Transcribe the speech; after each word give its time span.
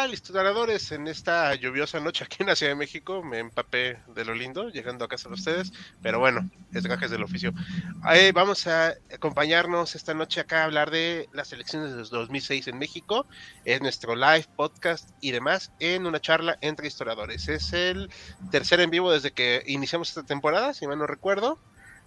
Tal, 0.00 0.14
historiadores? 0.14 0.92
En 0.92 1.08
esta 1.08 1.54
lluviosa 1.56 2.00
noche 2.00 2.24
aquí 2.24 2.38
en 2.40 2.46
la 2.46 2.56
Ciudad 2.56 2.72
de 2.72 2.76
México 2.76 3.22
me 3.22 3.38
empapé 3.38 3.98
de 4.14 4.24
lo 4.24 4.34
lindo 4.34 4.70
llegando 4.70 5.04
a 5.04 5.08
casa 5.08 5.28
de 5.28 5.34
ustedes, 5.34 5.74
pero 6.00 6.18
bueno, 6.18 6.48
es 6.72 6.86
gajes 6.86 7.10
del 7.10 7.22
oficio. 7.22 7.52
Ahí 8.02 8.32
vamos 8.32 8.66
a 8.66 8.94
acompañarnos 9.12 9.94
esta 9.94 10.14
noche 10.14 10.40
acá 10.40 10.62
a 10.62 10.64
hablar 10.64 10.90
de 10.90 11.28
las 11.34 11.52
elecciones 11.52 11.94
de 11.94 12.02
2006 12.02 12.68
en 12.68 12.78
México. 12.78 13.26
Es 13.66 13.82
nuestro 13.82 14.16
live 14.16 14.46
podcast 14.56 15.10
y 15.20 15.32
demás 15.32 15.70
en 15.80 16.06
una 16.06 16.18
charla 16.18 16.56
entre 16.62 16.86
historiadores. 16.86 17.48
Es 17.48 17.74
el 17.74 18.10
tercer 18.50 18.80
en 18.80 18.88
vivo 18.88 19.12
desde 19.12 19.32
que 19.32 19.62
iniciamos 19.66 20.08
esta 20.08 20.22
temporada, 20.22 20.72
si 20.72 20.86
mal 20.86 20.96
no 20.96 21.06
recuerdo. 21.06 21.58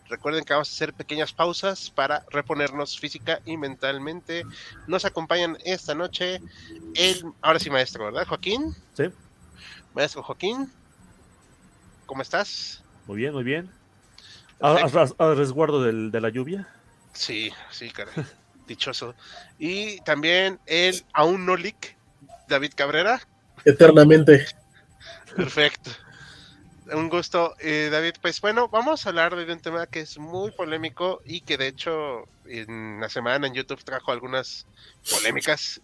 Recuerden 0.10 0.44
que 0.44 0.54
vamos 0.54 0.70
a 0.70 0.74
hacer 0.74 0.94
pequeñas 0.94 1.34
pausas 1.34 1.90
para 1.90 2.26
reponernos 2.30 3.00
física 3.00 3.40
y 3.46 3.58
mentalmente. 3.58 4.44
Nos 4.88 5.06
acompañan 5.06 5.58
esta 5.64 5.96
noche 5.96 6.42
el, 6.96 7.24
ahora 7.42 7.60
sí 7.60 7.70
maestro, 7.70 8.06
¿verdad? 8.06 8.28
Joaquín. 8.28 8.76
Sí. 8.94 9.06
Maestro 9.94 10.24
Joaquín, 10.24 10.72
¿cómo 12.06 12.22
estás? 12.22 12.84
Muy 13.08 13.18
bien, 13.18 13.34
muy 13.34 13.44
bien. 13.44 13.70
¿A, 14.60 15.34
resguardo 15.36 15.84
de 15.84 16.22
la 16.22 16.30
lluvia? 16.30 16.68
Sí, 17.14 17.52
sí, 17.70 17.90
caray. 17.90 18.14
Dichoso. 18.68 19.14
Y 19.60 20.00
también 20.02 20.60
el 20.66 21.04
aún 21.14 21.46
no 21.46 21.56
leak, 21.56 21.98
David 22.48 22.74
Cabrera. 22.76 23.22
Eternamente. 23.66 24.46
Perfecto 25.36 25.92
un 26.96 27.10
gusto, 27.10 27.56
eh, 27.60 27.90
David. 27.92 28.16
Pues 28.22 28.42
bueno, 28.42 28.68
vamos 28.68 29.06
a 29.06 29.10
hablar 29.10 29.36
de 29.36 29.52
un 29.52 29.60
tema 29.60 29.88
que 29.88 30.02
es 30.02 30.18
muy 30.18 30.52
polémico 30.52 31.22
y 31.26 31.42
que 31.42 31.58
de 31.58 31.68
hecho 31.68 32.28
en 32.46 33.00
la 33.00 33.10
semana 33.10 33.48
en 33.48 33.54
YouTube 33.54 33.84
trajo 33.84 34.12
algunas 34.12 34.68
polémicas. 35.10 35.82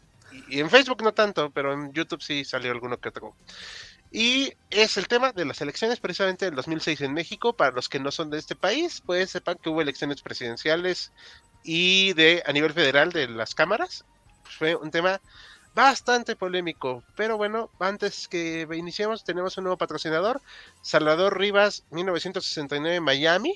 Y, 0.49 0.59
en 0.59 0.69
Facebook 0.69 1.01
no 1.01 1.13
tanto, 1.13 1.49
pero 1.49 1.73
en 1.73 1.91
YouTube 1.93 2.21
sí 2.21 2.45
salió 2.45 2.71
alguno 2.71 2.97
que 2.97 3.09
otro. 3.09 3.35
Y 4.11 4.53
es 4.69 4.97
el 4.97 5.07
tema 5.07 5.31
de 5.31 5.45
las 5.45 5.61
elecciones 5.61 5.99
precisamente 5.99 6.45
del 6.45 6.55
2006 6.55 7.01
en 7.01 7.13
México. 7.13 7.53
Para 7.53 7.71
los 7.71 7.89
que 7.89 7.99
no 7.99 8.11
son 8.11 8.29
de 8.29 8.39
este 8.39 8.55
país, 8.55 9.01
pues 9.05 9.31
sepan 9.31 9.57
que 9.57 9.69
hubo 9.69 9.81
elecciones 9.81 10.21
presidenciales 10.21 11.11
y 11.63 12.13
de 12.13 12.43
a 12.45 12.53
nivel 12.53 12.73
federal 12.73 13.11
de 13.11 13.27
las 13.27 13.55
cámaras. 13.55 14.05
Fue 14.43 14.75
un 14.75 14.91
tema 14.91 15.21
bastante 15.79 16.35
polémico. 16.35 17.03
Pero 17.15 17.37
bueno, 17.37 17.71
antes 17.79 18.27
que 18.27 18.67
iniciemos, 18.73 19.23
tenemos 19.23 19.57
un 19.57 19.63
nuevo 19.63 19.77
patrocinador, 19.77 20.41
Salvador 20.81 21.39
Rivas, 21.39 21.85
1969 21.91 22.99
Miami. 22.99 23.53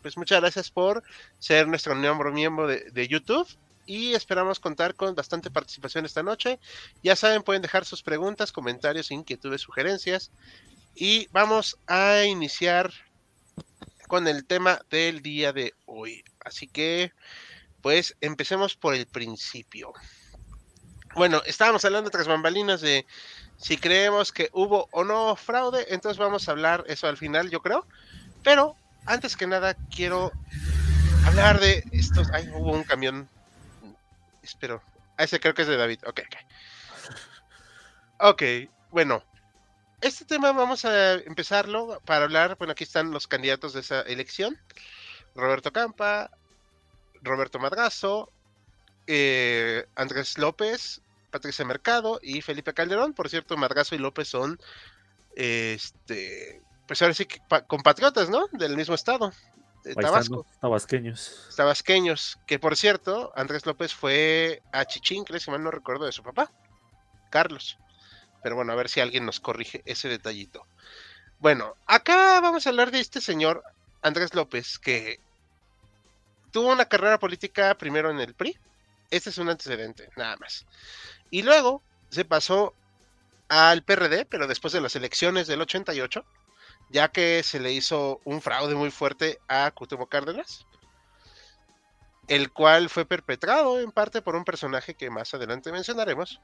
Pues 0.00 0.16
muchas 0.16 0.40
gracias 0.40 0.70
por 0.70 1.02
ser 1.38 1.68
nuestro 1.68 1.94
miembro, 1.94 2.32
miembro 2.32 2.66
de, 2.66 3.08
YouTube 3.08 3.46
y 3.84 4.14
esperamos 4.14 4.58
contar 4.58 4.94
con 4.94 5.14
bastante 5.14 5.50
participación 5.50 6.06
esta 6.06 6.22
noche. 6.22 6.58
Ya 7.02 7.14
saben, 7.14 7.42
pueden 7.42 7.60
dejar 7.60 7.84
sus 7.84 8.02
preguntas, 8.02 8.52
comentarios, 8.52 9.10
inquietudes, 9.10 9.60
sugerencias. 9.60 10.30
Y 10.94 11.28
vamos 11.30 11.78
a 11.86 12.24
iniciar 12.24 12.90
con 14.08 14.26
el 14.28 14.46
tema 14.46 14.80
del 14.88 15.20
día 15.20 15.52
de 15.52 15.74
hoy. 15.84 16.24
Así 16.40 16.68
que, 16.68 17.12
pues 17.82 18.16
empecemos 18.22 18.76
por 18.76 18.94
el 18.94 19.06
principio. 19.06 19.92
Bueno, 21.16 21.40
estábamos 21.46 21.82
hablando 21.86 22.10
tras 22.10 22.28
bambalinas 22.28 22.82
de 22.82 23.06
si 23.56 23.78
creemos 23.78 24.32
que 24.32 24.50
hubo 24.52 24.86
o 24.92 25.02
no 25.02 25.34
fraude, 25.34 25.86
entonces 25.88 26.18
vamos 26.18 26.46
a 26.46 26.52
hablar 26.52 26.84
eso 26.88 27.08
al 27.08 27.16
final, 27.16 27.48
yo 27.48 27.62
creo. 27.62 27.86
Pero 28.44 28.76
antes 29.06 29.34
que 29.34 29.46
nada 29.46 29.74
quiero 29.90 30.30
hablar 31.26 31.58
de 31.58 31.82
estos. 31.92 32.30
Ay, 32.34 32.50
hubo 32.54 32.70
un 32.72 32.84
camión. 32.84 33.30
Espero. 34.42 34.82
Ah, 35.16 35.24
ese 35.24 35.40
creo 35.40 35.54
que 35.54 35.62
es 35.62 35.68
de 35.68 35.78
David. 35.78 36.00
Ok, 36.06 36.20
ok. 36.20 36.36
Ok, 38.18 38.42
bueno. 38.90 39.24
Este 40.02 40.26
tema 40.26 40.52
vamos 40.52 40.84
a 40.84 41.14
empezarlo 41.14 42.02
para 42.04 42.26
hablar. 42.26 42.56
Bueno, 42.58 42.72
aquí 42.72 42.84
están 42.84 43.10
los 43.10 43.26
candidatos 43.26 43.72
de 43.72 43.80
esa 43.80 44.02
elección: 44.02 44.60
Roberto 45.34 45.72
Campa, 45.72 46.30
Roberto 47.22 47.58
Madrazo, 47.58 48.30
eh, 49.06 49.86
Andrés 49.94 50.36
López, 50.36 51.00
Patricia 51.30 51.64
Mercado 51.64 52.18
y 52.22 52.42
Felipe 52.42 52.74
Calderón. 52.74 53.12
Por 53.12 53.28
cierto, 53.28 53.56
Margazo 53.56 53.94
y 53.94 53.98
López 53.98 54.28
son, 54.28 54.58
este, 55.34 56.62
pues 56.86 57.02
ahora 57.02 57.14
sí 57.14 57.26
que 57.26 57.40
compatriotas, 57.66 58.30
¿no? 58.30 58.46
Del 58.52 58.76
mismo 58.76 58.94
estado, 58.94 59.32
de 59.84 59.94
Tabasco. 59.94 60.46
Tabasqueños. 60.60 61.48
Tabasqueños, 61.56 62.38
que 62.46 62.58
por 62.58 62.76
cierto, 62.76 63.32
Andrés 63.36 63.66
López 63.66 63.94
fue 63.94 64.62
a 64.72 64.84
Chichincle, 64.84 65.40
si 65.40 65.50
mal 65.50 65.62
no 65.62 65.70
recuerdo, 65.70 66.06
de 66.06 66.12
su 66.12 66.22
papá, 66.22 66.50
Carlos. 67.30 67.78
Pero 68.42 68.56
bueno, 68.56 68.72
a 68.72 68.76
ver 68.76 68.88
si 68.88 69.00
alguien 69.00 69.26
nos 69.26 69.40
corrige 69.40 69.82
ese 69.86 70.08
detallito. 70.08 70.66
Bueno, 71.38 71.74
acá 71.86 72.40
vamos 72.40 72.66
a 72.66 72.70
hablar 72.70 72.90
de 72.90 73.00
este 73.00 73.20
señor, 73.20 73.62
Andrés 74.02 74.34
López, 74.34 74.78
que 74.78 75.20
tuvo 76.50 76.72
una 76.72 76.86
carrera 76.86 77.18
política 77.18 77.76
primero 77.76 78.10
en 78.10 78.20
el 78.20 78.34
PRI. 78.34 78.56
Este 79.10 79.30
es 79.30 79.38
un 79.38 79.48
antecedente, 79.48 80.08
nada 80.16 80.36
más. 80.36 80.64
Y 81.30 81.42
luego 81.42 81.82
se 82.10 82.24
pasó 82.24 82.74
al 83.48 83.82
PRD, 83.82 84.24
pero 84.24 84.46
después 84.46 84.72
de 84.72 84.80
las 84.80 84.96
elecciones 84.96 85.46
del 85.46 85.60
88, 85.60 86.24
ya 86.90 87.08
que 87.08 87.42
se 87.42 87.60
le 87.60 87.72
hizo 87.72 88.20
un 88.24 88.40
fraude 88.40 88.74
muy 88.74 88.90
fuerte 88.90 89.38
a 89.48 89.70
Cuauhtémoc 89.70 90.10
Cárdenas, 90.10 90.66
el 92.28 92.50
cual 92.52 92.88
fue 92.88 93.04
perpetrado 93.04 93.80
en 93.80 93.92
parte 93.92 94.22
por 94.22 94.36
un 94.36 94.44
personaje 94.44 94.94
que 94.94 95.10
más 95.10 95.32
adelante 95.34 95.72
mencionaremos. 95.72 96.40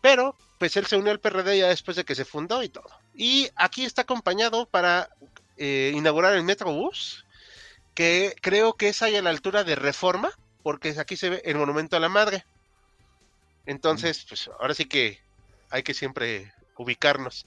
Pero, 0.00 0.36
pues 0.58 0.76
él 0.76 0.86
se 0.86 0.96
unió 0.96 1.12
al 1.12 1.20
PRD 1.20 1.58
ya 1.58 1.68
después 1.68 1.96
de 1.96 2.04
que 2.04 2.14
se 2.14 2.24
fundó 2.24 2.62
y 2.62 2.68
todo. 2.68 2.88
Y 3.14 3.50
aquí 3.56 3.84
está 3.84 4.02
acompañado 4.02 4.66
para 4.66 5.10
eh, 5.56 5.92
inaugurar 5.94 6.34
el 6.34 6.44
Metrobús, 6.44 7.24
que 7.94 8.36
creo 8.40 8.74
que 8.74 8.88
es 8.88 9.02
ahí 9.02 9.16
a 9.16 9.22
la 9.22 9.30
altura 9.30 9.64
de 9.64 9.74
Reforma, 9.74 10.30
porque 10.62 10.94
aquí 10.98 11.16
se 11.16 11.30
ve 11.30 11.42
el 11.44 11.56
Monumento 11.56 11.96
a 11.96 12.00
la 12.00 12.08
Madre. 12.08 12.44
Entonces, 13.66 14.24
pues 14.28 14.48
ahora 14.60 14.74
sí 14.74 14.86
que 14.86 15.20
hay 15.70 15.82
que 15.82 15.94
siempre 15.94 16.52
ubicarnos. 16.76 17.46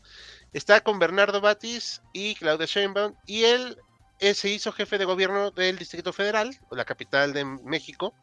Está 0.53 0.81
con 0.81 0.99
Bernardo 0.99 1.41
Batis 1.41 2.01
y 2.13 2.35
Claudia 2.35 2.65
Sheinbaum 2.65 3.15
y 3.25 3.43
él, 3.43 3.77
se 4.19 4.49
hizo 4.49 4.71
jefe 4.71 4.97
de 4.97 5.05
gobierno 5.05 5.51
del 5.51 5.77
Distrito 5.77 6.11
Federal, 6.11 6.57
o 6.69 6.75
la 6.75 6.85
capital 6.85 7.31
de 7.31 7.45
México, 7.45 8.13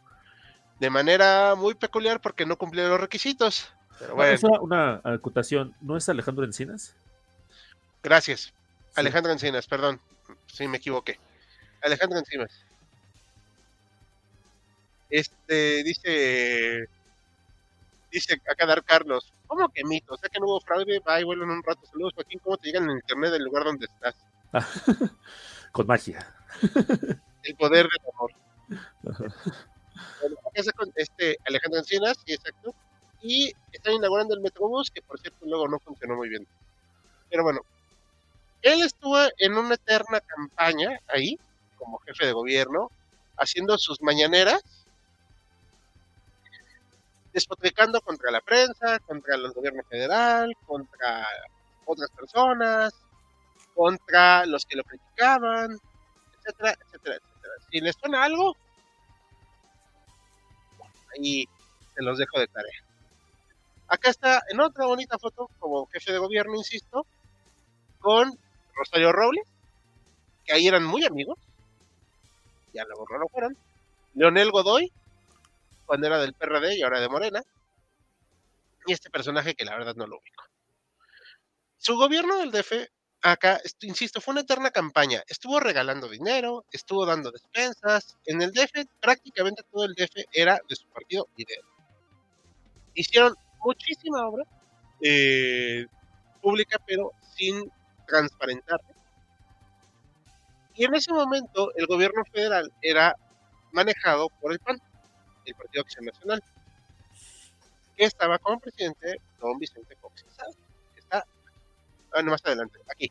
de 0.78 0.90
manera 0.90 1.54
muy 1.56 1.75
peculiar 1.75 2.20
porque 2.20 2.44
no 2.44 2.58
cumplía 2.58 2.88
los 2.88 3.00
requisitos. 3.00 3.72
Pero 3.99 4.14
bueno. 4.14 4.38
una 4.60 5.00
acotación, 5.04 5.75
¿no 5.81 5.96
es 5.96 6.08
Alejandro 6.08 6.44
Encinas? 6.44 6.94
Gracias. 8.02 8.52
Alejandro 8.94 9.32
Encinas, 9.32 9.66
perdón, 9.66 10.00
sí 10.46 10.69
me 10.69 10.76
equivoqué. 10.76 11.19
Alejandro 11.82 12.19
Encinas. 12.19 12.64
Este 15.08 15.82
dice 15.82 16.88
dice 18.16 18.40
acá 18.50 18.66
Dar 18.66 18.82
Carlos, 18.82 19.32
¿Cómo 19.46 19.68
que 19.68 19.84
mito? 19.84 20.14
O 20.14 20.16
sea 20.16 20.28
que 20.28 20.40
no 20.40 20.46
hubo 20.46 20.60
fraude, 20.60 21.00
va 21.00 21.20
y 21.20 21.24
vuelvo 21.24 21.44
en 21.44 21.50
un 21.50 21.62
rato. 21.62 21.86
Saludos, 21.86 22.14
Joaquín. 22.14 22.40
¿Cómo 22.42 22.56
te 22.56 22.68
llegan 22.68 22.90
en 22.90 22.96
internet 22.96 23.30
del 23.30 23.44
lugar 23.44 23.64
donde 23.64 23.86
estás? 23.86 24.16
Con 25.72 25.86
magia. 25.86 26.34
El 27.42 27.54
poder 27.56 27.86
del 27.86 28.12
amor. 28.12 28.32
Bueno, 30.20 30.36
acá 30.44 30.72
con 30.76 30.92
este 30.96 31.38
Alejandro 31.46 31.78
Encinas, 31.78 32.18
sí, 32.26 32.32
exacto. 32.32 32.74
Y 33.22 33.52
están 33.70 33.92
inaugurando 33.92 34.34
el 34.34 34.40
Metrobús, 34.40 34.90
que 34.90 35.00
por 35.00 35.20
cierto 35.20 35.46
luego 35.46 35.68
no 35.68 35.78
funcionó 35.78 36.16
muy 36.16 36.28
bien. 36.28 36.44
Pero 37.30 37.44
bueno, 37.44 37.60
él 38.62 38.82
estuvo 38.82 39.16
en 39.38 39.56
una 39.56 39.74
eterna 39.74 40.20
campaña 40.20 40.98
ahí, 41.06 41.38
como 41.78 41.98
jefe 41.98 42.26
de 42.26 42.32
gobierno, 42.32 42.90
haciendo 43.36 43.78
sus 43.78 44.02
mañaneras, 44.02 44.64
despotricando 47.37 48.00
contra 48.00 48.31
la 48.31 48.41
prensa, 48.41 48.99
contra 49.00 49.35
el 49.35 49.53
gobierno 49.53 49.83
federal, 49.91 50.56
contra 50.65 51.29
otras 51.85 52.09
personas, 52.12 52.94
contra 53.75 54.47
los 54.47 54.65
que 54.65 54.75
lo 54.75 54.83
criticaban, 54.85 55.79
etcétera, 56.38 56.75
etcétera, 56.81 57.17
etcétera. 57.17 57.55
Si 57.71 57.81
les 57.83 57.94
suena 57.97 58.25
algo, 58.25 58.56
ahí 61.12 61.47
se 61.94 62.03
los 62.03 62.17
dejo 62.17 62.41
de 62.41 62.47
tarea. 62.47 62.83
Acá 63.88 64.09
está 64.09 64.43
en 64.49 64.59
otra 64.61 64.87
bonita 64.87 65.19
foto 65.19 65.50
como 65.59 65.85
jefe 65.88 66.12
de 66.12 66.19
gobierno, 66.19 66.56
insisto, 66.56 67.05
con 68.00 68.33
Rosario 68.75 69.12
Robles, 69.12 69.44
que 70.47 70.55
ahí 70.55 70.67
eran 70.67 70.85
muy 70.85 71.05
amigos, 71.05 71.38
ya 72.73 72.83
luego 72.85 73.05
no 73.11 73.19
lo 73.19 73.29
fueron, 73.29 73.55
Leonel 74.15 74.50
Godoy, 74.50 74.91
cuando 75.87 76.06
era 76.09 76.19
del 76.19 76.35
PRD 76.35 76.77
y 76.77 76.83
ahora 76.83 77.00
de 77.00 77.09
Morena, 77.09 77.43
y 78.87 78.93
este 78.93 79.11
personaje 79.11 79.55
que 79.55 79.65
la 79.65 79.77
verdad 79.77 79.94
no 79.97 80.06
lo 80.06 80.19
ubico. 80.19 80.44
Su 81.79 81.97
gobierno 81.97 82.38
del 82.38 82.50
DF, 82.50 82.88
acá, 83.23 83.61
insisto, 83.83 84.21
fue 84.21 84.33
una 84.33 84.41
eterna 84.43 84.71
campaña. 84.71 85.23
Estuvo 85.27 85.61
regalando 85.61 86.09
dinero, 86.09 86.65
estuvo 86.73 87.05
dando 87.05 87.31
despensas. 87.31 88.17
En 88.25 88.43
el 88.43 88.53
DF, 88.53 88.87
prácticamente 89.00 89.62
todo 89.71 89.85
el 89.85 89.94
DF 89.94 90.25
era 90.33 90.59
de 90.69 90.77
su 90.77 90.88
partido 90.88 91.29
y 91.37 91.44
de 91.44 91.55
él. 91.55 91.65
Hicieron 92.94 93.35
muchísima 93.65 94.27
obra 94.27 94.44
eh, 95.03 95.87
pública, 96.41 96.79
pero 96.87 97.12
sin 97.37 97.71
transparentar. 98.06 98.81
Y 100.75 100.85
en 100.85 100.94
ese 100.94 101.12
momento 101.12 101.73
el 101.75 101.87
gobierno 101.87 102.23
federal 102.33 102.73
era 102.83 103.17
manejado 103.73 104.29
por 104.41 104.53
el 104.53 104.59
PAN, 104.61 104.81
el 105.50 105.56
Partido 105.56 105.82
Acción 105.82 106.04
Nacional, 106.04 106.43
que 107.96 108.04
estaba 108.04 108.38
como 108.38 108.60
presidente 108.60 109.20
don 109.40 109.58
Vicente 109.58 109.96
que 109.96 111.00
está 111.00 111.25
ah, 112.12 112.22
no, 112.22 112.31
más 112.31 112.44
adelante, 112.44 112.78
aquí. 112.90 113.10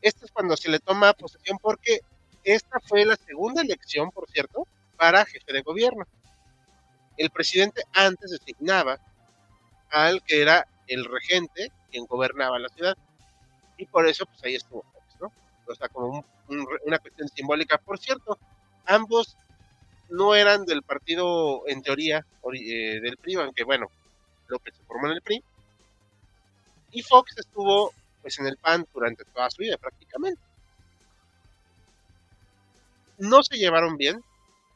Esto 0.00 0.26
es 0.26 0.32
cuando 0.32 0.56
se 0.56 0.70
le 0.70 0.78
toma 0.78 1.12
posesión 1.12 1.58
porque 1.58 2.00
esta 2.44 2.78
fue 2.80 3.04
la 3.04 3.16
segunda 3.16 3.62
elección, 3.62 4.10
por 4.10 4.30
cierto, 4.30 4.66
para 4.96 5.26
jefe 5.26 5.52
de 5.52 5.62
gobierno. 5.62 6.06
El 7.16 7.30
presidente 7.30 7.82
antes 7.92 8.30
designaba 8.30 8.98
al 9.90 10.22
que 10.22 10.42
era 10.42 10.66
el 10.86 11.04
regente, 11.04 11.72
quien 11.90 12.06
gobernaba 12.06 12.58
la 12.58 12.68
ciudad, 12.68 12.96
y 13.76 13.86
por 13.86 14.06
eso 14.06 14.26
pues 14.26 14.42
ahí 14.44 14.54
estuvo 14.54 14.82
Fox, 14.92 15.16
¿no? 15.20 15.32
O 15.66 15.74
sea, 15.74 15.88
como 15.88 16.24
una 16.86 16.98
cuestión 16.98 17.28
simbólica. 17.28 17.78
Por 17.78 17.98
cierto, 17.98 18.38
ambos 18.86 19.36
no 20.10 20.34
eran 20.34 20.64
del 20.64 20.82
partido, 20.82 21.62
en 21.66 21.82
teoría, 21.82 22.24
eh, 22.54 23.00
del 23.00 23.16
PRI, 23.16 23.34
aunque 23.34 23.64
bueno, 23.64 23.86
López 24.48 24.74
se 24.76 24.84
formó 24.84 25.06
en 25.06 25.14
el 25.14 25.22
PRI. 25.22 25.42
Y 26.92 27.02
Fox 27.02 27.36
estuvo 27.36 27.92
pues 28.22 28.38
en 28.38 28.46
el 28.46 28.56
PAN 28.56 28.86
durante 28.92 29.24
toda 29.24 29.50
su 29.50 29.62
vida 29.62 29.76
prácticamente. 29.76 30.40
No 33.18 33.42
se 33.42 33.56
llevaron 33.56 33.96
bien, 33.96 34.22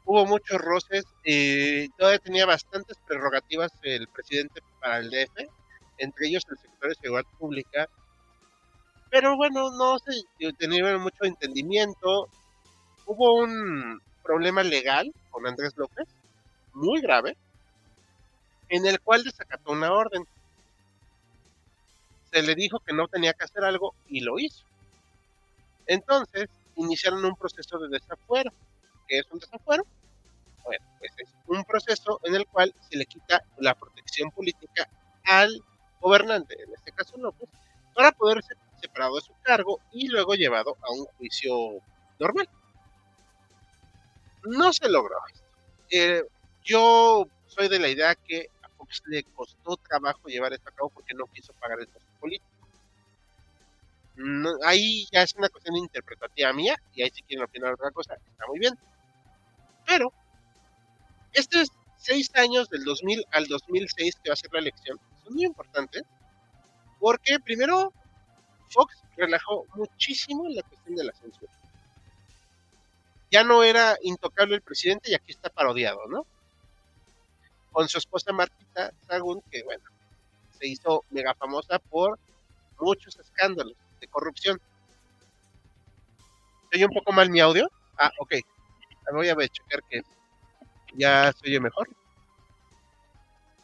hubo 0.05 0.26
muchos 0.26 0.61
roces, 0.61 1.05
eh, 1.25 1.88
todavía 1.96 2.19
tenía 2.19 2.46
bastantes 2.46 2.96
prerrogativas 3.06 3.73
el 3.82 4.08
presidente 4.08 4.61
para 4.81 4.99
el 4.99 5.11
DF, 5.11 5.49
entre 5.99 6.28
ellos 6.28 6.44
el 6.50 6.56
secretario 6.58 6.88
de 6.88 7.00
Seguridad 7.00 7.38
Pública, 7.38 7.88
pero 9.11 9.37
bueno, 9.37 9.70
no 9.70 9.99
se 9.99 10.52
tenía 10.55 10.96
mucho 10.99 11.25
entendimiento, 11.25 12.28
hubo 13.06 13.35
un 13.35 14.00
problema 14.23 14.63
legal 14.63 15.13
con 15.31 15.47
Andrés 15.47 15.73
López, 15.77 16.07
muy 16.73 17.01
grave, 17.01 17.37
en 18.69 18.87
el 18.87 19.01
cual 19.01 19.25
desacató 19.25 19.73
una 19.73 19.93
orden. 19.93 20.27
Se 22.33 22.43
le 22.43 22.55
dijo 22.55 22.81
que 22.81 22.95
no 22.95 23.09
tenía 23.09 23.35
que 23.35 23.45
hacer 23.45 23.65
algo 23.65 23.95
y 24.09 24.21
lo 24.21 24.39
hizo. 24.39 24.65
Entonces, 25.87 26.49
iniciaron 26.77 27.25
un 27.25 27.37
proceso 27.37 27.79
de 27.79 27.89
desafuero. 27.89 28.51
¿Qué 29.07 29.19
es 29.19 29.27
un 29.31 29.39
desafuero? 29.39 29.85
Bueno, 30.65 30.85
pues 30.99 31.13
es 31.19 31.29
un 31.47 31.65
proceso 31.65 32.21
en 32.23 32.35
el 32.35 32.47
cual 32.47 32.75
se 32.89 32.97
le 32.97 33.05
quita 33.05 33.43
la 33.59 33.75
protección 33.75 34.31
política 34.31 34.89
al 35.25 35.63
gobernante, 36.01 36.57
en 36.63 36.73
este 36.75 36.93
caso 36.93 37.17
López, 37.17 37.49
para 37.95 38.13
poder 38.13 38.43
ser 38.43 38.57
separado 38.81 39.17
de 39.17 39.23
su 39.23 39.33
cargo 39.43 39.81
y 39.93 40.09
luego 40.09 40.35
llevado 40.35 40.77
a 40.83 40.93
un 40.93 41.05
juicio 41.19 41.81
normal. 42.19 42.49
No 44.44 44.73
se 44.73 44.89
logró. 44.89 45.17
Eh, 45.91 46.23
yo 46.65 47.27
soy 47.47 47.69
de 47.69 47.79
la 47.79 47.89
idea 47.89 48.15
que 48.15 48.49
a 48.62 48.69
Fox 48.71 49.03
le 49.06 49.23
costó 49.25 49.77
trabajo 49.77 50.29
llevar 50.29 50.53
esto 50.53 50.69
a 50.69 50.73
cabo 50.73 50.91
porque 50.91 51.15
no 51.15 51.27
quiso 51.27 51.53
pagar 51.55 51.81
el 51.81 51.89
costo 51.89 52.09
político. 52.21 52.47
ahí 54.65 55.06
ya 55.11 55.23
es 55.23 55.35
una 55.35 55.49
cuestión 55.49 55.77
interpretativa 55.77 56.53
mía, 56.53 56.77
y 56.94 57.03
ahí 57.03 57.11
si 57.11 57.23
quieren 57.23 57.44
opinar 57.44 57.75
otra 57.75 57.91
cosa, 57.91 58.15
está 58.15 58.47
muy 58.47 58.59
bien. 58.59 58.75
Pero, 59.87 60.12
estos 61.33 61.69
seis 61.97 62.31
años 62.35 62.69
del 62.69 62.85
2000 62.85 63.25
al 63.33 63.47
2006 63.47 64.17
que 64.23 64.31
va 64.31 64.35
a 64.35 64.37
ser 64.37 64.53
la 64.53 64.61
elección 64.61 64.99
son 65.25 65.35
muy 65.35 65.45
importantes, 65.45 66.03
porque 67.00 67.38
primero 67.41 67.93
Fox 68.71 69.03
relajó 69.17 69.67
muchísimo 69.75 70.49
la 70.49 70.62
cuestión 70.62 70.97
de 70.97 71.05
la 71.05 71.12
censura 71.12 71.53
ya 73.32 73.43
no 73.43 73.62
era 73.62 73.96
intocable 74.02 74.55
el 74.55 74.61
presidente 74.61 75.11
y 75.11 75.14
aquí 75.14 75.32
está 75.32 75.49
parodiado, 75.49 76.06
¿no? 76.06 76.26
Con 77.73 77.88
su 77.88 77.96
esposa 77.96 78.31
Martita 78.31 78.92
Sagún, 79.09 79.42
que 79.50 79.62
bueno, 79.64 79.83
se 80.59 80.68
hizo 80.68 81.04
mega 81.09 81.35
famosa 81.35 81.78
por 81.78 82.18
muchos 82.78 83.18
escándalos 83.18 83.75
de 84.00 84.09
corrupción. 84.09 84.61
¿Se 86.71 86.76
oye 86.76 86.85
un 86.85 86.92
poco 86.92 87.12
mal 87.12 87.30
mi 87.30 87.40
audio? 87.40 87.71
Ah, 87.99 88.12
ok. 88.18 88.35
Voy 89.12 89.28
a 89.28 89.37
checar 89.49 89.83
que 89.88 90.02
ya 90.95 91.33
se 91.33 91.49
oye 91.49 91.59
mejor. 91.59 91.88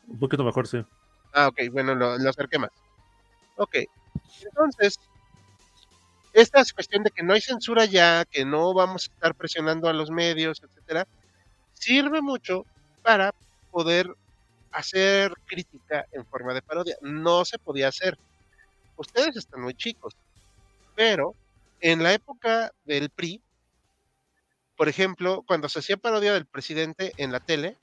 Un 0.07 0.19
poquito 0.19 0.45
mejor, 0.45 0.67
sí. 0.67 0.83
Ah, 1.35 1.49
ok, 1.49 1.61
bueno, 1.71 1.95
lo, 1.95 2.17
lo 2.17 2.31
acerqué 2.31 2.59
más. 2.59 2.71
Ok. 3.57 3.77
Entonces, 4.43 4.99
esta 6.33 6.63
cuestión 6.75 7.03
de 7.03 7.11
que 7.11 7.23
no 7.23 7.33
hay 7.33 7.41
censura 7.41 7.85
ya, 7.85 8.25
que 8.25 8.45
no 8.45 8.75
vamos 8.75 9.09
a 9.09 9.15
estar 9.15 9.35
presionando 9.35 9.89
a 9.89 9.93
los 9.93 10.11
medios, 10.11 10.63
etcétera, 10.63 11.07
sirve 11.75 12.21
mucho 12.21 12.65
para 13.03 13.35
poder 13.71 14.15
hacer 14.73 15.33
crítica 15.47 16.07
en 16.13 16.25
forma 16.27 16.55
de 16.55 16.63
parodia. 16.63 16.97
No 17.01 17.45
se 17.45 17.59
podía 17.59 17.89
hacer. 17.89 18.19
Ustedes 18.97 19.37
están 19.37 19.63
muy 19.63 19.75
chicos, 19.75 20.15
pero 20.95 21.35
en 21.81 22.03
la 22.03 22.13
época 22.13 22.73
del 22.85 23.11
PRI, 23.11 23.41
por 24.77 24.89
ejemplo, 24.89 25.43
cuando 25.47 25.69
se 25.69 25.81
hacía 25.81 25.97
parodia 25.97 26.33
del 26.33 26.47
presidente 26.47 27.13
en 27.17 27.33
la 27.33 27.41
tele, 27.41 27.77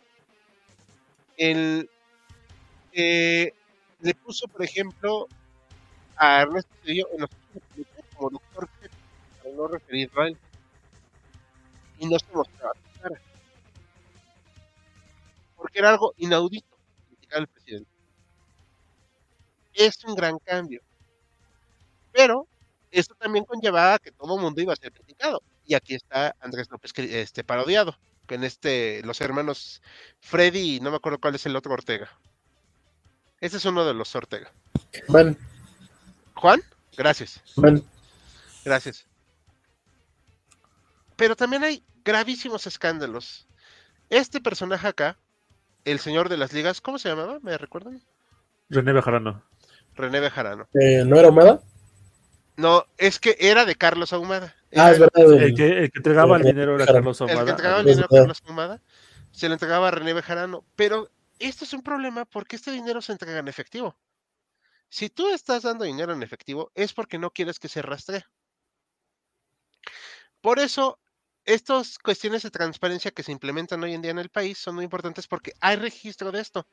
el, 1.38 1.90
eh, 2.94 3.54
le 4.02 4.16
puso, 4.16 4.48
por 4.48 4.64
ejemplo, 4.64 5.28
a 6.16 6.42
Ernesto 6.42 6.74
Cedillo 6.82 7.08
en 7.14 7.22
los 7.22 7.30
como 8.16 8.30
doctor 8.30 8.70
para 9.44 9.56
no 9.56 9.68
referirlo 9.68 10.22
a 10.22 10.28
él. 10.28 10.38
Y 12.00 12.08
no 12.08 12.20
se 12.20 12.26
mostraba 12.34 12.74
su 12.74 13.02
cara. 13.02 13.22
Porque 15.56 15.80
era 15.80 15.90
algo 15.90 16.14
inaudito 16.18 16.78
criticar 17.08 17.40
al 17.40 17.48
presidente. 17.48 17.90
Es 19.74 20.04
un 20.06 20.16
gran 20.16 20.40
cambio. 20.40 20.82
Pero 22.12 22.48
esto 22.92 23.14
también 23.16 23.46
conllevaba 23.46 24.00
que 24.00 24.12
todo 24.12 24.36
el 24.36 24.42
mundo 24.42 24.62
iba 24.62 24.74
a 24.74 24.78
ser 24.78 24.92
criticado. 24.92 25.42
Y 25.66 25.74
aquí 25.76 25.96
está 25.96 26.36
Andrés 26.40 26.70
López 26.70 26.94
este, 26.98 27.44
parodiado. 27.44 27.98
En 28.30 28.44
este, 28.44 29.04
los 29.04 29.22
hermanos 29.22 29.82
Freddy 30.20 30.78
y 30.78 30.80
no 30.80 30.90
me 30.90 30.98
acuerdo 30.98 31.20
cuál 31.20 31.36
es 31.36 31.46
el 31.46 31.56
otro 31.56 31.74
Ortega. 31.74 32.10
Ese 33.40 33.58
es 33.58 33.66
uno 33.66 33.86
de 33.86 33.94
los 33.94 34.16
Ortega. 34.16 34.52
Juan. 35.08 35.38
¿Juan? 36.34 36.62
Gracias. 36.98 37.42
Juan. 37.56 37.84
Gracias. 38.66 39.08
Pero 41.16 41.36
también 41.36 41.64
hay 41.64 41.86
gravísimos 42.04 42.68
escándalos. 42.68 43.48
Este 44.10 44.42
personaje 44.42 44.88
acá, 44.88 45.18
el 45.86 46.00
señor 46.00 46.28
de 46.28 46.38
las 46.38 46.52
ligas, 46.52 46.82
¿cómo 46.82 47.00
se 47.00 47.08
llamaba? 47.10 47.40
¿Me 47.42 47.58
recuerdan? 47.58 48.04
René 48.70 48.92
Bejarano. 48.92 49.44
René 49.94 50.20
Bejarano. 50.20 50.68
Eh, 50.74 51.04
¿No 51.06 51.18
era 51.18 51.30
Humada? 51.30 51.62
No, 52.58 52.86
es 52.98 53.20
que 53.20 53.38
era 53.40 53.66
de 53.66 53.76
Carlos 53.76 54.14
Ahumada. 54.14 54.56
Ah, 54.76 54.92
es 54.92 55.00
verdad. 55.00 55.34
El 55.34 55.56
que, 55.56 55.84
el 55.84 55.92
que 55.92 56.00
entregaba 56.00 56.38
el 56.38 56.44
dinero 56.44 56.76
era 56.76 56.86
Carlos 56.86 57.22
El 57.22 57.28
que 57.28 57.34
Ahumada. 57.34 57.52
entregaba 57.52 57.80
el 57.80 57.86
dinero 57.86 58.08
a. 58.12 58.16
Carlos 58.16 58.42
Ahumada 58.46 58.82
se 59.32 59.48
lo 59.48 59.54
entregaba 59.54 59.90
a 59.90 59.92
René 59.92 60.14
Bejarano. 60.14 60.66
Pero 60.76 61.10
esto 61.40 61.66
es 61.66 61.74
un 61.74 61.84
problema 61.84 62.26
porque 62.26 62.56
este 62.56 62.72
dinero 62.72 63.02
se 63.02 63.12
entrega 63.12 63.40
en 63.40 63.48
efectivo. 63.48 63.98
Si 64.90 65.10
tú 65.10 65.28
estás 65.30 65.64
dando 65.64 65.84
dinero 65.84 66.14
en 66.14 66.24
efectivo, 66.24 66.72
es 66.74 66.94
porque 66.94 67.20
no 67.20 67.32
quieres 67.32 67.60
que 67.60 67.68
se 67.68 67.82
rastree. 67.82 68.24
Por 70.46 70.60
eso, 70.60 71.00
estas 71.44 71.98
cuestiones 71.98 72.44
de 72.44 72.52
transparencia 72.52 73.10
que 73.10 73.24
se 73.24 73.32
implementan 73.32 73.82
hoy 73.82 73.96
en 73.96 74.04
día 74.04 74.12
en 74.12 74.20
el 74.20 74.30
país 74.30 74.60
son 74.60 74.76
muy 74.76 74.84
importantes 74.84 75.26
porque 75.26 75.54
hay 75.60 75.76
registro 75.76 76.32
de 76.32 76.40
esto. 76.40 76.68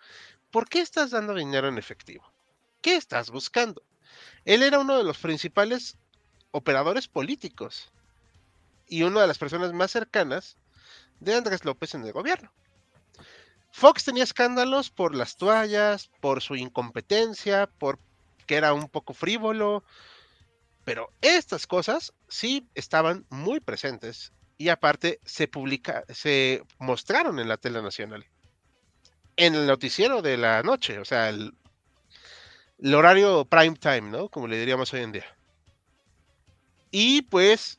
¿Por 0.51 0.69
qué 0.69 0.81
estás 0.81 1.13
dando 1.13 1.35
dinero 1.35 1.69
en 1.69 1.79
efectivo? 1.79 2.23
¿Qué 2.83 2.97
estás 2.97 3.31
buscando? 3.31 3.83
Él 4.45 4.63
era 4.63 4.79
uno 4.79 4.99
de 4.99 5.05
los 5.05 5.17
principales 5.17 5.97
operadores 6.51 7.09
políticos 7.09 7.91
y 8.89 9.05
una 9.05 9.23
de 9.23 9.29
las 9.29 9.39
personas 9.39 9.73
más 9.73 9.91
cercanas 9.91 10.59
de 11.21 11.35
Andrés 11.35 11.65
López 11.65 11.95
en 11.95 12.05
el 12.05 12.13
gobierno. 12.13 12.53
Fox 13.71 14.05
tenía 14.05 14.25
escándalos 14.25 14.91
por 14.91 15.15
las 15.15 15.39
toallas, 15.39 16.11
por 16.21 16.43
su 16.43 16.57
incompetencia, 16.57 17.71
por 17.79 17.99
que 18.47 18.57
era 18.57 18.75
un 18.75 18.91
poco 18.91 19.15
frívolo, 19.15 19.83
pero 20.85 21.13
estas 21.21 21.67
cosas 21.67 22.13
sí 22.29 22.67
estaban 22.75 23.27
muy 23.31 23.61
presentes 23.61 24.33
y 24.59 24.69
aparte 24.69 25.21
se 25.25 25.49
publica, 25.49 26.05
se 26.09 26.63
mostraron 26.79 27.39
en 27.39 27.49
la 27.49 27.57
tele 27.57 27.83
nacional, 27.83 28.27
en 29.37 29.55
el 29.55 29.67
noticiero 29.67 30.23
de 30.23 30.37
la 30.37 30.63
noche, 30.63 30.99
o 30.99 31.05
sea, 31.05 31.29
el, 31.29 31.55
el 32.79 32.95
horario 32.95 33.45
prime 33.45 33.77
time, 33.77 34.03
¿no? 34.03 34.29
Como 34.29 34.47
le 34.49 34.59
diríamos 34.59 34.93
hoy 34.93 35.01
en 35.01 35.13
día. 35.13 35.37
Y 36.91 37.23
pues 37.23 37.79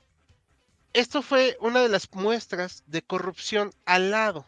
esto 0.94 1.22
fue 1.22 1.58
una 1.60 1.82
de 1.82 1.90
las 1.90 2.12
muestras 2.14 2.84
de 2.88 3.02
corrupción 3.02 3.72
al 3.86 4.12
lado 4.12 4.48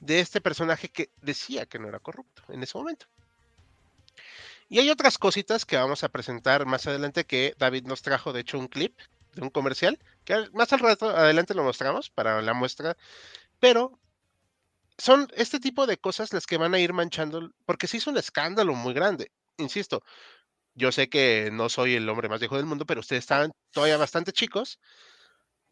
de 0.00 0.20
este 0.20 0.40
personaje 0.40 0.88
que 0.88 1.10
decía 1.22 1.66
que 1.66 1.78
no 1.78 1.88
era 1.88 1.98
corrupto 1.98 2.42
en 2.48 2.62
ese 2.62 2.78
momento. 2.78 3.06
Y 4.68 4.78
hay 4.80 4.90
otras 4.90 5.16
cositas 5.18 5.64
que 5.64 5.76
vamos 5.76 6.04
a 6.04 6.10
presentar 6.10 6.66
más 6.66 6.86
adelante 6.86 7.24
que 7.24 7.54
David 7.58 7.86
nos 7.86 8.02
trajo, 8.02 8.32
de 8.32 8.40
hecho, 8.40 8.58
un 8.58 8.68
clip 8.68 8.98
de 9.34 9.42
un 9.42 9.50
comercial, 9.50 9.98
que 10.24 10.48
más 10.52 10.72
al 10.72 10.80
rato 10.80 11.08
adelante 11.08 11.54
lo 11.54 11.64
mostramos 11.64 12.10
para 12.10 12.42
la 12.42 12.52
muestra, 12.52 12.96
pero 13.58 13.98
son 14.98 15.28
este 15.34 15.60
tipo 15.60 15.86
de 15.86 15.96
cosas 15.96 16.32
las 16.32 16.46
que 16.46 16.58
van 16.58 16.74
a 16.74 16.80
ir 16.80 16.92
manchando, 16.92 17.50
porque 17.64 17.86
se 17.86 17.98
hizo 17.98 18.10
un 18.10 18.18
escándalo 18.18 18.74
muy 18.74 18.92
grande, 18.92 19.30
insisto, 19.56 20.02
yo 20.74 20.92
sé 20.92 21.08
que 21.08 21.50
no 21.52 21.68
soy 21.68 21.94
el 21.94 22.08
hombre 22.08 22.28
más 22.28 22.40
viejo 22.40 22.56
del 22.56 22.66
mundo, 22.66 22.84
pero 22.84 23.00
ustedes 23.00 23.24
estaban 23.24 23.52
todavía 23.70 23.96
bastante 23.96 24.32
chicos, 24.32 24.78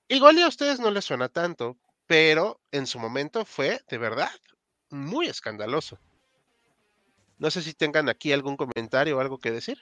igual 0.09 0.38
a 0.38 0.49
ustedes 0.49 0.81
no 0.81 0.91
les 0.91 1.05
suena 1.05 1.29
tanto, 1.29 1.76
pero 2.07 2.61
en 2.71 2.87
su 2.87 2.99
momento 2.99 3.45
fue 3.45 3.81
de 3.88 3.99
verdad 3.99 4.31
muy 4.91 5.26
escandaloso. 5.26 5.99
No 7.38 7.50
sé 7.50 7.62
si 7.62 7.75
tengan 7.75 8.09
aquí 8.09 8.33
algún 8.33 8.57
comentario 8.57 9.16
o 9.16 9.21
algo 9.21 9.38
que 9.38 9.50
decir. 9.50 9.78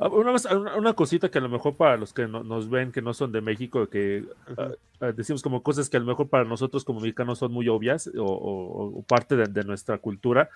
Ah, 0.00 0.08
Una, 0.08 0.32
más- 0.32 0.46
una- 0.46 0.76
una 0.76 0.92
cosita 0.94 1.30
que 1.30 1.38
a 1.38 1.40
lo 1.40 1.48
mejor 1.48 1.76
para 1.76 1.96
los 1.96 2.12
que 2.12 2.26
no- 2.26 2.42
nos 2.42 2.68
ven 2.68 2.90
que 2.90 3.00
no 3.00 3.14
son 3.14 3.30
de 3.30 3.40
México, 3.40 3.86
que 3.88 4.24
ah, 4.58 4.70
ah, 5.00 5.12
decimos 5.12 5.40
como 5.42 5.62
cosas 5.62 5.88
que 5.88 5.96
a 5.96 6.00
lo 6.00 6.06
mejor 6.06 6.28
para 6.28 6.44
nosotros 6.44 6.84
como 6.84 7.00
mexicanos 7.00 7.38
son 7.38 7.52
muy 7.52 7.68
obvias 7.68 8.08
o, 8.18 8.24
o- 8.24 8.98
o 8.98 9.02
parte 9.02 9.36
de, 9.36 9.46
de 9.46 9.62
nuestra 9.64 9.98
cultura. 9.98 10.48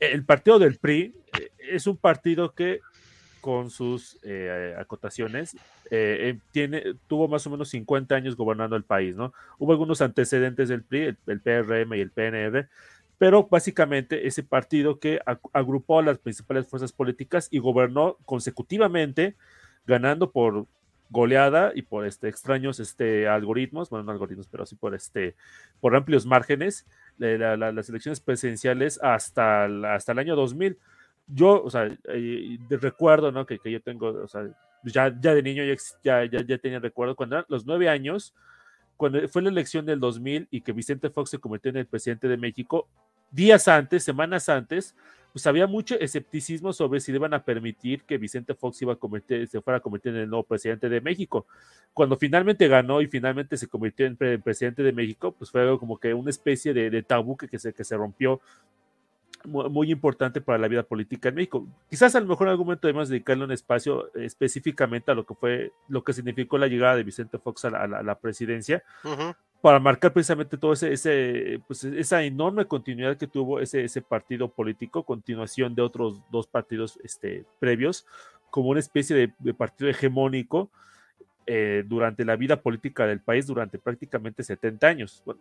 El 0.00 0.24
partido 0.24 0.58
del 0.58 0.76
PRI 0.78 1.14
eh, 1.38 1.50
es 1.58 1.86
un 1.86 1.96
partido 1.96 2.52
que 2.52 2.80
con 3.40 3.70
sus 3.70 4.18
eh, 4.22 4.74
acotaciones 4.78 5.54
eh, 5.54 5.58
eh, 5.90 6.38
tiene, 6.52 6.82
tuvo 7.06 7.26
más 7.28 7.46
o 7.46 7.50
menos 7.50 7.70
50 7.70 8.14
años 8.14 8.36
gobernando 8.36 8.76
el 8.76 8.82
país, 8.82 9.14
¿no? 9.16 9.32
Hubo 9.58 9.72
algunos 9.72 10.02
antecedentes 10.02 10.68
del 10.68 10.82
PRI, 10.82 11.00
el, 11.04 11.16
el 11.26 11.40
PRM 11.40 11.96
y 11.96 12.00
el 12.00 12.10
PNR, 12.10 12.68
pero 13.20 13.46
básicamente 13.50 14.26
ese 14.26 14.42
partido 14.42 14.98
que 14.98 15.20
ag- 15.26 15.40
agrupó 15.52 15.98
a 15.98 16.02
las 16.02 16.18
principales 16.18 16.66
fuerzas 16.66 16.90
políticas 16.90 17.48
y 17.50 17.58
gobernó 17.58 18.16
consecutivamente, 18.24 19.36
ganando 19.86 20.30
por 20.32 20.64
goleada 21.10 21.72
y 21.74 21.82
por 21.82 22.06
este 22.06 22.28
extraños 22.28 22.80
este 22.80 23.28
algoritmos, 23.28 23.90
bueno, 23.90 24.04
no 24.04 24.12
algoritmos, 24.12 24.46
pero 24.48 24.64
sí 24.64 24.74
por 24.74 24.94
este 24.94 25.34
por 25.80 25.94
amplios 25.96 26.24
márgenes 26.24 26.86
la- 27.18 27.58
la- 27.58 27.72
las 27.72 27.88
elecciones 27.90 28.20
presidenciales 28.20 28.98
hasta 29.02 29.66
hasta 29.94 30.12
el 30.12 30.18
año 30.18 30.34
2000. 30.34 30.78
Yo, 31.26 31.62
o 31.62 31.68
sea, 31.68 31.90
eh, 32.08 32.58
recuerdo, 32.70 33.32
¿no? 33.32 33.44
Que, 33.44 33.58
que 33.58 33.70
yo 33.70 33.82
tengo, 33.82 34.06
o 34.08 34.28
sea, 34.28 34.48
ya, 34.84 35.14
ya 35.20 35.34
de 35.34 35.42
niño 35.42 35.62
ya, 36.02 36.24
ya, 36.24 36.42
ya 36.42 36.58
tenía 36.58 36.78
recuerdo 36.78 37.14
cuando 37.16 37.36
eran 37.36 37.46
los 37.50 37.66
nueve 37.66 37.90
años, 37.90 38.34
cuando 38.96 39.28
fue 39.28 39.42
la 39.42 39.50
elección 39.50 39.84
del 39.84 40.00
2000 40.00 40.48
y 40.50 40.62
que 40.62 40.72
Vicente 40.72 41.10
Fox 41.10 41.30
se 41.30 41.38
convirtió 41.38 41.70
en 41.70 41.76
el 41.78 41.86
presidente 41.86 42.28
de 42.28 42.36
México, 42.36 42.88
días 43.30 43.68
antes, 43.68 44.04
semanas 44.04 44.48
antes, 44.48 44.94
pues 45.32 45.46
había 45.46 45.68
mucho 45.68 45.94
escepticismo 46.00 46.72
sobre 46.72 46.98
si 46.98 47.12
iban 47.12 47.32
a 47.34 47.44
permitir 47.44 48.02
que 48.02 48.18
Vicente 48.18 48.54
Fox 48.54 48.82
iba 48.82 48.94
a 48.94 48.96
convertir, 48.96 49.46
se 49.46 49.60
fuera 49.60 49.78
a 49.78 49.80
convertir 49.80 50.12
en 50.12 50.22
el 50.22 50.28
nuevo 50.28 50.42
presidente 50.42 50.88
de 50.88 51.00
México. 51.00 51.46
Cuando 51.94 52.16
finalmente 52.16 52.66
ganó 52.66 53.00
y 53.00 53.06
finalmente 53.06 53.56
se 53.56 53.68
convirtió 53.68 54.06
en 54.06 54.16
pre- 54.16 54.40
presidente 54.40 54.82
de 54.82 54.92
México, 54.92 55.32
pues 55.32 55.50
fue 55.50 55.78
como 55.78 55.98
que 55.98 56.12
una 56.14 56.30
especie 56.30 56.74
de, 56.74 57.02
tabú 57.04 57.36
que, 57.36 57.46
que 57.46 57.60
se, 57.60 57.72
que 57.72 57.84
se 57.84 57.96
rompió 57.96 58.40
mu- 59.44 59.70
muy 59.70 59.92
importante 59.92 60.40
para 60.40 60.58
la 60.58 60.66
vida 60.66 60.82
política 60.82 61.28
en 61.28 61.36
México. 61.36 61.64
Quizás 61.88 62.16
a 62.16 62.20
lo 62.20 62.26
mejor 62.26 62.48
en 62.48 62.50
algún 62.50 62.66
momento 62.66 62.88
debemos 62.88 63.08
dedicarle 63.08 63.44
un 63.44 63.52
espacio 63.52 64.12
específicamente 64.14 65.12
a 65.12 65.14
lo 65.14 65.24
que 65.24 65.34
fue, 65.34 65.72
lo 65.88 66.02
que 66.02 66.12
significó 66.12 66.58
la 66.58 66.66
llegada 66.66 66.96
de 66.96 67.04
Vicente 67.04 67.38
Fox 67.38 67.64
a 67.66 67.70
la, 67.86 68.18
presidencia, 68.18 68.82
Ujú, 69.04 69.32
para 69.62 69.78
marcar 69.78 70.12
precisamente 70.12 70.56
todo 70.56 70.72
ese, 70.72 70.92
ese 70.92 71.60
pues, 71.66 71.84
esa 71.84 72.22
enorme 72.22 72.64
continuidad 72.64 73.16
que 73.16 73.26
tuvo 73.26 73.60
ese, 73.60 73.84
ese 73.84 74.00
partido 74.02 74.48
político, 74.48 75.02
continuación 75.04 75.74
de 75.74 75.82
otros 75.82 76.20
dos 76.30 76.46
partidos 76.46 76.98
este, 77.04 77.44
previos, 77.58 78.06
como 78.50 78.70
una 78.70 78.80
especie 78.80 79.14
de, 79.14 79.32
de 79.38 79.54
partido 79.54 79.90
hegemónico 79.90 80.70
eh, 81.46 81.84
durante 81.86 82.24
la 82.24 82.36
vida 82.36 82.60
política 82.62 83.06
del 83.06 83.20
país 83.20 83.46
durante 83.46 83.78
prácticamente 83.78 84.42
70 84.42 84.86
años. 84.86 85.22
Bueno, 85.26 85.40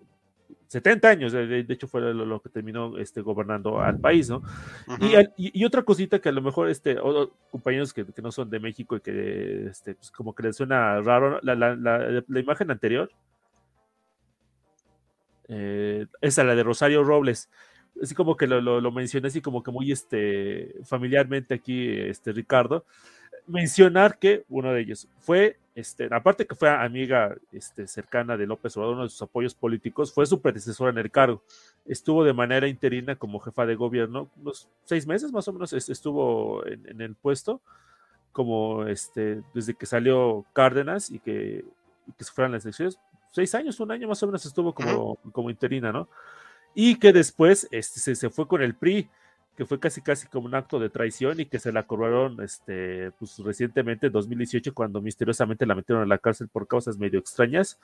70 0.68 1.08
años, 1.10 1.32
de, 1.32 1.66
hecho 1.70 1.88
fue 1.88 2.02
lo, 2.02 2.14
lo 2.14 2.40
que 2.42 2.50
terminó 2.50 2.98
este, 3.00 3.22
gobernando 3.22 3.80
al 3.82 4.00
país, 4.00 4.30
¿no? 4.30 4.44
Y, 5.00 5.16
y- 5.48 5.62
y 5.62 5.66
otra 5.66 5.82
cosita 5.84 6.20
que 6.20 6.30
a 6.30 6.32
lo 6.32 6.42
mejor 6.44 6.70
este, 6.70 6.98
compañeros 7.52 7.92
que, 7.94 8.06
que 8.06 8.22
no 8.22 8.32
son 8.32 8.50
de 8.52 8.60
México 8.60 8.96
y 8.96 9.02
que 9.02 9.68
este, 9.68 9.96
pues, 9.96 10.12
como 10.12 10.36
que 10.36 10.44
les 10.44 10.56
suena 10.58 11.00
raro, 11.02 11.40
la, 11.42 11.56
la- 11.56 11.76
la- 11.76 12.24
la 12.28 12.40
imagen 12.40 12.70
anterior, 12.70 13.10
eh, 15.50 16.06
esa, 16.22 16.44
la 16.46 16.56
de 16.56 16.64
Rosario 16.64 17.04
Robles, 17.04 17.50
así 18.02 18.16
como 18.16 18.38
que 18.38 18.48
lo, 18.48 18.62
lo, 18.62 18.80
lo 18.82 18.92
mencioné 18.92 19.28
así 19.28 19.42
como 19.42 19.64
que 19.64 19.72
muy 19.72 19.92
este, 19.92 20.76
familiarmente 20.86 21.56
aquí, 21.56 21.90
este, 21.90 22.32
Ricardo, 22.32 22.86
mencionar 23.48 24.20
que 24.20 24.46
uno 24.50 24.72
de 24.74 24.82
ellos 24.82 25.08
fue, 25.20 25.58
este, 25.76 26.08
aparte 26.12 26.46
que 26.46 26.56
fue 26.56 26.70
amiga 26.70 27.36
este, 27.52 27.88
cercana 27.88 28.38
de 28.38 28.46
López 28.46 28.76
Obrador, 28.78 28.96
uno 28.96 29.04
de 29.04 29.10
sus 29.10 29.22
apoyos 29.24 29.56
políticos, 29.56 30.14
fue 30.14 30.26
su 30.26 30.40
predecesora 30.42 30.92
en 30.92 31.00
el 31.00 31.10
cargo. 31.12 31.42
Estuvo 31.86 32.24
de 32.24 32.34
manera 32.34 32.68
interina 32.68 33.16
como 33.16 33.40
jefa 33.40 33.66
de 33.66 33.76
gobierno, 33.76 34.30
unos 34.42 34.70
seis 34.86 35.08
meses 35.08 35.32
más 35.32 35.48
o 35.48 35.54
menos 35.54 35.74
es- 35.74 35.90
estuvo 35.90 36.66
en, 36.68 36.88
en 36.88 37.02
el 37.02 37.16
puesto, 37.16 37.62
como 38.32 38.86
este, 38.86 39.42
desde 39.54 39.74
que 39.74 39.86
salió 39.86 40.46
Cárdenas 40.54 41.10
y 41.10 41.20
que, 41.20 41.66
y 42.08 42.12
que 42.14 42.24
se 42.24 42.48
las 42.50 42.64
elecciones, 42.66 43.00
seis 43.32 43.54
años, 43.56 43.80
un 43.80 43.92
año 43.92 44.08
más 44.08 44.22
o 44.24 44.28
menos 44.28 44.46
estuvo 44.46 44.74
como, 44.74 45.16
como 45.32 45.50
interina, 45.50 45.92
¿no? 45.92 46.10
Y 46.76 46.96
que 47.00 47.12
después 47.14 47.68
este, 47.72 48.00
se, 48.00 48.16
se 48.16 48.30
fue 48.30 48.48
con 48.48 48.62
el 48.62 48.76
PRI, 48.76 49.10
que 49.58 49.66
fue 49.66 49.80
casi 49.80 50.02
casi 50.02 50.28
como 50.28 50.46
un 50.48 50.56
acto 50.56 50.80
de 50.80 50.90
traición 50.90 51.40
y 51.40 51.46
que 51.46 51.60
se 51.60 51.72
la 51.74 51.84
cobraron 51.86 52.42
este, 52.42 53.12
pues, 53.20 53.38
recientemente 53.40 54.08
en 54.08 54.14
2018 54.14 54.74
cuando 54.74 55.02
misteriosamente 55.02 55.66
la 55.66 55.76
metieron 55.76 56.04
a 56.04 56.08
la 56.08 56.18
cárcel 56.18 56.48
por 56.48 56.68
causas 56.68 56.98
medio 56.98 57.20
extrañas 57.20 57.78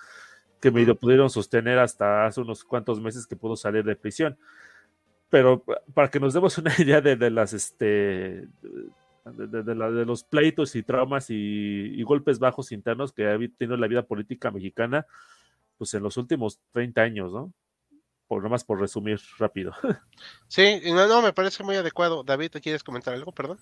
que 0.61 0.71
medio 0.71 0.95
pudieron 0.95 1.29
sostener 1.29 1.77
hasta 1.79 2.25
hace 2.25 2.39
unos 2.41 2.63
cuantos 2.63 3.01
meses 3.01 3.27
que 3.27 3.35
pudo 3.35 3.55
salir 3.57 3.83
de 3.83 3.95
prisión. 3.97 4.37
Pero 5.29 5.59
pa- 5.63 5.81
para 5.93 6.09
que 6.09 6.19
nos 6.19 6.33
demos 6.33 6.57
una 6.57 6.71
idea 6.79 7.01
de, 7.01 7.15
de 7.17 7.29
las 7.29 7.51
este 7.53 8.47
de, 9.25 9.47
de- 9.47 9.63
de 9.63 9.75
la- 9.75 9.91
de 9.91 10.05
los 10.05 10.23
pleitos 10.23 10.75
y 10.75 10.83
traumas 10.83 11.29
y, 11.29 11.35
y 11.35 12.03
golpes 12.03 12.39
bajos 12.39 12.71
internos 12.71 13.11
que 13.11 13.27
ha 13.27 13.37
tenido 13.57 13.75
la 13.75 13.87
vida 13.87 14.03
política 14.03 14.49
mexicana, 14.51 15.05
pues 15.77 15.93
en 15.93 16.03
los 16.03 16.17
últimos 16.17 16.59
30 16.71 17.01
años, 17.01 17.31
¿no? 17.33 17.53
Por 18.27 18.41
nomás 18.43 18.63
por 18.63 18.79
resumir 18.79 19.19
rápido. 19.37 19.73
Sí, 20.47 20.79
y 20.83 20.91
no, 20.93 21.07
no, 21.07 21.21
me 21.21 21.33
parece 21.33 21.63
muy 21.63 21.75
adecuado. 21.75 22.23
David, 22.23 22.49
¿te 22.51 22.61
quieres 22.61 22.83
comentar 22.83 23.13
algo? 23.13 23.31
Perdón. 23.31 23.57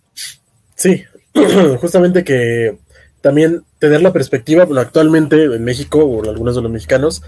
Sí, 0.76 1.04
justamente 1.82 2.24
que 2.24 2.78
también 3.22 3.64
tener 3.80 4.02
la 4.02 4.14
perspectiva, 4.14 4.66
bueno, 4.66 4.82
actualmente 4.82 5.44
en 5.44 5.64
México, 5.64 6.00
o 6.04 6.30
algunos 6.30 6.56
de 6.56 6.62
los 6.62 6.72
mexicanos, 6.72 7.24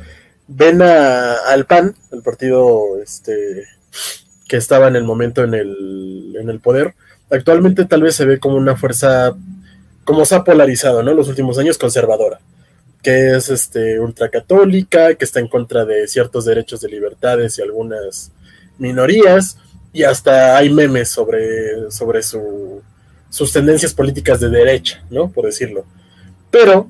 ven 0.47 0.81
a- 0.81 1.35
al 1.47 1.65
PAN, 1.65 1.95
el 2.11 2.21
partido 2.21 3.01
este, 3.01 3.63
que 4.47 4.57
estaba 4.57 4.87
en 4.87 4.95
el 4.95 5.03
momento 5.05 5.43
en 5.43 5.53
el, 5.55 6.35
en 6.39 6.49
el 6.49 6.59
poder. 6.59 6.93
Actualmente 7.31 7.85
tal 7.85 8.03
vez 8.03 8.15
se 8.15 8.25
ve 8.25 8.39
como 8.39 8.57
una 8.57 8.75
fuerza, 8.75 9.35
como 10.03 10.25
se 10.25 10.35
ha 10.35 10.43
polarizado, 10.43 11.01
¿no? 11.01 11.13
Los 11.13 11.27
últimos 11.29 11.57
años 11.57 11.77
conservadora, 11.77 12.39
que 13.05 13.35
es 13.35 13.49
este, 13.49 13.99
ultracatólica, 13.99 15.13
que 15.13 15.25
está 15.25 15.39
en 15.39 15.47
contra 15.47 15.85
de 15.85 16.07
ciertos 16.07 16.43
derechos 16.43 16.81
de 16.81 16.89
libertades 16.89 17.55
y 17.55 17.61
algunas 17.61 18.31
minorías, 18.79 19.59
y 19.93 20.01
hasta 20.01 20.57
hay 20.57 20.71
memes 20.71 21.09
sobre, 21.09 21.91
sobre 21.91 22.23
su, 22.23 22.81
sus 23.29 23.53
tendencias 23.53 23.93
políticas 23.93 24.39
de 24.39 24.49
derecha, 24.49 25.05
¿no? 25.11 25.29
Por 25.29 25.45
decirlo. 25.45 25.85
Pero 26.49 26.89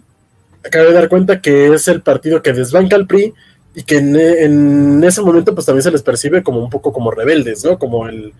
acabo 0.63 0.85
de 0.85 0.93
dar 0.93 1.09
cuenta 1.09 1.41
que 1.41 1.73
es 1.73 1.85
el 1.89 2.01
partido 2.01 2.41
que 2.41 2.53
desbanca 2.53 2.95
al 2.95 3.07
PRI 3.07 3.33
y 3.75 3.83
que 3.83 3.97
en, 3.97 5.03
ese 5.03 5.21
momento 5.21 5.53
pues 5.53 5.65
también 5.65 5.83
se 5.83 5.91
les 5.91 6.01
percibe 6.01 6.43
como 6.43 6.61
un 6.61 6.69
poco 6.69 6.93
como 6.93 7.11
rebeldes, 7.11 7.65
¿no? 7.65 7.77
Como 7.77 8.07
el, 8.07 8.31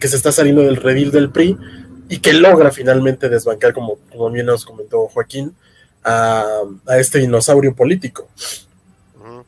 que 0.00 0.08
se 0.08 0.16
está 0.16 0.32
saliendo 0.32 0.62
del 0.62 0.76
redil 0.76 1.10
del 1.10 1.28
PRI 1.28 1.58
y 2.08 2.20
que 2.20 2.32
logra 2.32 2.70
finalmente 2.70 3.28
desbancar, 3.28 3.74
como, 3.74 3.98
como 4.10 4.30
bien 4.30 4.46
nos 4.46 4.64
comentó 4.64 5.08
Joaquín, 5.08 5.54
a, 6.04 6.62
este 6.98 7.18
dinosaurio 7.18 7.74
político. 7.74 8.28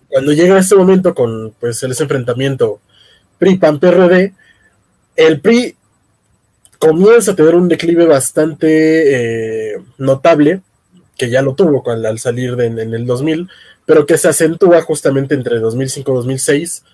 Cuando 0.09 0.33
llega 0.33 0.59
este 0.59 0.75
momento 0.75 1.15
con 1.15 1.55
pues 1.61 1.83
ese 1.83 2.03
enfrentamiento 2.03 2.81
PRI-PAN-PRD, 3.39 4.35
el 5.17 5.41
PRI 5.41 5.77
comienza 6.79 7.33
a 7.33 7.37
tener 7.37 7.55
un 7.55 7.69
declive 7.69 8.07
bastante 8.07 9.75
eh, 9.75 9.83
notable, 9.99 10.63
que 11.17 11.31
ya 11.31 11.43
lo 11.43 11.55
tuvo 11.55 11.83
cuando, 11.83 12.09
al 12.09 12.19
salir 12.19 12.59
en 12.61 12.79
el 12.79 13.07
2000, 13.07 13.49
pero 13.85 14.07
que 14.07 14.17
se 14.17 14.29
acentúa 14.29 14.81
justamente 14.83 15.35
entre 15.35 15.59
2005 15.59 16.11
y 16.11 16.15
2006, 16.15 16.85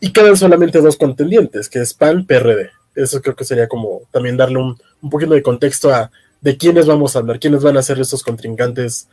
y 0.00 0.12
quedan 0.12 0.36
solamente 0.36 0.80
dos 0.80 0.96
contendientes, 0.96 1.68
que 1.68 1.80
es 1.80 1.94
PAN, 1.94 2.26
PRD. 2.26 2.70
Eso 2.94 3.22
creo 3.22 3.34
que 3.34 3.44
sería 3.44 3.68
como 3.68 4.02
también 4.10 4.36
darle 4.36 4.58
un, 4.58 4.78
un 5.00 5.10
poquito 5.10 5.32
de 5.32 5.42
contexto 5.42 5.92
a 5.92 6.10
de 6.44 6.56
quiénes 6.56 6.86
vamos 6.86 7.16
a 7.16 7.18
hablar, 7.18 7.40
quiénes 7.40 7.64
van 7.64 7.76
a 7.76 7.82
ser 7.82 7.98
esos 7.98 8.22
contrincantes 8.22 9.08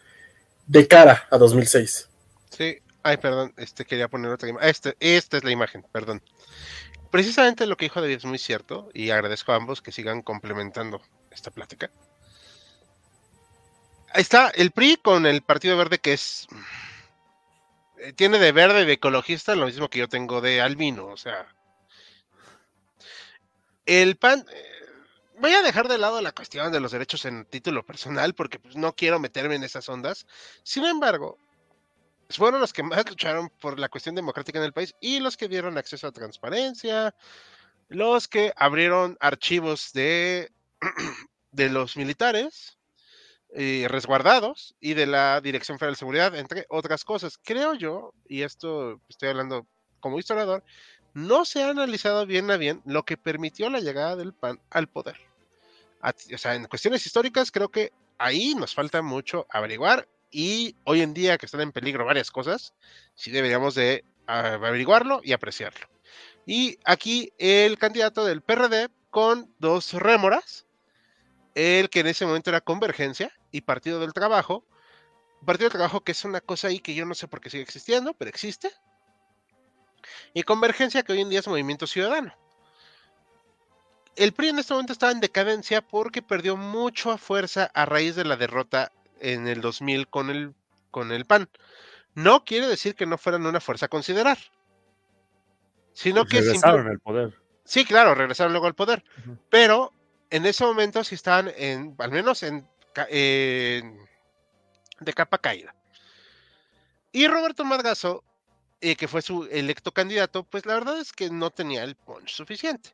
de 0.67 0.87
cara 0.87 1.27
a 1.31 1.37
2006. 1.39 2.09
Sí, 2.51 2.77
ay, 3.01 3.17
perdón, 3.17 3.53
este 3.57 3.85
quería 3.85 4.07
poner 4.07 4.31
otra 4.31 4.49
imagen. 4.49 4.69
Este, 4.69 4.95
esta 4.99 5.37
es 5.37 5.43
la 5.43 5.51
imagen, 5.51 5.83
perdón 5.91 6.21
precisamente 7.11 7.67
lo 7.67 7.77
que 7.77 7.85
dijo 7.85 8.01
David 8.01 8.15
es 8.15 8.25
muy 8.25 8.39
cierto 8.39 8.89
y 8.93 9.11
agradezco 9.11 9.51
a 9.51 9.57
ambos 9.57 9.81
que 9.81 9.91
sigan 9.91 10.21
complementando 10.21 11.01
esta 11.29 11.51
plática. 11.51 11.91
Ahí 14.13 14.21
está 14.21 14.49
el 14.49 14.71
PRI 14.71 14.97
con 14.97 15.25
el 15.25 15.41
Partido 15.41 15.77
Verde 15.77 15.99
que 15.99 16.13
es... 16.13 16.47
Eh, 17.99 18.13
tiene 18.13 18.39
de 18.39 18.51
verde 18.51 18.85
de 18.85 18.93
ecologista 18.93 19.55
lo 19.55 19.67
mismo 19.67 19.89
que 19.89 19.99
yo 19.99 20.09
tengo 20.09 20.41
de 20.41 20.61
albino, 20.61 21.05
o 21.05 21.17
sea... 21.17 21.47
El 23.85 24.15
PAN... 24.15 24.45
Voy 25.41 25.53
a 25.53 25.63
dejar 25.63 25.87
de 25.87 25.97
lado 25.97 26.21
la 26.21 26.33
cuestión 26.33 26.71
de 26.71 26.79
los 26.79 26.91
derechos 26.91 27.25
en 27.25 27.45
título 27.45 27.83
personal 27.83 28.35
porque 28.35 28.59
pues, 28.59 28.75
no 28.75 28.93
quiero 28.93 29.19
meterme 29.19 29.55
en 29.55 29.63
esas 29.63 29.89
ondas. 29.89 30.27
Sin 30.61 30.85
embargo, 30.85 31.39
fueron 32.29 32.61
los 32.61 32.73
que 32.73 32.83
más 32.83 33.03
lucharon 33.09 33.49
por 33.59 33.79
la 33.79 33.89
cuestión 33.89 34.13
democrática 34.13 34.59
en 34.59 34.65
el 34.65 34.71
país 34.71 34.93
y 35.01 35.19
los 35.19 35.37
que 35.37 35.47
dieron 35.47 35.79
acceso 35.79 36.05
a 36.05 36.11
transparencia, 36.11 37.15
los 37.89 38.27
que 38.27 38.53
abrieron 38.55 39.17
archivos 39.19 39.91
de, 39.93 40.51
de 41.51 41.69
los 41.69 41.97
militares 41.97 42.77
eh, 43.55 43.87
resguardados 43.89 44.75
y 44.79 44.93
de 44.93 45.07
la 45.07 45.41
Dirección 45.41 45.79
Federal 45.79 45.95
de 45.95 45.99
Seguridad, 45.99 46.35
entre 46.35 46.67
otras 46.69 47.03
cosas. 47.03 47.39
Creo 47.43 47.73
yo, 47.73 48.13
y 48.27 48.43
esto 48.43 49.01
estoy 49.09 49.29
hablando 49.29 49.65
como 50.01 50.19
historiador, 50.19 50.63
no 51.15 51.45
se 51.45 51.63
ha 51.63 51.69
analizado 51.71 52.27
bien 52.27 52.51
a 52.51 52.57
bien 52.57 52.83
lo 52.85 53.05
que 53.05 53.17
permitió 53.17 53.71
la 53.71 53.79
llegada 53.79 54.15
del 54.15 54.33
PAN 54.33 54.61
al 54.69 54.87
poder. 54.87 55.30
O 56.03 56.37
sea, 56.37 56.55
en 56.55 56.65
cuestiones 56.65 57.05
históricas 57.05 57.51
creo 57.51 57.69
que 57.69 57.91
ahí 58.17 58.55
nos 58.55 58.73
falta 58.73 59.01
mucho 59.01 59.45
averiguar 59.49 60.07
y 60.31 60.75
hoy 60.85 61.01
en 61.01 61.13
día 61.13 61.37
que 61.37 61.45
están 61.45 61.61
en 61.61 61.71
peligro 61.71 62.05
varias 62.05 62.31
cosas, 62.31 62.73
sí 63.15 63.31
deberíamos 63.31 63.75
de 63.75 64.05
averiguarlo 64.25 65.21
y 65.23 65.33
apreciarlo. 65.33 65.87
Y 66.45 66.79
aquí 66.85 67.33
el 67.37 67.77
candidato 67.77 68.25
del 68.25 68.41
PRD 68.41 68.89
con 69.09 69.53
dos 69.59 69.93
rémoras, 69.93 70.65
el 71.53 71.89
que 71.89 71.99
en 71.99 72.07
ese 72.07 72.25
momento 72.25 72.49
era 72.49 72.61
Convergencia 72.61 73.31
y 73.51 73.61
Partido 73.61 73.99
del 73.99 74.13
Trabajo. 74.13 74.65
Partido 75.45 75.69
del 75.69 75.77
Trabajo 75.77 76.01
que 76.01 76.13
es 76.13 76.23
una 76.23 76.39
cosa 76.39 76.69
ahí 76.69 76.79
que 76.79 76.95
yo 76.95 77.05
no 77.05 77.13
sé 77.13 77.27
por 77.27 77.41
qué 77.41 77.49
sigue 77.49 77.63
existiendo, 77.63 78.13
pero 78.13 78.29
existe. 78.29 78.71
Y 80.33 80.43
Convergencia 80.43 81.03
que 81.03 81.13
hoy 81.13 81.21
en 81.21 81.29
día 81.29 81.39
es 81.39 81.47
Movimiento 81.47 81.85
Ciudadano. 81.87 82.33
El 84.15 84.33
PRI 84.33 84.49
en 84.49 84.59
este 84.59 84.73
momento 84.73 84.93
estaba 84.93 85.11
en 85.11 85.19
decadencia 85.19 85.81
porque 85.81 86.21
perdió 86.21 86.57
mucha 86.57 87.17
fuerza 87.17 87.71
a 87.73 87.85
raíz 87.85 88.15
de 88.15 88.25
la 88.25 88.35
derrota 88.35 88.91
en 89.19 89.47
el 89.47 89.61
2000 89.61 90.07
con 90.07 90.29
el, 90.29 90.53
con 90.89 91.11
el 91.11 91.25
PAN. 91.25 91.49
No 92.13 92.43
quiere 92.43 92.67
decir 92.67 92.95
que 92.95 93.05
no 93.05 93.17
fueran 93.17 93.45
una 93.45 93.61
fuerza 93.61 93.85
a 93.85 93.89
considerar, 93.89 94.37
sino 95.93 96.25
que 96.25 96.41
regresaron 96.41 96.87
al 96.87 96.99
poder. 96.99 97.39
Sí, 97.63 97.85
claro, 97.85 98.15
regresaron 98.15 98.51
luego 98.51 98.67
al 98.67 98.75
poder, 98.75 99.03
pero 99.49 99.93
en 100.29 100.45
ese 100.45 100.65
momento 100.65 101.03
sí 101.03 101.15
estaban 101.15 101.51
en, 101.55 101.95
al 101.99 102.11
menos 102.11 102.43
en, 102.43 102.67
de 104.99 105.13
capa 105.13 105.37
caída. 105.37 105.73
Y 107.13 107.27
Roberto 107.27 107.63
Margazo, 107.63 108.23
eh, 108.81 108.95
que 108.95 109.07
fue 109.07 109.21
su 109.21 109.45
electo 109.51 109.93
candidato, 109.93 110.43
pues 110.43 110.65
la 110.65 110.73
verdad 110.73 110.99
es 110.99 111.13
que 111.13 111.29
no 111.29 111.49
tenía 111.49 111.83
el 111.83 111.95
punch 111.95 112.33
suficiente. 112.33 112.91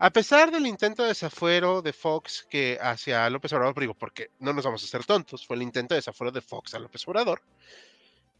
A 0.00 0.10
pesar 0.10 0.52
del 0.52 0.66
intento 0.68 1.02
de 1.02 1.08
desafuero 1.08 1.82
de 1.82 1.92
Fox 1.92 2.46
que 2.48 2.78
hacia 2.80 3.28
López 3.30 3.52
Obrador, 3.52 3.80
digo, 3.80 3.94
porque 3.94 4.30
no 4.38 4.52
nos 4.52 4.64
vamos 4.64 4.82
a 4.82 4.86
hacer 4.86 5.04
tontos, 5.04 5.44
fue 5.44 5.56
el 5.56 5.62
intento 5.62 5.94
de 5.94 5.98
desafuero 5.98 6.30
de 6.30 6.40
Fox 6.40 6.74
a 6.74 6.78
López 6.78 7.06
Obrador. 7.08 7.42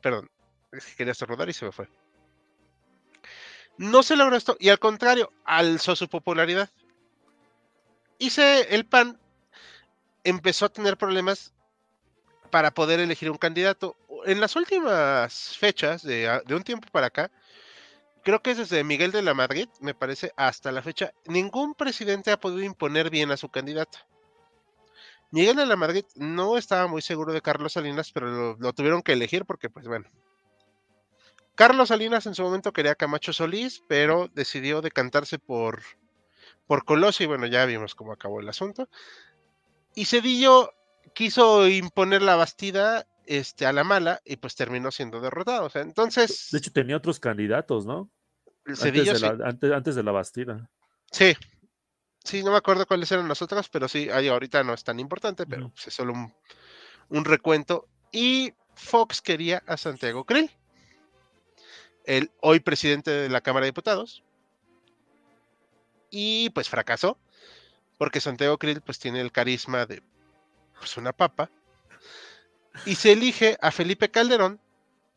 Perdón, 0.00 0.30
es 0.70 0.86
que 0.86 0.94
quería 0.94 1.14
rodar 1.18 1.48
y 1.48 1.52
se 1.52 1.64
me 1.64 1.72
fue. 1.72 1.88
No 3.76 4.04
se 4.04 4.14
logró 4.14 4.36
esto, 4.36 4.56
y 4.60 4.68
al 4.68 4.78
contrario, 4.78 5.32
alzó 5.44 5.96
su 5.96 6.08
popularidad. 6.08 6.70
Hice 8.18 8.74
el 8.74 8.86
PAN 8.86 9.18
empezó 10.22 10.66
a 10.66 10.68
tener 10.68 10.96
problemas 10.96 11.52
para 12.50 12.72
poder 12.72 13.00
elegir 13.00 13.32
un 13.32 13.38
candidato. 13.38 13.96
En 14.26 14.40
las 14.40 14.54
últimas 14.54 15.56
fechas, 15.56 16.02
de 16.02 16.40
un 16.50 16.62
tiempo 16.62 16.86
para 16.92 17.08
acá, 17.08 17.32
creo 18.28 18.42
que 18.42 18.50
es 18.50 18.58
desde 18.58 18.84
Miguel 18.84 19.10
de 19.10 19.22
la 19.22 19.32
Madrid, 19.32 19.70
me 19.80 19.94
parece, 19.94 20.34
hasta 20.36 20.70
la 20.70 20.82
fecha, 20.82 21.14
ningún 21.24 21.72
presidente 21.72 22.30
ha 22.30 22.38
podido 22.38 22.62
imponer 22.62 23.08
bien 23.08 23.30
a 23.30 23.38
su 23.38 23.48
candidata. 23.48 24.06
Miguel 25.30 25.56
de 25.56 25.64
la 25.64 25.76
Madrid 25.76 26.04
no 26.14 26.58
estaba 26.58 26.88
muy 26.88 27.00
seguro 27.00 27.32
de 27.32 27.40
Carlos 27.40 27.72
Salinas, 27.72 28.12
pero 28.12 28.54
lo, 28.58 28.72
tuvieron 28.74 29.00
que 29.00 29.14
elegir 29.14 29.46
porque, 29.46 29.70
pues 29.70 29.86
bueno. 29.88 30.10
Carlos 31.54 31.88
Salinas 31.88 32.26
en 32.26 32.34
su 32.34 32.42
momento 32.42 32.74
quería 32.74 32.96
Camacho 32.96 33.32
Solís, 33.32 33.82
pero 33.88 34.28
decidió 34.34 34.82
decantarse 34.82 35.38
por, 35.38 35.80
por 36.66 36.84
Colosio 36.84 37.24
y 37.24 37.28
bueno, 37.28 37.46
ya 37.46 37.64
vimos 37.64 37.94
cómo 37.94 38.12
acabó 38.12 38.40
el 38.40 38.48
asunto. 38.50 38.90
Y 39.94 40.04
Cedillo 40.04 40.74
quiso 41.14 41.66
imponer 41.66 42.20
la 42.20 42.36
Bastida 42.36 43.06
este, 43.24 43.64
a 43.64 43.72
la 43.72 43.84
mala 43.84 44.20
y 44.26 44.36
pues 44.36 44.54
terminó 44.54 44.90
siendo 44.90 45.18
derrotado. 45.22 45.64
O 45.64 45.70
sea, 45.70 45.80
entonces. 45.80 46.48
De 46.52 46.58
hecho, 46.58 46.72
tenía 46.72 46.98
otros 46.98 47.20
candidatos, 47.20 47.86
¿no? 47.86 48.10
Antes, 48.68 49.20
de 49.20 49.20
la, 49.20 49.76
antes, 49.76 49.94
de 49.94 50.02
la 50.02 50.12
Bastida. 50.12 50.70
Sí. 51.10 51.36
Sí, 52.24 52.42
no 52.42 52.50
me 52.50 52.58
acuerdo 52.58 52.86
cuáles 52.86 53.10
eran 53.10 53.28
los 53.28 53.40
otros, 53.40 53.68
pero 53.68 53.88
sí, 53.88 54.10
ahí 54.10 54.28
ahorita 54.28 54.62
no 54.62 54.74
es 54.74 54.84
tan 54.84 55.00
importante, 55.00 55.46
pero 55.46 55.70
pues, 55.70 55.86
es 55.86 55.94
solo 55.94 56.12
un, 57.08 57.24
recuento. 57.24 57.88
Y 58.12 58.52
Fox 58.74 59.22
quería 59.22 59.62
a 59.66 59.76
Santiago 59.76 60.24
Krill, 60.24 60.50
el 62.04 62.30
hoy 62.40 62.60
presidente 62.60 63.10
de 63.10 63.28
la 63.28 63.40
Cámara 63.40 63.64
de 63.64 63.70
Diputados. 63.70 64.22
Y 66.10 66.50
pues 66.50 66.68
fracasó, 66.68 67.18
porque 67.96 68.20
Santiago 68.20 68.58
Krill 68.58 68.80
pues 68.80 68.98
tiene 68.98 69.20
el 69.20 69.32
carisma 69.32 69.86
de 69.86 70.02
pues, 70.78 70.96
una 70.96 71.12
papa 71.12 71.50
y 72.86 72.94
se 72.94 73.12
elige 73.12 73.56
a 73.60 73.70
Felipe 73.70 74.10
Calderón, 74.10 74.60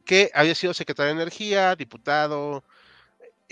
que 0.06 0.32
había 0.34 0.56
sido 0.56 0.74
secretario 0.74 1.14
de 1.14 1.22
Energía, 1.22 1.76
diputado, 1.76 2.64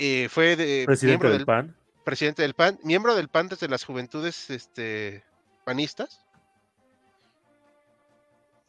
eh, 0.02 0.30
fue 0.30 0.56
de, 0.56 0.84
presidente 0.86 1.28
del, 1.28 1.46
PAN. 1.46 1.76
Presidente 2.06 2.42
del 2.42 2.54
PAN, 2.54 2.80
miembro 2.84 3.16
del 3.16 3.28
PAN 3.28 3.50
desde 3.50 3.68
las 3.68 3.84
juventudes 3.84 4.50
este, 4.50 5.26
panistas. 5.66 6.26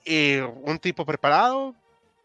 un 0.04 0.78
tipo 0.80 1.06
preparado 1.06 1.76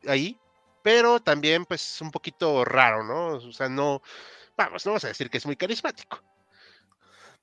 ahí, 0.07 0.39
pero 0.81 1.19
también 1.19 1.65
pues 1.65 2.01
un 2.01 2.09
poquito 2.09 2.65
raro, 2.65 3.03
¿no? 3.03 3.35
O 3.35 3.51
sea, 3.51 3.69
no, 3.69 4.01
vamos, 4.57 4.83
no 4.85 4.93
vamos 4.93 5.05
a 5.05 5.09
decir 5.09 5.29
que 5.29 5.37
es 5.37 5.45
muy 5.45 5.55
carismático. 5.55 6.23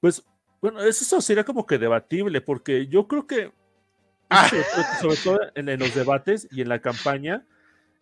Pues, 0.01 0.25
bueno, 0.61 0.83
eso 0.83 1.21
sería 1.21 1.45
como 1.45 1.65
que 1.65 1.79
debatible, 1.79 2.41
porque 2.41 2.89
yo 2.89 3.07
creo 3.07 3.29
que 3.29 3.53
sobre, 5.01 5.17
todo 5.17 5.39
en, 5.55 5.79
los 5.79 5.95
debates 5.95 6.49
y 6.51 6.63
en 6.63 6.69
la 6.69 6.81
campaña, 6.81 7.47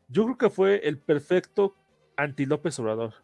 yo 0.08 0.24
creo 0.24 0.38
que 0.38 0.48
fue 0.48 0.88
el 0.88 0.96
perfecto 0.98 1.76
anti 2.16 2.46
López 2.46 2.78
Obrador. 2.78 3.14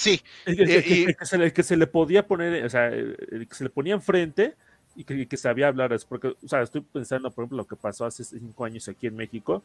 Sí, 0.00 0.18
El 0.46 0.56
que, 0.56 0.62
Eh, 0.62 0.76
el 0.76 0.82
que- 0.84 0.94
y- 0.94 1.04
el 1.04 1.16
que 1.16 1.26
se 1.26 1.36
le, 1.38 1.44
el 1.44 1.52
que 1.52 1.62
se 1.62 1.76
le 1.76 1.86
podía 1.86 2.26
poner, 2.26 2.64
o 2.64 2.70
sea, 2.70 2.86
el 2.88 3.46
que 3.48 3.54
se 3.54 3.64
le 3.64 3.70
ponía 3.70 3.92
enfrente 3.94 4.54
y 4.96 5.04
que, 5.04 5.28
que 5.28 5.36
sabía 5.36 5.68
hablar. 5.68 5.92
Es 5.92 6.04
porque, 6.06 6.28
o 6.28 6.48
sea, 6.48 6.62
estoy 6.62 6.80
pensando, 6.80 7.30
por 7.30 7.42
ejemplo, 7.44 7.58
lo 7.58 7.66
que 7.66 7.76
pasó 7.76 8.06
hace 8.06 8.24
cinco 8.24 8.64
años 8.64 8.88
aquí 8.88 9.06
en 9.08 9.16
México, 9.16 9.62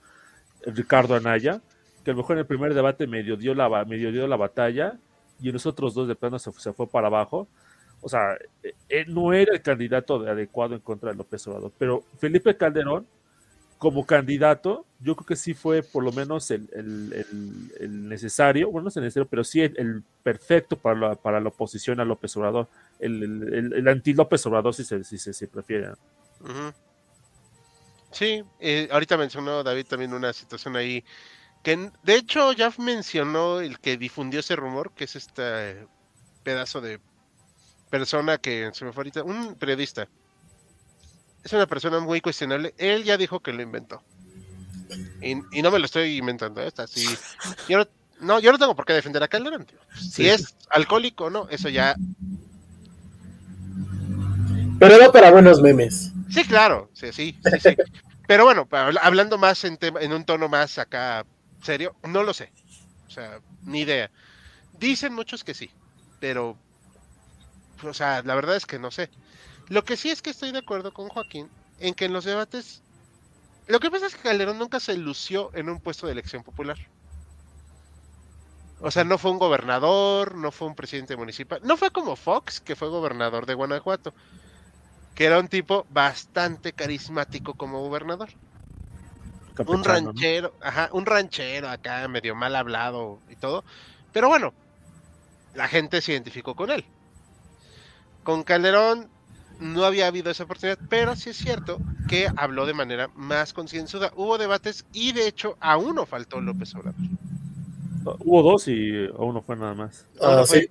Ricardo 0.65 1.15
Anaya, 1.15 1.61
que 2.03 2.11
a 2.11 2.13
lo 2.13 2.17
mejor 2.17 2.35
en 2.35 2.39
el 2.39 2.45
primer 2.45 2.73
debate 2.73 3.07
medio 3.07 3.37
dio 3.37 3.53
la, 3.55 3.85
medio 3.85 4.11
dio 4.11 4.27
la 4.27 4.35
batalla 4.35 4.97
y 5.41 5.47
en 5.47 5.53
los 5.53 5.65
otros 5.65 5.93
dos 5.93 6.07
de 6.07 6.15
plano 6.15 6.37
se, 6.37 6.51
se 6.53 6.73
fue 6.73 6.87
para 6.87 7.07
abajo. 7.07 7.47
O 8.01 8.09
sea, 8.09 8.37
eh, 8.61 8.73
él 8.89 9.13
no 9.13 9.31
era 9.33 9.53
el 9.53 9.61
candidato 9.61 10.19
de- 10.19 10.31
adecuado 10.31 10.75
en 10.75 10.81
contra 10.81 11.11
de 11.11 11.15
López 11.17 11.47
Obrador, 11.47 11.71
pero 11.77 12.03
Felipe 12.19 12.55
Calderón, 12.57 13.07
como 13.77 14.05
candidato, 14.05 14.85
yo 14.99 15.15
creo 15.15 15.27
que 15.27 15.35
sí 15.35 15.53
fue 15.53 15.83
por 15.83 16.03
lo 16.03 16.11
menos 16.11 16.49
el, 16.51 17.25
necesario, 18.07 18.71
bueno, 18.71 18.83
no 18.83 18.89
es 18.89 18.97
el 18.97 19.03
necesario, 19.03 19.27
pero 19.29 19.43
sí 19.43 19.61
el, 19.61 20.03
perfecto 20.23 20.77
para 20.77 20.99
la, 20.99 21.15
para 21.15 21.39
la 21.39 21.49
oposición 21.49 21.99
a 21.99 22.05
López 22.05 22.35
Obrador, 22.37 22.67
el, 22.99 23.87
anti-López 23.87 24.45
Obrador, 24.45 24.73
si 24.73 24.83
se, 24.83 25.03
si 25.03 25.17
se, 25.17 25.33
si 25.33 25.47
prefiere. 25.47 25.89
Sí, 28.11 28.43
eh, 28.59 28.87
ahorita 28.91 29.17
mencionó 29.17 29.61
David 29.61 29.87
también 29.87 30.13
una 30.13 30.31
situación 30.31 30.75
ahí 30.77 31.03
que 31.65 31.89
de 32.03 32.15
hecho 32.15 32.53
ya 32.53 32.71
mencionó 32.77 33.59
el 33.59 33.79
que 33.79 33.97
difundió 33.97 34.39
ese 34.39 34.55
rumor, 34.55 34.91
que 34.91 35.05
es 35.05 35.15
este 35.15 35.87
pedazo 36.43 36.79
de 36.79 36.99
persona 37.89 38.37
que 38.37 38.69
se 38.71 38.85
me 38.85 38.93
fue 38.93 39.01
ahorita, 39.01 39.23
un 39.23 39.55
periodista. 39.55 40.07
Es 41.45 41.53
una 41.53 41.67
persona 41.67 41.99
muy 41.99 42.21
cuestionable. 42.21 42.73
Él 42.79 43.03
ya 43.03 43.17
dijo 43.17 43.39
que 43.39 43.53
lo 43.53 43.61
inventó. 43.61 44.01
Y, 45.21 45.33
y 45.57 45.61
no 45.61 45.69
me 45.69 45.77
lo 45.77 45.85
estoy 45.85 46.17
inventando, 46.17 46.59
¿eh? 46.61 46.67
Está 46.67 46.83
así. 46.83 47.05
Yo 47.69 47.77
no, 47.77 47.87
no, 48.19 48.39
yo 48.39 48.51
no 48.51 48.57
tengo 48.57 48.75
por 48.75 48.85
qué 48.85 48.93
defender 48.93 49.21
a 49.21 49.27
Calderón. 49.27 49.65
tío. 49.65 49.77
Si 49.95 50.09
Sí. 50.23 50.27
es 50.29 50.55
alcohólico 50.71 51.25
o 51.25 51.29
no, 51.29 51.47
eso 51.49 51.69
ya 51.69 51.95
Pero 54.79 54.97
da 54.97 55.11
para 55.11 55.31
buenos 55.31 55.61
memes. 55.61 56.11
Sí, 56.29 56.43
claro, 56.45 56.89
sí, 56.93 57.11
sí, 57.13 57.37
sí, 57.43 57.59
sí. 57.61 57.75
Pero 58.27 58.43
bueno, 58.45 58.67
hablando 59.01 59.37
más 59.37 59.63
en, 59.65 59.77
tema- 59.77 60.01
en 60.01 60.11
un 60.13 60.25
tono 60.25 60.49
más 60.49 60.79
acá 60.79 61.25
serio, 61.61 61.95
no 62.03 62.23
lo 62.23 62.33
sé. 62.33 62.51
O 63.07 63.11
sea, 63.11 63.39
ni 63.63 63.81
idea. 63.81 64.09
Dicen 64.79 65.13
muchos 65.13 65.43
que 65.43 65.53
sí, 65.53 65.69
pero, 66.19 66.57
o 67.83 67.93
sea, 67.93 68.23
la 68.23 68.33
verdad 68.35 68.55
es 68.55 68.65
que 68.65 68.79
no 68.79 68.89
sé. 68.91 69.09
Lo 69.69 69.83
que 69.83 69.97
sí 69.97 70.09
es 70.09 70.21
que 70.21 70.29
estoy 70.29 70.51
de 70.51 70.59
acuerdo 70.59 70.93
con 70.93 71.09
Joaquín 71.09 71.49
en 71.79 71.93
que 71.93 72.05
en 72.05 72.13
los 72.13 72.25
debates, 72.25 72.81
lo 73.67 73.79
que 73.79 73.91
pasa 73.91 74.07
es 74.07 74.15
que 74.15 74.21
Calderón 74.21 74.59
nunca 74.59 74.79
se 74.79 74.95
lució 74.97 75.51
en 75.53 75.69
un 75.69 75.79
puesto 75.79 76.05
de 76.05 76.13
elección 76.13 76.43
popular. 76.43 76.77
O 78.81 78.91
sea, 78.91 79.03
no 79.03 79.17
fue 79.17 79.31
un 79.31 79.39
gobernador, 79.39 80.35
no 80.35 80.51
fue 80.51 80.67
un 80.67 80.75
presidente 80.75 81.15
municipal, 81.15 81.59
no 81.63 81.77
fue 81.77 81.91
como 81.91 82.15
Fox, 82.15 82.59
que 82.59 82.75
fue 82.75 82.89
gobernador 82.89 83.45
de 83.45 83.53
Guanajuato 83.53 84.13
que 85.15 85.25
era 85.25 85.39
un 85.39 85.47
tipo 85.47 85.87
bastante 85.89 86.73
carismático 86.73 87.53
como 87.53 87.81
gobernador. 87.81 88.29
Un 89.65 89.83
ranchero, 89.85 90.53
ajá, 90.61 90.89
un 90.91 91.05
ranchero 91.05 91.69
acá 91.69 92.05
medio 92.09 92.35
mal 92.35 92.53
hablado 92.55 93.21
y 93.29 93.37
todo. 93.37 93.63
Pero 94.11 94.27
bueno, 94.27 94.53
la 95.53 95.69
gente 95.69 96.01
se 96.01 96.11
identificó 96.11 96.53
con 96.55 96.69
él. 96.69 96.85
Con 98.23 98.43
Calderón 98.43 99.09
no 99.59 99.83
había 99.85 100.07
habido 100.07 100.31
esa 100.31 100.43
oportunidad, 100.43 100.79
pero 100.89 101.15
sí 101.15 101.29
es 101.31 101.37
cierto 101.37 101.79
que 102.07 102.27
habló 102.37 102.65
de 102.65 102.73
manera 102.73 103.09
más 103.15 103.53
concienzuda. 103.53 104.11
Hubo 104.15 104.37
debates 104.37 104.85
y 104.93 105.11
de 105.11 105.27
hecho 105.27 105.57
a 105.59 105.77
uno 105.77 106.05
faltó 106.05 106.39
López 106.41 106.73
Obrador. 106.75 106.95
Hubo 108.19 108.43
dos 108.43 108.67
y 108.67 109.05
a 109.07 109.11
uno 109.17 109.41
fue 109.41 109.55
nada 109.55 109.73
más. 109.73 110.05
Ah, 110.21 110.29
Uno 110.33 110.45
fue- 110.45 110.61
sí. 110.61 110.69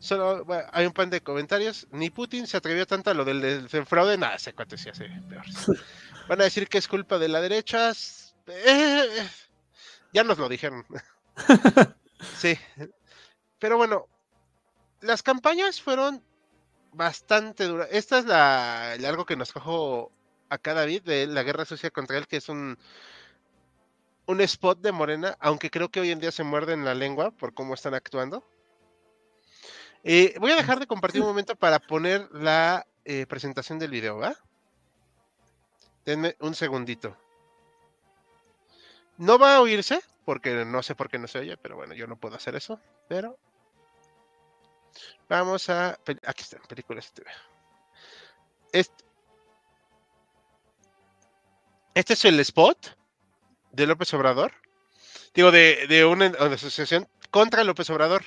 Solo 0.00 0.44
bueno, 0.44 0.64
hay 0.72 0.86
un 0.86 0.92
pan 0.92 1.10
de 1.10 1.20
comentarios. 1.20 1.86
Ni 1.90 2.10
Putin 2.10 2.46
se 2.46 2.56
atrevió 2.56 2.86
tanto 2.86 3.10
a 3.10 3.14
lo 3.14 3.24
del, 3.24 3.40
del 3.68 3.86
fraude. 3.86 4.16
Nada, 4.16 4.34
ese 4.36 4.52
cuate 4.52 4.76
sí 4.78 4.88
hace 4.88 5.08
peor. 5.28 5.44
Van 6.28 6.40
a 6.40 6.44
decir 6.44 6.68
que 6.68 6.78
es 6.78 6.86
culpa 6.88 7.18
de 7.18 7.28
la 7.28 7.40
derecha. 7.40 7.92
eh, 8.46 9.28
ya 10.12 10.24
nos 10.24 10.38
lo 10.38 10.48
dijeron. 10.48 10.84
sí. 12.36 12.56
Pero 13.58 13.76
bueno, 13.76 14.06
las 15.00 15.22
campañas 15.22 15.80
fueron 15.80 16.22
bastante 16.92 17.64
duras. 17.64 17.88
Esta 17.90 18.18
es 18.18 18.24
la, 18.24 18.94
el 18.94 19.04
algo 19.04 19.24
que 19.24 19.36
nos 19.36 19.52
cojo 19.52 20.10
acá 20.48 20.74
David 20.74 21.02
de 21.02 21.26
la 21.26 21.42
guerra 21.42 21.64
sucia 21.64 21.90
contra 21.90 22.18
él, 22.18 22.26
que 22.26 22.38
es 22.38 22.48
un 22.48 22.78
un 24.28 24.42
spot 24.42 24.80
de 24.80 24.92
Morena, 24.92 25.36
aunque 25.40 25.70
creo 25.70 25.88
que 25.88 26.00
hoy 26.00 26.10
en 26.10 26.20
día 26.20 26.30
se 26.30 26.44
muerden 26.44 26.84
la 26.84 26.94
lengua 26.94 27.30
por 27.30 27.54
cómo 27.54 27.72
están 27.72 27.94
actuando. 27.94 28.44
Eh, 30.04 30.34
voy 30.38 30.52
a 30.52 30.56
dejar 30.56 30.78
de 30.78 30.86
compartir 30.86 31.22
un 31.22 31.28
momento 31.28 31.56
para 31.56 31.78
poner 31.78 32.28
la 32.30 32.86
eh, 33.06 33.24
presentación 33.26 33.78
del 33.78 33.90
video, 33.90 34.18
¿va? 34.18 34.36
Denme 36.04 36.36
un 36.40 36.54
segundito. 36.54 37.16
No 39.16 39.38
va 39.38 39.56
a 39.56 39.60
oírse, 39.62 40.00
porque 40.26 40.66
no 40.66 40.82
sé 40.82 40.94
por 40.94 41.08
qué 41.08 41.18
no 41.18 41.26
se 41.26 41.38
oye, 41.38 41.56
pero 41.56 41.76
bueno, 41.76 41.94
yo 41.94 42.06
no 42.06 42.16
puedo 42.16 42.36
hacer 42.36 42.54
eso. 42.54 42.78
Pero 43.08 43.38
vamos 45.28 45.68
a. 45.70 45.98
Aquí 46.24 46.42
está, 46.42 46.58
películas 46.68 47.12
TV. 47.12 47.30
Este, 48.72 49.04
este 51.94 52.12
es 52.14 52.24
el 52.24 52.38
spot 52.40 52.78
de 53.72 53.86
López 53.86 54.12
Obrador. 54.14 54.52
Digo, 55.34 55.50
de, 55.50 55.86
de 55.88 56.04
una 56.04 56.26
una 56.28 56.54
asociación 56.54 57.06
contra 57.30 57.64
López 57.64 57.88
Obrador. 57.90 58.22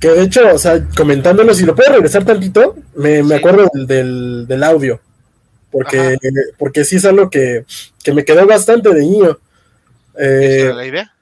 Que 0.00 0.08
de 0.08 0.22
hecho, 0.22 0.54
o 0.54 0.58
sea, 0.58 0.86
comentándolo, 0.96 1.52
si 1.54 1.64
lo 1.64 1.74
puedo 1.74 1.92
regresar 1.92 2.24
tantito, 2.24 2.76
me, 2.94 3.22
me 3.22 3.30
Sí. 3.30 3.34
acuerdo 3.34 3.68
del, 3.74 3.86
del, 3.86 4.46
del 4.46 4.62
audio. 4.62 5.00
Porque, 5.72 5.98
Ajá. 5.98 6.16
porque 6.56 6.84
sí 6.84 6.96
es 6.96 7.04
algo 7.04 7.28
que, 7.28 7.64
que 8.02 8.12
me 8.14 8.24
quedó 8.24 8.46
bastante 8.46 8.94
de 8.94 9.00
niño. 9.00 9.38
¿Esa 10.18 10.24
Eh, 10.24 10.60
era 10.60 10.74
la 10.74 10.86
idea? 10.86 11.12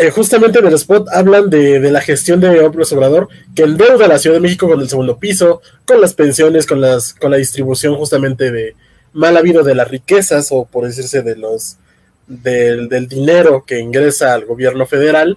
eh, 0.00 0.10
justamente 0.10 0.58
en 0.60 0.66
el 0.66 0.74
spot 0.74 1.08
hablan 1.12 1.50
de, 1.50 1.80
de 1.80 1.90
la 1.90 2.00
gestión 2.00 2.40
de 2.40 2.54
López 2.54 2.92
Obrador, 2.92 3.28
que 3.54 3.64
endeuda 3.64 4.04
a 4.04 4.08
la 4.08 4.18
Ciudad 4.18 4.36
de 4.36 4.40
México 4.40 4.68
con 4.68 4.80
el 4.80 4.88
segundo 4.88 5.18
piso, 5.18 5.60
con 5.84 6.00
las 6.00 6.14
pensiones, 6.14 6.66
con, 6.66 6.80
las, 6.80 7.14
con 7.14 7.30
la 7.30 7.36
distribución 7.36 7.96
justamente 7.96 8.52
de 8.52 8.76
mal 9.12 9.36
habido 9.36 9.64
de 9.64 9.74
las 9.74 9.88
riquezas, 9.88 10.48
o 10.50 10.66
por 10.66 10.86
decirse 10.86 11.22
de 11.22 11.34
los 11.34 11.78
del, 12.28 12.88
del 12.88 13.08
dinero 13.08 13.64
que 13.66 13.80
ingresa 13.80 14.34
al 14.34 14.44
gobierno 14.44 14.86
federal, 14.86 15.36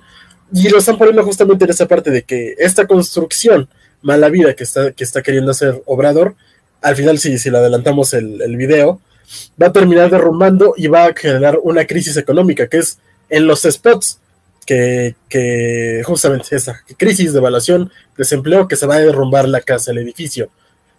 y 0.53 0.69
lo 0.69 0.79
están 0.79 0.97
poniendo 0.97 1.23
justamente 1.23 1.65
en 1.65 1.71
esa 1.71 1.87
parte 1.87 2.11
de 2.11 2.23
que 2.23 2.55
esta 2.59 2.85
construcción 2.85 3.69
mala 4.01 4.29
vida 4.29 4.53
que 4.55 4.63
está, 4.63 4.91
que 4.91 5.03
está 5.03 5.21
queriendo 5.21 5.51
hacer 5.51 5.81
Obrador, 5.85 6.35
al 6.81 6.95
final, 6.95 7.17
si, 7.17 7.37
si 7.37 7.49
le 7.49 7.57
adelantamos 7.59 8.13
el, 8.13 8.41
el 8.41 8.57
video, 8.57 8.99
va 9.61 9.67
a 9.67 9.73
terminar 9.73 10.09
derrumbando 10.09 10.73
y 10.77 10.87
va 10.87 11.05
a 11.05 11.13
generar 11.13 11.59
una 11.63 11.85
crisis 11.85 12.17
económica, 12.17 12.67
que 12.67 12.77
es 12.77 12.99
en 13.29 13.47
los 13.47 13.61
spots, 13.63 14.19
que, 14.65 15.15
que 15.27 16.01
justamente 16.05 16.55
esa 16.55 16.81
crisis 16.97 17.33
de 17.33 17.39
evaluación, 17.39 17.91
desempleo, 18.17 18.67
que 18.67 18.75
se 18.75 18.85
va 18.85 18.95
a 18.95 18.99
derrumbar 18.99 19.47
la 19.47 19.61
casa, 19.61 19.91
el 19.91 19.97
edificio, 19.97 20.49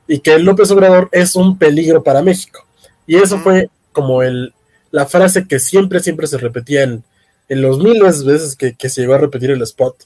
y 0.06 0.18
que 0.18 0.38
López 0.38 0.70
Obrador 0.70 1.08
es 1.12 1.36
un 1.36 1.58
peligro 1.58 2.02
para 2.02 2.22
México. 2.22 2.66
Y 3.06 3.16
eso 3.16 3.38
fue 3.38 3.70
como 3.92 4.22
el, 4.22 4.52
la 4.90 5.06
frase 5.06 5.46
que 5.46 5.58
siempre, 5.58 6.00
siempre 6.00 6.26
se 6.26 6.38
repetía 6.38 6.82
en, 6.82 7.04
en 7.48 7.62
los 7.62 7.78
miles 7.78 8.24
de 8.24 8.32
veces 8.32 8.56
que, 8.56 8.74
que 8.74 8.88
se 8.88 9.00
llegó 9.00 9.14
a 9.14 9.18
repetir 9.18 9.50
el 9.50 9.62
spot, 9.62 9.96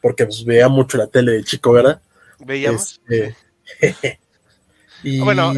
porque 0.00 0.24
pues, 0.26 0.44
veía 0.44 0.68
mucho 0.68 0.98
la 0.98 1.06
tele 1.06 1.32
de 1.32 1.44
chico, 1.44 1.72
¿verdad? 1.72 2.00
Veíamos. 2.38 3.00
Este, 3.08 3.36
y 5.02 5.20
Bueno, 5.20 5.54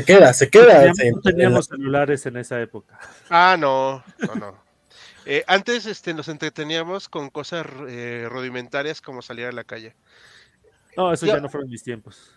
se 0.00 0.04
queda, 0.04 0.32
se 0.34 0.44
No 0.46 0.50
queda. 0.50 0.92
teníamos, 0.92 1.14
no 1.16 1.20
teníamos 1.22 1.66
celulares 1.70 2.26
en 2.26 2.36
esa 2.36 2.60
época. 2.60 2.98
ah, 3.30 3.56
no, 3.58 4.04
no, 4.18 4.34
no. 4.34 4.64
Eh, 5.26 5.42
antes 5.46 5.86
este, 5.86 6.12
nos 6.12 6.28
entreteníamos 6.28 7.08
con 7.08 7.30
cosas 7.30 7.66
eh, 7.88 8.26
rudimentarias 8.28 9.00
como 9.00 9.22
salir 9.22 9.46
a 9.46 9.52
la 9.52 9.64
calle. 9.64 9.94
No, 10.96 11.12
eso 11.12 11.24
Yo- 11.26 11.34
ya 11.34 11.40
no 11.40 11.48
fueron 11.48 11.70
mis 11.70 11.82
tiempos. 11.82 12.30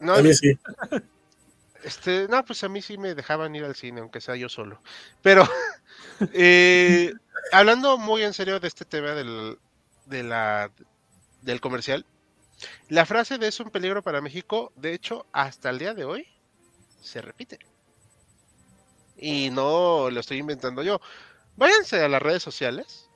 No, 0.00 0.14
a 0.14 0.22
mí 0.22 0.34
sí. 0.34 0.58
Este, 1.84 2.26
no, 2.26 2.44
pues 2.44 2.64
a 2.64 2.68
mí 2.68 2.82
sí 2.82 2.98
me 2.98 3.14
dejaban 3.14 3.54
ir 3.54 3.62
al 3.64 3.76
cine, 3.76 4.00
aunque 4.00 4.20
sea 4.20 4.34
yo 4.34 4.48
solo. 4.48 4.82
Pero, 5.22 5.48
eh, 6.32 7.12
hablando 7.52 7.96
muy 7.96 8.22
en 8.24 8.32
serio 8.32 8.58
de 8.58 8.66
este 8.66 8.84
tema 8.84 9.10
del, 9.10 9.58
de 10.06 10.22
la, 10.24 10.72
del 11.42 11.60
comercial, 11.60 12.04
la 12.88 13.06
frase 13.06 13.38
de 13.38 13.46
es 13.46 13.60
un 13.60 13.70
peligro 13.70 14.02
para 14.02 14.20
México, 14.20 14.72
de 14.74 14.94
hecho, 14.94 15.26
hasta 15.32 15.70
el 15.70 15.78
día 15.78 15.94
de 15.94 16.04
hoy, 16.06 16.26
se 17.00 17.20
repite. 17.22 17.58
Y 19.18 19.50
no 19.50 20.10
lo 20.10 20.20
estoy 20.20 20.38
inventando 20.38 20.82
yo. 20.82 21.00
Váyanse 21.56 22.02
a 22.02 22.08
las 22.08 22.20
redes 22.20 22.42
sociales 22.42 23.08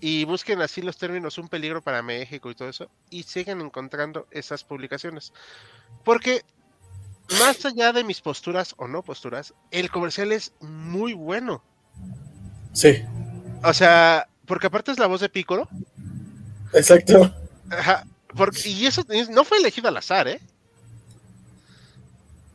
y 0.00 0.24
busquen 0.24 0.60
así 0.62 0.82
los 0.82 0.96
términos 0.96 1.38
un 1.38 1.48
peligro 1.48 1.80
para 1.82 2.02
México 2.02 2.50
y 2.50 2.54
todo 2.54 2.68
eso, 2.68 2.88
y 3.10 3.22
siguen 3.24 3.60
encontrando 3.60 4.26
esas 4.30 4.64
publicaciones. 4.64 5.32
Porque 6.04 6.42
más 7.38 7.64
allá 7.66 7.92
de 7.92 8.04
mis 8.04 8.20
posturas 8.20 8.74
o 8.78 8.88
no 8.88 9.02
posturas, 9.02 9.54
el 9.70 9.90
comercial 9.90 10.32
es 10.32 10.52
muy 10.60 11.12
bueno. 11.12 11.62
Sí, 12.72 13.02
O 13.64 13.74
sea, 13.74 14.28
porque 14.46 14.68
aparte 14.68 14.92
es 14.92 14.98
la 15.00 15.06
voz 15.08 15.20
de 15.20 15.28
Piccolo. 15.28 15.68
exacto. 16.72 17.34
Ajá, 17.70 18.04
porque- 18.36 18.68
y 18.68 18.86
eso 18.86 19.02
es- 19.08 19.28
no 19.30 19.44
fue 19.44 19.58
elegido 19.58 19.88
al 19.88 19.96
azar, 19.96 20.28
¿eh? 20.28 20.40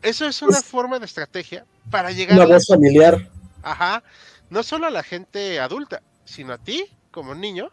Eso 0.03 0.25
es 0.27 0.41
una 0.41 0.51
Pues- 0.57 0.65
forma 0.65 0.99
de 0.99 1.05
estrategia 1.05 1.65
para 1.89 2.11
llegar 2.11 2.35
Una 2.35 2.43
a 2.43 2.47
la- 2.47 2.55
voz 2.55 2.67
familiar. 2.67 3.29
Ajá, 3.63 4.03
no 4.49 4.61
solo 4.63 4.87
a 4.87 4.89
la 4.91 5.03
gente 5.03 5.59
adulta, 5.59 6.01
sino 6.25 6.53
a 6.53 6.57
ti 6.57 6.85
como 7.11 7.33
niño, 7.35 7.69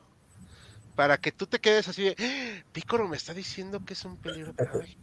para 0.94 1.18
que 1.18 1.32
tú 1.32 1.46
te 1.46 1.58
quedes 1.58 1.88
así 1.88 2.02
de, 2.04 2.16
"Ah, 2.18 2.64
Piccolo 2.72 3.08
me 3.08 3.16
está 3.16 3.34
diciendo 3.34 3.84
que 3.84 3.94
es 3.94 4.04
un 4.04 4.16
peligro 4.16 4.52
para 4.54 4.72
México". 4.74 5.00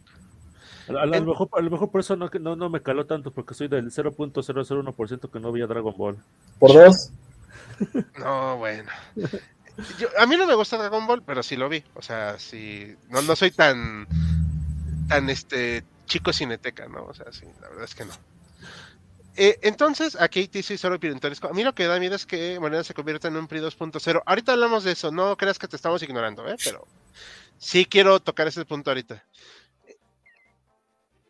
A, 0.88 1.02
a 1.02 1.06
lo 1.06 1.14
En- 1.14 1.26
mejor, 1.26 1.48
a 1.52 1.60
lo 1.60 1.70
mejor 1.70 1.90
por 1.90 2.00
eso 2.00 2.16
no, 2.16 2.30
no, 2.40 2.56
no 2.56 2.70
me 2.70 2.80
caló 2.82 3.04
tanto, 3.04 3.30
porque 3.30 3.52
soy 3.54 3.68
del 3.68 3.90
0.001% 3.92 5.30
que 5.30 5.38
no 5.40 5.52
veía 5.52 5.66
Dragon 5.66 5.94
Ball. 5.96 6.16
Por 6.58 6.72
dos. 6.72 7.10
No, 8.18 8.56
bueno. 8.56 8.90
Yo- 9.98 10.08
a 10.18 10.26
mí 10.26 10.36
no 10.36 10.46
me 10.46 10.54
gusta 10.54 10.76
Dragon 10.78 11.06
Ball, 11.06 11.22
pero 11.22 11.42
sí 11.42 11.56
lo 11.56 11.68
vi. 11.68 11.84
O 11.94 12.02
sea, 12.02 12.38
sí. 12.38 12.96
No, 13.10 13.22
no 13.22 13.36
soy 13.36 13.50
tan. 13.50 14.06
tan 15.08 15.28
este. 15.30 15.84
Chico 16.08 16.32
cineteca, 16.32 16.88
¿no? 16.88 17.04
O 17.04 17.14
sea, 17.14 17.30
sí, 17.32 17.46
la 17.60 17.68
verdad 17.68 17.84
es 17.84 17.94
que 17.94 18.04
no. 18.04 18.14
Eh, 19.36 19.60
entonces, 19.62 20.16
aquí 20.20 20.50
soy 20.62 20.76
solo 20.76 20.98
pirentoresco. 20.98 21.46
A 21.46 21.52
mí 21.52 21.62
lo 21.62 21.72
que 21.72 21.86
da 21.86 22.00
miedo 22.00 22.16
es 22.16 22.26
que 22.26 22.58
Morena 22.58 22.82
se 22.82 22.92
convierta 22.92 23.28
en 23.28 23.36
un 23.36 23.46
PRI 23.46 23.60
2.0. 23.60 24.22
Ahorita 24.26 24.52
hablamos 24.52 24.82
de 24.82 24.92
eso, 24.92 25.12
no 25.12 25.36
creas 25.36 25.60
que 25.60 25.68
te 25.68 25.76
estamos 25.76 26.02
ignorando, 26.02 26.48
¿eh? 26.48 26.56
Pero 26.64 26.88
sí 27.56 27.84
quiero 27.84 28.18
tocar 28.18 28.48
ese 28.48 28.64
punto 28.64 28.90
ahorita. 28.90 29.24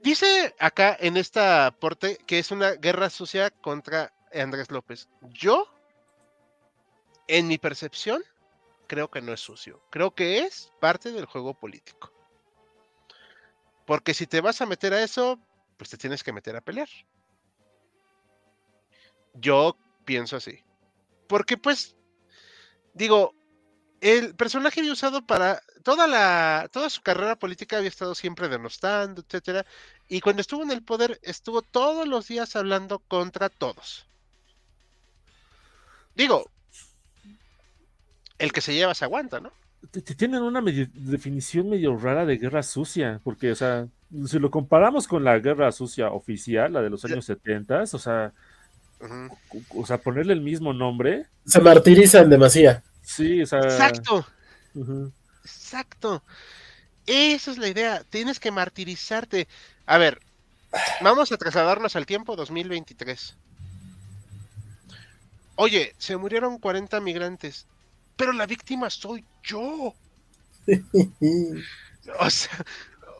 Dice 0.00 0.54
acá 0.58 0.96
en 0.98 1.18
esta 1.18 1.66
aporte 1.66 2.18
que 2.26 2.38
es 2.38 2.50
una 2.50 2.70
guerra 2.70 3.10
sucia 3.10 3.50
contra 3.50 4.14
Andrés 4.32 4.70
López. 4.70 5.08
Yo 5.20 5.68
en 7.26 7.46
mi 7.46 7.58
percepción, 7.58 8.22
creo 8.86 9.10
que 9.10 9.20
no 9.20 9.34
es 9.34 9.40
sucio. 9.40 9.82
Creo 9.90 10.14
que 10.14 10.38
es 10.40 10.72
parte 10.80 11.12
del 11.12 11.26
juego 11.26 11.52
político. 11.52 12.10
Porque 13.88 14.12
si 14.12 14.26
te 14.26 14.42
vas 14.42 14.60
a 14.60 14.66
meter 14.66 14.92
a 14.92 15.02
eso, 15.02 15.40
pues 15.78 15.88
te 15.88 15.96
tienes 15.96 16.22
que 16.22 16.30
meter 16.30 16.54
a 16.54 16.60
pelear. 16.60 16.90
Yo 19.32 19.78
pienso 20.04 20.36
así. 20.36 20.62
Porque 21.26 21.56
pues, 21.56 21.96
digo, 22.92 23.34
el 24.02 24.36
personaje 24.36 24.80
había 24.80 24.92
usado 24.92 25.26
para 25.26 25.62
toda 25.84 26.06
la 26.06 26.68
toda 26.70 26.90
su 26.90 27.00
carrera 27.00 27.36
política 27.36 27.78
había 27.78 27.88
estado 27.88 28.14
siempre 28.14 28.50
denostando, 28.50 29.22
etcétera, 29.22 29.64
y 30.06 30.20
cuando 30.20 30.42
estuvo 30.42 30.62
en 30.62 30.70
el 30.70 30.84
poder 30.84 31.18
estuvo 31.22 31.62
todos 31.62 32.06
los 32.06 32.28
días 32.28 32.56
hablando 32.56 32.98
contra 32.98 33.48
todos. 33.48 34.06
Digo, 36.14 36.50
el 38.36 38.52
que 38.52 38.60
se 38.60 38.74
lleva 38.74 38.94
se 38.94 39.06
aguanta, 39.06 39.40
¿no? 39.40 39.50
Tienen 40.16 40.42
una 40.42 40.60
medio- 40.60 40.88
definición 40.92 41.70
medio 41.70 41.96
rara 41.96 42.26
de 42.26 42.36
guerra 42.36 42.62
sucia, 42.62 43.20
porque, 43.24 43.52
o 43.52 43.54
sea, 43.54 43.86
si 44.26 44.38
lo 44.38 44.50
comparamos 44.50 45.06
con 45.06 45.22
la 45.24 45.38
guerra 45.38 45.70
sucia 45.72 46.10
oficial, 46.10 46.72
la 46.72 46.82
de 46.82 46.90
los 46.90 47.04
años 47.04 47.24
70, 47.24 47.82
o 47.82 47.86
sea, 47.98 48.32
o 49.74 49.86
sea, 49.86 49.98
ponerle 49.98 50.32
el 50.32 50.40
mismo 50.40 50.72
nombre, 50.72 51.26
Se 51.46 51.60
martirizan 51.60 52.28
demasiado. 52.28 52.82
sí, 53.02 53.40
o 53.42 53.46
sea, 53.46 53.60
Exacto, 53.60 54.26
exacto. 55.44 56.22
Esa 57.06 57.50
es 57.52 57.58
la 57.58 57.68
idea. 57.68 58.02
Tienes 58.10 58.38
que 58.38 58.50
martirizarte. 58.50 59.48
A 59.86 59.96
ver, 59.96 60.20
vamos 61.00 61.32
a 61.32 61.38
trasladarnos 61.38 61.96
al 61.96 62.04
tiempo 62.04 62.36
2023. 62.36 63.34
Oye, 65.56 65.94
se 65.98 66.16
murieron 66.16 66.58
40 66.58 67.00
migrantes, 67.00 67.66
pero 68.18 68.32
la 68.32 68.44
víctima 68.44 68.90
soy 68.90 69.24
yo. 69.42 69.94
O 72.20 72.30
sea, 72.30 72.64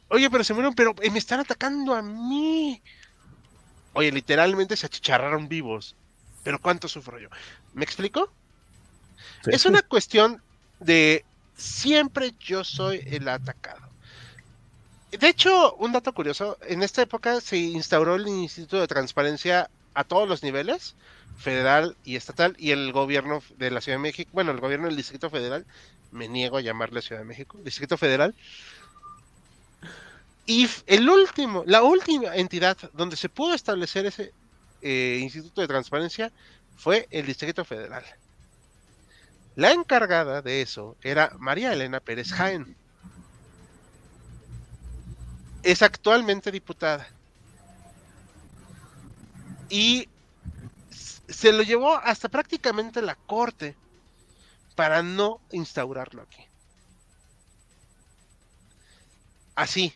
oye, 0.09 0.31
pero 0.31 0.43
se 0.43 0.55
murieron, 0.55 0.75
pero 0.75 0.95
eh, 1.03 1.11
me 1.11 1.19
están 1.19 1.41
atacando 1.41 1.95
a 1.95 2.01
mí. 2.01 2.81
Oye, 3.93 4.11
literalmente 4.11 4.79
se 4.79 4.87
achicharraron 4.87 5.47
vivos. 5.47 5.95
Pero 6.43 6.59
¿cuánto 6.59 6.89
sufro 6.89 7.19
yo? 7.19 7.29
¿Me 7.75 7.85
explico? 7.85 8.33
Sí. 9.45 9.51
Es 9.53 9.67
una 9.67 9.83
cuestión 9.83 10.43
de 10.81 11.27
siempre 11.55 12.35
yo 12.41 12.65
soy 12.65 13.03
el 13.05 13.29
atacado. 13.29 13.91
De 15.11 15.29
hecho, 15.29 15.75
un 15.75 15.93
dato 15.93 16.15
curioso, 16.15 16.57
en 16.63 16.83
esta 16.83 17.03
época 17.03 17.43
se 17.43 17.59
instauró 17.59 18.15
el 18.15 18.27
Instituto 18.27 18.81
de 18.81 18.87
Transparencia 18.87 19.71
a 19.93 20.05
todos 20.05 20.27
los 20.27 20.43
niveles, 20.43 20.97
federal 21.39 21.97
y 22.05 22.17
estatal, 22.17 22.55
y 22.59 22.73
el 22.73 22.93
gobierno 22.93 23.43
de 23.57 23.71
la 23.71 23.81
Ciudad 23.81 23.97
de 23.97 24.03
México, 24.03 24.31
bueno, 24.35 24.51
el 24.51 24.61
gobierno 24.61 24.87
del 24.87 24.97
Distrito 24.97 25.31
Federal, 25.31 25.65
me 26.11 26.29
niego 26.29 26.57
a 26.57 26.61
llamarle 26.61 27.01
Ciudad 27.01 27.23
de 27.23 27.27
México, 27.27 27.59
Distrito 27.63 27.97
Federal. 27.97 28.35
Y 30.47 30.69
el 30.87 31.09
último, 31.09 31.63
la 31.67 31.83
última 31.83 32.35
entidad 32.35 32.77
donde 32.95 33.17
se 33.17 33.29
pudo 33.29 33.55
establecer 33.55 34.07
ese 34.07 34.33
eh, 34.83 35.19
Instituto 35.23 35.61
de 35.61 35.69
Transparencia 35.69 36.33
fue 36.77 37.07
el 37.11 37.27
Distrito 37.27 37.65
Federal. 37.65 38.05
La 39.55 39.73
encargada 39.73 40.41
de 40.43 40.63
eso 40.63 40.97
era 41.03 41.33
María 41.39 41.73
Elena 41.73 42.01
Pérez 42.01 42.33
Jaén. 42.33 42.77
Es 45.63 45.83
actualmente 45.83 46.51
diputada. 46.51 47.09
Y 49.69 50.09
se 51.29 51.53
lo 51.53 51.63
llevó 51.63 51.97
hasta 51.97 52.29
prácticamente 52.29 53.03
la 53.03 53.17
corte 53.17 53.79
para 54.75 55.03
no 55.03 55.43
instaurarlo 55.51 56.23
aquí. 56.23 56.43
Así. 59.55 59.93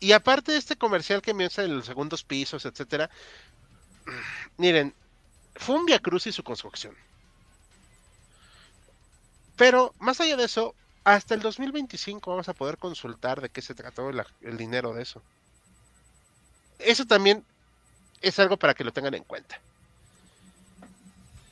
Y 0.00 0.12
aparte 0.12 0.52
de 0.52 0.58
este 0.58 0.76
comercial 0.76 1.22
que 1.22 1.32
hace 1.44 1.64
en 1.64 1.76
los 1.76 1.86
segundos 1.86 2.24
pisos, 2.24 2.64
etcétera, 2.64 3.10
miren, 4.58 4.96
fue 5.56 5.76
un 5.76 5.86
Via 5.86 6.00
Cruz 6.00 6.26
y 6.28 6.32
su 6.32 6.44
construcción. 6.44 6.96
Pero 9.56 9.94
más 9.98 10.20
allá 10.22 10.36
de 10.38 10.44
eso, 10.44 10.74
hasta 11.04 11.34
el 11.34 11.42
2025 11.42 12.30
vamos 12.30 12.48
a 12.48 12.54
poder 12.54 12.78
consultar 12.78 13.40
de 13.42 13.50
qué 13.50 13.60
se 13.60 13.74
trató 13.74 14.10
la- 14.10 14.26
el 14.40 14.56
dinero 14.56 14.94
de 14.94 15.02
eso. 15.02 15.22
Eso 16.78 17.04
también 17.06 17.46
es 18.20 18.38
algo 18.40 18.58
para 18.58 18.74
que 18.74 18.84
lo 18.84 18.92
tengan 18.92 19.14
en 19.14 19.24
cuenta. 19.24 19.62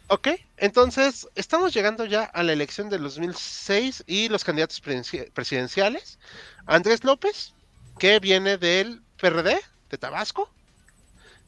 Ok, 0.09 0.29
entonces 0.57 1.27
estamos 1.35 1.75
llegando 1.75 2.05
ya 2.05 2.23
a 2.25 2.45
la 2.45 2.53
elección 2.53 2.88
del 2.88 3.03
2006 3.03 4.05
y 4.07 4.29
los 4.29 4.45
candidatos 4.45 4.81
presidenci- 4.83 5.33
presidenciales. 5.33 6.19
Andrés 6.64 7.03
López, 7.03 7.55
que 7.99 8.21
viene 8.21 8.57
del 8.57 9.03
PRD 9.21 9.59
de 9.90 9.99
Tabasco. 9.99 10.49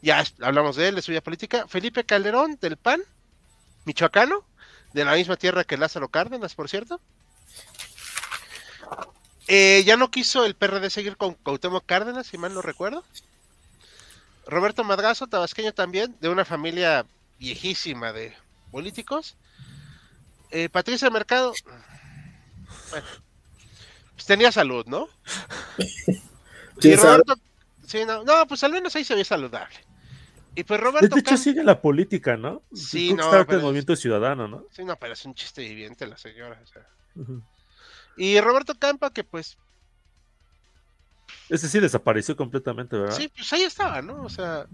Ya 0.02 0.24
hablamos 0.40 0.74
de 0.74 0.88
él, 0.88 0.96
de 0.96 1.02
su 1.02 1.12
vida 1.12 1.20
política. 1.20 1.68
Felipe 1.68 2.04
Calderón, 2.04 2.58
del 2.60 2.76
PAN, 2.76 3.00
michoacano, 3.84 4.44
de 4.92 5.04
la 5.04 5.14
misma 5.14 5.36
tierra 5.36 5.62
que 5.64 5.76
Lázaro 5.76 6.08
Cárdenas, 6.08 6.54
por 6.56 6.68
cierto. 6.68 7.00
Eh, 9.46 9.82
ya 9.86 9.96
no 9.96 10.10
quiso 10.10 10.44
el 10.44 10.54
PRD 10.56 10.90
seguir 10.90 11.16
con 11.16 11.34
Cuauhtémoc 11.34 11.86
Cárdenas, 11.86 12.26
si 12.26 12.38
mal 12.38 12.52
no 12.54 12.62
recuerdo. 12.62 13.04
Roberto 14.46 14.82
Madrazo, 14.82 15.28
tabasqueño 15.28 15.72
también, 15.72 16.16
de 16.20 16.28
una 16.28 16.44
familia 16.44 17.06
viejísima 17.38 18.12
de 18.12 18.36
políticos. 18.70 19.36
Eh, 20.50 20.68
Patricia 20.68 21.10
Mercado, 21.10 21.52
bueno, 22.90 23.06
pues 24.14 24.26
tenía 24.26 24.50
salud, 24.52 24.86
¿no? 24.86 25.08
Y. 26.80 26.94
Roberto, 26.94 27.34
sí, 27.86 28.04
no, 28.06 28.22
no, 28.22 28.46
pues 28.46 28.62
al 28.62 28.70
menos 28.72 28.94
ahí 28.94 29.02
se 29.02 29.14
ve 29.16 29.24
saludable. 29.24 29.74
Y 30.54 30.62
pues 30.64 30.78
De 30.80 30.84
Roberto 30.86 31.18
hecho, 31.18 31.32
Cam- 31.34 31.36
sigue 31.36 31.64
la 31.64 31.80
política, 31.80 32.36
¿no? 32.36 32.62
Sí, 32.72 33.14
no, 33.14 33.24
está 33.24 33.40
el 33.52 33.58
es- 33.58 33.62
movimiento 33.62 33.96
ciudadano, 33.96 34.46
¿no? 34.46 34.64
Sí, 34.70 34.84
no, 34.84 34.96
pero 34.96 35.12
es 35.14 35.24
un 35.24 35.34
chiste 35.34 35.62
viviente 35.62 36.06
la 36.06 36.16
señora. 36.16 36.60
o 36.62 36.66
sea. 36.66 36.86
Y 38.16 38.40
Roberto 38.40 38.74
Campa, 38.78 39.12
que 39.12 39.24
pues, 39.24 39.58
Ese 41.48 41.68
sí 41.68 41.80
desapareció 41.80 42.36
completamente, 42.36 42.96
¿verdad? 42.96 43.16
sí, 43.16 43.28
pues 43.28 43.52
ahí 43.52 43.62
estaba, 43.62 44.00
¿no? 44.02 44.22
O 44.22 44.28
sea. 44.28 44.66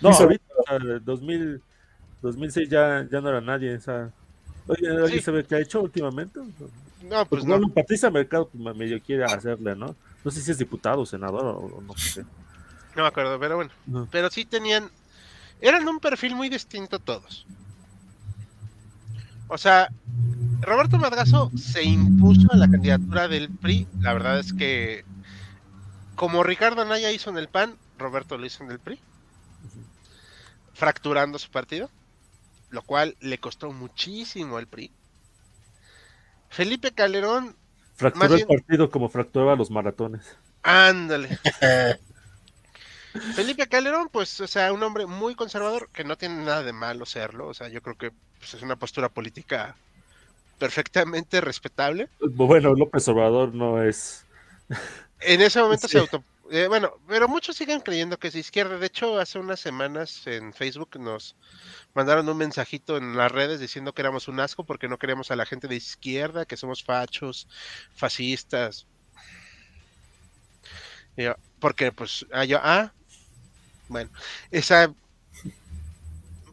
No, 0.00 0.10
ahorita, 0.10 0.44
o 0.58 0.64
sea, 0.78 0.78
2000, 1.00 1.62
2006 2.26 2.68
ya, 2.68 3.06
ya 3.10 3.20
no 3.20 3.28
era 3.28 3.40
nadie. 3.40 3.76
O 3.76 3.80
sea, 3.80 4.10
oye, 4.66 4.88
¿alguien 4.88 5.20
Sí. 5.20 5.24
sabe 5.24 5.44
qué 5.44 5.56
ha 5.56 5.60
hecho 5.60 5.80
últimamente? 5.82 6.40
no, 7.02 7.26
pues 7.26 7.44
no. 7.44 7.68
Patricia 7.70 8.10
Mercado 8.10 8.48
pues, 8.48 8.76
medio 8.76 9.00
quiere 9.00 9.24
hacerle, 9.24 9.74
¿no? 9.76 9.94
No 10.24 10.30
sé 10.30 10.40
si 10.40 10.50
es 10.50 10.58
diputado 10.58 11.00
o 11.02 11.06
senador 11.06 11.44
o, 11.44 11.58
o 11.58 11.80
no 11.82 11.96
sé. 11.96 12.22
No 12.94 13.02
me 13.02 13.08
acuerdo, 13.08 13.38
pero 13.38 13.56
bueno. 13.56 13.70
Pero 14.10 14.30
sí 14.30 14.44
tenían. 14.44 14.90
Eran 15.60 15.86
un 15.88 16.00
perfil 16.00 16.34
muy 16.34 16.48
distinto 16.48 16.98
todos. 16.98 17.46
O 19.48 19.56
sea, 19.58 19.88
Roberto 20.62 20.98
Madrazo 20.98 21.50
se 21.56 21.84
impuso 21.84 22.52
a 22.52 22.56
la 22.56 22.68
candidatura 22.68 23.28
del 23.28 23.48
PRI. 23.50 23.86
La 24.00 24.12
verdad 24.12 24.38
es 24.40 24.52
que, 24.52 25.04
como 26.16 26.42
Ricardo 26.42 26.82
Anaya 26.82 27.12
hizo 27.12 27.30
en 27.30 27.38
el 27.38 27.48
PAN, 27.48 27.76
Roberto 27.98 28.36
lo 28.36 28.44
hizo 28.46 28.64
en 28.64 28.72
el 28.72 28.80
PRI. 28.80 28.98
Fracturando 30.74 31.38
su 31.38 31.50
partido. 31.50 31.88
Lo 32.76 32.82
cual 32.82 33.16
le 33.20 33.38
costó 33.38 33.72
muchísimo 33.72 34.58
al 34.58 34.66
PRI. 34.68 34.92
Felipe 36.50 36.92
Calderón, 36.92 37.56
Fracturó 37.96 38.34
el 38.34 38.44
bien- 38.44 38.48
partido 38.48 38.90
como 38.90 39.08
fracturaba 39.08 39.56
los 39.56 39.70
maratones. 39.70 40.36
ándale. 40.62 41.38
Felipe 43.34 43.66
Calderón, 43.66 44.10
pues, 44.12 44.38
o 44.42 44.46
sea, 44.46 44.72
un 44.74 44.82
hombre 44.82 45.06
muy 45.06 45.34
conservador, 45.34 45.88
que 45.90 46.04
no 46.04 46.16
tiene 46.18 46.44
nada 46.44 46.62
de 46.62 46.74
malo 46.74 47.06
serlo, 47.06 47.48
o 47.48 47.54
sea, 47.54 47.68
yo 47.68 47.80
creo 47.80 47.96
que 47.96 48.12
pues, 48.38 48.52
es 48.52 48.62
una 48.62 48.76
postura 48.76 49.08
política 49.08 49.74
perfectamente 50.58 51.40
respetable. 51.40 52.10
Bueno, 52.20 52.74
López 52.74 53.08
Obrador 53.08 53.54
no 53.54 53.82
es. 53.82 54.26
En 55.20 55.40
ese 55.40 55.60
momento 55.62 55.88
Sí. 55.88 55.92
se 55.92 55.98
auto... 56.00 56.22
eh, 56.50 56.66
bueno, 56.68 56.92
pero 57.06 57.28
muchos 57.28 57.56
siguen 57.56 57.80
creyendo 57.80 58.18
que 58.18 58.28
es 58.28 58.34
de 58.34 58.40
izquierda. 58.40 58.78
De 58.78 58.86
hecho, 58.86 59.18
hace 59.18 59.38
unas 59.38 59.60
semanas 59.60 60.26
en 60.26 60.52
Facebook 60.52 60.98
nos 60.98 61.36
mandaron 61.94 62.28
un 62.28 62.36
mensajito 62.36 62.96
en 62.96 63.16
las 63.16 63.30
redes 63.32 63.60
diciendo 63.60 63.92
que 63.92 64.02
éramos 64.02 64.28
un 64.28 64.40
asco 64.40 64.64
porque 64.64 64.88
no 64.88 64.98
queríamos 64.98 65.30
a 65.30 65.36
la 65.36 65.46
gente 65.46 65.68
de 65.68 65.76
izquierda, 65.76 66.46
que 66.46 66.56
somos 66.56 66.84
fachos, 66.84 67.48
fascistas. 67.94 68.86
Porque 71.60 71.92
pues, 71.92 72.26
ah, 72.32 72.44
yo, 72.44 72.58
ah, 72.62 72.92
bueno, 73.88 74.10
esa 74.50 74.92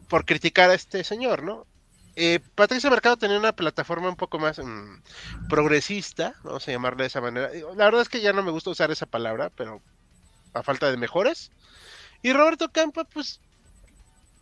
por 0.08 0.24
criticar 0.24 0.70
a 0.70 0.74
este 0.74 1.02
señor, 1.04 1.42
¿no? 1.42 1.66
Eh, 2.16 2.40
Patricia 2.54 2.90
Mercado 2.90 3.16
tenía 3.16 3.38
una 3.38 3.52
plataforma 3.56 4.08
un 4.08 4.16
poco 4.16 4.38
más 4.38 4.58
mm, 4.58 5.48
progresista, 5.48 6.34
vamos 6.44 6.66
a 6.68 6.72
llamarle 6.72 7.02
de 7.04 7.08
esa 7.08 7.20
manera. 7.20 7.50
La 7.76 7.84
verdad 7.86 8.02
es 8.02 8.08
que 8.08 8.20
ya 8.20 8.32
no 8.32 8.42
me 8.42 8.52
gusta 8.52 8.70
usar 8.70 8.90
esa 8.90 9.06
palabra, 9.06 9.50
pero 9.50 9.82
a 10.52 10.62
falta 10.62 10.90
de 10.90 10.96
mejores. 10.96 11.50
Y 12.22 12.32
Roberto 12.32 12.70
Campa, 12.70 13.04
pues, 13.04 13.40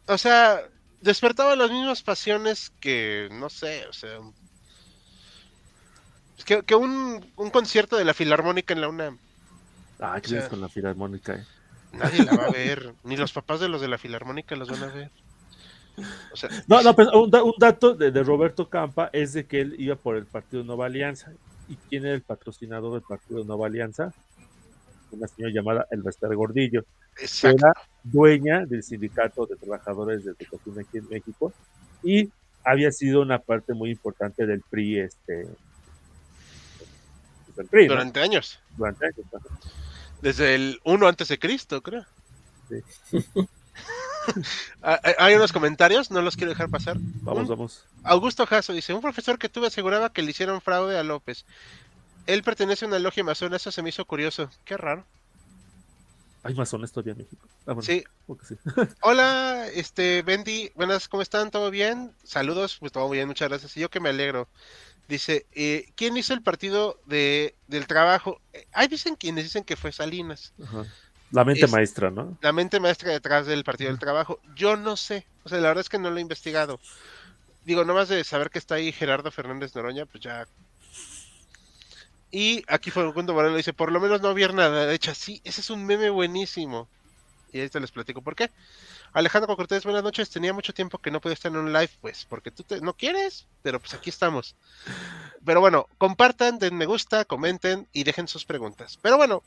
o 0.06 0.18
sea, 0.18 0.60
despertaba 1.00 1.56
las 1.56 1.70
mismas 1.70 2.02
pasiones 2.02 2.70
que, 2.80 3.28
no 3.32 3.48
sé, 3.48 3.86
o 3.86 3.92
sea, 3.92 4.18
que, 6.44 6.62
que 6.62 6.74
un, 6.74 7.32
un 7.36 7.50
concierto 7.50 7.96
de 7.96 8.04
la 8.04 8.14
Filarmónica 8.14 8.74
en 8.74 8.80
la 8.80 8.88
UNAM. 8.88 9.18
Ah, 9.98 10.20
¿qué 10.20 10.26
O 10.26 10.30
sea, 10.30 10.48
con 10.48 10.60
la 10.60 10.68
filarmónica? 10.68 11.34
eh? 11.34 11.46
Nadie 11.92 12.24
la 12.24 12.34
va 12.36 12.46
a 12.46 12.50
ver, 12.52 12.94
ni 13.04 13.16
los 13.16 13.32
papás 13.32 13.60
de 13.60 13.68
los 13.68 13.80
de 13.80 13.88
la 13.88 13.98
Filarmónica 13.98 14.56
los 14.56 14.68
van 14.68 14.82
a 14.82 14.88
ver. 14.88 15.10
O 16.32 16.36
sea, 16.36 16.48
No, 16.66 16.82
no, 16.82 16.94
un, 17.20 17.30
da- 17.30 17.42
un 17.42 17.54
dato 17.58 17.94
de, 17.94 18.10
de 18.10 18.22
Roberto 18.22 18.68
Campa 18.68 19.10
es 19.12 19.32
de 19.34 19.44
que 19.46 19.60
él 19.60 19.74
iba 19.78 19.94
por 19.96 20.16
el 20.16 20.26
partido 20.26 20.64
Nueva 20.64 20.86
Alianza. 20.86 21.32
¿Y 21.68 21.76
quién 21.88 22.04
era 22.06 22.14
el 22.14 22.22
patrocinador 22.22 22.92
del 22.94 23.02
partido 23.02 23.44
Nueva 23.44 23.66
Alianza? 23.66 24.12
Una 25.10 25.28
señora 25.28 25.52
llamada 25.54 25.86
Elvester 25.90 26.34
Gordillo, 26.34 26.84
que 27.16 27.26
era 27.48 27.72
dueña 28.02 28.64
del 28.64 28.82
sindicato 28.82 29.44
de 29.46 29.56
trabajadores 29.56 30.24
de 30.24 30.30
educación 30.32 30.80
aquí 30.80 30.98
en 30.98 31.08
México 31.10 31.52
y 32.02 32.30
había 32.64 32.90
sido 32.90 33.20
una 33.20 33.38
parte 33.38 33.74
muy 33.74 33.90
importante 33.90 34.46
del 34.46 34.62
PRI, 34.62 35.00
este, 35.00 35.46
del 37.56 37.66
PRI, 37.66 37.88
¿no? 37.88 37.94
Durante 37.94 38.20
años. 38.20 38.58
Durante 38.76 39.04
años. 39.06 39.26
Desde 40.22 40.54
el 40.54 40.80
1 40.84 41.06
antes 41.06 41.28
de 41.28 41.38
Cristo, 41.38 41.82
creo. 41.82 42.06
Sí. 42.70 43.18
Ah, 44.82 45.00
ah, 45.04 45.14
Hay 45.18 45.34
unos 45.34 45.52
comentarios, 45.52 46.10
no 46.10 46.22
los 46.22 46.36
quiero 46.36 46.50
dejar 46.50 46.68
pasar. 46.68 46.96
Vamos, 47.22 47.42
Un- 47.44 47.48
vamos. 47.48 47.84
Augusto 48.02 48.46
Jasso 48.46 48.72
dice, 48.72 48.92
un 48.94 49.00
profesor 49.00 49.38
que 49.38 49.48
tuve 49.48 49.68
aseguraba 49.68 50.12
que 50.12 50.22
le 50.22 50.30
hicieron 50.30 50.60
fraude 50.60 50.98
a 50.98 51.02
López. 51.02 51.44
Él 52.26 52.42
pertenece 52.42 52.84
a 52.84 52.88
una 52.88 52.98
logia 52.98 53.24
masona, 53.24 53.56
eso 53.56 53.70
se 53.72 53.82
me 53.82 53.88
hizo 53.90 54.04
curioso. 54.04 54.50
Qué 54.64 54.76
raro. 54.76 55.04
Hay 56.44 56.54
masones 56.54 56.90
todavía 56.90 57.12
en 57.12 57.18
México. 57.18 57.46
Ah, 57.66 57.72
bueno, 57.72 57.82
Sí. 57.82 58.02
sí. 58.48 58.56
Hola, 59.02 59.68
este, 59.74 60.22
Bendy, 60.22 60.72
buenas, 60.74 61.06
¿cómo 61.08 61.22
están? 61.22 61.50
¿Todo 61.52 61.70
bien? 61.70 62.12
Saludos, 62.24 62.76
pues 62.80 62.90
todo 62.90 63.08
bien, 63.08 63.28
muchas 63.28 63.48
gracias. 63.48 63.76
Y 63.76 63.80
yo 63.80 63.90
que 63.90 64.00
me 64.00 64.08
alegro. 64.08 64.48
Dice, 65.08 65.46
eh, 65.52 65.90
¿quién 65.94 66.16
hizo 66.16 66.32
el 66.34 66.42
partido 66.42 66.98
de, 67.06 67.54
del 67.68 67.86
trabajo? 67.86 68.40
Eh, 68.52 68.66
Hay 68.72 68.88
dicen 68.88 69.14
quienes 69.14 69.44
dicen 69.44 69.62
que 69.64 69.76
fue 69.76 69.92
Salinas. 69.92 70.52
Ajá. 70.62 70.84
La 71.32 71.44
mente 71.44 71.64
Es- 71.64 71.70
maestra, 71.72 72.10
¿no? 72.10 72.38
la 72.40 72.52
mente 72.52 72.78
maestra 72.78 73.10
detrás 73.10 73.46
del 73.46 73.64
Partido 73.64 73.90
del 73.90 73.98
Trabajo. 73.98 74.38
Yo 74.54 74.76
no 74.76 74.96
sé, 74.96 75.26
o 75.44 75.48
sea, 75.48 75.58
la 75.58 75.68
verdad 75.68 75.80
es 75.82 75.88
que 75.88 75.98
no 75.98 76.10
lo 76.10 76.18
he 76.18 76.20
investigado. 76.20 76.78
Digo, 77.64 77.84
nomás 77.84 78.08
de 78.08 78.22
saber 78.24 78.50
que 78.50 78.58
está 78.58 78.74
ahí 78.76 78.92
Gerardo 78.92 79.30
Fernández 79.30 79.74
Noroña, 79.74 80.04
pues 80.06 80.22
ya. 80.22 80.46
Y 82.30 82.64
aquí 82.66 82.90
Facundo 82.90 83.34
Moreno 83.34 83.56
dice, 83.56 83.72
por 83.72 83.92
lo 83.92 84.00
menos 84.00 84.22
no 84.22 84.28
había 84.28 84.48
nada. 84.48 84.86
De 84.86 84.94
hecho, 84.94 85.14
sí, 85.14 85.40
ese 85.44 85.60
es 85.60 85.70
un 85.70 85.84
meme 85.84 86.08
buenísimo. 86.10 86.88
Y 87.52 87.58
ahorita 87.58 87.78
les 87.80 87.90
platico 87.90 88.22
por 88.22 88.34
qué. 88.34 88.50
Alejandro 89.12 89.54
Cortés, 89.56 89.84
buenas 89.84 90.02
noches. 90.02 90.30
Tenía 90.30 90.54
mucho 90.54 90.72
tiempo 90.72 90.96
que 90.96 91.10
no 91.10 91.20
podía 91.20 91.34
estar 91.34 91.52
en 91.52 91.58
un 91.58 91.70
live, 91.72 91.90
pues, 92.00 92.24
porque 92.24 92.50
tú 92.50 92.62
te- 92.62 92.80
no 92.80 92.94
quieres, 92.94 93.46
pero 93.62 93.78
pues 93.78 93.92
aquí 93.92 94.08
estamos. 94.08 94.56
Pero 95.44 95.60
bueno, 95.60 95.86
compartan, 95.98 96.58
den 96.58 96.74
me 96.76 96.86
gusta, 96.86 97.26
comenten 97.26 97.86
y 97.92 98.04
dejen 98.04 98.26
sus 98.28 98.46
preguntas. 98.46 98.98
Pero 99.02 99.18
bueno, 99.18 99.42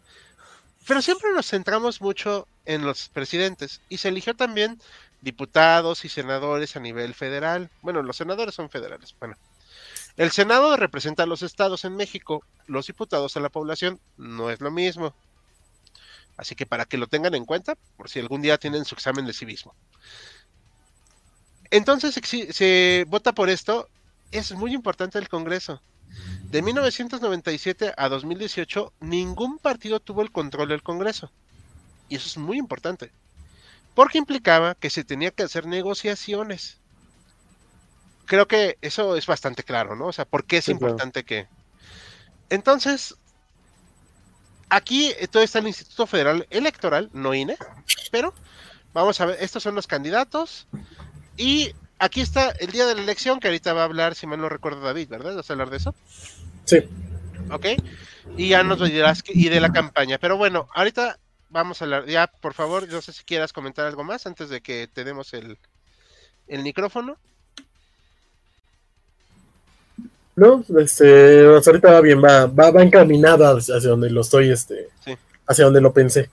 pero 0.88 1.02
siempre 1.02 1.32
nos 1.34 1.50
centramos 1.50 2.02
mucho 2.02 2.48
en 2.66 2.86
los 2.86 3.10
presidentes 3.10 3.82
y 3.90 3.98
se 3.98 4.10
eligió 4.10 4.36
también 4.36 4.80
diputados 5.22 6.06
y 6.06 6.10
senadores 6.10 6.76
a 6.76 6.80
nivel 6.80 7.14
federal. 7.14 7.70
Bueno, 7.82 8.04
los 8.04 8.18
senadores 8.18 8.56
son 8.56 8.70
federales. 8.70 9.16
Bueno, 9.20 9.36
el 10.18 10.32
Senado 10.32 10.78
representa 10.78 11.24
a 11.24 11.26
los 11.26 11.42
estados 11.42 11.84
en 11.84 11.96
México, 11.96 12.44
los 12.68 12.88
diputados 12.88 13.36
a 13.36 13.40
la 13.40 13.50
población, 13.50 14.00
no 14.18 14.50
es 14.50 14.62
lo 14.62 14.72
mismo. 14.72 15.14
Así 16.38 16.56
que 16.56 16.66
para 16.66 16.86
que 16.86 16.98
lo 16.98 17.08
tengan 17.08 17.36
en 17.36 17.46
cuenta, 17.46 17.76
por 17.98 18.10
si 18.10 18.20
algún 18.20 18.42
día 18.42 18.58
tienen 18.58 18.86
su 18.86 18.96
examen 18.96 19.26
de 19.26 19.34
civismo. 19.34 19.74
Entonces 21.72 22.20
se 22.52 23.06
vota 23.08 23.34
por 23.34 23.50
esto. 23.50 23.90
Es 24.32 24.52
muy 24.54 24.74
importante 24.74 25.18
el 25.18 25.30
Congreso. 25.30 25.82
De 26.50 26.62
1997 26.62 27.94
a 27.98 28.10
2018, 28.10 28.94
ningún 29.02 29.58
partido 29.60 30.00
tuvo 30.00 30.22
el 30.22 30.32
control 30.32 30.70
del 30.70 30.84
Congreso. 30.84 31.32
Y 32.08 32.16
eso 32.16 32.28
es 32.28 32.38
muy 32.38 32.58
importante. 32.58 33.12
Porque 33.94 34.18
implicaba 34.18 34.76
que 34.76 34.90
se 34.90 35.04
tenía 35.04 35.32
que 35.32 35.44
hacer 35.44 35.66
negociaciones. 35.66 36.78
Creo 38.26 38.48
que 38.48 38.78
eso 38.82 39.16
es 39.16 39.26
bastante 39.26 39.64
claro, 39.64 39.96
¿no? 39.96 40.08
O 40.08 40.14
sea, 40.14 40.26
¿por 40.26 40.46
qué 40.46 40.58
es 40.58 40.66
Sí, 40.66 40.72
claro. 40.74 40.94
importante 40.94 41.24
que... 41.24 41.48
Entonces, 42.50 43.16
aquí 44.70 45.12
eh, 45.20 45.28
todo 45.28 45.44
está 45.44 45.60
el 45.60 45.68
Instituto 45.68 46.08
Federal 46.08 46.48
Electoral, 46.50 47.10
no 47.14 47.34
INE, 47.34 47.58
pero 48.12 48.34
vamos 48.94 49.20
a 49.22 49.26
ver, 49.26 49.38
estos 49.42 49.64
son 49.64 49.76
los 49.76 49.88
candidatos. 49.88 50.68
Y 51.38 51.74
aquí 52.00 52.22
está 52.22 52.52
el 52.52 52.72
día 52.72 52.86
de 52.86 52.96
la 52.96 53.02
elección, 53.02 53.40
que 53.40 53.48
ahorita 53.48 53.74
va 53.74 53.82
a 53.82 53.86
hablar, 53.86 54.16
si 54.16 54.28
mal 54.28 54.40
no 54.40 54.50
recuerdo, 54.50 54.82
David, 54.82 55.10
¿verdad? 55.10 55.36
¿Vas 55.36 55.50
a 55.50 55.54
hablar 55.54 55.70
de 55.70 55.78
eso? 55.78 55.96
Sí. 56.66 56.78
¿ok? 57.52 57.66
Y 58.38 58.50
ya 58.50 58.64
nos 58.64 58.80
dirás 58.84 59.22
que, 59.24 59.32
y 59.36 59.50
de 59.50 59.60
la 59.60 59.72
campaña. 59.72 60.18
Pero 60.18 60.38
bueno, 60.38 60.68
ahorita 60.74 61.20
vamos 61.50 61.82
a 61.82 61.86
hablar. 61.86 62.06
Ya, 62.08 62.28
por 62.28 62.54
favor, 62.54 62.88
no 62.88 63.02
sé 63.02 63.14
si 63.14 63.24
quieras 63.24 63.54
comentar 63.54 63.86
algo 63.86 64.04
más 64.04 64.26
antes 64.26 64.50
de 64.50 64.62
que 64.62 64.88
te 64.92 65.04
demos 65.04 65.34
el, 65.34 65.58
el 66.48 66.64
micrófono. 66.64 67.18
No, 70.36 70.66
este, 70.80 71.56
hasta 71.56 71.70
ahorita 71.72 71.92
va 71.94 72.02
bien, 72.02 72.22
va, 72.22 72.46
va, 72.48 72.72
va 72.72 72.84
encaminada 72.84 73.52
hacia 73.56 73.90
donde 73.90 74.10
lo 74.10 74.20
estoy, 74.22 74.52
este, 74.52 74.90
Sí. 75.04 75.16
hacia 75.48 75.66
donde 75.66 75.80
lo 75.80 75.94
pensé. 75.94 76.30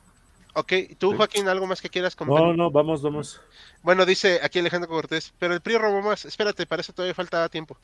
Ok, 0.54 0.72
tú. 0.98 1.16
Joaquín, 1.16 1.48
algo 1.48 1.66
más 1.66 1.80
que 1.80 1.88
quieras 1.88 2.14
comentar. 2.14 2.48
No, 2.48 2.54
no, 2.54 2.70
vamos, 2.70 3.00
vamos. 3.00 3.40
Bueno, 3.82 4.04
dice 4.04 4.40
aquí 4.42 4.58
Alejandro 4.58 4.90
Cortés, 4.90 5.32
pero 5.38 5.54
el 5.54 5.60
PRI 5.60 5.78
robó 5.78 6.02
más. 6.02 6.24
Espérate, 6.24 6.66
para 6.66 6.82
eso 6.82 6.92
todavía 6.92 7.14
falta 7.14 7.48
tiempo. 7.48 7.78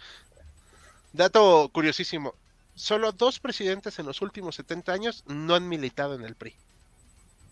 Dato 1.12 1.70
curiosísimo. 1.72 2.34
Solo 2.74 3.12
dos 3.12 3.40
presidentes 3.40 3.98
en 3.98 4.06
los 4.06 4.20
últimos 4.20 4.54
70 4.56 4.92
años 4.92 5.24
no 5.26 5.54
han 5.54 5.68
militado 5.68 6.14
en 6.14 6.24
el 6.24 6.34
PRI. 6.34 6.54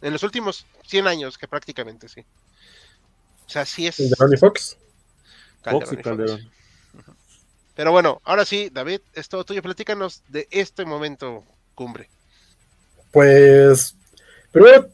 En 0.02 0.12
los 0.12 0.22
últimos 0.22 0.66
100 0.86 1.06
años, 1.06 1.38
que 1.38 1.48
prácticamente 1.48 2.08
sí. 2.08 2.20
O 3.46 3.48
sea, 3.48 3.64
sí 3.64 3.86
es... 3.86 3.96
Calderón 3.96 4.34
y 4.34 4.36
Fox. 4.36 4.76
Fox 5.64 5.92
y 5.92 5.96
Fox. 5.96 6.02
Calderón. 6.04 6.50
Pero 7.74 7.92
bueno, 7.92 8.20
ahora 8.24 8.44
sí, 8.44 8.70
David, 8.70 9.00
es 9.14 9.28
todo 9.28 9.44
tuyo. 9.44 9.62
Platícanos 9.62 10.22
de 10.28 10.46
este 10.50 10.84
momento 10.84 11.42
cumbre. 11.74 12.08
Pues, 13.12 13.94
primero 14.52 14.88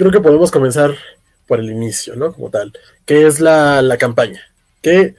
creo 0.00 0.10
que 0.10 0.20
podemos 0.20 0.50
comenzar 0.50 0.94
por 1.46 1.60
el 1.60 1.70
inicio, 1.70 2.16
¿no? 2.16 2.32
Como 2.32 2.48
tal, 2.48 2.72
que 3.04 3.26
es 3.26 3.38
la, 3.38 3.82
la 3.82 3.98
campaña, 3.98 4.40
que 4.80 5.14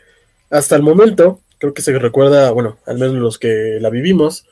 hasta 0.49 0.75
el 0.75 0.82
momento 0.82 1.39
creo 1.59 1.75
que 1.75 1.84
se 1.84 1.97
recuerda, 1.99 2.49
bueno, 2.49 2.79
al 2.88 2.97
menos 2.97 3.13
los 3.17 3.38
que 3.38 3.77
la 3.79 3.91
vivimos, 3.91 4.47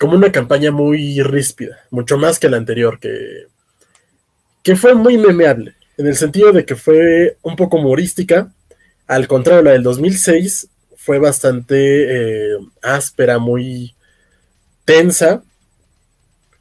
como 0.00 0.14
una 0.14 0.32
campaña 0.32 0.72
muy 0.72 1.22
ríspida, 1.22 1.84
mucho 1.90 2.18
más 2.18 2.40
que 2.40 2.50
la 2.50 2.56
anterior, 2.56 2.98
que, 2.98 3.46
que 4.64 4.74
fue 4.74 4.96
muy 4.96 5.16
memeable, 5.18 5.76
en 5.98 6.08
el 6.08 6.16
sentido 6.16 6.50
de 6.50 6.64
que 6.64 6.74
fue 6.74 7.36
un 7.42 7.54
poco 7.54 7.76
humorística, 7.76 8.50
al 9.06 9.28
contrario, 9.28 9.62
la 9.62 9.70
del 9.70 9.84
2006 9.84 10.68
fue 10.96 11.20
bastante 11.20 12.54
eh, 12.54 12.58
áspera, 12.82 13.38
muy 13.38 13.94
tensa, 14.84 15.44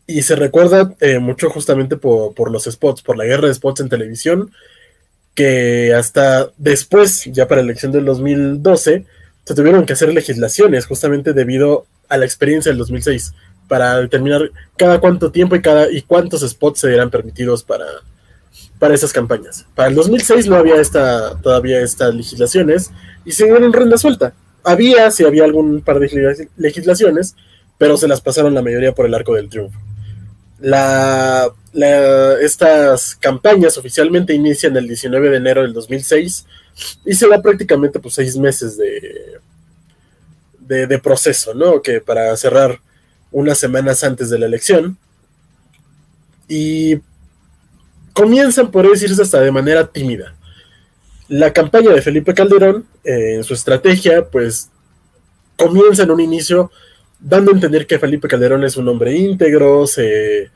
y 0.09 0.23
se 0.23 0.35
recuerda 0.35 0.95
eh, 1.01 1.19
mucho 1.19 1.51
justamente 1.51 1.95
por, 1.95 2.51
los 2.51 2.63
spots, 2.63 3.03
por 3.03 3.15
la 3.15 3.25
guerra 3.25 3.47
de 3.47 3.53
spots 3.53 3.81
en 3.81 3.89
televisión, 3.89 4.51
que 5.35 5.93
hasta 5.93 6.49
después, 6.57 7.25
ya 7.25 7.47
para 7.47 7.61
la 7.61 7.65
elección 7.65 7.91
del 7.91 8.05
2012, 8.05 9.05
se 9.45 9.53
tuvieron 9.53 9.85
que 9.85 9.93
hacer 9.93 10.11
legislaciones 10.11 10.87
justamente 10.87 11.33
debido 11.33 11.85
a 12.07 12.17
la 12.17 12.25
experiencia 12.25 12.71
del 12.71 12.79
2006 12.79 13.33
para 13.67 14.01
determinar 14.01 14.49
cada 14.77 14.99
cuánto 14.99 15.31
tiempo 15.31 15.55
y 15.55 15.61
cada 15.61 15.91
y 15.91 16.01
cuántos 16.01 16.41
spots 16.41 16.79
serían 16.79 17.11
permitidos 17.11 17.63
para, 17.63 17.85
para 18.79 18.95
esas 18.95 19.13
campañas. 19.13 19.67
Para 19.75 19.89
el 19.89 19.95
2006 19.95 20.47
no 20.47 20.55
había 20.55 20.81
esta, 20.81 21.39
todavía 21.39 21.81
estas 21.81 22.15
legislaciones 22.15 22.89
y 23.25 23.31
se 23.31 23.45
dieron 23.45 23.71
renda 23.73 23.99
suelta. 23.99 24.33
Había, 24.63 25.11
si 25.11 25.23
había 25.23 25.43
algún 25.43 25.81
par 25.81 25.99
de 25.99 26.47
legislaciones, 26.57 27.35
pero 27.77 27.95
se 27.95 28.07
las 28.07 28.21
pasaron 28.21 28.55
la 28.55 28.63
mayoría 28.63 28.95
por 28.95 29.05
el 29.05 29.13
arco 29.13 29.35
del 29.35 29.49
triunfo. 29.49 29.79
La, 30.61 31.49
estas 32.41 33.15
campañas 33.15 33.77
oficialmente 33.77 34.33
inician 34.33 34.75
el 34.75 34.87
19 34.87 35.29
de 35.29 35.37
enero 35.37 35.61
del 35.61 35.73
2006 35.73 36.45
y 37.05 37.13
se 37.13 37.27
da 37.27 37.41
prácticamente 37.41 37.99
pues 37.99 38.15
seis 38.15 38.35
meses 38.35 38.77
de, 38.77 39.39
de, 40.59 40.87
de 40.87 40.99
proceso, 40.99 41.53
¿no? 41.53 41.81
Que 41.81 42.01
para 42.01 42.35
cerrar 42.35 42.79
unas 43.31 43.57
semanas 43.57 44.03
antes 44.03 44.29
de 44.29 44.39
la 44.39 44.45
elección. 44.47 44.97
Y 46.47 46.99
comienzan, 48.13 48.71
por 48.71 48.89
decirse, 48.89 49.21
hasta 49.21 49.39
de 49.39 49.51
manera 49.51 49.87
tímida. 49.87 50.35
La 51.27 51.53
campaña 51.53 51.91
de 51.91 52.01
Felipe 52.01 52.33
Calderón, 52.33 52.85
eh, 53.03 53.35
en 53.35 53.43
su 53.43 53.53
estrategia, 53.53 54.27
pues 54.27 54.69
comienza 55.55 56.03
en 56.03 56.11
un 56.11 56.19
inicio 56.19 56.71
dando 57.19 57.51
a 57.51 57.53
entender 57.53 57.85
que 57.85 57.99
Felipe 57.99 58.27
Calderón 58.27 58.63
es 58.63 58.77
un 58.77 58.87
hombre 58.87 59.15
íntegro, 59.15 59.85
se, 59.87 60.49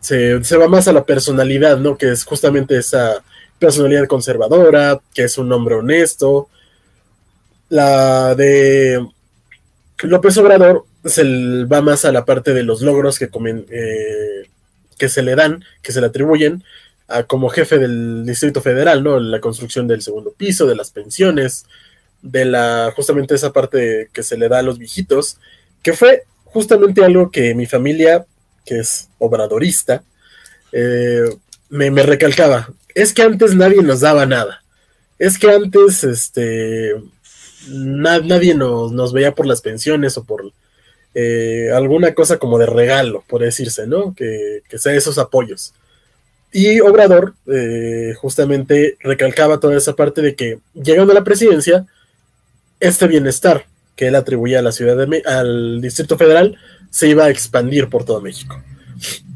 se, 0.00 0.42
se, 0.44 0.56
va 0.56 0.68
más 0.68 0.88
a 0.88 0.92
la 0.92 1.04
personalidad, 1.04 1.78
¿no? 1.78 1.96
Que 1.96 2.10
es 2.10 2.24
justamente 2.24 2.78
esa 2.78 3.22
personalidad 3.58 4.06
conservadora, 4.06 5.00
que 5.14 5.24
es 5.24 5.38
un 5.38 5.52
hombre 5.52 5.74
honesto. 5.74 6.48
La 7.68 8.34
de 8.34 9.04
López 10.02 10.36
Obrador 10.38 10.84
se 11.04 11.24
va 11.64 11.82
más 11.82 12.04
a 12.04 12.12
la 12.12 12.24
parte 12.24 12.52
de 12.52 12.62
los 12.62 12.82
logros 12.82 13.18
que, 13.18 13.28
eh, 13.70 14.48
que 14.98 15.08
se 15.08 15.22
le 15.22 15.34
dan, 15.34 15.64
que 15.82 15.92
se 15.92 16.00
le 16.00 16.08
atribuyen 16.08 16.62
a, 17.08 17.24
como 17.24 17.48
jefe 17.48 17.78
del 17.78 18.24
Distrito 18.26 18.60
Federal, 18.60 19.02
¿no? 19.02 19.18
La 19.18 19.40
construcción 19.40 19.88
del 19.88 20.02
segundo 20.02 20.32
piso, 20.32 20.66
de 20.66 20.76
las 20.76 20.90
pensiones, 20.90 21.66
de 22.22 22.44
la 22.44 22.92
justamente 22.94 23.34
esa 23.34 23.52
parte 23.52 24.10
que 24.12 24.22
se 24.22 24.36
le 24.36 24.48
da 24.48 24.58
a 24.58 24.62
los 24.62 24.78
viejitos, 24.78 25.38
que 25.86 25.92
fue 25.92 26.24
justamente 26.46 27.04
algo 27.04 27.30
que 27.30 27.54
mi 27.54 27.64
familia, 27.64 28.26
que 28.64 28.80
es 28.80 29.08
obradorista, 29.20 30.02
eh, 30.72 31.30
me, 31.68 31.90
recalcaba. 32.02 32.72
Es 32.92 33.12
que 33.12 33.22
antes 33.22 33.54
nadie 33.54 33.80
nos 33.82 34.00
daba 34.00 34.26
nada. 34.26 34.64
Es 35.16 35.38
que 35.38 35.48
antes 35.48 36.02
este, 36.02 36.92
nadie 37.68 38.56
nos, 38.56 38.90
nos, 38.90 39.12
veía 39.12 39.32
por 39.32 39.46
las 39.46 39.60
pensiones 39.60 40.18
o 40.18 40.24
por 40.24 40.50
eh, 41.14 41.70
alguna 41.72 42.14
cosa 42.14 42.40
como 42.40 42.58
de 42.58 42.66
regalo, 42.66 43.22
por 43.28 43.42
decirse, 43.42 43.86
¿no? 43.86 44.12
Que, 44.12 44.64
que 44.68 44.78
sea 44.78 44.92
esos 44.92 45.18
apoyos. 45.18 45.72
Y 46.50 46.80
Obrador 46.80 47.36
eh, 47.46 48.12
justamente 48.20 48.96
recalcaba 48.98 49.60
toda 49.60 49.76
esa 49.76 49.94
parte 49.94 50.20
de 50.20 50.34
que 50.34 50.58
llegando 50.74 51.12
a 51.12 51.14
la 51.14 51.22
presidencia, 51.22 51.86
este 52.80 53.06
bienestar 53.06 53.66
que 53.96 54.08
él 54.08 54.14
atribuía 54.14 54.60
a 54.60 54.62
la 54.62 54.72
ciudad 54.72 54.96
de 54.96 55.22
al 55.26 55.80
Distrito 55.80 56.16
Federal 56.16 56.56
se 56.90 57.08
iba 57.08 57.24
a 57.24 57.30
expandir 57.30 57.88
por 57.88 58.04
todo 58.04 58.20
México. 58.20 58.62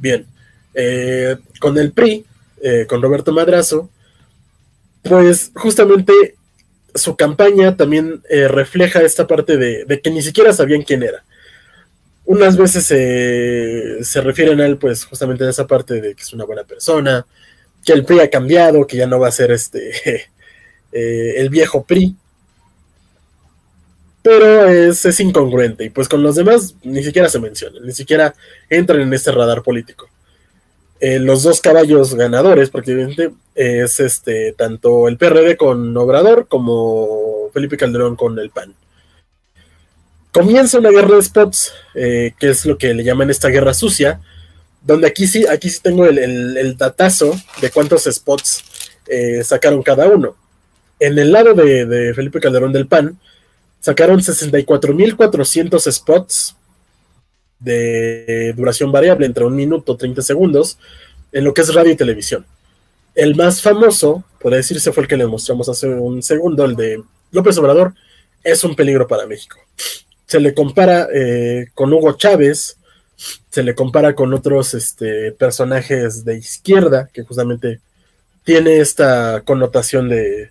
Bien, 0.01 0.27
eh, 0.75 1.37
con 1.59 1.79
el 1.79 1.93
PRI, 1.93 2.25
con 2.89 3.01
Roberto 3.01 3.33
Madrazo, 3.33 3.89
pues 5.03 5.51
justamente 5.55 6.13
su 6.95 7.17
campaña 7.17 7.75
también 7.75 8.23
refleja 8.29 9.01
esta 9.01 9.27
parte 9.27 9.57
de, 9.57 9.87
de, 9.87 10.01
que 10.01 10.11
ni 10.11 10.21
siquiera 10.21 10.53
sabían 10.53 10.83
quién 10.83 11.03
era 11.03 11.25
unas 12.31 12.57
veces 12.57 12.87
se 14.07 14.21
refieren 14.21 14.61
a 14.61 14.67
él, 14.67 14.79
pues 14.79 15.05
justamente 15.05 15.43
en 15.43 15.51
esa 15.51 15.67
parte 15.67 16.01
de 16.01 16.15
que 16.15 16.23
es 16.23 16.33
una 16.33 16.45
buena 16.45 16.63
persona, 16.63 17.27
que 17.85 17.93
el 17.93 18.05
PRI 18.05 18.21
ha 18.21 18.31
cambiado, 18.31 18.87
que 18.87 18.97
ya 18.97 19.09
no 19.09 19.19
va 19.19 19.27
a 19.27 19.33
ser 19.33 19.51
este 19.51 19.91
eh, 20.93 21.35
el 21.39 21.49
viejo 21.49 21.83
PRI. 21.83 22.15
Pero 24.23 24.69
es, 24.69 25.05
es, 25.07 25.21
incongruente 25.21 25.85
y 25.85 25.91
pues 25.91 26.09
con 26.09 26.23
los 26.23 26.37
demás 26.37 26.75
ni 26.83 27.03
siquiera 27.03 27.29
se 27.29 27.39
menciona, 27.39 27.81
ni 27.81 27.93
siquiera 27.93 28.35
entran 28.69 29.01
en 29.01 29.13
este 29.15 29.33
radar 29.33 29.63
político. 29.63 30.09
Eh, 31.01 31.19
los 31.19 31.43
dos 31.43 31.61
caballos 31.63 32.15
ganadores 32.15 32.69
prácticamente 32.69 33.33
es 33.55 33.99
este 34.01 34.53
tanto 34.53 35.09
el 35.09 35.17
PRD 35.17 35.57
con 35.57 35.97
Obrador 35.97 36.47
como 36.49 37.49
Felipe 37.55 37.79
Calderón 37.79 38.17
con 38.17 38.39
el 38.39 38.51
PAN 38.51 38.75
comienza 40.33 40.79
una 40.79 40.91
guerra 40.91 41.17
de 41.17 41.23
spots, 41.23 41.73
eh, 41.95 42.33
que 42.39 42.51
es 42.51 42.65
lo 42.67 42.79
que 42.79 42.95
le 42.95 43.05
llaman 43.05 43.31
esta 43.31 43.49
guerra 43.49 43.75
sucia, 43.75 44.21
donde 44.83 45.07
aquí 45.07 45.27
sí, 45.27 45.47
aquí 45.47 45.69
sí 45.69 45.81
tengo 45.83 46.07
el, 46.07 46.77
datazo 46.77 47.39
de 47.61 47.71
cuántos 47.71 48.05
spots 48.05 48.65
eh, 49.07 49.43
sacaron 49.45 49.83
cada 49.83 50.07
uno. 50.09 50.37
En 50.99 51.19
el 51.19 51.33
lado 51.33 51.55
de, 51.55 52.13
Felipe 52.15 52.41
Calderón 52.41 52.73
del 52.73 52.87
PAN, 52.87 53.19
sacaron 53.81 54.21
64.400 54.21 55.91
spots 55.91 56.57
de 57.59 58.55
duración 58.57 58.93
variable 58.93 59.27
entre 59.27 59.45
un 59.45 59.55
minuto 59.55 59.97
30 59.97 60.23
segundos 60.23 60.79
en 61.33 61.45
lo 61.45 61.53
que 61.53 61.63
es 61.63 61.75
radio 61.75 61.93
y 61.93 61.97
televisión. 61.97 62.47
El 63.15 63.35
más 63.35 63.61
famoso, 63.61 64.25
puede 64.41 64.59
decirse, 64.59 64.93
fue 64.93 65.03
el 65.03 65.09
que 65.09 65.17
le 65.17 65.27
mostramos 65.27 65.69
hace 65.69 65.89
un 65.89 66.23
segundo, 66.23 66.65
el 66.65 66.77
de 66.77 67.03
López 67.33 67.59
Obrador, 67.59 67.95
es 68.45 68.65
un 68.65 68.75
peligro 68.75 69.07
para 69.07 69.27
México 69.27 69.59
se 70.31 70.39
le 70.39 70.55
compara 70.55 71.09
eh, 71.13 71.71
con 71.75 71.93
Hugo 71.93 72.17
Chávez, 72.17 72.79
se 73.51 73.65
le 73.65 73.75
compara 73.75 74.15
con 74.15 74.33
otros 74.33 74.75
este, 74.75 75.33
personajes 75.33 76.25
de 76.25 76.39
izquierda, 76.39 77.11
que 77.13 77.25
justamente 77.25 77.81
tiene 78.45 78.77
esta 78.77 79.43
connotación 79.45 80.09
de, 80.09 80.51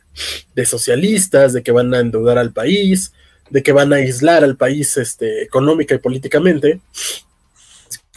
socialistas, 0.65 1.53
de 1.53 1.63
que 1.63 1.71
van 1.71 1.93
a 1.93 1.99
endeudar 1.99 2.37
al 2.37 2.51
país, 2.51 3.13
de 3.49 3.63
que 3.63 3.71
van 3.71 3.93
a 3.93 3.97
aislar 3.97 4.43
al 4.43 4.57
país 4.57 4.97
este, 4.97 5.43
económica 5.43 5.95
y 5.95 5.99
políticamente. 5.99 6.81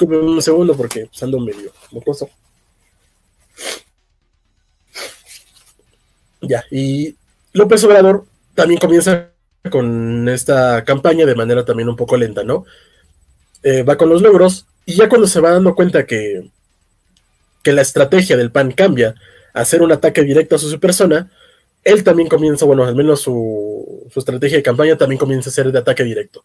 un 0.00 0.42
segundo 0.42 0.76
porque 0.76 1.06
pues, 1.06 1.22
ando 1.22 1.40
medio 1.40 1.72
mocoso. 1.90 2.28
Ya, 6.40 6.64
y 6.70 7.14
López 7.52 7.84
Obrador 7.84 8.24
también 8.54 8.80
comienza 8.80 9.30
con 9.70 10.28
esta 10.28 10.84
campaña 10.84 11.24
de 11.24 11.36
manera 11.36 11.64
también 11.64 11.88
un 11.88 11.96
poco 11.96 12.16
lenta, 12.16 12.42
¿no? 12.42 12.64
Eh, 13.62 13.84
va 13.84 13.96
con 13.96 14.08
los 14.08 14.22
logros 14.22 14.66
y 14.84 14.94
ya 14.94 15.08
cuando 15.08 15.28
se 15.28 15.40
va 15.40 15.52
dando 15.52 15.76
cuenta 15.76 16.04
que, 16.04 16.50
que 17.62 17.72
la 17.72 17.82
estrategia 17.82 18.36
del 18.36 18.50
PAN 18.50 18.72
cambia 18.72 19.14
hacer 19.52 19.82
un 19.82 19.92
ataque 19.92 20.22
directo 20.22 20.56
a 20.56 20.58
su 20.58 20.80
persona, 20.80 21.30
él 21.84 22.04
también 22.04 22.28
comienza, 22.28 22.64
bueno, 22.64 22.84
al 22.84 22.94
menos 22.94 23.20
su, 23.20 24.08
estrategia 24.14 24.58
de 24.58 24.62
campaña 24.62 24.96
también 24.96 25.18
comienza 25.18 25.50
a 25.50 25.52
ser 25.52 25.72
de 25.72 25.78
ataque 25.78 26.04
directo. 26.04 26.44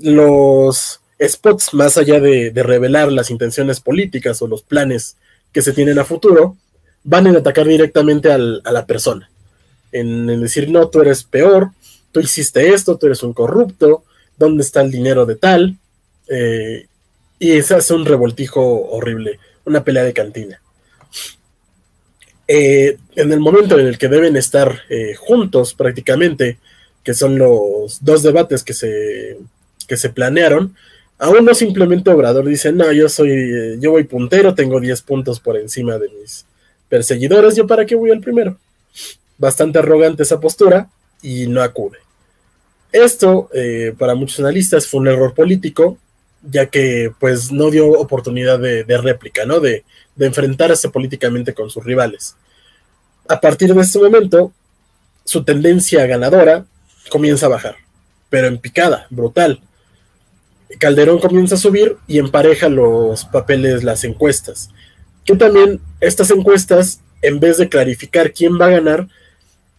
Los 0.00 1.00
spots, 1.20 1.74
más 1.74 1.96
allá 1.96 2.20
de, 2.20 2.52
revelar 2.54 3.10
las 3.10 3.30
intenciones 3.30 3.80
políticas 3.80 4.42
o 4.42 4.46
los 4.46 4.62
planes 4.62 5.16
que 5.52 5.62
se 5.62 5.72
tienen 5.72 5.98
a 5.98 6.04
futuro, 6.04 6.56
van 7.04 7.26
a 7.26 7.38
atacar 7.38 7.66
directamente 7.66 8.30
a 8.30 8.38
la 8.38 8.86
persona. 8.86 9.30
En, 9.92 10.28
en, 10.28 10.42
decir, 10.42 10.70
no, 10.70 10.88
tú 10.88 11.00
eres 11.00 11.24
peor, 11.24 11.70
tú 12.12 12.20
hiciste 12.20 12.74
esto, 12.74 12.98
tú 12.98 13.06
eres 13.06 13.22
un 13.22 13.32
corrupto, 13.32 14.04
¿dónde 14.36 14.62
está 14.62 14.82
el 14.82 14.90
dinero 14.90 15.24
de 15.24 15.36
tal? 15.36 15.78
Eh, 16.28 16.86
y 17.38 17.62
se 17.62 17.74
hace 17.74 17.94
un 17.94 18.04
revoltijo 18.04 18.62
horrible, 18.90 19.38
una 19.64 19.84
pelea 19.84 20.04
de 20.04 20.12
cantina. 20.12 20.60
Eh, 22.48 22.96
en 23.14 23.32
el 23.32 23.40
momento 23.40 23.78
en 23.78 23.86
el 23.86 23.98
que 23.98 24.08
deben 24.08 24.36
estar 24.36 24.80
eh, 24.88 25.14
juntos 25.14 25.74
prácticamente, 25.74 26.58
que 27.04 27.14
son 27.14 27.38
los 27.38 28.02
dos 28.02 28.22
debates 28.22 28.64
que 28.64 28.72
se, 28.72 29.38
que 29.86 29.96
se 29.96 30.10
planearon, 30.10 30.74
aún 31.18 31.44
no 31.44 31.54
simplemente 31.54 32.10
Obrador 32.10 32.46
dice, 32.46 32.72
no, 32.72 32.90
yo 32.92 33.08
soy, 33.08 33.78
yo 33.80 33.90
voy 33.90 34.04
puntero, 34.04 34.54
tengo 34.54 34.80
10 34.80 35.02
puntos 35.02 35.40
por 35.40 35.56
encima 35.56 35.98
de 35.98 36.08
mis 36.08 36.46
perseguidores, 36.88 37.54
yo 37.54 37.66
para 37.66 37.86
qué 37.86 37.94
voy 37.94 38.10
al 38.10 38.20
primero. 38.20 38.58
Bastante 39.36 39.78
arrogante 39.78 40.22
esa 40.22 40.40
postura, 40.40 40.88
y 41.22 41.46
no 41.46 41.62
acude. 41.62 41.98
Esto, 42.92 43.50
eh, 43.52 43.94
para 43.98 44.14
muchos 44.14 44.40
analistas, 44.40 44.86
fue 44.86 45.00
un 45.00 45.08
error 45.08 45.34
político, 45.34 45.98
ya 46.42 46.66
que 46.66 47.12
pues 47.18 47.50
no 47.52 47.70
dio 47.70 47.90
oportunidad 47.90 48.58
de, 48.58 48.98
réplica, 48.98 49.44
¿no? 49.44 49.60
De, 49.60 49.84
de, 50.16 50.26
enfrentarse 50.26 50.88
políticamente 50.88 51.54
con 51.54 51.70
sus 51.70 51.84
rivales. 51.84 52.36
A 53.28 53.40
partir 53.40 53.74
de 53.74 53.80
este 53.80 53.98
momento, 53.98 54.52
su 55.24 55.44
tendencia 55.44 56.06
ganadora 56.06 56.64
comienza 57.10 57.46
a 57.46 57.50
bajar, 57.50 57.76
pero 58.30 58.46
en 58.46 58.58
picada, 58.58 59.06
brutal. 59.10 59.60
Calderón 60.78 61.18
comienza 61.18 61.54
a 61.54 61.58
subir 61.58 61.96
y 62.06 62.18
empareja 62.18 62.68
los 62.68 63.24
papeles, 63.24 63.84
las 63.84 64.04
encuestas. 64.04 64.70
Que 65.24 65.34
también 65.34 65.80
estas 66.00 66.30
encuestas 66.30 67.00
en 67.22 67.40
vez 67.40 67.58
de 67.58 67.68
clarificar 67.68 68.32
quién 68.32 68.60
va 68.60 68.66
a 68.66 68.70
ganar, 68.70 69.08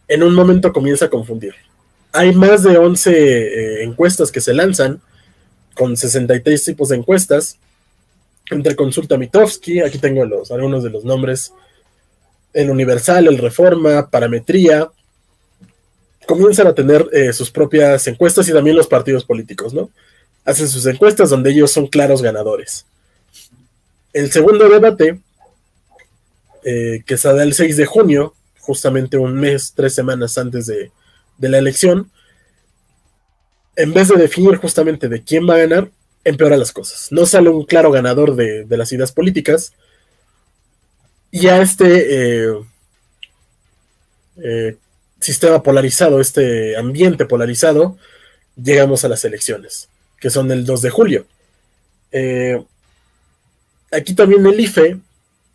en 0.07 0.23
un 0.23 0.33
momento 0.33 0.73
comienza 0.73 1.05
a 1.05 1.09
confundir. 1.09 1.53
Hay 2.11 2.33
más 2.33 2.63
de 2.63 2.77
11 2.77 3.11
eh, 3.11 3.83
encuestas 3.83 4.31
que 4.31 4.41
se 4.41 4.53
lanzan, 4.53 5.01
con 5.79 5.95
63 5.95 6.65
tipos 6.65 6.89
de 6.89 6.97
encuestas, 6.97 7.57
entre 8.51 8.75
Consulta 8.75 9.17
Mitofsky, 9.17 9.79
aquí 9.79 9.97
tengo 9.97 10.23
algunos 10.49 10.83
de 10.83 10.89
los 10.89 11.05
nombres, 11.05 11.53
el 12.51 12.69
Universal, 12.69 13.27
el 13.27 13.37
Reforma, 13.37 14.09
Parametría, 14.09 14.89
comienzan 16.27 16.67
a 16.67 16.75
tener 16.75 17.07
eh, 17.13 17.31
sus 17.31 17.49
propias 17.49 18.05
encuestas 18.07 18.49
y 18.49 18.51
también 18.51 18.75
los 18.75 18.87
partidos 18.87 19.23
políticos, 19.23 19.73
¿no? 19.73 19.89
Hacen 20.43 20.67
sus 20.67 20.85
encuestas 20.85 21.29
donde 21.29 21.51
ellos 21.51 21.71
son 21.71 21.87
claros 21.87 22.21
ganadores. 22.21 22.85
El 24.11 24.33
segundo 24.33 24.67
debate, 24.67 25.21
eh, 26.65 27.03
que 27.05 27.17
se 27.17 27.33
da 27.33 27.41
el 27.41 27.53
6 27.53 27.77
de 27.77 27.85
junio, 27.85 28.33
justamente 28.59 29.17
un 29.17 29.33
mes, 29.33 29.71
tres 29.73 29.95
semanas 29.95 30.37
antes 30.37 30.65
de, 30.65 30.91
la 31.39 31.57
elección, 31.57 32.11
en 33.79 33.93
vez 33.93 34.09
de 34.09 34.17
definir 34.17 34.57
justamente 34.57 35.07
de 35.07 35.23
quién 35.23 35.47
va 35.47 35.55
a 35.55 35.59
ganar, 35.59 35.89
empeora 36.25 36.57
las 36.57 36.73
cosas. 36.73 37.13
No 37.13 37.25
sale 37.25 37.49
un 37.49 37.63
claro 37.63 37.91
ganador 37.91 38.35
de, 38.35 38.65
las 38.69 38.91
ideas 38.91 39.13
políticas. 39.13 39.71
Y 41.31 41.47
a 41.47 41.61
este 41.61 42.49
eh, 42.49 42.53
eh, 44.43 44.75
sistema 45.21 45.63
polarizado, 45.63 46.19
este 46.19 46.75
ambiente 46.75 47.25
polarizado, 47.25 47.97
llegamos 48.61 49.05
a 49.05 49.07
las 49.07 49.23
elecciones, 49.23 49.87
que 50.19 50.29
son 50.29 50.51
el 50.51 50.65
2 50.65 50.81
de 50.81 50.89
julio. 50.89 51.25
Eh, 52.11 52.61
aquí 53.93 54.13
también 54.13 54.45
el 54.45 54.59
IFE, 54.59 54.97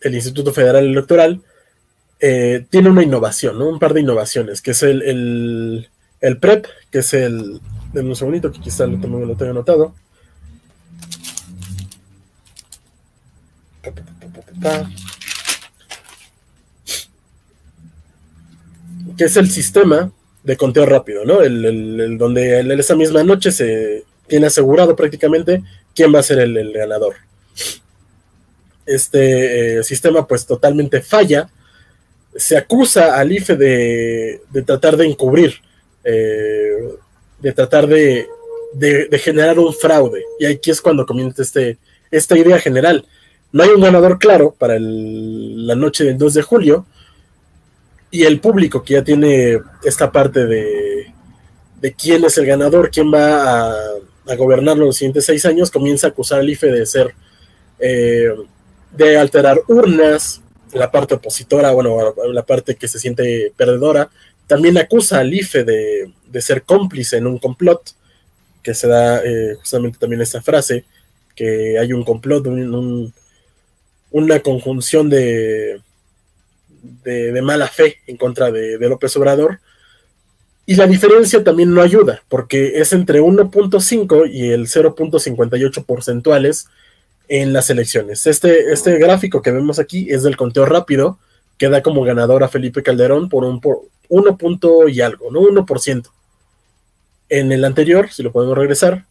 el 0.00 0.14
Instituto 0.14 0.54
Federal 0.54 0.86
Electoral, 0.86 1.42
tiene 2.18 2.88
una 2.88 3.02
innovación, 3.02 3.60
un 3.60 3.78
par 3.78 3.92
de 3.92 4.00
innovaciones, 4.00 4.62
que 4.62 4.70
es 4.70 4.82
el, 4.82 5.86
el, 6.22 6.38
PREP, 6.38 6.64
que 6.90 7.00
es 7.00 7.12
el... 7.12 7.60
de 8.02 8.08
un 8.08 8.16
segundito, 8.16 8.50
que 8.50 8.60
quizá 8.60 8.86
lo, 8.86 8.96
lo 8.96 9.36
tengo 9.36 9.50
anotado. 9.52 9.94
Que 19.16 19.24
es 19.24 19.36
el 19.36 19.50
sistema 19.50 20.10
de 20.42 20.56
conteo 20.56 20.86
rápido, 20.86 21.24
¿no? 21.24 21.40
El, 21.40 22.18
donde 22.18 22.60
en 22.60 22.70
esa 22.72 22.94
misma 22.94 23.22
noche 23.22 23.52
se 23.52 24.04
tiene 24.26 24.46
asegurado 24.46 24.96
prácticamente 24.96 25.62
quién 25.94 26.14
va 26.14 26.20
a 26.20 26.24
ser 26.24 26.38
el, 26.38 26.72
ganador. 26.72 27.14
Este 28.86 29.78
eh, 29.78 29.84
sistema 29.84 30.26
pues 30.26 30.46
totalmente 30.46 31.00
falla. 31.00 31.48
Se 32.36 32.56
acusa 32.56 33.16
al 33.16 33.32
IFE 33.32 33.56
de, 33.56 34.40
tratar 34.66 34.96
de 34.96 35.06
encubrir, 35.06 35.54
eh, 36.02 36.96
de 37.44 37.52
tratar 37.52 37.86
de, 37.86 38.26
generar 39.20 39.58
un 39.58 39.72
fraude. 39.72 40.24
Y 40.40 40.46
aquí 40.46 40.70
es 40.70 40.80
cuando 40.80 41.04
comienza 41.04 41.42
este, 41.42 41.76
esta 42.10 42.36
idea 42.36 42.58
general 42.58 43.06
no 43.54 43.62
hay 43.62 43.70
un 43.70 43.82
ganador 43.82 44.18
claro 44.18 44.52
para 44.58 44.78
la 44.80 45.76
noche 45.76 46.02
del 46.02 46.18
2 46.18 46.34
de 46.34 46.42
julio. 46.42 46.86
Y 48.10 48.24
el 48.24 48.40
público 48.40 48.82
que 48.82 48.94
ya 48.94 49.04
tiene 49.04 49.60
esta 49.84 50.10
parte 50.10 50.44
de, 50.44 51.12
quién 51.96 52.24
es 52.24 52.36
el 52.36 52.46
ganador, 52.46 52.90
quién 52.90 53.14
va 53.14 53.70
a, 53.70 54.34
gobernar 54.36 54.76
los 54.76 54.96
siguientes 54.96 55.26
seis 55.26 55.46
años, 55.46 55.70
comienza 55.70 56.08
a 56.08 56.10
acusar 56.10 56.40
al 56.40 56.50
IFE 56.50 56.66
de 56.66 56.84
ser, 56.84 57.14
eh, 57.78 58.34
de 58.90 59.18
alterar 59.18 59.60
urnas, 59.68 60.42
la 60.72 60.90
parte 60.90 61.14
opositora, 61.14 61.70
bueno, 61.70 62.12
la 62.32 62.42
parte 62.42 62.74
que 62.74 62.88
se 62.88 62.98
siente 62.98 63.52
perdedora, 63.56 64.10
también 64.46 64.78
acusa 64.78 65.20
al 65.20 65.32
IFE 65.32 65.64
de, 65.64 66.40
ser 66.40 66.62
cómplice 66.62 67.16
en 67.16 67.26
un 67.26 67.38
complot, 67.38 67.92
que 68.62 68.74
se 68.74 68.88
da 68.88 69.22
eh, 69.24 69.54
justamente 69.58 69.98
también 69.98 70.22
esta 70.22 70.42
frase, 70.42 70.84
que 71.34 71.78
hay 71.78 71.92
un 71.92 72.04
complot, 72.04 72.46
un, 72.46 73.12
una 74.10 74.40
conjunción 74.40 75.08
de, 75.10 75.80
de, 77.04 77.42
mala 77.42 77.68
fe 77.68 77.98
en 78.06 78.16
contra 78.16 78.50
de, 78.50 78.78
López 78.78 79.16
Obrador. 79.16 79.60
Y 80.66 80.76
la 80.76 80.86
diferencia 80.86 81.44
también 81.44 81.74
no 81.74 81.82
ayuda, 81.82 82.22
porque 82.28 82.78
es 82.80 82.92
entre 82.92 83.20
1.5 83.20 84.30
y 84.32 84.50
el 84.50 84.66
0.58 84.66 85.84
porcentuales 85.84 86.66
en 87.28 87.52
las 87.52 87.68
elecciones. 87.70 88.26
Este, 88.26 88.72
este 88.72 88.98
gráfico 88.98 89.42
que 89.42 89.50
vemos 89.50 89.78
aquí 89.78 90.06
es 90.10 90.22
del 90.22 90.36
conteo 90.36 90.64
rápido, 90.64 91.18
que 91.58 91.68
da 91.68 91.82
como 91.82 92.02
ganador 92.02 92.42
a 92.42 92.48
Felipe 92.48 92.82
Calderón 92.82 93.28
por 93.28 93.44
un 93.44 93.60
por 93.60 93.82
1 94.08 94.36
punto 94.36 94.88
y 94.88 95.00
algo, 95.00 95.30
¿no? 95.30 95.40
1%. 95.40 96.10
En 97.28 97.52
el 97.52 97.64
anterior, 97.64 98.10
si 98.10 98.22
lo 98.22 98.32
podemos 98.32 98.56
regresar, 98.56 99.06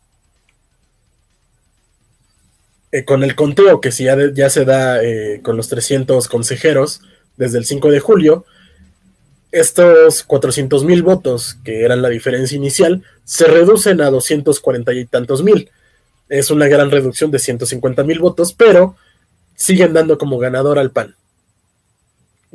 eh, 2.91 3.05
con 3.05 3.23
el 3.23 3.35
conteo 3.35 3.81
que 3.81 3.91
si 3.91 4.03
ya, 4.03 4.49
se 4.49 4.65
da 4.65 5.03
eh, 5.03 5.41
con 5.43 5.57
los 5.57 5.67
300 5.67 6.27
consejeros 6.27 7.01
desde 7.37 7.57
el 7.57 7.65
5 7.65 7.89
de 7.89 7.99
julio, 7.99 8.45
estos 9.51 10.23
400 10.23 10.83
mil 10.83 11.03
votos, 11.03 11.57
que 11.63 11.83
eran 11.83 12.01
la 12.01 12.09
diferencia 12.09 12.55
inicial, 12.55 13.03
se 13.23 13.45
reducen 13.45 14.01
a 14.01 14.09
240 14.09 14.93
y 14.93 15.05
tantos 15.05 15.43
mil. 15.43 15.69
Es 16.29 16.51
una 16.51 16.67
gran 16.67 16.91
reducción 16.91 17.31
de 17.31 17.39
150 17.39 18.03
mil 18.03 18.19
votos, 18.19 18.53
pero 18.53 18.95
siguen 19.55 19.93
dando 19.93 20.17
como 20.17 20.37
ganador 20.37 20.79
al 20.79 20.91
PAN. 20.91 21.15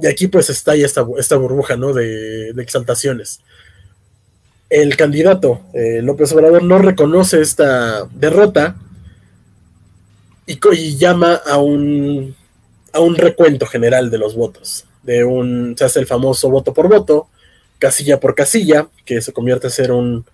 Y 0.01 0.07
aquí 0.07 0.29
pues 0.29 0.49
está 0.49 0.75
esta, 0.75 1.05
esta 1.19 1.37
burbuja 1.37 1.77
¿no? 1.77 1.93
de, 1.93 2.51
exaltaciones. 2.51 3.41
El 4.71 4.97
candidato 4.97 5.63
eh, 5.73 6.01
López 6.03 6.33
Obrador 6.33 6.63
no 6.63 6.79
reconoce 6.79 7.41
esta 7.41 8.05
derrota 8.07 8.77
y, 10.47 10.97
llama 10.97 11.35
a 11.35 11.59
un, 11.59 12.35
a 12.93 13.01
un 13.01 13.17
recuento 13.17 13.67
general 13.67 14.11
de 14.11 14.19
los 14.19 14.35
votos. 14.35 14.85
De 15.03 15.25
un, 15.25 15.75
se 15.77 15.85
hace 15.85 16.01
el 16.01 16.07
famoso 16.07 16.49
voto 16.49 16.73
por 16.73 16.89
voto, 16.89 17.29
casilla 17.79 18.21
por 18.21 18.35
casilla, 18.35 18.89
que 19.05 19.21
se 19.21 19.33
convierte 19.33 19.67
a 19.67 19.71
ser 19.71 19.91
un, 19.91 20.25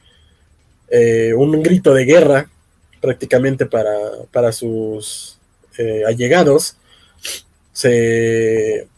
eh, 0.89 1.33
un 1.35 1.63
grito 1.63 1.95
de 1.95 2.05
guerra 2.05 2.51
prácticamente 3.01 3.67
para, 3.67 4.53
sus 4.53 5.39
eh, 5.79 6.03
allegados. 6.07 6.77
Se, 7.73 8.89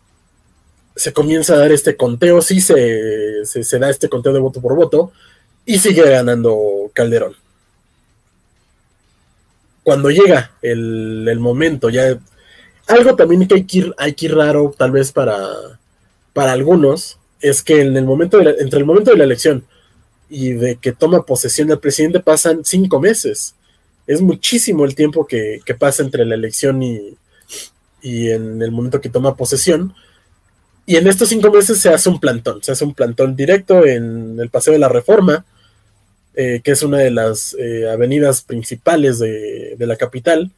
se 0.97 1.13
comienza 1.13 1.55
a 1.55 1.59
dar 1.59 1.73
este 1.73 1.97
conteo, 1.97 2.43
sí 2.43 2.61
se, 2.61 3.45
se, 3.45 3.79
da 3.79 3.91
este 3.91 4.09
conteo 4.09 4.33
de 4.33 4.41
voto 4.41 4.61
por 4.61 4.75
voto, 4.75 5.13
y 5.65 5.79
sigue 5.79 6.09
ganando 6.09 6.91
Calderón 6.93 7.37
cuando 9.87 10.11
llega 10.11 10.51
el, 10.63 11.39
momento, 11.39 11.91
ya 11.91 12.19
algo 12.89 13.15
también 13.15 13.47
que 13.47 13.55
hay 13.55 13.65
que 13.65 13.79
ir, 13.79 13.95
hay 13.99 14.15
que 14.15 14.27
ir 14.27 14.35
raro, 14.35 14.75
tal 14.77 14.91
vez 14.91 15.13
para, 15.13 15.39
para 16.33 16.51
algunos, 16.51 17.21
es 17.41 17.63
que 17.63 17.83
en 17.83 17.97
el 17.97 18.05
momento 18.05 18.39
de 18.39 18.57
entre 18.59 18.81
el 18.81 18.85
momento 18.85 19.13
de 19.13 19.19
la 19.19 19.23
elección 19.23 19.65
y 20.29 20.55
de 20.55 20.75
que 20.75 20.91
toma 20.91 21.25
posesión 21.25 21.71
el 21.71 21.79
presidente 21.79 22.19
pasan 22.19 22.65
cinco 22.65 22.99
meses. 22.99 23.55
Es 24.09 24.21
muchísimo 24.21 24.85
el 24.85 24.97
tiempo 24.97 25.25
que, 25.25 25.61
pasa 25.79 26.03
entre 26.03 26.25
la 26.25 26.35
elección 26.35 26.83
y, 26.83 27.17
y, 28.03 28.31
en 28.31 28.61
el 28.61 28.73
momento 28.73 29.01
que 29.01 29.09
toma 29.09 29.37
posesión. 29.37 29.95
Y 30.89 30.97
en 30.97 31.09
estos 31.09 31.29
cinco 31.29 31.51
meses 31.51 31.79
se 31.79 31.89
hace 31.89 32.09
un 32.09 32.21
plantón, 32.21 32.63
se 32.63 32.71
hace 32.71 32.85
un 32.85 32.95
plantón 32.95 33.35
directo 33.35 33.85
en 33.85 34.39
el 34.39 34.51
Paseo 34.51 34.73
de 34.73 34.79
la 34.79 34.89
Reforma, 34.89 35.45
eh, 36.37 36.61
que 36.63 36.71
es 36.71 36.83
una 36.85 36.99
de 36.99 37.11
las 37.11 37.57
eh, 37.59 37.91
avenidas 37.91 38.43
principales 38.43 39.19
de, 39.19 39.75
la 39.81 39.97
capital. 39.97 40.53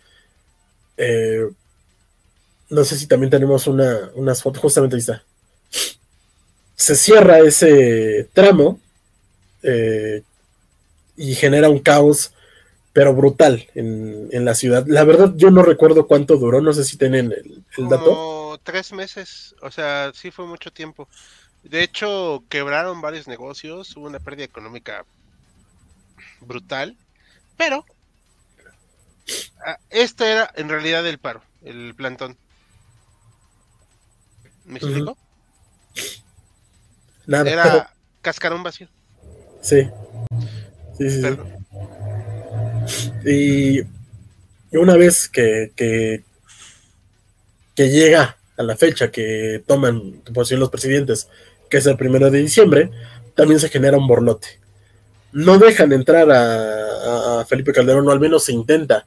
Eh, 0.98 1.46
no 2.68 2.84
sé 2.84 2.98
si 2.98 3.06
también 3.06 3.30
tenemos 3.30 3.66
una, 3.66 4.10
unas 4.16 4.42
fotos, 4.42 4.60
justamente 4.60 4.96
ahí 4.96 5.00
está. 5.00 5.22
Se 6.76 6.94
cierra 6.94 7.38
ese 7.38 8.28
tramo 8.34 8.78
y 11.16 11.34
genera 11.34 11.70
un 11.70 11.78
caos, 11.78 12.32
pero 12.92 13.14
brutal 13.14 13.66
en, 13.74 14.44
la 14.44 14.54
ciudad. 14.54 14.84
La 14.86 15.04
verdad, 15.04 15.32
yo 15.36 15.50
no 15.50 15.62
recuerdo 15.62 16.06
cuánto 16.06 16.36
duró, 16.36 16.60
no 16.60 16.74
sé 16.74 16.84
si 16.84 16.98
tienen 16.98 17.32
el, 17.32 17.62
el 17.78 17.88
dato. 17.88 18.47
Tres 18.68 18.92
meses, 18.92 19.54
o 19.62 19.70
sea, 19.70 20.12
sí 20.12 20.30
fue 20.30 20.44
mucho 20.44 20.70
tiempo. 20.70 21.08
De 21.62 21.82
hecho, 21.82 22.44
quebraron 22.50 23.00
varios 23.00 23.26
negocios, 23.26 23.96
hubo 23.96 24.04
una 24.06 24.18
pérdida 24.18 24.44
económica 24.44 25.06
brutal, 26.42 26.94
pero 27.56 27.86
este 29.88 30.32
era 30.32 30.52
en 30.54 30.68
realidad 30.68 31.06
el 31.06 31.16
paro, 31.16 31.40
el 31.62 31.94
plantón. 31.94 32.36
¿Me 34.66 34.80
explico? 34.80 35.16
Nada. 37.26 37.50
Era 37.50 37.94
cascarón 38.20 38.62
vacío. 38.62 38.88
Sí. 39.62 39.88
Sí, 40.98 41.08
sí, 41.08 41.38
Y 43.24 44.76
una 44.76 44.98
vez 44.98 45.26
que, 45.26 45.72
que, 45.74 46.22
que 47.74 47.88
llega 47.88 48.37
a 48.58 48.62
la 48.62 48.76
fecha 48.76 49.10
que 49.10 49.62
toman 49.66 50.20
posesión 50.34 50.60
los 50.60 50.70
presidentes, 50.70 51.28
que 51.70 51.78
es 51.78 51.86
el 51.86 51.96
primero 51.96 52.30
de 52.30 52.40
diciembre, 52.40 52.90
también 53.34 53.60
se 53.60 53.68
genera 53.68 53.96
un 53.96 54.06
borlote. 54.06 54.60
No 55.32 55.58
dejan 55.58 55.92
entrar 55.92 56.30
a, 56.30 57.40
a 57.40 57.44
Felipe 57.46 57.72
Calderón, 57.72 58.08
o 58.08 58.10
al 58.10 58.20
menos 58.20 58.44
se 58.44 58.52
intenta 58.52 59.06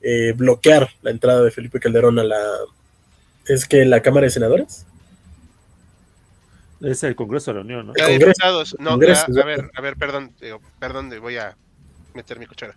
eh, 0.00 0.32
bloquear 0.36 0.88
la 1.02 1.10
entrada 1.10 1.42
de 1.42 1.50
Felipe 1.50 1.80
Calderón 1.80 2.18
a 2.18 2.24
la... 2.24 2.40
¿Es 3.46 3.66
que 3.66 3.84
la 3.84 4.00
Cámara 4.02 4.24
de 4.24 4.30
Senadores? 4.30 4.86
Es 6.80 7.02
el 7.04 7.14
Congreso 7.14 7.52
de 7.52 7.56
la 7.56 7.60
Unión, 7.62 7.86
¿no? 7.86 7.92
La 7.96 8.06
de 8.08 8.18
diputados, 8.18 8.76
no, 8.78 8.90
Congreso, 8.90 9.24
la- 9.28 9.42
a 9.42 9.44
ver, 9.46 9.70
a 9.74 9.80
ver, 9.80 9.96
perdón, 9.96 10.32
digo, 10.40 10.60
perdón, 10.80 11.12
voy 11.20 11.36
a 11.36 11.56
meter 12.14 12.38
mi 12.38 12.46
cuchara. 12.46 12.76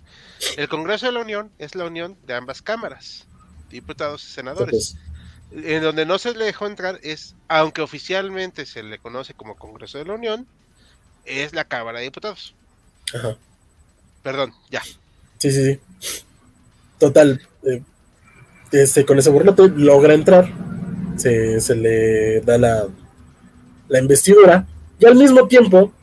El 0.58 0.70
Congreso 0.70 1.08
de 1.08 1.12
la 1.12 1.22
Unión 1.22 1.52
es 1.58 1.76
la 1.76 1.86
unión 1.86 2.16
de 2.26 2.36
ambas 2.36 2.62
cámaras, 2.62 3.28
diputados 3.70 4.24
y 4.24 4.32
senadores. 4.32 4.96
Entonces, 4.96 4.98
En 5.52 5.82
donde 5.82 6.06
no 6.06 6.18
se 6.18 6.34
le 6.34 6.46
dejó 6.46 6.68
entrar 6.68 7.00
es, 7.04 7.36
aunque 7.48 7.82
oficialmente 7.82 8.66
se 8.66 8.84
le 8.84 8.98
conoce 9.00 9.34
como 9.34 9.56
Congreso 9.56 9.98
de 9.98 10.06
la 10.06 10.14
Unión, 10.14 10.48
es 11.26 11.54
la 11.54 11.66
Cámara 11.66 12.00
de 12.00 12.06
Diputados. 12.06 12.56
ajá. 13.14 13.38
Perdón, 14.24 14.54
ya. 14.72 14.82
Sí, 15.38 15.52
sí, 15.52 15.64
sí. 15.64 15.80
Total, 16.98 17.40
eh, 17.64 17.84
este, 18.72 19.06
con 19.06 19.20
ese 19.20 19.30
borlote 19.30 19.68
logra 19.70 20.16
entrar, 20.16 20.52
se, 21.16 21.62
se 21.62 21.76
le 21.76 22.42
da 22.42 22.58
la, 22.58 22.88
la 23.88 24.00
investidura 24.00 24.66
y 25.00 25.06
al 25.06 25.16
mismo 25.16 25.48
tiempo 25.48 25.94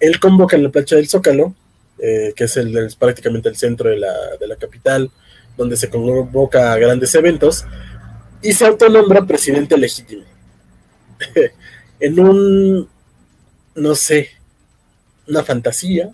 él 0.00 0.18
convoca 0.20 0.56
en 0.56 0.62
la 0.62 0.70
plancha 0.70 0.96
del 0.96 1.08
Zócalo, 1.08 1.54
eh, 1.98 2.32
que 2.34 2.44
es, 2.44 2.56
el, 2.56 2.76
es 2.78 2.96
prácticamente 2.96 3.48
el 3.48 3.56
centro 3.56 3.90
de 3.90 3.98
la, 3.98 4.14
de 4.40 4.46
la 4.46 4.56
capital, 4.56 5.10
donde 5.56 5.76
se 5.76 5.88
convoca 5.88 6.72
a 6.72 6.78
grandes 6.78 7.14
eventos, 7.14 7.64
y 8.42 8.52
se 8.52 8.66
autonombra 8.66 9.24
presidente 9.26 9.76
legítimo. 9.76 10.24
en 12.00 12.20
un, 12.20 12.88
no 13.74 13.94
sé, 13.94 14.30
una 15.26 15.42
fantasía, 15.42 16.10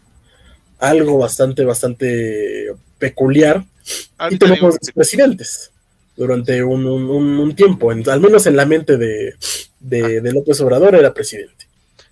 algo 0.79 1.19
bastante, 1.19 1.65
bastante 1.65 2.75
peculiar, 2.99 3.65
y 3.85 4.13
Ahorita 4.19 4.47
digo, 4.47 4.55
tenemos 4.57 4.79
presidentes 4.95 5.73
durante 6.17 6.63
un, 6.63 6.87
un- 6.87 7.55
tiempo, 7.57 7.91
en- 7.93 8.09
al 8.09 8.21
menos 8.21 8.47
en 8.47 8.57
la 8.57 8.65
mente 8.67 8.97
de, 8.97 9.35
de, 9.81 10.21
de 10.21 10.33
López 10.33 10.61
Obrador 10.61 10.95
era 10.95 11.13
presidente. 11.13 11.67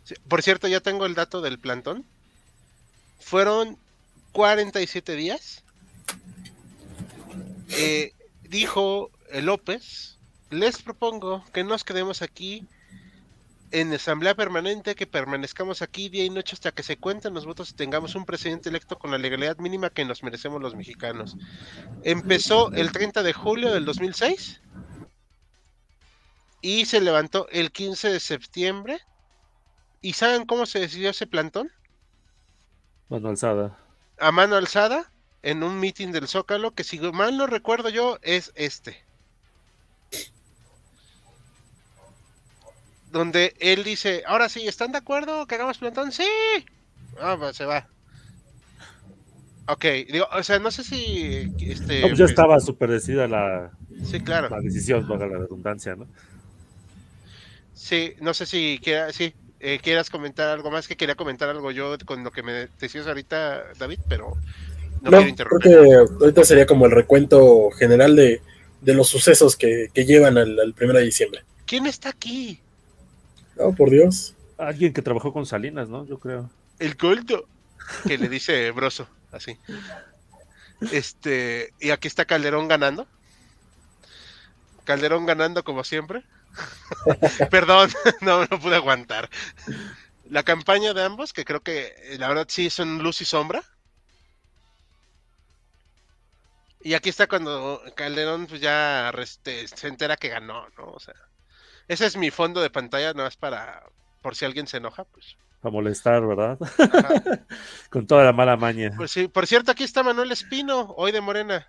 sí, 0.05 0.15
por 0.29 0.43
cierto, 0.43 0.67
ya 0.69 0.81
tengo 0.81 1.07
el 1.07 1.15
dato 1.15 1.41
del 1.41 1.59
plantón. 1.59 2.05
Fueron 3.21 3.77
47 4.33 5.15
días. 5.15 5.63
Eh, 7.71 8.13
dijo 8.49 9.11
López, 9.43 10.19
les 10.51 10.83
propongo 10.83 11.45
que 11.53 11.65
nos 11.65 11.85
quedemos 11.85 12.23
aquí 12.23 12.67
en 13.73 13.93
asamblea 13.93 14.35
permanente, 14.35 14.95
que 14.95 15.07
permanezcamos 15.07 15.83
aquí 15.83 16.09
día 16.09 16.25
y 16.25 16.31
noche 16.31 16.55
hasta 16.55 16.73
que 16.73 16.83
se 16.83 16.97
cuenten 16.97 17.35
los 17.35 17.47
votos 17.47 17.71
y 17.71 17.75
tengamos 17.75 18.15
un 18.15 18.25
presidente 18.25 18.69
electo 18.69 18.99
con 18.99 19.11
la 19.11 19.19
legalidad 19.19 19.59
mínima 19.59 19.91
que 19.91 20.05
nos 20.05 20.23
merecemos 20.23 20.61
los 20.61 20.75
mexicanos. 20.75 21.37
Empezó 22.03 22.73
el 22.73 22.91
30 22.91 23.23
de 23.23 23.33
julio 23.33 23.73
del 23.73 23.85
2006 23.85 24.61
y 26.63 26.85
se 26.87 27.01
levantó 27.01 27.49
el 27.51 27.71
15 27.71 28.09
de 28.09 28.21
septiembre. 28.21 29.01
¿Y 30.03 30.15
saben 30.15 30.47
cómo 30.47 30.67
se 30.67 30.81
decidió 30.81 31.11
ese 31.11 31.27
plantón? 31.27 31.71
Mano 33.09 33.29
alzada. 33.29 33.79
A 34.19 34.33
mano 34.33 34.57
alzada 34.57 35.13
en 35.43 35.63
un 35.63 35.79
meeting 35.79 36.09
del 36.09 36.29
Zócalo 36.29 36.73
que 36.73 36.85
si 36.85 36.99
mal 36.99 37.37
no 37.37 37.47
recuerdo 37.47 37.89
yo 37.89 38.19
es 38.23 38.53
este. 38.55 39.05
Donde 43.11 43.55
él 43.59 43.83
dice, 43.85 44.23
ahora 44.27 44.49
sí, 44.49 44.67
¿están 44.67 44.93
de 44.93 44.99
acuerdo 44.99 45.47
que 45.47 45.57
hagamos 45.57 45.79
plantón? 45.79 46.13
Sí. 46.13 46.29
Ah, 47.21 47.37
pues 47.39 47.57
se 47.57 47.65
va. 47.65 47.89
Ok, 49.67 49.85
digo, 50.11 50.27
o 50.33 50.43
sea, 50.43 50.59
no 50.59 50.71
sé 50.71 50.83
si... 50.85 51.53
Este, 51.61 52.01
No, 52.01 52.09
pues 52.09 52.19
ya 52.19 52.25
estaba 52.25 52.59
súper 52.61 52.91
decidida 52.91 53.29
la, 53.29 53.71
Sí, 54.05 54.21
claro. 54.21 54.49
la 54.49 54.61
decisión, 54.61 55.07
valga 55.07 55.27
la 55.27 55.39
redundancia, 55.39 55.95
¿no? 55.95 56.07
Sí, 57.75 58.15
no 58.21 58.35
sé 58.35 58.47
si 58.47 58.81
quiera, 58.83 59.13
sí, 59.13 59.33
eh, 59.61 59.79
quieras 59.83 60.11
comentar 60.11 60.49
algo 60.49 60.71
más, 60.71 60.87
que 60.89 60.97
quería 60.97 61.15
comentar 61.15 61.49
algo 61.49 61.71
yo 61.71 61.97
con 62.05 62.25
lo 62.25 62.31
que 62.31 62.43
me 62.43 62.69
decías 62.81 63.07
ahorita, 63.07 63.73
David, 63.79 64.01
pero 64.09 64.37
no, 65.03 65.11
No, 65.11 65.19
quiero 65.19 65.21
creo 65.21 65.29
interrumpir. 65.29 65.71
que 65.73 65.95
ahorita 66.25 66.45
sería 66.45 66.67
como 66.67 66.87
el 66.87 66.93
recuento 66.93 67.71
general 67.71 68.17
de, 68.17 68.43
de 68.81 68.95
los 68.95 69.09
sucesos 69.09 69.57
que, 69.57 69.89
que 69.95 70.05
llevan 70.05 70.37
al, 70.37 70.59
al 70.59 70.75
1 70.81 70.93
de 70.95 71.05
diciembre. 71.05 71.43
¿Quién 71.67 71.87
está 71.87 72.09
aquí? 72.11 72.61
No, 73.57 73.75
por 73.75 73.91
Dios. 73.91 74.35
Alguien 74.59 74.93
que 74.93 75.03
trabajó 75.03 75.33
con 75.33 75.47
Salinas, 75.47 75.89
¿no? 75.89 76.05
Yo 76.07 76.19
creo. 76.19 76.51
El 76.79 76.95
Goldo. 76.95 77.47
Que 78.07 78.19
le 78.19 78.29
dice 78.29 78.71
Broso, 78.73 79.09
así. 79.33 79.59
Este, 80.93 81.73
y 81.81 81.91
aquí 81.91 82.09
está 82.09 82.25
Calderón 82.25 82.69
ganando. 82.69 83.07
Calderón 84.85 85.27
ganando 85.27 85.63
como 85.65 85.85
siempre. 85.85 86.25
Perdón, 87.51 87.91
no, 88.21 88.45
no 88.47 88.61
pude 88.61 88.77
aguantar. 88.77 89.31
La 90.29 90.43
campaña 90.43 90.95
de 90.95 91.05
ambos, 91.05 91.33
que 91.33 91.45
creo 91.45 91.61
que 91.61 92.17
la 92.19 92.29
verdad 92.29 92.47
sí 92.49 92.71
son 92.71 93.03
luz 93.03 93.21
y 93.21 93.25
sombra. 93.25 93.63
Y 96.83 96.95
aquí 96.95 97.11
está 97.11 97.27
cuando 97.27 97.83
Calderón 97.95 98.47
pues 98.47 98.61
ya 98.61 99.11
este, 99.19 99.69
se 99.69 99.89
entera 99.89 100.17
que 100.17 100.29
ganó, 100.29 100.67
¿no? 100.79 100.87
O 100.93 101.01
sea, 101.01 101.15
ese 101.91 102.07
es 102.07 102.17
mi 102.17 102.31
fondo 102.31 102.61
de 102.61 102.71
pantalla, 102.71 103.13
no 103.15 103.27
es 103.27 103.37
para, 103.37 103.83
por 104.23 104.37
si 104.37 104.45
alguien 104.45 104.69
se 104.69 104.77
enoja, 104.77 105.03
pues. 105.03 105.37
Para 105.61 105.73
molestar, 105.73 106.25
¿verdad? 106.25 106.57
con 107.91 108.07
toda 108.07 108.23
la 108.23 108.33
mala 108.33 108.57
maña. 108.57 108.93
Pues 108.97 109.11
sí, 109.11 109.27
por 109.27 109.49
cierto, 109.49 109.73
aquí 109.73 109.83
está 109.83 110.05
Manuel 110.05 110.31
Espino, 110.31 110.95
hoy 110.97 111.11
de 111.11 111.21
Morena. 111.21 111.67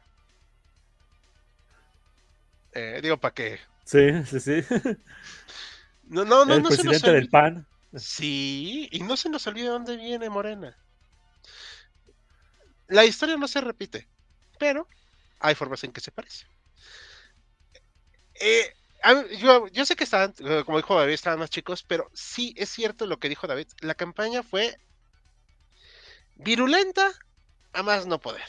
Eh, 2.73 2.99
digo, 3.01 3.17
¿para 3.17 3.33
qué? 3.33 3.59
Sí, 3.83 4.23
sí, 4.25 4.39
sí. 4.39 4.63
No, 6.03 6.25
no, 6.25 6.43
no, 6.43 6.55
el 6.55 6.61
no 6.61 6.69
se 6.69 6.83
nos 6.83 6.99
presidente 6.99 7.13
del. 7.13 7.29
PAN. 7.29 7.65
Sí, 7.95 8.89
y 8.91 8.99
no 8.99 9.15
se 9.15 9.29
nos 9.29 9.47
olvide 9.47 9.69
dónde 9.69 9.95
viene 9.95 10.29
Morena. 10.29 10.77
La 12.89 13.05
historia 13.05 13.37
no 13.37 13.47
se 13.47 13.61
repite, 13.61 14.09
pero 14.59 14.89
hay 15.39 15.55
formas 15.55 15.85
en 15.85 15.93
que 15.93 16.01
se 16.01 16.11
parece. 16.11 16.45
Eh, 18.35 18.73
yo, 19.39 19.67
yo 19.67 19.85
sé 19.85 19.95
que 19.95 20.03
estaban, 20.03 20.33
eh, 20.39 20.63
como 20.65 20.77
dijo 20.77 20.97
David, 20.97 21.13
estaban 21.13 21.39
más 21.39 21.49
chicos, 21.49 21.83
pero 21.83 22.09
sí 22.13 22.53
es 22.57 22.69
cierto 22.69 23.05
lo 23.05 23.19
que 23.19 23.29
dijo 23.29 23.47
David. 23.47 23.67
La 23.79 23.95
campaña 23.95 24.43
fue 24.43 24.77
virulenta 26.35 27.11
a 27.73 27.83
más 27.83 28.05
no 28.05 28.19
poder. 28.19 28.47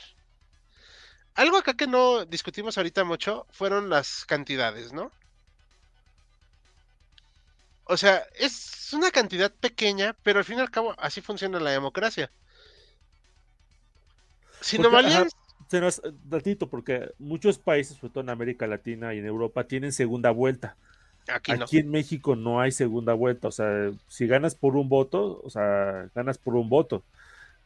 Algo 1.35 1.57
acá 1.57 1.75
que 1.75 1.87
no 1.87 2.27
discutimos 2.27 2.77
ahorita 2.77 3.05
mucho 3.05 3.47
fueron 3.51 3.89
las 3.89 4.27
cantidades, 4.27 4.93
¿no? 4.93 5.11
O 7.85 7.97
sea, 7.97 8.27
es 8.35 8.93
una 8.93 9.11
cantidad 9.11 9.51
pequeña, 9.53 10.15
pero 10.23 10.39
al 10.39 10.45
fin 10.45 10.59
y 10.59 10.61
al 10.61 10.71
cabo 10.71 10.95
así 10.99 11.21
funciona 11.21 11.59
la 11.61 11.71
democracia. 11.71 12.31
Si 14.61 14.79
no 14.79 14.91
valían, 14.91 15.29
pero 15.73 15.89
es, 15.89 16.03
eh, 16.05 16.13
ratito, 16.29 16.69
porque 16.69 17.13
muchos 17.19 17.57
países, 17.57 17.97
sobre 17.97 18.13
todo 18.13 18.23
en 18.23 18.29
América 18.29 18.67
Latina 18.67 19.15
y 19.15 19.19
en 19.21 19.25
Europa, 19.25 19.65
tienen 19.65 19.91
segunda 19.91 20.31
vuelta. 20.31 20.77
aquí 21.27 21.53
no. 21.53 21.65
Aquí 21.65 21.79
en 21.79 21.91
México 21.91 22.37
no 22.37 22.61
hay 22.61 22.73
segunda 22.73 23.15
vuelta. 23.15 23.49
O 23.49 23.53
sea, 23.53 23.91
si 24.07 24.27
ganas 24.27 24.55
por 24.55 24.77
un 24.77 24.91
voto, 24.91 25.41
o 25.43 25.49
sea, 25.49 26.11
ganas 26.15 26.37
por 26.37 26.57
un 26.57 26.69
voto. 26.69 27.03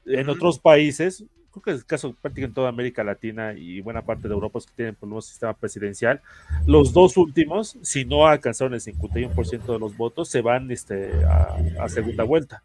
En 0.04 0.28
otros 0.28 0.60
países, 0.60 1.24
creo 1.50 1.62
que 1.64 1.70
es 1.72 1.78
el 1.78 1.84
caso 1.84 2.12
prácticamente 2.22 2.50
en 2.50 2.54
toda 2.54 2.68
América 2.68 3.02
Latina 3.02 3.54
y 3.54 3.80
buena 3.80 4.02
parte 4.02 4.28
de 4.28 4.34
Europa 4.34 4.60
que 4.60 4.76
tienen 4.76 4.94
por 4.94 5.12
un 5.12 5.20
sistema 5.20 5.54
presidencial, 5.54 6.20
los 6.64 6.92
dos 6.92 7.16
últimos, 7.16 7.76
si 7.82 8.04
no 8.04 8.28
alcanzaron 8.28 8.74
el 8.74 8.80
51% 8.80 9.66
de 9.66 9.78
los 9.80 9.96
votos, 9.96 10.28
se 10.28 10.42
van 10.42 10.70
este, 10.70 11.10
a, 11.24 11.56
a 11.80 11.88
segunda 11.88 12.22
vuelta. 12.22 12.62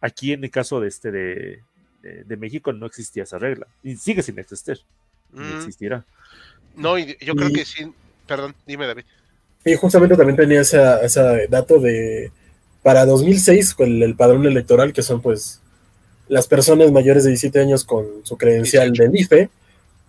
Aquí 0.00 0.32
en 0.32 0.44
el 0.44 0.50
caso 0.50 0.80
de, 0.80 0.88
este, 0.88 1.10
de, 1.10 1.62
de- 2.08 2.24
de 2.24 2.36
México 2.36 2.72
no 2.72 2.86
existía 2.86 3.24
esa 3.24 3.38
regla 3.38 3.66
y 3.82 3.96
sigue 3.96 4.22
sin 4.22 4.38
existir, 4.38 4.80
ni 5.32 5.44
Mm, 5.44 5.56
existirá. 5.58 6.04
no, 6.76 6.98
y 6.98 7.16
yo 7.20 7.34
creo 7.34 7.48
Y- 7.50 7.52
que 7.52 7.64
sí. 7.64 7.92
Perdón, 8.26 8.54
dime 8.66 8.86
David. 8.86 9.04
Y 9.64 9.74
justamente 9.74 10.16
también 10.16 10.36
tenía 10.36 10.60
ese 10.60 10.78
ese 11.02 11.46
dato 11.48 11.78
de 11.80 12.30
para 12.82 13.04
2006 13.06 13.74
con 13.74 13.88
el, 13.88 14.02
el 14.02 14.14
padrón 14.16 14.46
electoral, 14.46 14.92
que 14.92 15.02
son 15.02 15.20
pues 15.20 15.60
las 16.28 16.46
personas 16.46 16.92
mayores 16.92 17.24
de 17.24 17.30
17 17.30 17.58
años 17.60 17.84
con 17.84 18.06
su 18.22 18.36
credencial 18.36 18.92
18. 18.92 19.10
del 19.12 19.20
IFE, 19.20 19.50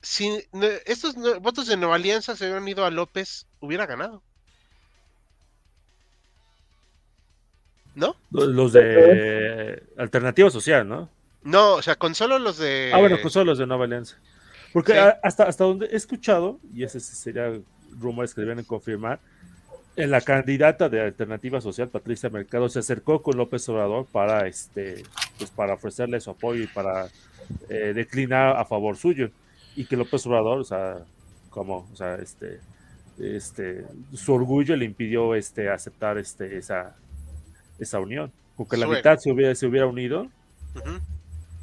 si 0.00 0.30
no- 0.52 0.66
estos 0.86 1.16
no- 1.16 1.38
votos 1.40 1.66
de 1.66 1.76
Nueva 1.76 1.96
Alianza 1.96 2.34
se 2.36 2.44
hubieran 2.46 2.66
ido 2.66 2.84
a 2.84 2.90
López, 2.90 3.46
hubiera 3.60 3.86
ganado. 3.86 4.22
¿No? 7.94 8.16
Los 8.30 8.72
de 8.72 9.82
Alternativa 9.98 10.48
Social, 10.50 10.88
¿no? 10.88 11.10
No, 11.42 11.74
o 11.74 11.82
sea, 11.82 11.96
con 11.96 12.14
solo 12.14 12.38
los 12.38 12.56
de... 12.56 12.90
Ah, 12.94 12.98
bueno, 12.98 13.20
con 13.20 13.30
solo 13.30 13.46
los 13.46 13.58
de 13.58 13.66
Nueva 13.66 13.84
Alianza. 13.84 14.16
Porque 14.72 14.92
Sí. 14.92 14.98
hasta, 15.22 15.44
hasta 15.44 15.64
donde 15.64 15.86
he 15.86 15.96
escuchado, 15.96 16.58
y 16.72 16.84
ese 16.84 17.00
sería 17.00 17.60
rumores 17.98 18.34
que 18.34 18.40
deben 18.42 18.64
confirmar, 18.64 19.20
en 19.96 20.10
la 20.10 20.20
candidata 20.20 20.88
de 20.88 21.00
Alternativa 21.02 21.60
Social, 21.60 21.88
Patricia 21.88 22.30
Mercado, 22.30 22.68
se 22.68 22.78
acercó 22.78 23.22
con 23.22 23.36
López 23.36 23.68
Obrador 23.68 24.06
para 24.06 24.46
este, 24.46 25.02
pues 25.38 25.50
para 25.50 25.74
ofrecerle 25.74 26.20
su 26.20 26.30
apoyo 26.30 26.62
y 26.62 26.66
para 26.66 27.08
eh, 27.68 27.92
declinar 27.94 28.56
a 28.56 28.64
favor 28.64 28.96
suyo. 28.96 29.30
Y 29.76 29.84
que 29.84 29.96
López 29.96 30.26
Obrador, 30.26 30.60
o 30.60 30.64
sea, 30.64 30.98
como, 31.50 31.88
o 31.92 31.96
sea, 31.96 32.14
este, 32.16 32.60
este, 33.18 33.84
su 34.14 34.32
orgullo 34.32 34.76
le 34.76 34.86
impidió 34.86 35.34
este, 35.34 35.68
aceptar 35.68 36.16
este, 36.16 36.56
esa, 36.56 36.96
esa 37.78 38.00
unión. 38.00 38.32
Porque 38.56 38.76
la 38.76 38.86
mitad 38.86 39.18
se 39.18 39.30
hubiera, 39.30 39.54
se 39.54 39.66
hubiera 39.66 39.86
unido, 39.86 40.28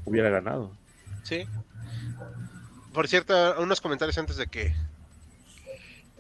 hubiera 0.06 0.30
ganado. 0.30 0.72
sí. 1.24 1.46
Por 2.94 3.08
cierto, 3.08 3.62
unos 3.62 3.82
comentarios 3.82 4.18
antes 4.18 4.36
de 4.36 4.48
que 4.48 4.74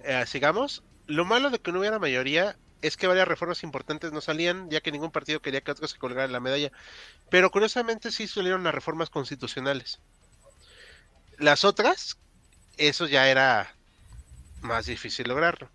eh, 0.10 0.26
sigamos. 0.26 0.84
Lo 1.05 1.24
malo 1.24 1.51
de 1.51 1.60
que 1.60 1.72
no 1.72 1.80
hubiera 1.80 1.99
mayoría 1.99 2.57
es 2.82 2.97
que 2.97 3.05
varias 3.05 3.28
reformas 3.28 3.62
importantes 3.62 4.12
no 4.12 4.22
salían, 4.22 4.68
ya 4.72 4.82
que 4.82 4.91
ningún 4.91 5.12
partido 5.12 5.39
quería 5.39 5.62
que 5.62 5.72
otro 5.72 5.88
se 5.88 5.99
colgara 5.99 6.28
la 6.28 6.39
medalla. 6.39 6.72
Pero 7.30 7.51
curiosamente 7.51 8.12
sí 8.12 8.28
salieron 8.28 8.64
las 8.64 8.74
reformas 8.74 9.12
constitucionales. 9.12 9.99
Las 11.38 11.64
otras, 11.64 12.18
eso 12.78 13.05
ya 13.05 13.30
era 13.30 13.76
más 14.62 14.88
difícil 14.88 15.28
lograrlo. 15.28 15.70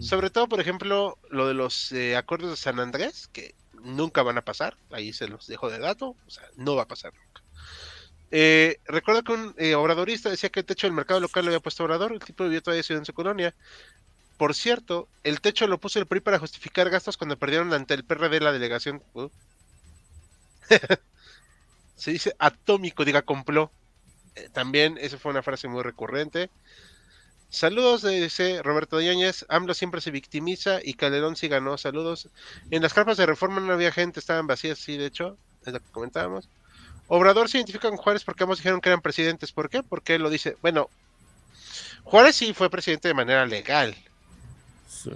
Sobre 0.00 0.30
todo, 0.30 0.48
por 0.48 0.60
ejemplo, 0.60 1.16
lo 1.30 1.46
de 1.46 1.54
los 1.54 1.92
eh, 1.92 2.16
acuerdos 2.16 2.50
de 2.50 2.56
San 2.56 2.80
Andrés, 2.80 3.28
que 3.32 3.54
nunca 3.82 4.22
van 4.22 4.36
a 4.36 4.44
pasar, 4.44 4.76
ahí 4.90 5.12
se 5.12 5.28
los 5.28 5.46
dejo 5.46 5.70
de 5.70 5.78
dato, 5.78 6.16
o 6.26 6.30
sea, 6.30 6.44
no 6.56 6.74
va 6.74 6.82
a 6.82 6.88
pasar 6.88 7.12
nunca. 7.14 7.39
Eh, 8.30 8.78
recuerdo 8.86 9.24
que 9.24 9.32
un 9.32 9.54
eh, 9.58 9.74
obradorista 9.74 10.30
decía 10.30 10.50
que 10.50 10.60
el 10.60 10.66
techo 10.66 10.86
del 10.86 10.94
mercado 10.94 11.20
local 11.20 11.44
lo 11.44 11.50
había 11.50 11.60
puesto 11.60 11.84
Obrador, 11.84 12.12
el 12.12 12.20
tipo 12.20 12.44
vivió 12.44 12.62
todavía 12.62 12.84
en 12.88 13.04
su 13.04 13.12
colonia. 13.12 13.54
Por 14.36 14.54
cierto, 14.54 15.08
el 15.24 15.40
techo 15.40 15.66
lo 15.66 15.78
puso 15.78 15.98
el 15.98 16.06
PRI 16.06 16.20
para 16.20 16.38
justificar 16.38 16.88
gastos 16.90 17.16
cuando 17.16 17.38
perdieron 17.38 17.72
ante 17.72 17.94
el 17.94 18.04
PRD 18.04 18.40
la 18.40 18.52
delegación. 18.52 19.02
Uh. 19.12 19.28
Se 21.96 22.12
dice 22.12 22.34
atómico, 22.38 23.04
diga 23.04 23.22
compló. 23.22 23.70
Eh, 24.36 24.48
también, 24.52 24.96
esa 24.98 25.18
fue 25.18 25.32
una 25.32 25.42
frase 25.42 25.68
muy 25.68 25.82
recurrente. 25.82 26.48
Saludos, 27.50 28.02
dice 28.02 28.62
Roberto 28.62 29.00
Yáñez. 29.00 29.44
AMLO 29.48 29.74
siempre 29.74 30.00
se 30.00 30.12
victimiza 30.12 30.78
y 30.82 30.94
Calderón 30.94 31.36
sí 31.36 31.48
ganó. 31.48 31.76
Saludos. 31.76 32.28
En 32.70 32.82
las 32.82 32.94
carpas 32.94 33.16
de 33.16 33.26
reforma 33.26 33.60
no 33.60 33.72
había 33.72 33.92
gente, 33.92 34.20
estaban 34.20 34.46
vacías, 34.46 34.78
sí, 34.78 34.96
de 34.96 35.06
hecho, 35.06 35.36
es 35.66 35.72
lo 35.72 35.80
que 35.80 35.90
comentábamos. 35.90 36.48
Obrador 37.12 37.48
se 37.48 37.58
identifica 37.58 37.88
con 37.88 37.96
Juárez 37.96 38.22
porque 38.22 38.44
ambos 38.44 38.58
dijeron 38.58 38.80
que 38.80 38.88
eran 38.88 39.00
presidentes. 39.00 39.50
¿Por 39.50 39.68
qué? 39.68 39.82
Porque 39.82 40.14
él 40.14 40.22
lo 40.22 40.30
dice. 40.30 40.56
Bueno, 40.62 40.88
Juárez 42.04 42.36
sí 42.36 42.54
fue 42.54 42.70
presidente 42.70 43.08
de 43.08 43.14
manera 43.14 43.44
legal. 43.46 43.96
Sí. 44.88 45.10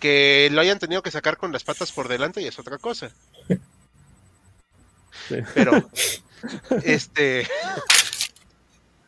Que 0.00 0.48
lo 0.50 0.62
hayan 0.62 0.78
tenido 0.78 1.02
que 1.02 1.10
sacar 1.10 1.36
con 1.36 1.52
las 1.52 1.62
patas 1.62 1.92
por 1.92 2.08
delante 2.08 2.40
y 2.40 2.46
es 2.46 2.58
otra 2.58 2.78
cosa. 2.78 3.12
Sí. 5.28 5.36
Pero, 5.54 5.90
este. 6.84 7.48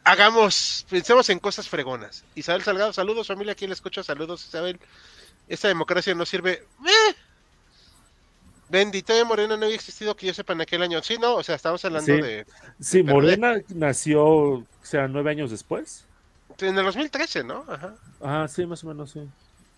Hagamos, 0.02 0.84
pensemos 0.90 1.28
en 1.28 1.38
cosas 1.38 1.68
fregonas. 1.68 2.24
Isabel 2.34 2.64
Salgado, 2.64 2.92
saludos, 2.92 3.28
familia, 3.28 3.52
aquí 3.52 3.68
le 3.68 3.74
escucha, 3.74 4.02
saludos, 4.02 4.44
Isabel. 4.48 4.80
Esta 5.48 5.68
democracia 5.68 6.14
no 6.14 6.26
sirve. 6.26 6.66
¡Eh! 6.84 7.14
Bendita 8.70 9.14
de 9.14 9.24
Morena 9.24 9.56
no 9.56 9.64
había 9.64 9.74
existido 9.76 10.14
que 10.16 10.26
yo 10.26 10.34
sepa 10.34 10.52
en 10.52 10.60
aquel 10.60 10.82
año. 10.82 11.02
Sí, 11.02 11.16
no, 11.18 11.36
o 11.36 11.42
sea, 11.42 11.54
estamos 11.54 11.84
hablando 11.84 12.14
Sí. 12.14 12.20
de. 12.20 12.46
Sí. 12.80 13.02
Morena 13.02 13.54
nació, 13.68 14.26
o 14.26 14.66
sea, 14.82 15.08
nueve 15.08 15.30
años 15.30 15.50
después. 15.50 16.04
En 16.58 16.76
el 16.78 16.84
2013, 16.84 17.44
¿no? 17.44 17.64
Ajá. 17.68 17.94
Ah, 18.20 18.46
sí, 18.48 18.66
más 18.66 18.82
o 18.84 18.88
menos, 18.88 19.10
sí. 19.12 19.20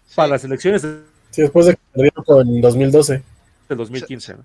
Sí. 0.09 0.15
Para 0.17 0.29
las 0.31 0.45
elecciones 0.45 0.83
de- 0.83 1.03
Sí, 1.31 1.43
después 1.43 1.67
de 1.67 1.75
que 1.75 1.81
perdieron 1.93 2.25
con 2.25 2.61
2012. 2.61 3.23
del 3.69 3.79
2015. 3.79 4.35
¿no? 4.35 4.45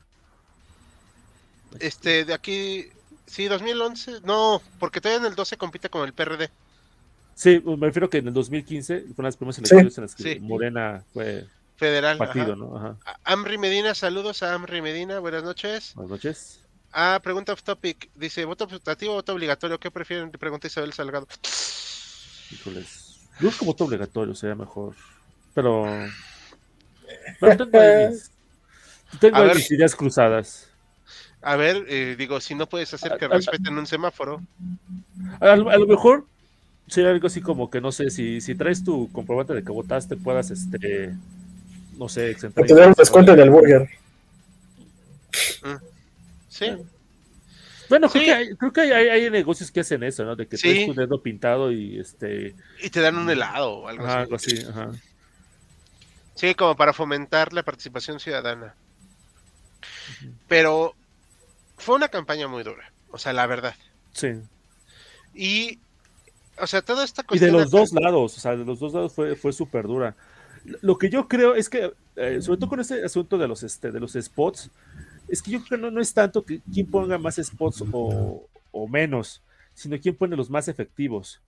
Este, 1.79 2.25
de 2.25 2.33
aquí. 2.33 2.87
Sí, 3.25 3.47
2011. 3.47 4.21
No, 4.23 4.61
porque 4.79 5.01
todavía 5.01 5.25
en 5.25 5.31
el 5.31 5.35
12 5.35 5.57
compite 5.57 5.89
con 5.89 6.05
el 6.05 6.13
PRD. 6.13 6.49
Sí, 7.33 7.61
me 7.65 7.87
refiero 7.87 8.09
que 8.09 8.19
en 8.19 8.27
el 8.27 8.33
2015 8.33 8.99
fueron 9.01 9.25
las 9.25 9.35
primeras 9.35 9.57
elecciones 9.57 9.97
en 9.97 10.01
las 10.03 10.15
que 10.15 10.23
Sí. 10.35 10.39
Morena 10.39 11.03
fue 11.13 11.47
Federal. 11.77 12.17
partido, 12.17 12.53
ajá. 12.53 12.55
¿no? 12.55 12.77
Ajá. 12.77 12.97
Amri 13.23 13.57
Medina, 13.57 13.93
saludos 13.95 14.43
a 14.43 14.53
Amri 14.53 14.81
Medina, 14.81 15.19
buenas 15.19 15.43
noches. 15.43 15.93
Buenas 15.95 16.11
noches. 16.11 16.61
Ah, 16.93 17.19
pregunta 17.21 17.51
off 17.53 17.63
topic. 17.63 18.09
Dice, 18.15 18.45
¿voto 18.45 18.63
optativo 18.63 19.11
o 19.11 19.15
voto 19.15 19.33
obligatorio? 19.33 19.79
¿Qué 19.79 19.91
prefieren? 19.91 20.31
Pregunta 20.31 20.67
Isabel 20.67 20.93
Salgado. 20.93 21.27
Híjoles. 22.51 23.19
Yo 23.39 23.49
creo 23.49 23.59
que 23.59 23.65
voto 23.65 23.83
obligatorio 23.83 24.33
sería 24.33 24.55
mejor. 24.55 24.95
Pero. 25.53 25.85
Pero 27.39 27.57
tengo 27.67 27.71
mis, 28.09 28.31
tengo 29.19 29.43
mis 29.53 29.71
ideas 29.71 29.95
cruzadas. 29.95 30.69
A 31.41 31.57
ver, 31.57 31.85
eh, 31.89 32.15
digo, 32.17 32.39
si 32.39 32.55
no 32.55 32.67
puedes 32.67 32.93
hacer 32.93 33.17
que 33.17 33.25
A- 33.25 33.27
a- 33.27 33.31
respeten 33.31 33.77
un 33.77 33.85
semáforo. 33.85 34.41
A, 35.41 35.55
lo 35.57 35.69
a 35.69 35.77
lo 35.77 35.85
mejor 35.87 36.25
sería 36.87 37.11
algo 37.11 37.27
así 37.27 37.41
como 37.41 37.69
que 37.69 37.81
no 37.81 37.91
sé, 37.91 38.09
si, 38.09 38.39
si 38.41 38.55
traes 38.55 38.83
tu 38.83 39.11
comprobante 39.11 39.53
de 39.53 39.63
que 39.63 39.71
votaste, 39.71 40.15
puedas, 40.15 40.49
este. 40.49 41.13
No 41.97 42.09
sé, 42.09 42.31
exentar. 42.31 42.65
te 42.65 42.73
dan 42.75 42.89
un 42.89 42.93
descuento 42.93 43.33
en 43.33 43.39
el 43.39 43.49
burger. 43.49 43.89
Sí, 46.49 46.67
Bueno, 47.89 48.09
creo 48.09 48.21
Sí. 48.21 48.25
que, 48.25 48.33
hay, 48.33 48.55
creo 48.55 48.73
que 48.73 48.81
hay, 48.81 49.29
negocios 49.29 49.69
que 49.69 49.81
hacen 49.81 50.01
eso, 50.03 50.23
¿no? 50.23 50.35
De 50.35 50.47
que 50.47 50.57
Sí. 50.57 50.69
traes 50.71 50.87
tu 50.87 50.93
dedo 50.95 51.21
pintado 51.21 51.71
y 51.71 51.99
este. 51.99 52.55
y 52.81 52.89
te 52.89 52.99
dan 53.01 53.15
un 53.17 53.29
helado 53.29 53.73
o 53.73 53.87
algo 53.87 54.03
Ajá, 54.05 54.13
así. 54.13 54.21
algo 54.23 54.35
así, 54.37 54.57
ajá. 54.67 54.91
Sí, 56.33 56.55
como 56.55 56.75
para 56.75 56.93
fomentar 56.93 57.53
la 57.53 57.61
participación 57.63 58.19
ciudadana. 58.19 58.73
Pero 60.47 60.95
fue 61.77 61.95
una 61.95 62.07
campaña 62.09 62.47
muy 62.47 62.63
dura. 62.63 62.91
O 63.11 63.17
sea, 63.19 63.33
la 63.33 63.45
verdad. 63.45 63.75
Sí. 64.13 64.29
Y, 65.35 65.79
o 66.57 66.65
sea, 66.67 66.81
toda 66.81 67.05
esta 67.05 67.21
Y 67.21 67.25
cuestión. 67.25 67.51
de 67.53 67.59
los 67.59 67.69
dos 67.71 67.91
lados, 67.93 68.35
o 68.37 68.39
sea, 68.39 68.55
de 68.55 68.65
los 68.65 68.79
dos 68.79 68.93
lados 68.93 69.13
fue, 69.13 69.35
fue 69.35 69.53
súper 69.53 69.83
dura. 69.85 70.15
Lo 70.81 70.97
que 70.97 71.09
yo 71.09 71.27
creo 71.27 71.55
es 71.55 71.69
que, 71.69 71.93
eh, 72.15 72.41
sobre 72.41 72.59
todo 72.59 72.69
con 72.69 72.79
ese 72.79 73.03
asunto 73.03 73.37
de 73.37 73.47
los, 73.47 73.63
este, 73.63 73.91
de 73.91 73.99
los 73.99 74.13
spots, 74.13 74.71
es 75.27 75.41
que 75.41 75.51
yo 75.51 75.59
creo 75.59 75.77
que 75.79 75.83
no, 75.83 75.91
no 75.91 76.01
es 76.01 76.13
tanto 76.13 76.45
que 76.45 76.61
quién 76.73 76.87
ponga 76.87 77.17
más 77.17 77.35
spots 77.35 77.83
o, 77.91 78.47
o 78.71 78.87
menos, 78.87 79.43
sino 79.73 79.99
quién 79.99 80.15
pone 80.15 80.35
los 80.35 80.49
más 80.49 80.67
efectivos. 80.67 81.41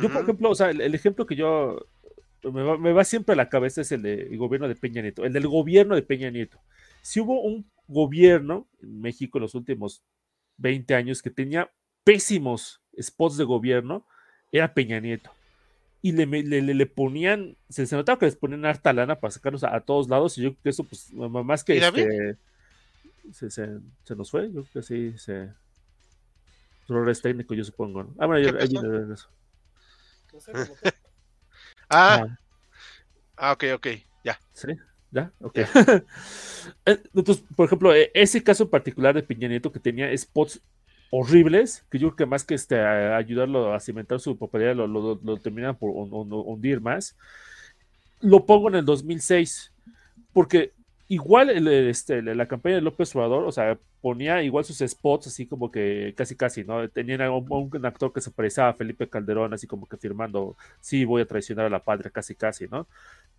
Yo, 0.00 0.10
por 0.10 0.22
ejemplo, 0.22 0.50
o 0.50 0.54
sea, 0.54 0.70
el, 0.70 0.80
el 0.80 0.94
ejemplo 0.94 1.26
que 1.26 1.36
yo 1.36 1.86
me 2.42 2.62
va, 2.62 2.78
me 2.78 2.92
va 2.92 3.04
siempre 3.04 3.34
a 3.34 3.36
la 3.36 3.50
cabeza 3.50 3.82
es 3.82 3.92
el 3.92 4.02
del 4.02 4.36
gobierno 4.38 4.66
de 4.66 4.74
Peña 4.74 5.02
Nieto, 5.02 5.24
el 5.24 5.32
del 5.32 5.46
gobierno 5.46 5.94
de 5.94 6.02
Peña 6.02 6.30
Nieto. 6.30 6.58
Si 7.02 7.20
hubo 7.20 7.42
un 7.42 7.70
gobierno 7.86 8.68
en 8.80 9.00
México 9.00 9.38
en 9.38 9.42
los 9.42 9.54
últimos 9.54 10.02
20 10.56 10.94
años 10.94 11.20
que 11.20 11.30
tenía 11.30 11.70
pésimos 12.04 12.80
spots 12.98 13.36
de 13.36 13.44
gobierno, 13.44 14.06
era 14.50 14.72
Peña 14.72 14.98
Nieto. 14.98 15.30
Y 16.04 16.12
le, 16.12 16.26
le, 16.26 16.60
le- 16.62 16.74
le 16.74 16.86
ponían, 16.86 17.56
se, 17.68 17.86
se 17.86 17.94
notaba 17.96 18.18
que 18.18 18.26
les 18.26 18.34
ponían 18.36 18.64
harta 18.66 18.92
lana 18.92 19.20
para 19.20 19.30
sacarlos 19.30 19.62
a, 19.62 19.74
a 19.76 19.80
todos 19.80 20.08
lados, 20.08 20.36
y 20.36 20.42
yo 20.42 20.50
creo 20.50 20.62
que 20.64 20.70
eso, 20.70 20.84
pues, 20.84 21.12
más 21.12 21.62
que 21.62 21.78
este, 21.78 22.36
se, 23.32 23.50
se- 23.50 23.78
se 24.04 24.16
nos 24.16 24.30
fue, 24.30 24.46
yo 24.52 24.64
creo 24.64 24.68
que 24.72 24.82
sí, 24.82 25.16
se. 25.16 25.50
Errores 26.88 27.22
técnicos, 27.22 27.56
yo 27.56 27.64
supongo. 27.64 28.02
¿no? 28.02 28.14
Ah, 28.18 28.26
bueno, 28.26 28.44
¿Qué 28.44 28.52
ya- 28.52 28.62
ahí 28.80 28.82
de 28.82 28.98
regreso. 28.98 29.28
Ah, 30.52 30.66
Ah, 31.88 32.26
ah, 33.36 33.52
ok, 33.52 33.64
ok, 33.74 33.86
ya. 34.24 34.38
¿Sí? 34.52 34.68
¿Ya? 35.10 35.30
Ok. 35.40 35.58
Eh, 36.86 37.00
Entonces, 37.14 37.44
por 37.56 37.66
ejemplo, 37.66 37.94
eh, 37.94 38.10
ese 38.14 38.42
caso 38.42 38.64
en 38.64 38.70
particular 38.70 39.14
de 39.14 39.22
Peña 39.22 39.46
Nieto 39.48 39.70
que 39.70 39.78
tenía 39.80 40.16
spots 40.16 40.60
horribles, 41.12 41.86
que 41.90 41.98
yo 42.00 42.08
creo 42.10 42.16
que 42.16 42.26
más 42.26 42.44
que 42.44 42.54
este, 42.56 42.80
ayudarlo 42.80 43.74
a 43.74 43.80
cimentar 43.80 44.20
su 44.20 44.38
popularidad, 44.38 44.76
lo, 44.76 44.88
lo, 44.88 45.38
terminan 45.40 45.76
por 45.78 45.90
hun- 45.92 46.10
hun- 46.12 46.32
hundir 46.46 46.80
más. 46.82 47.16
Lo 48.20 48.46
pongo 48.46 48.68
en 48.68 48.76
el 48.76 48.84
2006, 48.84 49.72
porque 50.32 50.72
igual 51.08 51.50
este, 51.68 52.22
la 52.22 52.46
campaña 52.46 52.76
de 52.76 52.80
López 52.82 53.14
Obrador, 53.16 53.44
o 53.44 53.52
sea, 53.52 53.78
ponía 54.00 54.42
igual 54.42 54.64
sus 54.64 54.78
spots 54.78 55.26
así 55.28 55.46
como 55.46 55.70
que 55.70 56.14
casi 56.16 56.36
casi, 56.36 56.64
¿no? 56.64 56.88
Tenían 56.88 57.20
un 57.30 57.86
actor 57.86 58.12
que 58.12 58.20
se 58.20 58.30
parecía 58.30 58.68
a 58.68 58.74
Felipe 58.74 59.08
Calderón, 59.08 59.52
así 59.54 59.66
como 59.66 59.86
que 59.88 59.96
firmando, 59.96 60.56
sí, 60.80 61.04
voy 61.04 61.22
a 61.22 61.26
traicionar 61.26 61.66
a 61.66 61.70
la 61.70 61.82
patria, 61.84 62.10
casi 62.10 62.34
casi, 62.36 62.66
¿no? 62.68 62.86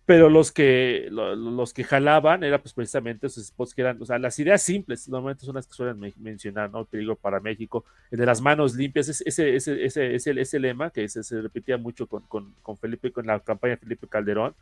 Pero 0.06 0.28
los 0.28 0.52
que 0.52 1.08
lo- 1.10 1.34
los 1.34 1.72
que 1.72 1.82
jalaban 1.84 2.44
era 2.44 2.60
pues 2.60 2.74
precisamente 2.74 3.26
esos 3.26 3.46
spots 3.46 3.74
que 3.74 3.80
eran, 3.80 4.00
o 4.02 4.04
sea, 4.04 4.18
las 4.18 4.38
ideas 4.38 4.62
simples, 4.62 5.08
normalmente 5.08 5.46
son 5.46 5.54
las 5.54 5.66
que 5.66 5.72
suelen 5.74 5.98
me- 5.98 6.12
mencionar, 6.16 6.70
¿no? 6.70 6.80
El 6.80 6.86
peligro 6.86 7.16
para 7.16 7.40
México, 7.40 7.84
el 8.10 8.18
de 8.18 8.26
las 8.26 8.40
manos 8.42 8.74
limpias, 8.74 9.08
ese, 9.08 9.24
ese, 9.26 9.56
ese, 9.56 9.84
ese, 9.84 10.14
ese, 10.14 10.40
ese 10.40 10.58
lema 10.58 10.90
que 10.90 11.08
se, 11.08 11.22
se 11.22 11.40
repetía 11.40 11.78
mucho 11.78 12.06
con, 12.06 12.22
con, 12.24 12.54
con 12.62 12.76
Felipe, 12.76 13.12
con 13.12 13.26
la 13.26 13.40
campaña 13.40 13.76
de 13.76 13.80
Felipe 13.80 14.06
Calderón, 14.06 14.54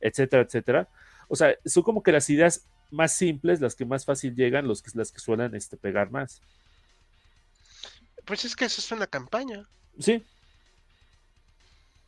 etcétera, 0.00 0.42
etcétera. 0.42 0.88
O 1.28 1.34
sea, 1.36 1.56
son 1.64 1.82
como 1.82 2.02
que 2.02 2.12
las 2.12 2.28
ideas 2.30 2.64
más 2.90 3.12
simples, 3.16 3.60
las 3.60 3.74
que 3.74 3.84
más 3.84 4.04
fácil 4.04 4.36
llegan, 4.36 4.68
los 4.68 4.80
que, 4.82 4.90
las 4.94 5.10
que 5.10 5.18
suelen 5.18 5.54
este, 5.56 5.76
pegar 5.76 6.10
más. 6.10 6.40
Pues 8.24 8.44
es 8.44 8.54
que 8.54 8.66
eso 8.66 8.80
es 8.80 8.92
una 8.92 9.06
campaña. 9.06 9.66
Sí. 9.98 10.22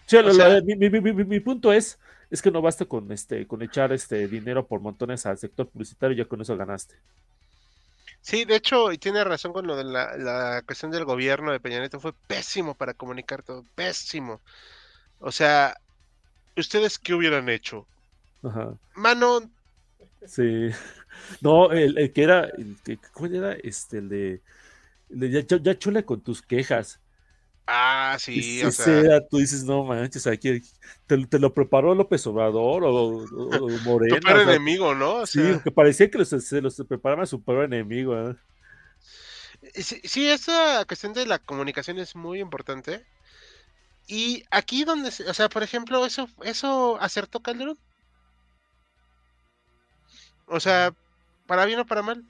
Sí, 0.06 0.16
O 0.16 0.32
sea- 0.32 0.60
mi- 0.62 0.76
mi- 0.76 0.88
mi- 1.00 1.24
mi 1.24 1.40
punto 1.40 1.72
es, 1.72 1.98
es 2.30 2.42
que 2.42 2.50
no 2.50 2.62
basta 2.62 2.86
con 2.86 3.10
este, 3.12 3.46
con 3.46 3.62
echar 3.62 3.92
este 3.92 4.28
dinero 4.28 4.66
por 4.68 4.80
montones 4.80 5.26
al 5.26 5.38
sector 5.38 5.70
publicitario, 5.70 6.16
ya 6.16 6.28
con 6.28 6.40
eso 6.40 6.56
ganaste. 6.56 6.96
Sí, 8.20 8.44
de 8.44 8.56
hecho, 8.56 8.92
y 8.92 8.98
tiene 8.98 9.22
razón 9.24 9.52
con 9.52 9.66
lo 9.66 9.76
de 9.76 9.84
la, 9.84 10.16
la 10.16 10.62
cuestión 10.66 10.90
del 10.90 11.04
gobierno 11.04 11.52
de 11.52 11.60
Peña 11.60 11.78
Nieto, 11.78 12.00
fue 12.00 12.12
pésimo 12.26 12.74
para 12.76 12.94
comunicar 12.94 13.42
todo, 13.42 13.66
pésimo. 13.74 14.42
O 15.18 15.32
sea, 15.32 15.76
¿ustedes 16.56 16.98
qué 16.98 17.14
hubieran 17.14 17.48
hecho? 17.50 17.88
Ajá. 18.42 18.78
Mano, 18.94 19.30
Sí. 20.24 20.70
No, 21.40 21.72
el, 21.72 21.96
el 21.98 22.12
que 22.12 22.22
era, 22.22 22.44
el 22.44 22.76
que, 22.84 22.98
¿cuál 23.14 23.34
era? 23.34 23.52
Este, 23.54 23.98
el 23.98 24.08
de, 24.08 24.42
el 25.10 25.20
de 25.20 25.30
ya, 25.30 25.40
ya- 25.42 25.58
ya 25.62 25.78
chula 25.78 26.04
con 26.04 26.22
tus 26.22 26.42
quejas. 26.42 27.00
Ah, 27.66 28.16
sí, 28.18 28.62
o 28.64 28.70
sea, 28.70 29.00
era, 29.00 29.26
tú 29.26 29.38
dices, 29.38 29.64
no 29.64 29.84
manches, 29.84 30.26
¿quién- 30.40 30.62
te, 31.06 31.26
te 31.26 31.38
lo 31.38 31.52
preparó 31.54 31.94
López 31.94 32.26
Obrador 32.26 32.84
o, 32.84 32.90
o- 32.92 33.66
o 33.66 33.68
Morena. 33.80 34.16
tu 34.16 34.22
peor 34.26 34.38
o 34.40 34.44
sea, 34.44 34.50
enemigo, 34.54 34.94
¿no? 34.94 35.14
O 35.16 35.26
sí, 35.26 35.40
porque 35.54 35.70
parecía 35.70 36.10
que 36.10 36.18
los, 36.18 36.28
se 36.28 36.60
los 36.60 36.76
preparaba 36.88 37.22
a 37.24 37.26
su 37.26 37.42
peor 37.42 37.64
enemigo. 37.64 38.16
¿eh? 38.30 38.36
sí, 39.74 40.00
sí, 40.04 40.28
esa 40.28 40.84
cuestión 40.86 41.12
de 41.12 41.26
la 41.26 41.38
comunicación 41.38 41.98
es 41.98 42.14
muy 42.16 42.40
importante. 42.40 43.04
Y 44.08 44.44
aquí 44.50 44.84
donde, 44.84 45.08
o 45.08 45.34
sea, 45.34 45.48
por 45.48 45.62
ejemplo, 45.62 46.06
eso, 46.06 46.28
eso 46.42 46.96
acertó 47.00 47.40
Calderón. 47.40 47.78
O 50.46 50.60
sea, 50.60 50.94
para 51.46 51.64
bien 51.64 51.80
o 51.80 51.86
para 51.86 52.02
mal. 52.02 52.24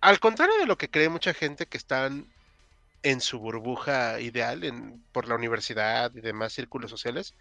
Al 0.00 0.20
contrario 0.20 0.56
de 0.58 0.66
lo 0.66 0.78
que 0.78 0.88
cree 0.88 1.08
mucha 1.08 1.34
gente 1.34 1.66
que 1.66 1.76
están 1.76 2.24
en 3.02 3.20
su 3.20 3.38
burbuja 3.38 4.20
ideal 4.20 4.64
en, 4.64 5.02
por 5.12 5.28
la 5.28 5.36
universidad 5.36 6.12
y 6.14 6.20
demás 6.20 6.52
círculos 6.52 6.90
sociales, 6.90 7.34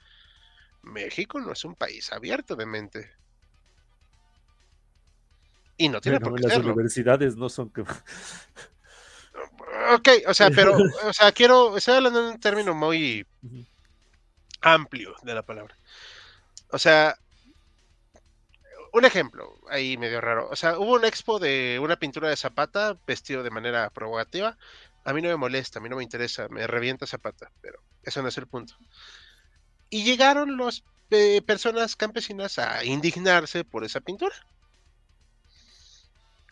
México 0.84 1.40
no 1.40 1.52
es 1.52 1.66
un 1.66 1.76
país 1.76 2.12
abierto 2.12 2.56
de 2.56 2.66
mente. 2.66 3.12
Y 5.78 5.90
no 5.90 6.02
tiene 6.02 6.20
Bueno, 6.20 6.20
por 6.20 6.36
qué 6.36 6.44
las 6.44 6.54
serlo. 6.54 6.74
universidades 6.74 7.36
no 7.36 7.50
son 7.50 7.72
que... 7.72 7.82
Ok, 7.82 10.10
o 10.28 10.34
sea, 10.34 10.50
pero, 10.50 10.76
o 11.06 11.14
sea, 11.14 11.32
quiero, 11.32 11.78
estoy 11.78 11.96
hablando 11.96 12.20
en 12.20 12.34
un 12.34 12.40
término 12.40 12.74
muy 12.74 13.26
amplio 14.62 15.16
de 15.24 15.34
la 15.34 15.44
palabra. 15.44 15.76
O 16.72 16.80
sea, 16.80 17.18
un 18.94 19.06
ejemplo 19.06 19.60
ahí 19.70 19.98
medio 19.98 20.22
raro. 20.22 20.50
O 20.50 20.56
sea, 20.56 20.80
hubo 20.80 20.94
un 20.94 21.06
expo 21.06 21.40
de 21.40 21.80
una 21.82 21.98
pintura 21.98 22.30
de 22.30 22.36
Zapata 22.36 22.98
vestido 23.06 23.44
de 23.44 23.52
manera 23.52 23.90
provocativa. 23.90 24.58
A 25.08 25.14
mí 25.14 25.22
no 25.22 25.30
me 25.30 25.38
molesta, 25.38 25.80
a 25.80 25.82
mí 25.82 25.88
no 25.90 25.96
me 25.96 26.04
interesa, 26.04 26.50
me 26.50 26.68
revienta 26.68 27.08
Zapata, 27.08 27.50
pero 27.62 27.80
eso 28.04 28.22
no 28.22 28.28
es 28.28 28.38
el 28.38 28.48
punto. 28.48 28.76
Y 29.90 30.04
llegaron 30.04 30.58
las 30.58 30.84
personas 31.46 31.96
campesinas 31.96 32.60
a 32.60 32.84
indignarse 32.84 33.64
por 33.64 33.86
esa 33.86 34.02
pintura. 34.02 34.36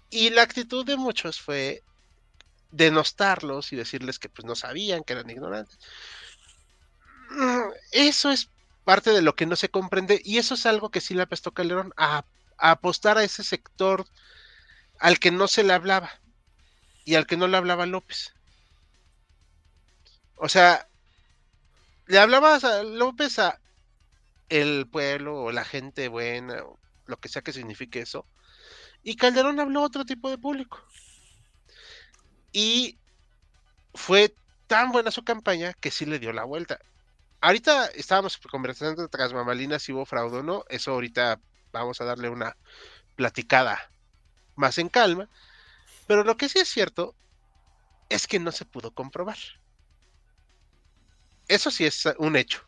Y 0.10 0.30
la 0.30 0.44
actitud 0.44 0.86
de 0.86 0.96
muchos 0.96 1.42
fue 1.42 1.82
denostarlos 2.72 3.74
y 3.74 3.76
decirles 3.76 4.20
que 4.20 4.30
pues 4.30 4.46
no 4.46 4.56
sabían, 4.56 5.04
que 5.04 5.14
eran 5.14 5.30
ignorantes. 5.30 5.78
Mm, 7.32 7.72
Eso 7.92 8.32
es 8.32 8.50
parte 8.86 9.12
de 9.12 9.22
lo 9.22 9.36
que 9.36 9.46
no 9.46 9.56
se 9.56 9.70
comprende 9.70 10.22
y 10.24 10.38
eso 10.38 10.54
es 10.54 10.66
algo 10.66 10.92
que 10.92 11.02
sí 11.02 11.14
le 11.14 11.24
apestó 11.24 11.52
Calderón 11.54 11.92
a 11.98 12.26
apostar 12.58 13.18
a 13.18 13.24
ese 13.24 13.44
sector 13.44 14.06
al 15.00 15.20
que 15.20 15.32
no 15.32 15.48
se 15.48 15.64
le 15.64 15.74
hablaba 15.74 16.12
y 17.06 17.16
al 17.16 17.28
que 17.28 17.38
no 17.38 17.48
le 17.48 17.58
hablaba 17.58 17.86
López. 17.86 18.36
O 20.36 20.50
sea, 20.50 20.88
le 22.08 22.20
hablabas 22.20 22.64
a 22.64 22.84
López 22.84 23.40
a 23.40 23.60
el 24.50 24.88
pueblo 24.88 25.44
o 25.44 25.52
la 25.52 25.66
gente 25.66 26.08
buena 26.08 26.64
o 26.64 26.80
lo 27.06 27.18
que 27.18 27.30
sea 27.30 27.42
que 27.42 27.54
signifique 27.54 28.02
eso. 28.02 28.26
Y 29.04 29.16
Calderón 29.16 29.60
habló 29.60 29.82
a 29.82 29.86
otro 29.86 30.06
tipo 30.06 30.30
de 30.30 30.38
público. 30.38 30.84
Y 32.52 32.98
fue 33.94 34.36
tan 34.68 34.92
buena 34.92 35.12
su 35.12 35.24
campaña 35.24 35.74
que 35.74 35.92
sí 35.92 36.06
le 36.06 36.20
dio 36.20 36.34
la 36.34 36.44
vuelta. 36.44 36.80
Ahorita 37.42 37.86
estábamos 37.88 38.38
conversando 38.38 39.08
tras 39.08 39.34
mamalinas 39.34 39.84
si 39.84 39.94
hubo 39.94 40.06
fraude 40.06 40.40
o 40.40 40.44
no. 40.44 40.66
Eso 40.70 40.92
ahorita 40.92 41.40
vamos 41.72 42.02
a 42.02 42.06
darle 42.06 42.30
una 42.30 42.58
platicada 43.16 43.92
más 44.56 44.78
en 44.78 44.90
calma. 44.90 45.30
Pero 46.08 46.24
lo 46.24 46.38
que 46.38 46.50
sí 46.50 46.60
es 46.60 46.70
cierto 46.70 47.16
es 48.10 48.28
que 48.28 48.40
no 48.40 48.52
se 48.52 48.66
pudo 48.66 48.92
comprobar. 48.92 49.38
Eso 51.48 51.72
sí 51.72 51.86
es 51.86 52.06
un 52.18 52.36
hecho. 52.36 52.62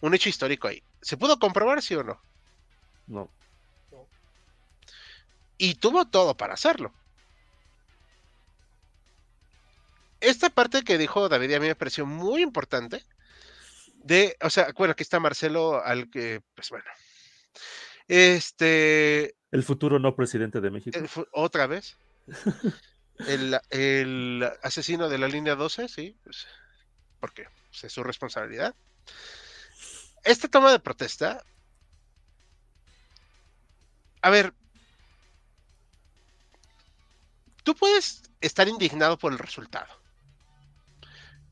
Un 0.00 0.14
hecho 0.14 0.28
histórico 0.28 0.68
ahí. 0.68 0.82
¿Se 1.02 1.16
pudo 1.16 1.38
comprobar, 1.38 1.82
sí 1.82 1.94
o 1.94 2.02
no? 2.02 2.20
No. 3.06 3.30
Y 5.58 5.74
tuvo 5.74 6.06
todo 6.06 6.36
para 6.36 6.54
hacerlo. 6.54 6.92
Esta 10.20 10.50
parte 10.50 10.82
que 10.82 10.98
dijo 10.98 11.28
David 11.28 11.50
y 11.50 11.54
a 11.54 11.60
mí 11.60 11.66
me 11.66 11.74
pareció 11.74 12.06
muy 12.06 12.42
importante. 12.42 13.04
De, 13.94 14.36
o 14.40 14.48
sea, 14.50 14.72
bueno, 14.76 14.92
aquí 14.92 15.02
está 15.02 15.20
Marcelo, 15.20 15.82
al 15.84 16.10
que, 16.10 16.42
pues 16.54 16.70
bueno. 16.70 16.84
Este, 18.08 19.36
El 19.50 19.62
futuro 19.62 19.98
no 19.98 20.16
presidente 20.16 20.60
de 20.60 20.70
México. 20.70 20.98
otra 21.32 21.66
vez. 21.66 21.96
El, 23.26 23.58
el 23.68 24.50
asesino 24.62 25.10
de 25.10 25.18
la 25.18 25.28
línea 25.28 25.54
12, 25.54 25.88
sí, 25.88 26.16
pues, 26.24 26.46
porque 27.20 27.46
pues, 27.70 27.84
es 27.84 27.92
su 27.92 28.02
responsabilidad. 28.02 28.74
Esta 30.24 30.48
toma 30.48 30.72
de 30.72 30.80
protesta. 30.80 31.42
A 34.22 34.30
ver. 34.30 34.52
tú 37.62 37.74
puedes 37.74 38.22
estar 38.40 38.66
indignado 38.68 39.18
por 39.18 39.32
el 39.32 39.38
resultado. 39.38 39.94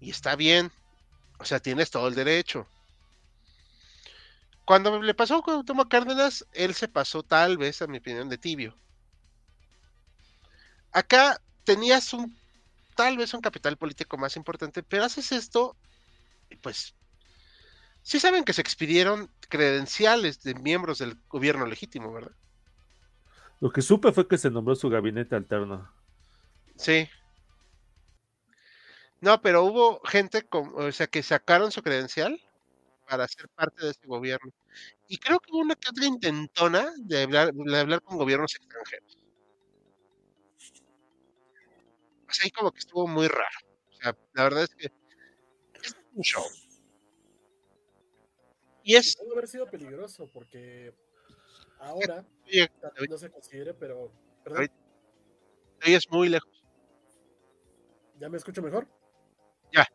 Y 0.00 0.10
está 0.10 0.36
bien. 0.36 0.72
O 1.38 1.44
sea, 1.44 1.60
tienes 1.60 1.90
todo 1.90 2.08
el 2.08 2.14
derecho. 2.14 2.66
Cuando 4.64 5.00
le 5.00 5.14
pasó 5.14 5.42
con 5.42 5.64
Tomo 5.64 5.88
Cárdenas, 5.88 6.46
él 6.52 6.74
se 6.74 6.88
pasó 6.88 7.22
tal 7.22 7.56
vez, 7.56 7.80
a 7.80 7.86
mi 7.86 7.98
opinión, 7.98 8.28
de 8.28 8.36
tibio. 8.36 8.76
Acá 10.92 11.40
tenías 11.64 12.12
un 12.12 12.36
tal 12.98 13.16
vez 13.16 13.32
un 13.32 13.40
capital 13.40 13.76
político 13.76 14.18
más 14.18 14.34
importante, 14.34 14.82
pero 14.82 15.04
haces 15.04 15.30
esto 15.30 15.76
y 16.50 16.56
pues 16.56 16.96
sí 18.02 18.18
saben 18.18 18.42
que 18.42 18.52
se 18.52 18.60
expidieron 18.60 19.30
credenciales 19.48 20.42
de 20.42 20.54
miembros 20.56 20.98
del 20.98 21.16
gobierno 21.28 21.64
legítimo, 21.64 22.12
¿verdad? 22.12 22.32
Lo 23.60 23.70
que 23.70 23.82
supe 23.82 24.10
fue 24.10 24.26
que 24.26 24.36
se 24.36 24.50
nombró 24.50 24.74
su 24.74 24.90
gabinete 24.90 25.36
alterno. 25.36 25.88
Sí. 26.74 27.08
No, 29.20 29.40
pero 29.42 29.62
hubo 29.62 30.00
gente 30.00 30.42
con, 30.42 30.72
o 30.74 30.90
sea, 30.90 31.06
que 31.06 31.22
sacaron 31.22 31.70
su 31.70 31.84
credencial 31.84 32.40
para 33.08 33.28
ser 33.28 33.48
parte 33.50 33.84
de 33.84 33.92
ese 33.92 34.08
gobierno. 34.08 34.50
Y 35.06 35.18
creo 35.18 35.38
que 35.38 35.52
hubo 35.52 35.60
una 35.60 35.76
que 35.76 35.88
otra 35.88 36.04
intentona 36.04 36.90
de 36.96 37.22
hablar, 37.22 37.54
de 37.54 37.78
hablar 37.78 38.02
con 38.02 38.18
gobiernos 38.18 38.56
extranjeros. 38.56 39.18
Sea, 42.30 42.44
ahí 42.44 42.50
como 42.50 42.72
que 42.72 42.78
estuvo 42.78 43.06
muy 43.06 43.28
raro. 43.28 43.58
O 43.90 43.92
sea, 43.94 44.16
la 44.34 44.42
verdad 44.44 44.64
es 44.64 44.74
que 44.74 44.86
es 45.82 45.96
un 46.14 46.22
show. 46.22 46.44
Y 48.82 48.96
es. 48.96 49.16
Puede 49.16 49.32
haber 49.32 49.48
sido 49.48 49.66
peligroso 49.70 50.28
porque 50.32 50.94
ahora 51.78 52.24
Oye, 52.46 52.68
tal 52.80 52.90
vez 52.90 52.94
David, 52.96 53.10
no 53.10 53.18
se 53.18 53.30
considere, 53.30 53.74
pero. 53.74 54.12
perdón, 54.44 54.68
ahí 55.80 55.94
es 55.94 56.10
muy 56.10 56.28
lejos. 56.28 56.64
¿Ya 58.18 58.28
me 58.28 58.36
escucho 58.36 58.62
mejor? 58.62 58.88
Ya. 59.72 59.86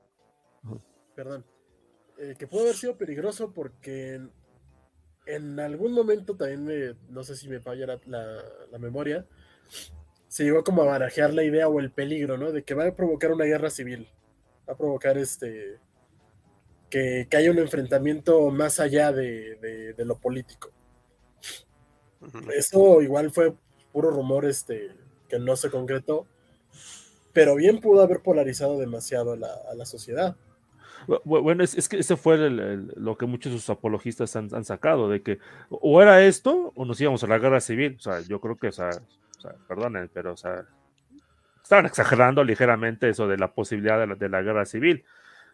Perdón. 1.15 1.45
Eh, 2.17 2.35
que 2.37 2.47
puede 2.47 2.65
haber 2.65 2.75
sido 2.77 2.97
peligroso 2.97 3.51
porque 3.51 4.13
en, 4.13 4.31
en 5.25 5.59
algún 5.59 5.93
momento 5.93 6.37
también 6.37 6.63
me, 6.63 6.93
no 7.11 7.23
sé 7.23 7.35
si 7.35 7.49
me 7.49 7.59
falla 7.59 7.87
la, 7.87 7.99
la- 8.05 8.43
la 8.71 8.77
memoria, 8.79 9.27
se 10.33 10.43
llegó 10.45 10.63
como 10.63 10.81
a 10.81 10.85
barajear 10.85 11.31
la 11.31 11.43
idea 11.43 11.67
o 11.67 11.79
el 11.79 11.91
peligro, 11.91 12.39
¿no? 12.39 12.51
De 12.51 12.63
que 12.63 12.73
va 12.73 12.87
a 12.87 12.95
provocar 12.95 13.31
una 13.31 13.45
guerra 13.45 13.69
civil. 13.69 14.07
Va 14.67 14.73
a 14.73 14.77
provocar 14.77 15.15
este. 15.15 15.77
Que, 16.89 17.27
que 17.29 17.37
haya 17.37 17.51
un 17.51 17.59
enfrentamiento 17.59 18.49
más 18.49 18.79
allá 18.79 19.11
de, 19.11 19.55
de- 19.61 19.93
de 19.93 20.05
lo 20.05 20.17
político. 20.17 20.71
Eso 22.55 23.01
igual 23.03 23.29
fue 23.31 23.53
puro 23.91 24.09
rumor 24.09 24.45
este, 24.45 24.89
que 25.29 25.37
no 25.37 25.55
se 25.55 25.69
concretó, 25.69 26.25
pero 27.31 27.55
bien 27.55 27.79
pudo 27.79 28.01
haber 28.01 28.21
polarizado 28.21 28.79
demasiado 28.79 29.33
a 29.33 29.37
la, 29.37 29.53
a 29.71 29.75
la 29.75 29.85
sociedad. 29.85 30.35
Bu- 31.07 31.43
Bueno, 31.43 31.63
es, 31.63 31.75
es 31.77 31.87
que 31.89 31.99
ese 31.99 32.15
fue 32.17 32.35
el- 32.35 32.59
el- 32.59 32.93
lo 32.95 33.17
que 33.19 33.27
muchos 33.27 33.51
de 33.53 33.59
sus 33.59 33.69
apologistas 33.69 34.35
han, 34.35 34.49
han 34.55 34.65
sacado, 34.65 35.09
de 35.09 35.21
que 35.21 35.37
o 35.69 36.01
era 36.01 36.23
esto 36.23 36.71
o 36.75 36.85
nos 36.85 36.99
íbamos 37.01 37.23
a 37.23 37.27
la 37.27 37.37
guerra 37.37 37.59
civil. 37.59 37.97
O 37.99 38.01
sea, 38.01 38.21
yo 38.21 38.39
creo 38.41 38.57
que, 38.57 38.69
o 38.69 38.71
sea, 38.71 38.89
sea, 39.49 39.55
perdonen, 39.67 40.09
pero, 40.13 40.33
o 40.33 40.37
sea, 40.37 40.65
estaban 41.61 41.85
exagerando 41.85 42.43
ligeramente 42.43 43.09
eso 43.09 43.27
de 43.27 43.37
la 43.37 43.53
posibilidad 43.53 43.99
de 43.99 44.07
la, 44.07 44.15
de 44.15 44.29
la 44.29 44.41
guerra 44.41 44.65
civil 44.65 45.03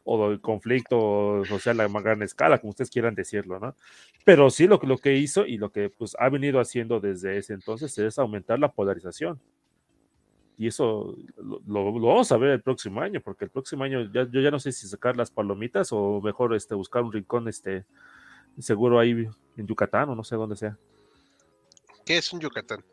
o 0.05 0.29
del 0.29 0.41
conflicto 0.41 1.43
social 1.45 1.79
a 1.81 1.87
gran 1.87 2.23
escala, 2.23 2.57
como 2.59 2.71
ustedes 2.71 2.89
quieran 2.89 3.13
decirlo, 3.15 3.59
¿no? 3.59 3.75
Pero 4.25 4.49
sí 4.49 4.65
lo, 4.67 4.79
que- 4.79 4.87
lo 4.87 4.97
que 4.97 5.15
hizo 5.17 5.45
y 5.45 5.57
lo 5.57 5.71
que 5.71 5.89
pues 5.89 6.15
ha 6.19 6.29
venido 6.29 6.59
haciendo 6.59 6.99
desde 6.99 7.37
ese 7.37 7.53
entonces 7.53 7.95
es 7.97 8.17
aumentar 8.17 8.57
la 8.59 8.71
polarización. 8.71 9.39
Y 10.57 10.67
eso 10.67 11.15
lo- 11.37 11.61
lo 11.67 12.07
vamos 12.07 12.31
a 12.31 12.37
ver 12.37 12.49
el 12.51 12.61
próximo 12.61 13.01
año, 13.01 13.21
porque 13.21 13.45
el 13.45 13.51
próximo 13.51 13.83
año 13.83 14.11
ya, 14.11 14.27
yo 14.29 14.41
ya 14.41 14.51
no 14.51 14.59
sé 14.59 14.71
si 14.71 14.87
sacar 14.87 15.15
las 15.15 15.31
palomitas 15.31 15.89
o 15.91 16.19
mejor 16.21 16.53
este, 16.55 16.75
buscar 16.75 17.03
un 17.03 17.13
rincón 17.13 17.47
este, 17.47 17.85
seguro 18.57 18.99
ahí 18.99 19.27
en 19.57 19.67
Yucatán 19.67 20.09
o 20.09 20.15
no 20.15 20.23
sé 20.23 20.35
dónde 20.35 20.55
sea. 20.55 20.77
¿Qué 22.05 22.17
es 22.17 22.33
un 22.33 22.39
Yucatán? 22.39 22.83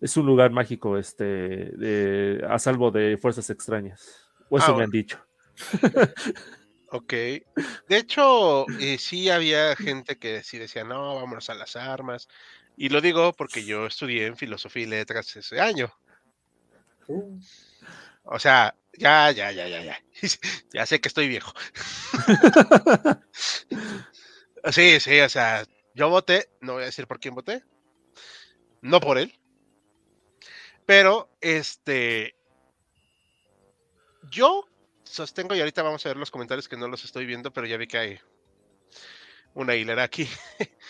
Es 0.00 0.16
un 0.16 0.26
lugar 0.26 0.50
mágico 0.50 0.96
este, 0.98 1.24
de- 1.24 2.44
a 2.48 2.58
salvo 2.58 2.90
de 2.90 3.18
fuerzas 3.18 3.50
extrañas. 3.50 4.30
O 4.48 4.58
eso 4.58 4.72
Ah, 4.72 4.76
me 4.76 4.84
han 4.84 4.90
dicho. 4.90 5.18
Ok. 6.92 7.12
De 7.12 7.96
hecho, 7.96 8.66
eh, 8.80 8.98
sí 8.98 9.30
había 9.30 9.76
gente 9.76 10.18
que 10.18 10.42
sí 10.42 10.58
decía, 10.58 10.82
no, 10.82 11.14
vámonos 11.14 11.48
a 11.48 11.54
las 11.54 11.76
armas. 11.76 12.26
Y 12.76 12.88
lo 12.88 13.00
digo 13.00 13.32
porque 13.32 13.64
yo 13.64 13.86
estudié 13.86 14.26
en 14.26 14.36
filosofía 14.36 14.82
y 14.82 14.86
letras 14.86 15.36
ese 15.36 15.60
año. 15.60 15.92
O 18.24 18.38
sea, 18.40 18.74
ya, 18.98 19.30
ya, 19.30 19.52
ya, 19.52 19.68
ya, 19.68 19.84
ya. 19.84 19.98
Ya 20.74 20.84
sé 20.84 21.00
que 21.00 21.08
estoy 21.08 21.28
viejo. 21.28 21.52
Sí, 24.72 25.00
sí, 25.00 25.18
o 25.20 25.28
sea, 25.30 25.64
yo 25.94 26.10
voté, 26.10 26.50
no 26.60 26.74
voy 26.74 26.82
a 26.82 26.86
decir 26.86 27.06
por 27.06 27.18
quién 27.18 27.34
voté. 27.34 27.64
No 28.82 29.00
por 29.00 29.16
él. 29.16 29.32
Pero, 30.90 31.30
este. 31.40 32.34
Yo 34.28 34.68
sostengo, 35.04 35.54
y 35.54 35.60
ahorita 35.60 35.84
vamos 35.84 36.04
a 36.04 36.08
ver 36.08 36.16
los 36.16 36.32
comentarios 36.32 36.68
que 36.68 36.76
no 36.76 36.88
los 36.88 37.04
estoy 37.04 37.26
viendo, 37.26 37.52
pero 37.52 37.68
ya 37.68 37.76
vi 37.76 37.86
que 37.86 37.98
hay 37.98 38.20
una 39.54 39.76
hilera 39.76 40.02
aquí. 40.02 40.28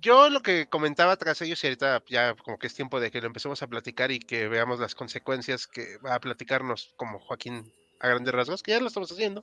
Yo 0.00 0.30
lo 0.30 0.40
que 0.40 0.68
comentaba 0.68 1.16
tras 1.16 1.42
ellos, 1.42 1.64
y 1.64 1.66
ahorita 1.66 2.04
ya 2.06 2.36
como 2.36 2.56
que 2.56 2.68
es 2.68 2.74
tiempo 2.74 3.00
de 3.00 3.10
que 3.10 3.20
lo 3.20 3.26
empecemos 3.26 3.60
a 3.60 3.66
platicar 3.66 4.12
y 4.12 4.20
que 4.20 4.46
veamos 4.46 4.78
las 4.78 4.94
consecuencias 4.94 5.66
que 5.66 5.98
va 5.98 6.14
a 6.14 6.20
platicarnos 6.20 6.94
como 6.96 7.18
Joaquín 7.18 7.74
a 7.98 8.06
grandes 8.06 8.34
rasgos, 8.34 8.62
que 8.62 8.70
ya 8.70 8.78
lo 8.78 8.86
estamos 8.86 9.10
haciendo. 9.10 9.42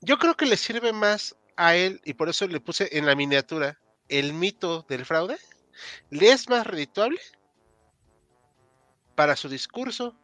Yo 0.00 0.18
creo 0.18 0.36
que 0.36 0.46
le 0.46 0.56
sirve 0.56 0.92
más 0.92 1.36
a 1.56 1.76
él, 1.76 2.00
y 2.04 2.14
por 2.14 2.28
eso 2.28 2.48
le 2.48 2.58
puse 2.58 2.98
en 2.98 3.06
la 3.06 3.14
miniatura 3.14 3.78
el 4.08 4.32
mito 4.32 4.84
del 4.88 5.04
fraude, 5.04 5.38
le 6.10 6.32
es 6.32 6.48
más 6.48 6.66
redituable 6.66 7.20
para 9.14 9.36
su 9.36 9.48
discurso 9.48 10.16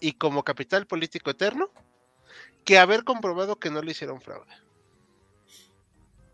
y 0.00 0.12
como 0.14 0.42
capital 0.44 0.86
político 0.86 1.30
eterno 1.30 1.70
que 2.64 2.78
haber 2.78 3.04
comprobado 3.04 3.58
que 3.58 3.70
no 3.70 3.82
le 3.82 3.92
hicieron 3.92 4.20
fraude. 4.20 4.52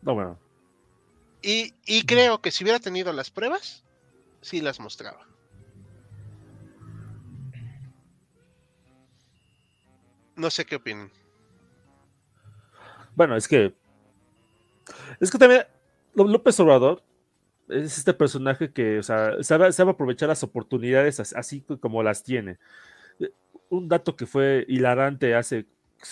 No, 0.02 0.14
bueno. 0.14 0.38
Y, 1.42 1.74
y 1.84 2.04
creo 2.06 2.40
que 2.40 2.50
si 2.50 2.64
hubiera 2.64 2.80
tenido 2.80 3.12
las 3.12 3.30
pruebas, 3.30 3.84
sí 4.40 4.60
las 4.60 4.80
mostraba. 4.80 5.26
No 10.36 10.50
sé 10.50 10.64
qué 10.64 10.76
opinan. 10.76 11.10
Bueno, 13.14 13.36
es 13.36 13.46
que. 13.46 13.74
Es 15.20 15.30
que 15.30 15.38
también 15.38 15.66
Ló- 16.14 16.26
López 16.28 16.58
Obrador 16.60 17.02
es 17.70 17.98
este 17.98 18.14
personaje 18.14 18.72
que, 18.72 18.98
o 18.98 19.02
sea, 19.02 19.42
sabe, 19.42 19.72
sabe 19.72 19.92
aprovechar 19.92 20.28
las 20.28 20.42
oportunidades 20.42 21.20
as- 21.20 21.34
así 21.34 21.60
co- 21.62 21.78
como 21.80 22.02
las 22.02 22.22
tiene. 22.22 22.58
Eh, 23.20 23.30
Un 23.70 23.88
dato 23.88 24.16
que 24.16 24.26
fue 24.26 24.64
hilarante 24.68 25.34
hace 25.34 25.66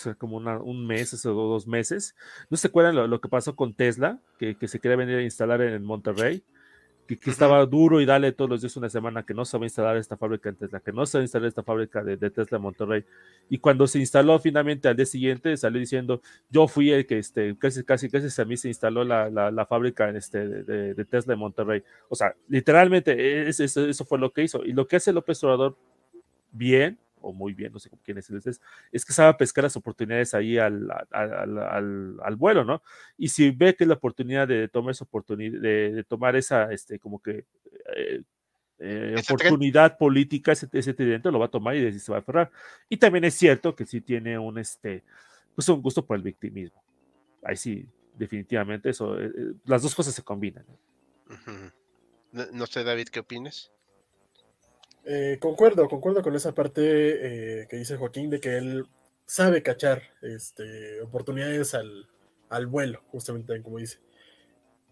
o 0.07 0.15
como 0.17 0.37
un 0.37 0.87
mes, 0.87 1.21
do- 1.23 1.33
dos 1.33 1.67
meses. 1.67 2.15
¿No 2.49 2.57
se 2.57 2.67
acuerdan 2.67 2.95
lo, 2.95 3.07
lo 3.07 3.21
que 3.21 3.29
pasó 3.29 3.55
con 3.55 3.73
Tesla? 3.73 4.19
Que, 4.39 4.55
que 4.55 4.67
se 4.67 4.79
quería 4.79 4.97
venir 4.97 5.17
a 5.17 5.23
instalar 5.23 5.61
en 5.61 5.83
Monterrey. 5.83 6.43
Que, 7.09 7.17
que 7.17 7.31
estaba 7.31 7.65
duro 7.65 7.99
y 8.01 8.05
dale 8.05 8.31
todos 8.33 8.47
los 8.51 8.61
días 8.61 8.77
una 8.77 8.87
semana 8.87 9.23
que 9.23 9.33
no 9.33 9.43
se 9.43 9.57
va 9.57 9.63
a 9.63 9.65
instalar 9.65 9.97
esta 9.97 10.15
fábrica 10.15 10.49
en 10.49 10.55
Tesla, 10.57 10.79
que 10.79 10.91
no 10.91 11.07
se 11.07 11.17
va 11.17 11.21
a 11.21 11.23
instalar 11.23 11.47
esta 11.47 11.63
fábrica 11.63 12.03
de, 12.03 12.17
de 12.17 12.29
Tesla 12.29 12.57
en 12.57 12.61
Monterrey. 12.61 13.03
Y 13.49 13.57
cuando 13.57 13.87
se 13.87 13.97
instaló 13.97 14.37
finalmente 14.37 14.87
al 14.87 14.95
día 14.95 15.07
siguiente, 15.07 15.57
salió 15.57 15.79
diciendo, 15.79 16.21
yo 16.51 16.67
fui 16.67 16.91
el 16.91 17.07
que 17.07 17.17
este, 17.17 17.57
casi, 17.57 17.83
casi, 17.83 18.09
casi 18.11 18.39
a 18.39 18.45
mí 18.45 18.57
se 18.57 18.67
instaló 18.67 19.03
la, 19.03 19.27
la, 19.31 19.49
la 19.49 19.65
fábrica 19.65 20.07
en 20.07 20.17
este, 20.17 20.47
de, 20.47 20.63
de- 20.63 20.93
de 20.93 21.05
Tesla 21.05 21.33
en 21.33 21.39
Monterrey. 21.39 21.81
O 22.09 22.15
sea, 22.15 22.35
literalmente 22.47 23.49
es- 23.49 23.59
es- 23.59 23.75
eso 23.75 24.05
fue 24.05 24.19
lo 24.19 24.31
que 24.31 24.43
hizo. 24.43 24.63
Y 24.63 24.73
lo 24.73 24.87
que 24.87 24.97
hace 24.97 25.11
López 25.11 25.43
Obrador 25.43 25.75
bien, 26.51 26.99
o 27.21 27.33
muy 27.33 27.53
bien, 27.53 27.71
no 27.73 27.79
sé 27.79 27.89
con 27.89 27.99
quién 27.99 28.17
es, 28.17 28.29
es, 28.29 28.61
es 28.91 29.05
que 29.05 29.13
sabe 29.13 29.33
pescar 29.35 29.63
las 29.63 29.75
oportunidades 29.75 30.33
ahí 30.33 30.57
al, 30.57 30.89
al, 31.11 31.59
al, 31.59 32.19
al- 32.23 32.35
vuelo, 32.35 32.63
¿no? 32.63 32.81
Y 33.17 33.29
si 33.29 33.51
ve 33.51 33.75
que 33.75 33.83
es 33.83 33.87
la 33.87 33.95
oportunidad 33.95 34.47
de 34.47 34.67
tomar 34.67 34.91
esa 34.91 35.03
oportunidad, 35.03 35.59
de, 35.59 35.91
de 35.93 36.03
tomar 36.03 36.35
esa, 36.35 36.71
este, 36.71 36.99
como 36.99 37.21
que... 37.21 37.45
eh, 37.95 38.21
eh, 38.81 39.15
oportunidad 39.29 39.97
política, 39.97 40.53
ese, 40.53 40.69
ese 40.71 40.93
tridente 40.93 41.29
lo 41.31 41.37
va 41.39 41.47
a 41.47 41.51
tomar 41.51 41.75
y 41.75 41.99
se 41.99 42.11
va 42.13 42.19
a 42.19 42.21
aferrar. 42.21 42.49
Y 42.87 42.95
también 42.95 43.25
es 43.25 43.33
cierto 43.33 43.75
que 43.75 43.85
sí 43.85 43.99
tiene 43.99 44.39
un, 44.39 44.57
este, 44.57 45.03
pues 45.53 45.67
un 45.67 45.81
gusto 45.81 46.05
por 46.05 46.15
el 46.15 46.23
victimismo. 46.23 46.81
Ahí 47.43 47.57
sí, 47.57 47.85
definitivamente 48.17 48.89
eso, 48.89 49.19
eh, 49.19 49.31
eh, 49.35 49.53
las 49.65 49.81
dos 49.81 49.93
cosas 49.93 50.13
se 50.15 50.23
combinan. 50.23 50.65
Ujú. 51.29 51.71
No, 52.31 52.45
no 52.53 52.65
sé, 52.67 52.85
David, 52.85 53.09
¿qué 53.09 53.19
opinas? 53.19 53.69
Eh, 55.11 55.39
concuerdo, 55.39 55.87
concuerdo 55.87 56.21
con 56.21 56.35
esa 56.35 56.53
parte 56.53 56.81
eh, 57.61 57.67
que 57.67 57.77
dice 57.77 57.97
Joaquín 57.97 58.29
de 58.29 58.39
que 58.39 58.57
él 58.57 58.85
sabe 59.25 59.63
cachar 59.63 60.03
este, 60.21 61.01
oportunidades 61.01 61.73
al, 61.73 62.07
al 62.47 62.67
vuelo, 62.67 63.01
justamente 63.07 63.59
como 63.63 63.79
dice. 63.79 63.97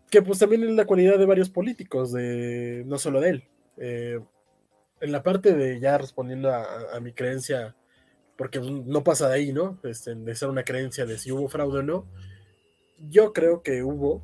Que 0.09 0.23
pues 0.23 0.39
también 0.39 0.63
es 0.63 0.71
la 0.71 0.85
cualidad 0.85 1.19
de 1.19 1.27
varios 1.27 1.51
políticos, 1.51 2.13
de, 2.13 2.81
no 2.87 2.97
solo 2.97 3.21
de 3.21 3.29
él. 3.29 3.43
Eh, 3.77 4.19
en 5.01 5.11
la 5.11 5.21
parte 5.21 5.53
de 5.53 5.79
ya 5.79 5.99
respondiendo 5.99 6.49
a, 6.49 6.95
a 6.95 6.99
mi 6.99 7.13
creencia, 7.13 7.75
porque 8.37 8.59
no 8.59 9.03
pasa 9.03 9.29
de 9.29 9.35
ahí, 9.35 9.53
¿no? 9.53 9.79
Este, 9.83 10.15
de 10.15 10.35
ser 10.35 10.49
una 10.49 10.63
creencia 10.63 11.05
de 11.05 11.19
si 11.19 11.31
hubo 11.31 11.47
fraude 11.47 11.79
o 11.79 11.83
no. 11.83 12.07
Yo 12.97 13.33
creo 13.33 13.61
que 13.61 13.83
hubo, 13.83 14.23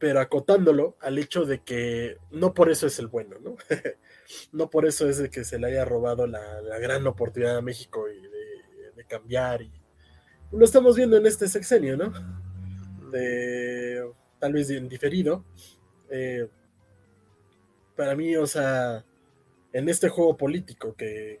pero 0.00 0.18
acotándolo 0.18 0.96
al 1.00 1.18
hecho 1.18 1.44
de 1.44 1.62
que 1.62 2.16
no 2.30 2.54
por 2.54 2.70
eso 2.70 2.86
es 2.86 2.98
el 2.98 3.08
bueno, 3.08 3.36
¿no? 3.38 3.56
no 4.52 4.70
por 4.70 4.86
eso 4.86 5.08
es 5.08 5.18
de 5.18 5.28
que 5.28 5.44
se 5.44 5.58
le 5.58 5.66
haya 5.66 5.84
robado 5.84 6.26
la, 6.26 6.60
gran 6.80 7.06
oportunidad 7.06 7.58
a 7.58 7.62
México 7.62 8.06
de, 8.06 9.04
cambiar. 9.06 9.60
Lo 10.52 10.64
estamos 10.64 10.94
viendo 10.94 11.16
en 11.16 11.26
este 11.26 11.48
sexenio, 11.48 11.96
¿no? 11.96 12.12
De, 13.10 14.08
tal 14.38 14.52
vez 14.52 14.70
en 14.70 14.88
diferido. 14.88 15.44
Eh, 16.10 16.46
para 17.96 18.14
mí, 18.14 18.36
o 18.36 18.46
sea, 18.46 19.04
en 19.72 19.88
este 19.88 20.08
juego 20.08 20.36
político 20.36 20.94
que, 20.94 21.40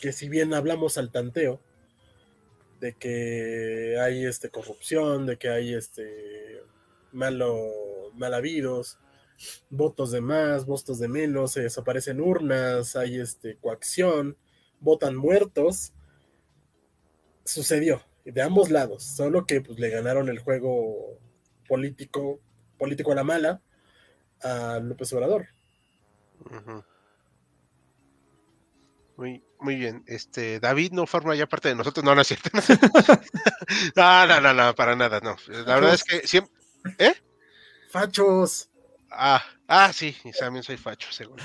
que 0.00 0.12
si 0.12 0.28
bien 0.28 0.54
hablamos 0.54 0.98
al 0.98 1.10
tanteo, 1.10 1.60
de 2.78 2.94
que 2.94 3.98
hay 4.00 4.24
este 4.24 4.50
corrupción, 4.50 5.26
de 5.26 5.36
que 5.36 5.48
hay 5.48 5.74
este 5.74 6.62
malo 7.12 8.12
mal 8.14 8.34
habidos, 8.34 8.98
votos 9.70 10.10
de 10.10 10.20
más, 10.20 10.66
votos 10.66 10.98
de 10.98 11.08
menos, 11.08 11.52
se 11.52 11.62
desaparecen 11.62 12.20
urnas, 12.20 12.96
hay 12.96 13.18
este 13.18 13.56
coacción, 13.56 14.36
votan 14.80 15.16
muertos. 15.16 15.92
Sucedió 17.44 18.02
de 18.24 18.42
ambos 18.42 18.70
lados, 18.70 19.02
solo 19.02 19.46
que 19.46 19.60
pues, 19.60 19.78
le 19.78 19.90
ganaron 19.90 20.28
el 20.28 20.38
juego 20.38 21.18
político, 21.66 22.40
político 22.78 23.12
a 23.12 23.16
la 23.16 23.24
mala 23.24 23.62
a 24.42 24.78
López 24.82 25.12
Obrador. 25.12 25.48
Uh 26.44 26.54
-huh. 26.54 26.84
Muy, 29.16 29.44
muy 29.58 29.74
bien. 29.76 30.02
Este, 30.06 30.60
David 30.60 30.92
no 30.92 31.06
forma 31.06 31.34
ya 31.34 31.46
parte 31.46 31.68
de 31.68 31.74
nosotros. 31.74 32.02
No, 32.02 32.14
no 32.14 32.22
es 32.22 32.28
cierto. 32.28 32.48
no, 33.96 34.26
no, 34.26 34.40
no, 34.40 34.54
no, 34.54 34.74
para 34.74 34.96
nada, 34.96 35.20
no. 35.20 35.36
La 35.66 35.74
verdad 35.74 35.92
es 35.92 36.04
que 36.04 36.26
siempre. 36.26 36.59
¿Eh? 36.98 37.14
Fachos. 37.90 38.68
Ah, 39.10 39.44
ah, 39.66 39.92
sí, 39.92 40.16
también 40.38 40.62
soy 40.62 40.76
facho, 40.76 41.10
seguro. 41.12 41.42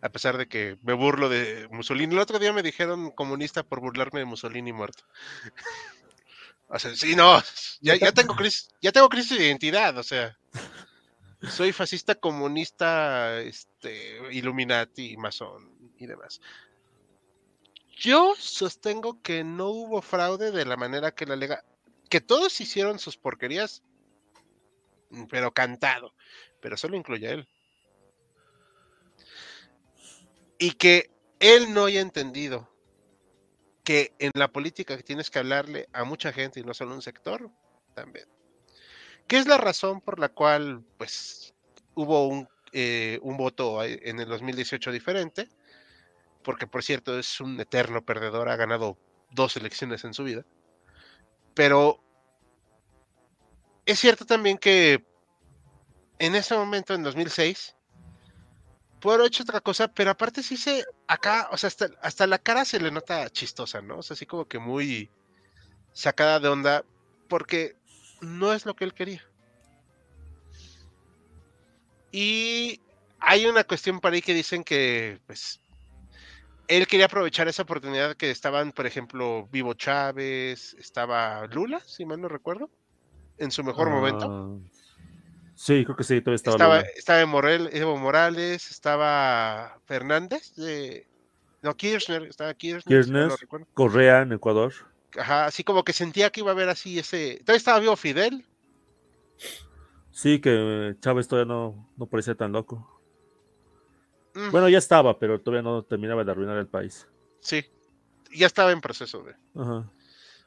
A 0.00 0.08
pesar 0.08 0.36
de 0.38 0.46
que 0.46 0.78
me 0.82 0.92
burlo 0.92 1.28
de 1.28 1.68
Mussolini. 1.70 2.14
El 2.14 2.20
otro 2.20 2.38
día 2.38 2.52
me 2.52 2.62
dijeron 2.62 3.10
comunista 3.10 3.62
por 3.62 3.80
burlarme 3.80 4.20
de 4.20 4.26
Mussolini 4.26 4.72
muerto. 4.72 5.04
o 6.68 6.78
sea, 6.78 6.94
sí, 6.94 7.14
no. 7.14 7.42
Ya, 7.80 7.96
ya 7.96 8.12
tengo 8.12 8.34
crisis, 8.34 8.68
ya 8.80 8.92
tengo 8.92 9.08
crisis 9.08 9.38
de 9.38 9.46
identidad, 9.46 9.96
o 9.98 10.02
sea. 10.02 10.38
Soy 11.50 11.72
fascista, 11.72 12.14
comunista, 12.14 13.40
este, 13.40 14.20
Illuminati, 14.32 15.16
masón 15.16 15.70
y 15.98 16.06
demás. 16.06 16.40
Yo 17.96 18.34
sostengo 18.38 19.22
que 19.22 19.44
no 19.44 19.68
hubo 19.68 20.02
fraude 20.02 20.50
de 20.50 20.64
la 20.64 20.76
manera 20.76 21.12
que 21.12 21.26
la 21.26 21.36
lega. 21.36 21.64
Que 22.08 22.20
todos 22.20 22.60
hicieron 22.60 22.98
sus 22.98 23.16
porquerías, 23.16 23.82
pero 25.30 25.52
cantado. 25.52 26.14
Pero 26.60 26.76
solo 26.76 26.96
incluye 26.96 27.28
a 27.28 27.32
él. 27.32 27.48
Y 30.58 30.72
que 30.72 31.10
él 31.38 31.74
no 31.74 31.84
haya 31.84 32.00
entendido 32.00 32.70
que 33.84 34.14
en 34.18 34.32
la 34.34 34.48
política 34.48 34.96
tienes 34.98 35.30
que 35.30 35.38
hablarle 35.38 35.88
a 35.92 36.04
mucha 36.04 36.32
gente 36.32 36.60
y 36.60 36.64
no 36.64 36.74
solo 36.74 36.92
a 36.92 36.96
un 36.96 37.02
sector, 37.02 37.50
también. 37.94 38.26
¿Qué 39.28 39.38
es 39.38 39.46
la 39.46 39.58
razón 39.58 40.00
por 40.00 40.18
la 40.18 40.28
cual, 40.28 40.84
pues, 40.98 41.54
hubo 41.94 42.26
un, 42.26 42.48
eh, 42.72 43.18
un 43.22 43.36
voto 43.36 43.84
en 43.84 44.18
el 44.18 44.28
2018 44.28 44.90
diferente? 44.90 45.48
porque 46.46 46.68
por 46.68 46.84
cierto 46.84 47.18
es 47.18 47.40
un 47.40 47.58
eterno 47.58 48.04
perdedor, 48.04 48.48
ha 48.48 48.54
ganado 48.54 48.96
dos 49.32 49.56
elecciones 49.56 50.04
en 50.04 50.14
su 50.14 50.22
vida. 50.22 50.46
Pero 51.54 52.00
es 53.86 54.00
cierto 54.00 54.26
también 54.26 54.58
que 54.58 55.04
en 56.18 56.34
ese 56.34 56.56
momento, 56.56 56.92
en 56.94 57.04
2006, 57.04 57.76
pudo 59.00 59.14
haber 59.14 59.28
hecho 59.28 59.44
otra 59.44 59.60
cosa, 59.60 59.88
pero 59.88 60.10
aparte 60.10 60.42
sí 60.42 60.56
se, 60.56 60.84
acá, 61.06 61.48
o 61.52 61.56
sea, 61.56 61.68
hasta, 61.68 61.90
hasta 62.02 62.26
la 62.26 62.38
cara 62.38 62.64
se 62.64 62.80
le 62.80 62.90
nota 62.90 63.30
chistosa, 63.30 63.80
¿no? 63.80 63.98
O 63.98 64.02
sea, 64.02 64.14
así 64.14 64.26
como 64.26 64.46
que 64.46 64.58
muy 64.58 65.08
sacada 65.92 66.40
de 66.40 66.48
onda, 66.48 66.84
porque 67.28 67.76
no 68.20 68.52
es 68.52 68.66
lo 68.66 68.74
que 68.74 68.84
él 68.84 68.94
quería. 68.94 69.24
Y 72.10 72.80
hay 73.20 73.46
una 73.46 73.64
cuestión 73.64 74.00
para 74.00 74.16
ahí 74.16 74.22
que 74.22 74.34
dicen 74.34 74.64
que, 74.64 75.20
pues, 75.26 75.60
él 76.66 76.86
quería 76.88 77.06
aprovechar 77.06 77.46
esa 77.46 77.62
oportunidad 77.62 78.16
que 78.16 78.30
estaban, 78.30 78.72
por 78.72 78.86
ejemplo, 78.86 79.48
Vivo 79.52 79.74
Chávez, 79.74 80.74
estaba 80.74 81.46
Lula, 81.46 81.80
si 81.80 82.04
mal 82.04 82.20
no 82.20 82.28
recuerdo, 82.28 82.70
en 83.38 83.50
su 83.50 83.62
mejor 83.64 83.88
uh, 83.88 83.90
momento. 83.90 84.60
Sí, 85.54 85.84
creo 85.84 85.96
que 85.96 86.04
sí, 86.04 86.20
todavía 86.20 86.36
estaba. 86.36 86.54
Estaba, 86.54 86.80
estaba 86.80 87.26
Morel, 87.26 87.70
Evo 87.72 87.96
Morales, 87.96 88.70
estaba 88.70 89.78
Fernández, 89.86 90.54
de, 90.54 91.06
no, 91.62 91.74
Kirchner, 91.74 92.22
estaba 92.24 92.52
Kirchner. 92.54 92.84
Kirchner, 92.84 93.32
si 93.32 93.46
no 93.50 93.66
Correa 93.74 94.22
en 94.22 94.32
Ecuador. 94.32 94.72
Ajá, 95.18 95.46
así 95.46 95.64
como 95.64 95.82
que 95.82 95.92
sentía 95.92 96.30
que 96.30 96.40
iba 96.40 96.50
a 96.50 96.54
haber 96.54 96.68
así 96.68 96.98
ese. 96.98 97.38
Todavía 97.40 97.56
estaba 97.56 97.80
vivo 97.80 97.96
Fidel. 97.96 98.44
Sí, 100.10 100.40
que 100.40 100.94
Chávez 101.00 101.26
todavía 101.26 101.52
no, 101.52 101.90
no 101.96 102.06
parecía 102.06 102.34
tan 102.34 102.52
loco. 102.52 103.00
Bueno, 104.50 104.68
ya 104.68 104.78
estaba, 104.78 105.18
pero 105.18 105.40
todavía 105.40 105.62
no 105.62 105.82
terminaba 105.82 106.22
de 106.22 106.30
arruinar 106.30 106.58
el 106.58 106.66
país. 106.66 107.08
Sí, 107.40 107.64
ya 108.34 108.46
estaba 108.46 108.72
en 108.72 108.82
proceso 108.82 109.22
de. 109.22 109.34
Ajá. 109.54 109.90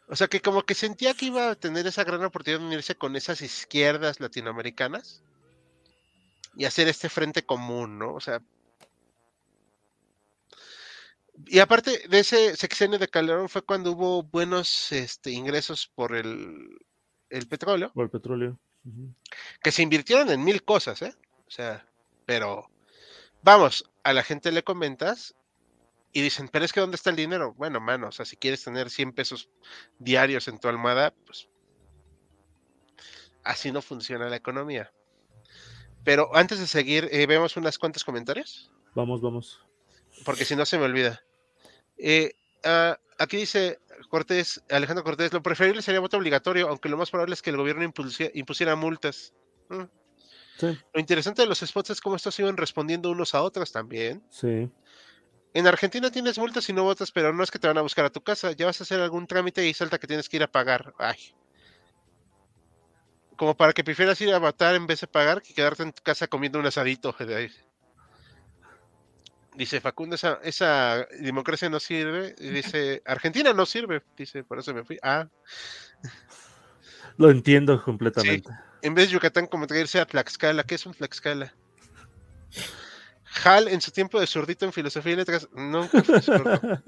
O 0.10 0.16
sea 0.16 0.28
que 0.28 0.42
como 0.42 0.64
que 0.64 0.74
sentía 0.74 1.14
que 1.14 1.28
iba 1.28 1.52
a 1.52 1.56
tener 1.56 1.86
esa 1.88 2.04
gran 2.04 2.24
oportunidad 2.24 2.60
de 2.60 2.66
unirse 2.66 2.96
con 2.96 3.16
esas 3.16 3.42
izquierdas 3.42 4.20
latinoamericanas 4.20 5.22
y 6.56 6.66
hacer 6.66 6.88
este 6.88 7.10
frente 7.10 7.46
común, 7.46 8.00
¿no? 8.00 8.16
O 8.16 8.20
sea. 8.20 8.42
Y 11.46 11.60
aparte 11.60 12.08
de 12.10 12.20
ese 12.20 12.58
sexenio 12.58 13.00
de 13.00 13.08
Calderón 13.08 13.48
fue 13.50 13.62
cuando 13.62 13.92
hubo 13.92 14.24
buenos 14.24 14.92
este, 14.92 15.32
ingresos 15.32 15.90
por 15.96 16.16
el, 16.16 16.68
el 17.30 17.48
petróleo. 17.48 17.94
Por 17.94 18.06
el 18.06 18.12
petróleo. 18.12 18.60
Uh 18.84 18.90
-huh. 18.90 19.16
Que 19.62 19.72
se 19.72 19.84
invirtieron 19.84 20.30
en 20.32 20.44
mil 20.44 20.64
cosas, 20.64 21.02
¿eh? 21.04 21.16
O 21.48 21.52
sea, 21.52 21.86
pero 22.26 22.70
Vamos, 23.42 23.90
a 24.04 24.12
la 24.12 24.24
gente 24.24 24.52
le 24.52 24.64
comentas 24.64 25.34
y 26.12 26.22
dicen, 26.22 26.50
pero 26.50 26.66
es 26.66 26.74
que 26.74 26.80
¿dónde 26.80 26.96
está 26.96 27.12
el 27.12 27.16
dinero? 27.16 27.54
Bueno, 27.54 27.80
mano, 27.80 28.08
o 28.08 28.12
sea, 28.12 28.26
si 28.26 28.36
quieres 28.36 28.64
tener 28.64 28.90
100 28.90 29.14
pesos 29.14 29.50
diarios 30.00 30.48
en 30.48 30.60
tu 30.60 30.68
almohada, 30.68 31.14
pues 31.26 31.48
así 33.44 33.72
no 33.72 33.82
funciona 33.82 34.30
la 34.30 34.36
economía. 34.36 34.92
Pero 36.04 36.36
antes 36.36 36.60
de 36.60 36.68
seguir, 36.68 37.10
eh, 37.12 37.28
vemos 37.28 37.58
unas 37.58 37.78
cuantas 37.78 38.04
comentarios. 38.04 38.72
Vamos, 38.96 39.22
vamos. 39.22 39.60
Porque 40.26 40.46
si 40.46 40.56
no 40.56 40.66
se 40.66 40.78
me 40.78 40.86
olvida. 40.86 41.22
Eh, 41.98 42.36
uh, 42.66 42.96
aquí 43.20 43.38
dice 43.38 43.80
Cortés, 44.10 44.64
Alejandro 44.70 45.04
Cortés, 45.04 45.34
lo 45.34 45.44
preferible 45.44 45.82
sería 45.82 46.00
voto 46.00 46.18
obligatorio, 46.18 46.70
aunque 46.70 46.90
lo 46.90 46.98
más 46.98 47.12
probable 47.12 47.34
es 47.34 47.42
que 47.42 47.52
el 47.52 47.58
gobierno 47.58 47.84
impusiera, 47.84 48.32
impusiera 48.34 48.76
multas. 48.76 49.34
Mm. 49.70 49.84
Sí. 50.58 50.78
Lo 50.94 51.00
interesante 51.00 51.42
de 51.42 51.48
los 51.48 51.60
spots 51.60 51.92
es 51.92 52.02
cómo 52.02 52.16
estos 52.16 52.38
iban 52.40 52.58
respondiendo 52.58 53.12
unos 53.12 53.36
a 53.36 53.44
otros 53.44 53.72
también. 53.72 54.24
Sí. 54.30 54.70
En 55.54 55.66
Argentina 55.68 56.12
tienes 56.12 56.38
multas 56.38 56.70
y 56.70 56.74
no 56.74 56.84
votas, 56.84 57.12
pero 57.12 57.34
no 57.34 57.44
es 57.44 57.50
que 57.50 57.58
te 57.60 57.68
van 57.68 57.78
a 57.78 57.82
buscar 57.82 58.06
a 58.06 58.12
tu 58.12 58.22
casa. 58.22 58.52
Ya 58.52 58.68
vas 58.68 58.80
a 58.82 58.84
hacer 58.84 59.00
algún 59.02 59.26
trámite 59.26 59.66
y 59.68 59.74
salta 59.74 59.98
que 59.98 60.08
tienes 60.08 60.30
que 60.30 60.38
ir 60.38 60.44
a 60.44 60.52
pagar. 60.52 60.94
Ay. 61.00 61.34
Como 63.36 63.58
para 63.58 63.74
que 63.74 63.84
prefieras 63.84 64.22
ir 64.22 64.34
a 64.34 64.38
votar 64.38 64.76
en 64.76 64.86
vez 64.86 65.02
de 65.02 65.08
pagar 65.08 65.42
que 65.42 65.54
quedarte 65.54 65.84
en 65.84 65.94
tu 65.94 66.04
casa 66.04 66.28
comiendo 66.28 66.60
un 66.60 66.68
asadito. 66.68 67.16
Dice 69.56 69.82
Facundo, 69.82 70.16
esa, 70.16 70.40
esa 70.44 71.08
democracia 71.20 71.70
no 71.70 71.80
sirve. 71.80 72.36
Y 72.38 72.50
dice, 72.50 73.02
Argentina 73.04 73.52
no 73.52 73.66
sirve. 73.66 74.04
Dice, 74.16 74.44
por 74.44 74.60
eso 74.60 74.74
me 74.74 74.86
fui. 74.86 74.98
Ah. 75.02 75.28
Lo 77.18 77.30
entiendo 77.30 77.84
completamente. 77.84 78.48
Sí. 78.50 78.56
En 78.84 78.94
vez 78.94 79.08
de 79.08 79.16
Yucatán, 79.16 79.48
como 79.48 79.68
te 79.68 79.78
irse 79.78 80.00
a 80.00 80.06
Tlaxcala. 80.06 80.64
¿Qué 80.64 80.76
es 80.76 80.86
un 80.86 80.94
Tlaxcala? 80.94 81.54
Hal, 83.44 83.68
en 83.68 83.82
su 83.82 83.92
tiempo 83.92 84.20
de 84.20 84.28
zurdito 84.28 84.66
en 84.66 84.74
filosofía 84.74 85.14
y 85.14 85.16
letras, 85.16 85.48
nunca 85.54 86.04
fue 86.04 86.22
zurdo. 86.22 86.60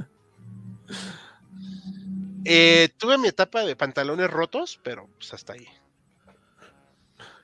eh, 2.46 2.90
tuve 2.98 3.18
mi 3.18 3.28
etapa 3.28 3.64
de 3.64 3.76
pantalones 3.76 4.30
rotos, 4.30 4.80
pero 4.84 5.08
pues 5.18 5.34
hasta 5.34 5.54
ahí. 5.54 5.68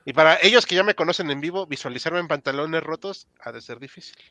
Y 0.06 0.14
para 0.14 0.38
ellos 0.42 0.66
que 0.66 0.76
ya 0.76 0.84
me 0.84 0.96
conocen 0.96 1.30
en 1.32 1.42
vivo, 1.42 1.68
visualizarme 1.68 2.20
en 2.20 2.28
pantalones 2.28 2.82
rotos 2.82 3.28
ha 3.42 3.52
de 3.52 3.62
ser 3.62 3.80
difícil. 3.80 4.18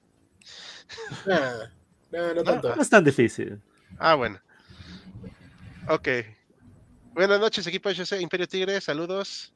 Nah, 1.26 1.64
no, 2.12 2.34
no 2.34 2.44
tanto. 2.44 2.76
No 2.76 2.80
es 2.80 2.88
tan 2.88 3.02
difícil. 3.02 3.60
Ah, 3.98 4.14
bueno. 4.14 4.40
Ok. 5.88 6.08
Buenas 7.12 7.40
noches, 7.40 7.66
equipo 7.66 7.88
HC 7.88 8.20
Imperio 8.20 8.46
Tigre, 8.46 8.80
saludos. 8.80 9.52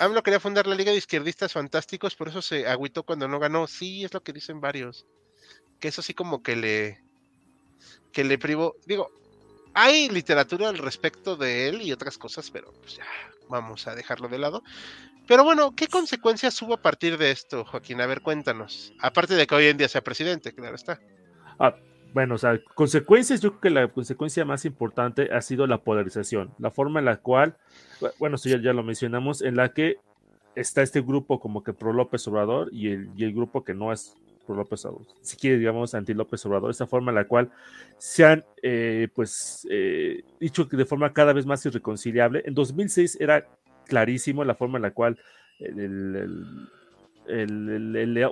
AMLO 0.00 0.22
quería 0.22 0.40
fundar 0.40 0.66
la 0.66 0.74
Liga 0.74 0.92
de 0.92 0.98
Izquierdistas 0.98 1.52
Fantásticos, 1.52 2.16
por 2.16 2.28
eso 2.28 2.40
se 2.40 2.66
agüitó 2.66 3.02
cuando 3.02 3.28
no 3.28 3.38
ganó. 3.38 3.66
Sí, 3.66 4.02
es 4.02 4.14
lo 4.14 4.22
que 4.22 4.32
dicen 4.32 4.60
varios. 4.60 5.06
Que 5.78 5.88
eso 5.88 6.00
sí 6.00 6.14
como 6.14 6.42
que 6.42 6.56
le 6.56 7.02
que 8.12 8.24
le 8.24 8.38
privó, 8.38 8.76
digo, 8.86 9.10
hay 9.74 10.08
literatura 10.08 10.68
al 10.68 10.78
respecto 10.78 11.36
de 11.36 11.68
él 11.68 11.82
y 11.82 11.92
otras 11.92 12.18
cosas, 12.18 12.50
pero 12.50 12.72
pues 12.72 12.96
ya 12.96 13.06
vamos 13.48 13.86
a 13.86 13.94
dejarlo 13.94 14.28
de 14.28 14.38
lado. 14.38 14.62
Pero 15.26 15.44
bueno, 15.44 15.76
¿qué 15.76 15.86
consecuencias 15.86 16.60
hubo 16.62 16.74
a 16.74 16.82
partir 16.82 17.18
de 17.18 17.30
esto, 17.30 17.64
Joaquín? 17.64 18.00
A 18.00 18.06
ver, 18.06 18.20
cuéntanos. 18.22 18.92
Aparte 19.00 19.34
de 19.34 19.46
que 19.46 19.54
hoy 19.54 19.66
en 19.66 19.76
día 19.76 19.88
sea 19.88 20.02
presidente, 20.02 20.52
claro 20.54 20.74
está. 20.74 20.98
Ah, 21.58 21.76
bueno, 22.12 22.34
o 22.34 22.38
sea, 22.38 22.60
consecuencias, 22.74 23.40
yo 23.40 23.50
creo 23.50 23.60
que 23.60 23.70
la 23.70 23.88
consecuencia 23.88 24.44
más 24.44 24.64
importante 24.64 25.32
ha 25.32 25.40
sido 25.42 25.66
la 25.66 25.78
polarización, 25.78 26.52
la 26.58 26.70
forma 26.70 27.00
en 27.00 27.06
la 27.06 27.16
cual, 27.16 27.56
bueno, 28.18 28.36
eso 28.36 28.48
ya, 28.48 28.72
lo 28.72 28.82
mencionamos, 28.82 29.42
en 29.42 29.56
la 29.56 29.72
que 29.72 29.98
está 30.54 30.82
este 30.82 31.00
grupo 31.00 31.40
como 31.40 31.62
que 31.62 31.72
pro 31.72 31.92
López 31.92 32.26
Obrador 32.28 32.68
y 32.72 32.88
el, 32.88 33.10
y 33.16 33.24
el 33.24 33.32
grupo 33.32 33.64
que 33.64 33.74
no 33.74 33.92
es 33.92 34.16
pro 34.46 34.56
López 34.56 34.84
Obrador, 34.84 35.06
si 35.22 35.36
quiere, 35.36 35.58
digamos, 35.58 35.94
anti 35.94 36.14
López 36.14 36.44
Obrador, 36.46 36.70
esa 36.70 36.86
forma 36.86 37.10
en 37.10 37.16
la 37.16 37.24
cual 37.24 37.50
se 37.98 38.24
han, 38.24 38.44
eh, 38.62 39.08
pues, 39.14 39.66
eh, 39.70 40.22
dicho 40.40 40.68
que 40.68 40.76
de 40.76 40.84
forma 40.84 41.12
cada 41.12 41.32
vez 41.32 41.46
más 41.46 41.64
irreconciliable. 41.66 42.42
En 42.44 42.54
2006 42.54 43.18
era 43.20 43.46
clarísimo 43.86 44.44
la 44.44 44.54
forma 44.54 44.78
en 44.78 44.82
la 44.82 44.92
cual 44.92 45.18
el, 45.58 46.68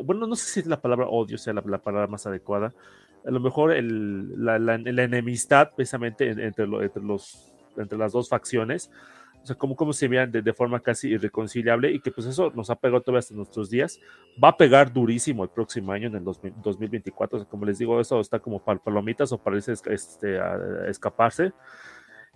bueno, 0.04 0.26
no 0.26 0.36
sé 0.36 0.50
si 0.50 0.60
es 0.60 0.66
la 0.66 0.80
palabra 0.80 1.06
odio 1.08 1.38
sea 1.38 1.52
la, 1.52 1.62
palabra 1.62 2.06
más 2.06 2.26
adecuada, 2.26 2.72
a 3.28 3.30
lo 3.30 3.40
mejor 3.40 3.76
la, 3.82 4.58
la, 4.58 4.74
enemistad 4.74 5.72
precisamente 5.76 6.30
entre, 6.30 6.64
entre, 6.64 7.02
los, 7.02 7.52
entre 7.76 7.98
las 7.98 8.12
dos 8.12 8.26
facciones, 8.26 8.90
o 9.42 9.46
sea, 9.46 9.54
cómo, 9.54 9.76
cómo 9.76 9.92
se 9.92 10.08
vean 10.08 10.32
de, 10.32 10.52
forma 10.54 10.80
casi 10.80 11.08
irreconciliable 11.10 11.92
y 11.92 12.00
que 12.00 12.10
pues 12.10 12.26
eso 12.26 12.50
nos 12.54 12.70
ha 12.70 12.76
pegado 12.76 13.02
todavía 13.02 13.18
hasta 13.18 13.34
nuestros 13.34 13.68
días, 13.68 14.00
va 14.42 14.48
a 14.48 14.56
pegar 14.56 14.90
durísimo 14.90 15.44
el 15.44 15.50
próximo 15.50 15.92
año, 15.92 16.08
en 16.08 16.14
el 16.14 16.24
2024, 16.24 17.46
como 17.46 17.66
les 17.66 17.78
digo, 17.78 18.00
eso 18.00 18.18
está 18.18 18.38
como 18.38 18.64
para 18.64 18.78
palomitas 18.78 19.30
o 19.30 19.38
parece 19.38 19.72
este, 19.72 20.40
escaparse. 20.88 21.52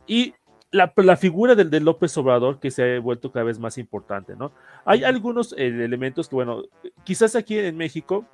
Y 0.06 0.34
la, 0.70 0.92
la, 0.96 1.16
figura 1.16 1.54
del 1.54 1.70
de 1.70 1.80
López 1.80 2.16
Obrador 2.18 2.60
que 2.60 2.70
se 2.70 2.96
ha 2.96 3.00
vuelto 3.00 3.32
cada 3.32 3.44
vez 3.44 3.58
más 3.58 3.78
importante, 3.78 4.36
¿no? 4.36 4.52
Hay 4.84 5.04
algunos 5.04 5.54
eh, 5.54 5.68
elementos 5.68 6.28
que, 6.28 6.34
bueno, 6.34 6.64
quizás 7.04 7.34
aquí 7.34 7.58
en 7.58 7.76
México, 7.78 8.26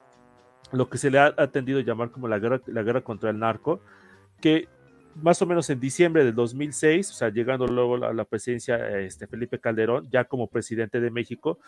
lo 0.72 0.88
que 0.88 0.98
se 0.98 1.10
le 1.10 1.18
ha 1.18 1.34
atendido 1.36 1.78
a 1.78 1.82
llamar 1.82 2.10
como 2.10 2.28
la 2.28 2.38
guerra, 2.38 2.60
la 2.66 2.82
guerra 2.82 3.00
contra 3.00 3.30
el 3.30 3.38
narco, 3.38 3.80
que 4.40 4.68
más 5.14 5.40
o 5.42 5.46
menos 5.46 5.68
en 5.70 5.80
diciembre 5.80 6.24
del 6.24 6.34
2006, 6.34 7.10
o 7.10 7.14
sea, 7.14 7.28
llegando 7.30 7.66
luego 7.66 8.04
a 8.04 8.12
la 8.12 8.24
presidencia 8.24 8.76
este, 8.98 9.26
Felipe 9.26 9.58
Calderón, 9.58 10.08
ya 10.10 10.24
como 10.24 10.46
presidente 10.46 11.00
de 11.00 11.10
México, 11.10 11.58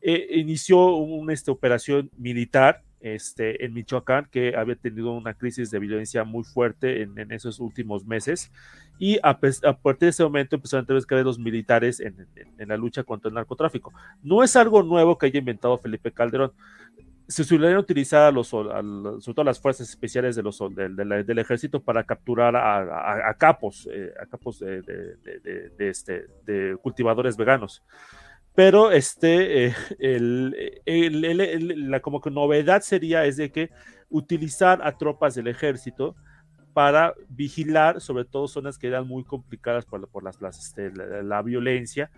eh, 0.00 0.28
inició 0.32 0.94
una 0.96 1.32
este, 1.32 1.50
operación 1.50 2.10
militar 2.16 2.82
este, 3.00 3.64
en 3.64 3.74
Michoacán, 3.74 4.28
que 4.30 4.56
había 4.56 4.74
tenido 4.74 5.12
una 5.12 5.34
crisis 5.34 5.70
de 5.70 5.78
violencia 5.78 6.24
muy 6.24 6.44
fuerte 6.44 7.02
en, 7.02 7.32
esos 7.32 7.60
últimos 7.60 8.04
meses. 8.04 8.50
Y 8.98 9.18
a, 9.22 9.38
partir 9.38 9.98
de 10.00 10.08
ese 10.08 10.24
momento 10.24 10.56
empezaron 10.56 10.84
a 10.84 11.04
tener 11.06 11.24
los 11.24 11.38
militares 11.38 12.00
en, 12.00 12.26
la 12.58 12.76
lucha 12.76 13.04
contra 13.04 13.28
el 13.28 13.34
narcotráfico. 13.34 13.92
No 14.22 14.42
es 14.42 14.56
algo 14.56 14.82
nuevo 14.82 15.16
que 15.16 15.26
haya 15.26 15.38
inventado 15.38 15.78
Felipe 15.78 16.10
Calderón. 16.12 16.52
Se 17.28 17.44
suelen 17.44 17.76
utilizar 17.76 18.32
los, 18.32 18.48
sobre 18.48 19.20
todo 19.20 19.44
las 19.44 19.60
fuerzas 19.60 19.88
especiales 19.88 20.34
de 20.34 20.42
los, 20.42 20.58
del, 20.74 21.38
ejército 21.38 21.82
para 21.82 22.02
capturar 22.04 22.56
a, 22.56 23.34
capos, 23.38 23.86
a 24.20 24.26
capos 24.26 24.62
eh, 24.62 24.80
de, 24.82 25.88
este, 25.90 26.26
de 26.44 26.76
cultivadores 26.80 27.36
veganos. 27.36 27.82
Pero 28.58 28.90
este, 28.90 29.66
eh, 29.66 29.74
el, 30.00 31.90
la 31.90 32.00
como 32.00 32.20
que 32.20 32.28
novedad 32.28 32.80
sería 32.80 33.24
es 33.24 33.36
de 33.36 33.52
que 33.52 33.70
utilizar 34.08 34.80
a 34.82 34.98
tropas 34.98 35.36
del 35.36 35.46
ejército 35.46 36.16
para 36.72 37.14
vigilar, 37.28 38.00
sobre 38.00 38.24
todo 38.24 38.48
zonas 38.48 38.78
que 38.78 38.88
eran 38.88 39.06
muy 39.06 39.22
complicadas 39.22 39.84
por, 39.84 40.08
por 40.08 40.24
las, 40.24 40.58
este, 40.58 40.90
la, 40.92 41.42
violencia 41.42 42.10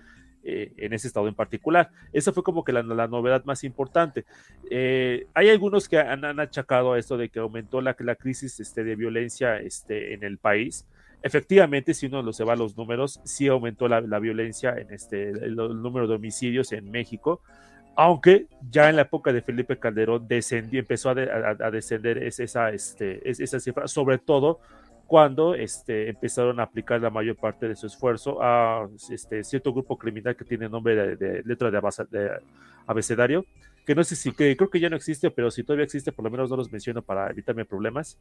eh, 0.44 0.72
en 0.76 0.92
ese 0.92 1.08
estado 1.08 1.28
en 1.28 1.34
particular. 1.34 1.90
Esa 2.12 2.32
fue 2.32 2.42
como 2.42 2.64
que 2.64 2.72
la, 2.72 2.82
novedad 2.82 3.44
más 3.44 3.64
importante. 3.64 4.24
Eh, 4.70 5.26
hay 5.34 5.48
algunos 5.50 5.88
que 5.88 5.98
han, 5.98 6.24
han, 6.24 6.40
achacado 6.40 6.92
a 6.92 6.98
esto 6.98 7.16
de 7.16 7.28
que 7.28 7.38
aumentó 7.38 7.80
la, 7.80 7.96
la 7.98 8.14
crisis 8.14 8.60
este, 8.60 8.84
de 8.84 8.96
violencia 8.96 9.58
este, 9.58 10.14
en 10.14 10.24
el 10.24 10.38
país 10.38 10.86
efectivamente, 11.22 11.94
si 11.94 12.06
uno 12.06 12.32
se 12.32 12.44
va 12.44 12.54
a 12.54 12.56
los 12.56 12.76
números, 12.76 13.20
sí 13.24 13.48
aumentó 13.48 13.88
la, 13.88 14.18
violencia 14.18 14.74
en 14.76 14.92
este, 14.92 15.30
el, 15.30 15.56
número 15.56 16.06
de 16.06 16.14
homicidios 16.14 16.72
en 16.72 16.90
México, 16.90 17.40
aunque 17.96 18.46
ya 18.70 18.88
en 18.88 18.96
la 18.96 19.02
época 19.02 19.32
de 19.32 19.42
Felipe 19.42 19.78
Calderón 19.78 20.26
descendió, 20.26 20.80
empezó 20.80 21.10
a, 21.10 21.70
descender 21.70 22.18
esa, 22.18 22.70
este, 22.70 23.28
esa 23.28 23.60
cifra, 23.60 23.88
sobre 23.88 24.18
todo 24.18 24.60
cuando 25.10 25.56
este, 25.56 26.08
empezaron 26.08 26.60
a 26.60 26.62
aplicar 26.62 27.00
la 27.00 27.10
mayor 27.10 27.34
parte 27.34 27.66
de 27.66 27.74
su 27.74 27.88
esfuerzo 27.88 28.40
a 28.40 28.88
este, 29.10 29.42
cierto 29.42 29.72
grupo 29.72 29.98
criminal 29.98 30.36
que 30.36 30.44
tiene 30.44 30.68
nombre 30.68 31.16
de, 31.16 31.42
letra 31.44 31.68
de, 31.68 32.30
abecedario, 32.86 33.44
que 33.84 33.96
no 33.96 34.04
sé 34.04 34.14
si, 34.14 34.30
que 34.30 34.56
creo 34.56 34.70
que 34.70 34.78
ya 34.78 34.88
no 34.88 34.94
existe, 34.94 35.28
pero 35.32 35.50
si 35.50 35.64
todavía 35.64 35.84
existe, 35.84 36.12
por 36.12 36.24
lo 36.24 36.30
menos 36.30 36.48
no 36.48 36.54
los 36.54 36.70
menciono 36.70 37.02
para 37.02 37.28
evitarme 37.28 37.64
problemas. 37.64 38.20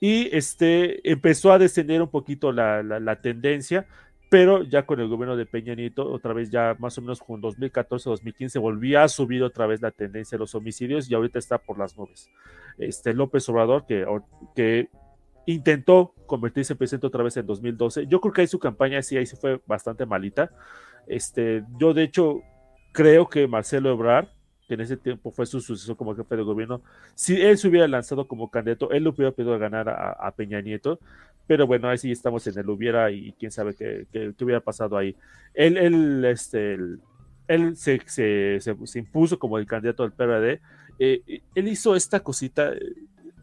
Y 0.00 0.28
este, 0.36 1.10
empezó 1.10 1.50
a 1.50 1.58
descender 1.58 2.02
un 2.02 2.10
poquito 2.10 2.52
la, 2.52 2.82
la, 2.82 3.16
tendencia, 3.22 3.86
pero 4.34 4.64
ya 4.64 4.84
con 4.84 4.98
el 4.98 5.06
gobierno 5.06 5.36
de 5.36 5.46
Peña 5.46 5.76
Nieto, 5.76 6.10
otra 6.10 6.32
vez 6.32 6.50
ya 6.50 6.74
más 6.80 6.98
o 6.98 7.02
menos 7.02 7.20
con 7.20 7.40
2014-2015 7.40 8.60
volvía 8.60 9.04
a 9.04 9.08
subir 9.08 9.44
otra 9.44 9.68
vez 9.68 9.80
la 9.80 9.92
tendencia 9.92 10.34
de 10.36 10.40
los 10.40 10.56
homicidios 10.56 11.08
y 11.08 11.14
ahorita 11.14 11.38
está 11.38 11.58
por 11.58 11.78
las 11.78 11.96
nubes. 11.96 12.28
Este 12.76 13.14
López 13.14 13.48
Obrador, 13.48 13.86
que, 13.86 14.04
que 14.56 14.88
intentó 15.46 16.16
convertirse 16.26 16.72
en 16.72 16.78
presidente 16.78 17.06
otra 17.06 17.22
vez 17.22 17.36
en 17.36 17.46
2012, 17.46 18.08
yo 18.08 18.20
creo 18.20 18.32
que 18.32 18.40
ahí 18.40 18.48
su 18.48 18.58
campaña 18.58 19.00
sí, 19.02 19.16
ahí 19.16 19.24
se 19.24 19.36
fue 19.36 19.60
bastante 19.68 20.04
malita. 20.04 20.50
Este, 21.06 21.62
yo 21.78 21.94
de 21.94 22.02
hecho 22.02 22.40
creo 22.90 23.28
que 23.28 23.46
Marcelo 23.46 23.92
Ebrard 23.92 24.26
que 24.66 24.74
en 24.74 24.80
ese 24.80 24.96
tiempo 24.96 25.30
fue 25.30 25.46
su 25.46 25.60
sucesor 25.60 25.96
como 25.96 26.14
jefe 26.14 26.36
de 26.36 26.42
gobierno, 26.42 26.80
si 27.14 27.40
él 27.40 27.58
se 27.58 27.68
hubiera 27.68 27.86
lanzado 27.88 28.26
como 28.26 28.50
candidato, 28.50 28.90
él 28.90 29.04
lo 29.04 29.10
hubiera 29.10 29.32
podido 29.32 29.58
ganar 29.58 29.88
a, 29.88 30.30
Peña 30.32 30.60
Nieto, 30.60 30.98
pero 31.46 31.66
bueno, 31.66 31.88
ahí 31.88 31.98
sí 31.98 32.10
estamos 32.10 32.46
en 32.46 32.58
el 32.58 32.68
hubiera 32.70 33.10
y 33.10 33.32
quién 33.38 33.50
sabe 33.50 33.74
qué, 33.74 34.06
hubiera 34.40 34.60
pasado 34.60 34.96
ahí. 34.96 35.14
Él, 35.52 35.76
él, 35.76 36.24
este, 36.24 36.78
él, 37.48 37.76
se, 37.76 38.00
se, 38.06 38.58
se, 38.60 38.98
impuso 38.98 39.38
como 39.38 39.58
el 39.58 39.66
candidato 39.66 40.02
del 40.02 40.12
PRD, 40.12 40.60
eh, 40.98 41.42
él 41.54 41.68
hizo 41.68 41.94
esta 41.94 42.20
cosita, 42.20 42.72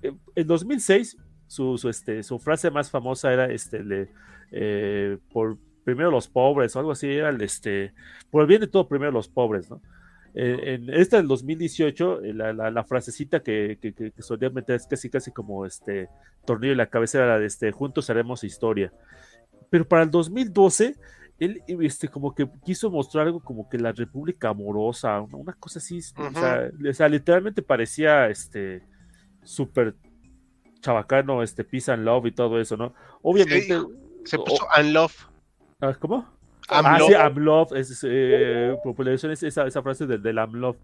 eh, 0.02 0.14
en 0.36 0.48
2006 0.48 1.18
su, 1.48 1.78
su, 1.78 1.90
este, 1.90 2.24
su 2.24 2.40
frase 2.40 2.72
más 2.72 2.90
famosa 2.90 3.32
era 3.32 3.46
este, 3.52 3.84
le, 3.84 4.10
eh, 4.52 5.18
por 5.32 5.58
primero 5.84 6.12
los 6.12 6.28
pobres 6.28 6.76
o 6.76 6.80
algo 6.80 6.92
así, 6.92 7.08
era 7.08 7.30
el, 7.30 7.42
este, 7.42 7.94
por 8.30 8.42
el 8.42 8.48
bien 8.48 8.62
de 8.62 8.68
todo 8.68 8.88
primero 8.88 9.12
los 9.12 9.28
pobres, 9.28 9.70
¿no? 9.70 9.82
En 10.34 10.90
esta 10.90 11.18
del 11.18 11.28
2018, 11.28 12.24
eh, 12.24 12.34
la, 12.34 12.54
la, 12.54 12.84
frasecita 12.84 13.42
que, 13.42 13.78
que, 13.82 14.14
solía 14.22 14.50
meter 14.50 14.76
es 14.78 14.88
casi 14.88 15.10
casi 15.10 15.32
como 15.32 15.66
este 15.66 16.08
tornillo 16.46 16.72
en 16.72 16.78
la 16.78 16.90
cabecera 16.90 17.38
de 17.38 17.46
este 17.46 17.72
juntos 17.72 18.10
haremos 18.10 18.44
historia. 18.44 18.94
Pero 19.70 19.88
para 19.88 20.04
el 20.04 20.12
2012, 20.12 20.96
él 21.40 21.64
este, 21.68 22.08
como 22.08 22.34
que 22.34 22.48
quiso 22.64 22.90
mostrar 22.90 23.28
algo 23.28 23.42
como 23.42 23.68
que 23.68 23.78
la 23.78 23.92
República 23.92 24.50
amorosa, 24.50 25.20
una, 25.20 25.54
cosa 25.54 25.80
así, 25.80 26.00
o, 26.16 26.94
sea, 26.94 27.10
literalmente 27.10 27.62
parecía 27.62 28.30
este 28.30 28.84
súper 29.44 29.96
chabacano, 30.82 31.44
este 31.44 31.64
peace 31.64 31.92
and 31.92 32.04
love 32.04 32.28
y 32.28 32.32
todo 32.32 32.60
eso, 32.60 32.78
¿no? 32.78 32.94
Obviamente. 33.22 33.80
se 34.24 34.38
puso 34.38 34.66
and 34.76 34.94
love. 34.94 35.14
Ah, 35.80 35.96
¿Cómo? 36.72 36.88
Ah, 36.88 37.00
sí, 37.06 37.14
Amlov, 37.14 37.76
es, 37.76 38.06
eh, 38.08 38.76
esa, 39.42 39.68
esa 39.68 39.82
frase 39.82 40.06
del, 40.08 40.22
del 40.22 40.38
Amlov. 40.40 40.78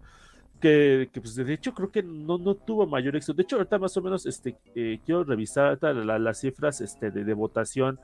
Que, 0.60 1.08
que, 1.12 1.20
pues 1.20 1.36
de 1.36 1.54
hecho 1.54 1.72
creo 1.72 1.92
que 1.92 2.02
no, 2.02 2.36
no 2.36 2.54
tuvo 2.56 2.86
mayor 2.86 3.14
éxito. 3.14 3.32
De 3.32 3.44
hecho, 3.44 3.56
ahorita 3.56 3.78
más 3.78 3.96
o 3.96 4.02
menos 4.02 4.26
este, 4.26 4.56
eh, 4.74 4.98
quiero 5.06 5.22
revisar 5.22 5.78
las 5.80 6.40
cifras 6.40 6.80
este, 6.80 7.12
de, 7.12 7.24
de, 7.24 7.32
votación 7.32 7.98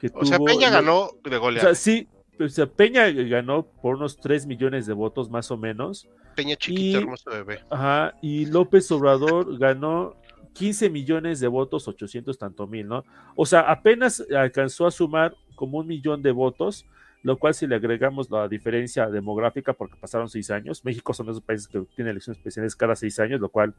que 0.00 0.10
o 0.14 0.24
sea, 0.24 0.38
Peña 0.38 0.70
ganó 0.70 1.10
de 1.24 1.36
goleada. 1.36 1.70
O 1.70 1.74
sea, 1.74 1.74
sí, 1.74 2.08
o 2.38 2.48
sea, 2.48 2.66
Peña 2.66 3.10
ganó 3.10 3.66
por 3.66 3.96
unos 3.96 4.18
3 4.18 4.46
millones 4.46 4.86
de 4.86 4.92
votos 4.92 5.28
más 5.28 5.50
o 5.50 5.56
menos. 5.56 6.08
Peña 6.36 6.54
chiquito, 6.54 6.98
hermoso 6.98 7.30
bebé. 7.30 7.60
Ajá, 7.70 8.14
y 8.22 8.46
López 8.46 8.90
Obrador 8.92 9.58
ganó 9.58 10.14
15 10.54 10.90
millones 10.90 11.40
de 11.40 11.48
votos, 11.48 11.88
800 11.88 12.38
tanto 12.38 12.66
mil, 12.66 12.86
¿no? 12.86 13.04
O 13.34 13.44
sea, 13.44 13.60
apenas 13.60 14.24
alcanzó 14.34 14.86
a 14.86 14.90
sumar 14.90 15.34
como 15.54 15.78
un 15.78 15.86
millón 15.86 16.22
de 16.22 16.30
votos 16.30 16.86
lo 17.26 17.36
cual 17.38 17.54
si 17.54 17.66
le 17.66 17.74
agregamos 17.74 18.30
la 18.30 18.46
diferencia 18.46 19.08
demográfica, 19.08 19.72
porque 19.72 19.96
pasaron 19.96 20.28
seis 20.28 20.48
años, 20.52 20.84
México 20.84 21.12
son 21.12 21.28
esos 21.28 21.42
países 21.42 21.66
que 21.66 21.80
tienen 21.96 22.12
elecciones 22.12 22.38
especiales 22.38 22.76
cada 22.76 22.94
seis 22.94 23.18
años, 23.18 23.40
lo 23.40 23.48
cual 23.48 23.74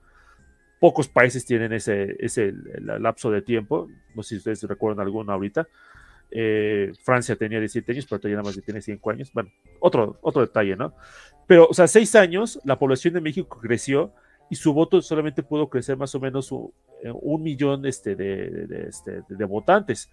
pocos 0.81 1.07
países 1.07 1.45
tienen 1.45 1.71
ese, 1.71 2.17
ese 2.19 2.53
lapso 2.99 3.31
de 3.31 3.41
tiempo, 3.41 3.87
no 4.15 4.21
sé 4.21 4.31
si 4.31 4.35
ustedes 4.39 4.63
recuerdan 4.63 5.05
alguno 5.05 5.31
ahorita, 5.31 5.65
eh, 6.29 6.91
Francia 7.03 7.37
tenía 7.37 7.59
17 7.59 7.89
años, 7.89 8.05
pero 8.09 8.19
todavía 8.19 8.35
nada 8.35 8.49
más 8.49 8.61
tiene 8.65 8.81
5 8.81 9.11
años. 9.11 9.31
Bueno, 9.31 9.49
otro, 9.79 10.19
otro 10.21 10.41
detalle, 10.41 10.75
¿no? 10.75 10.93
Pero, 11.47 11.67
o 11.69 11.73
sea, 11.73 11.87
6 11.87 12.15
años, 12.15 12.59
la 12.65 12.77
población 12.77 13.13
de 13.13 13.21
México 13.21 13.59
creció 13.61 14.11
y 14.49 14.57
su 14.57 14.73
voto 14.73 15.01
solamente 15.01 15.41
pudo 15.41 15.69
crecer 15.69 15.95
más 15.95 16.13
o 16.15 16.19
menos 16.19 16.51
un, 16.51 16.73
eh, 17.01 17.13
millón 17.39 17.85
este, 17.85 18.17
de, 18.17 18.67
de, 18.67 18.87
este, 18.89 19.21
de, 19.29 19.45
votantes. 19.45 20.11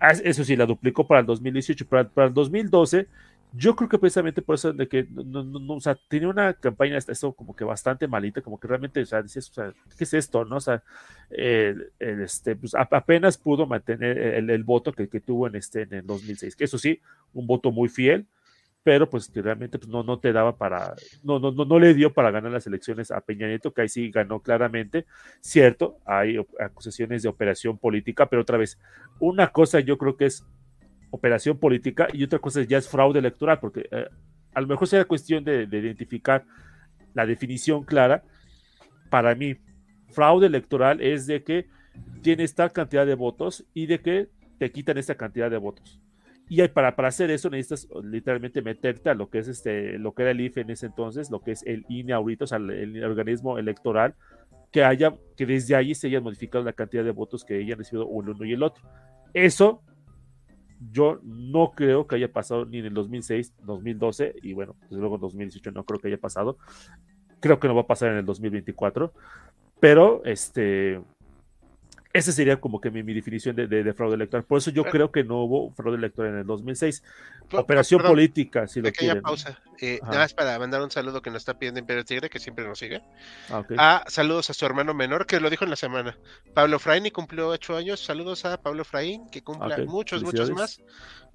Ah, 0.00 0.12
eso 0.12 0.44
sí, 0.44 0.56
la 0.56 0.66
duplicó 0.66 1.06
para 1.06 1.20
el 1.20 1.26
2018, 1.26 1.86
para, 1.86 2.08
para 2.08 2.28
el 2.28 2.34
2012 2.34 3.06
yo 3.52 3.74
creo 3.74 3.88
que 3.88 3.98
precisamente 3.98 4.42
por 4.42 4.56
eso 4.56 4.72
de 4.72 4.88
que 4.88 5.06
no, 5.10 5.42
no, 5.42 5.74
o 5.74 5.80
sea, 5.80 5.98
tenía 6.08 6.28
una 6.28 6.52
campaña 6.54 6.98
esto 6.98 7.32
como 7.32 7.54
que 7.56 7.64
bastante 7.64 8.06
malita, 8.06 8.42
como 8.42 8.58
que 8.58 8.68
realmente, 8.68 9.00
o 9.00 9.06
sea, 9.06 9.22
dices, 9.22 9.48
o 9.50 9.54
sea, 9.54 9.72
¿qué 9.96 10.04
es 10.04 10.14
esto? 10.14 10.44
¿No? 10.44 10.56
O 10.56 10.60
sea, 10.60 10.82
el, 11.30 11.90
el, 11.98 12.22
este, 12.22 12.56
pues 12.56 12.74
apenas 12.74 13.38
pudo 13.38 13.66
mantener 13.66 14.18
el, 14.18 14.50
el 14.50 14.64
voto 14.64 14.92
que, 14.92 15.08
que, 15.08 15.20
tuvo 15.20 15.46
en 15.46 15.56
este 15.56 15.82
en 15.82 15.94
el 15.94 16.06
2006. 16.06 16.54
Que 16.54 16.64
eso 16.64 16.76
sí, 16.76 17.00
un 17.32 17.46
voto 17.46 17.70
muy 17.70 17.88
fiel, 17.88 18.26
pero 18.86 19.10
pues 19.10 19.28
que 19.28 19.42
realmente 19.42 19.80
pues, 19.80 19.88
no, 19.88 20.04
no 20.04 20.20
te 20.20 20.32
daba 20.32 20.56
para, 20.56 20.94
no, 21.24 21.40
no, 21.40 21.50
no, 21.50 21.64
no 21.64 21.80
le 21.80 21.92
dio 21.92 22.12
para 22.12 22.30
ganar 22.30 22.52
las 22.52 22.68
elecciones 22.68 23.10
a 23.10 23.20
Peña 23.20 23.48
Nieto, 23.48 23.74
que 23.74 23.82
ahí 23.82 23.88
sí 23.88 24.12
ganó 24.12 24.38
claramente. 24.38 25.06
Cierto, 25.40 25.98
hay 26.06 26.36
acusaciones 26.60 27.24
de 27.24 27.28
operación 27.28 27.78
política, 27.78 28.26
pero 28.26 28.42
otra 28.42 28.58
vez, 28.58 28.78
una 29.18 29.48
cosa 29.48 29.80
yo 29.80 29.98
creo 29.98 30.16
que 30.16 30.26
es 30.26 30.46
operación 31.10 31.58
política 31.58 32.06
y 32.12 32.22
otra 32.22 32.38
cosa 32.38 32.62
ya 32.62 32.78
es 32.78 32.88
fraude 32.88 33.18
electoral, 33.18 33.58
porque 33.58 33.88
eh, 33.90 34.06
a 34.54 34.60
lo 34.60 34.68
mejor 34.68 34.86
será 34.86 35.04
cuestión 35.04 35.42
de, 35.42 35.66
de, 35.66 35.78
identificar 35.78 36.44
la 37.12 37.26
definición 37.26 37.82
clara. 37.82 38.22
Para 39.10 39.34
mí, 39.34 39.56
fraude 40.10 40.46
electoral 40.46 41.00
es 41.00 41.26
de 41.26 41.42
que 41.42 41.66
tienes 42.22 42.54
tal 42.54 42.70
cantidad 42.70 43.04
de 43.04 43.16
votos 43.16 43.66
y 43.74 43.86
de 43.86 43.98
que 43.98 44.28
te 44.60 44.70
quitan 44.70 44.96
esta 44.96 45.16
cantidad 45.16 45.50
de 45.50 45.56
votos. 45.56 46.00
Y 46.48 46.66
para, 46.68 46.94
para 46.94 47.08
hacer 47.08 47.30
eso 47.30 47.50
necesitas 47.50 47.88
literalmente 48.04 48.62
meterte 48.62 49.10
a 49.10 49.14
lo 49.14 49.28
que 49.28 49.38
es 49.38 49.48
este, 49.48 49.98
lo 49.98 50.14
que 50.14 50.22
era 50.22 50.30
el 50.30 50.40
IFE 50.40 50.60
en 50.60 50.70
ese 50.70 50.86
entonces, 50.86 51.30
lo 51.30 51.40
que 51.40 51.52
es 51.52 51.64
el 51.64 51.84
INE 51.88 52.12
ahorita, 52.12 52.44
o 52.44 52.46
sea, 52.46 52.58
el, 52.58 52.70
el 52.70 53.04
organismo 53.04 53.58
electoral, 53.58 54.14
que 54.70 54.84
haya, 54.84 55.16
que 55.36 55.46
desde 55.46 55.74
ahí 55.74 55.94
se 55.94 56.06
hayan 56.06 56.22
modificado 56.22 56.64
la 56.64 56.72
cantidad 56.72 57.02
de 57.02 57.10
votos 57.10 57.44
que 57.44 57.54
hayan 57.56 57.78
recibido 57.78 58.06
uno 58.06 58.32
y 58.44 58.52
el 58.52 58.62
otro. 58.62 58.84
Eso 59.34 59.82
yo 60.92 61.20
no 61.24 61.72
creo 61.72 62.06
que 62.06 62.16
haya 62.16 62.32
pasado 62.32 62.64
ni 62.64 62.78
en 62.78 62.86
el 62.86 62.94
2006, 62.94 63.54
2012 63.62 64.34
y 64.42 64.52
bueno, 64.52 64.76
desde 64.82 64.96
luego 64.96 65.16
en 65.16 65.22
2018 65.22 65.72
no 65.72 65.84
creo 65.84 66.00
que 66.00 66.08
haya 66.08 66.18
pasado. 66.18 66.58
Creo 67.40 67.58
que 67.58 67.68
no 67.68 67.74
va 67.74 67.82
a 67.82 67.86
pasar 67.86 68.12
en 68.12 68.18
el 68.18 68.24
2024, 68.24 69.12
pero 69.80 70.22
este 70.24 71.00
esa 72.16 72.32
sería 72.32 72.60
como 72.60 72.80
que 72.80 72.90
mi, 72.90 73.02
mi 73.02 73.12
definición 73.12 73.54
de, 73.54 73.66
de, 73.66 73.84
de, 73.84 73.92
fraude 73.92 74.14
electoral. 74.14 74.44
Por 74.44 74.58
eso 74.58 74.70
yo 74.70 74.82
pero, 74.82 74.92
creo 74.92 75.12
que 75.12 75.24
no 75.24 75.42
hubo 75.42 75.72
fraude 75.72 75.98
electoral 75.98 76.32
en 76.32 76.38
el 76.40 76.46
2006. 76.46 77.02
Pero, 77.48 77.62
Operación 77.62 77.98
perdón, 77.98 78.12
política, 78.12 78.66
si 78.66 78.80
lo 78.80 78.90
quieren. 78.90 79.22
pausa. 79.22 79.60
Eh, 79.80 80.00
nada 80.02 80.18
más 80.18 80.34
para 80.34 80.58
mandar 80.58 80.82
un 80.82 80.90
saludo 80.90 81.20
que 81.20 81.30
nos 81.30 81.42
está 81.42 81.58
pidiendo 81.58 81.78
Imperio 81.78 82.04
Tigre, 82.04 82.30
que 82.30 82.38
siempre 82.38 82.66
nos 82.66 82.78
sigue. 82.78 83.02
Ah, 83.50 83.58
okay. 83.58 83.76
ah, 83.78 84.04
saludos 84.08 84.50
a 84.50 84.54
su 84.54 84.64
hermano 84.64 84.94
menor, 84.94 85.26
que 85.26 85.38
lo 85.40 85.50
dijo 85.50 85.64
en 85.64 85.70
la 85.70 85.76
semana. 85.76 86.16
Pablo 86.54 86.78
Fraín, 86.78 87.06
y 87.06 87.10
cumplió 87.10 87.48
ocho 87.48 87.76
años. 87.76 88.00
Saludos 88.00 88.44
a 88.44 88.60
Pablo 88.60 88.84
Fraín, 88.84 89.28
que 89.28 89.42
cumpla 89.42 89.74
okay. 89.74 89.86
muchos, 89.86 90.22
muchos 90.22 90.50
más. 90.50 90.80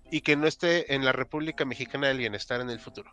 Y 0.09 0.21
que 0.21 0.35
no 0.35 0.47
esté 0.47 0.93
en 0.93 1.05
la 1.05 1.11
República 1.11 1.63
Mexicana 1.63 2.07
del 2.07 2.17
Bienestar 2.17 2.59
en 2.59 2.69
el 2.69 2.79
futuro. 2.79 3.11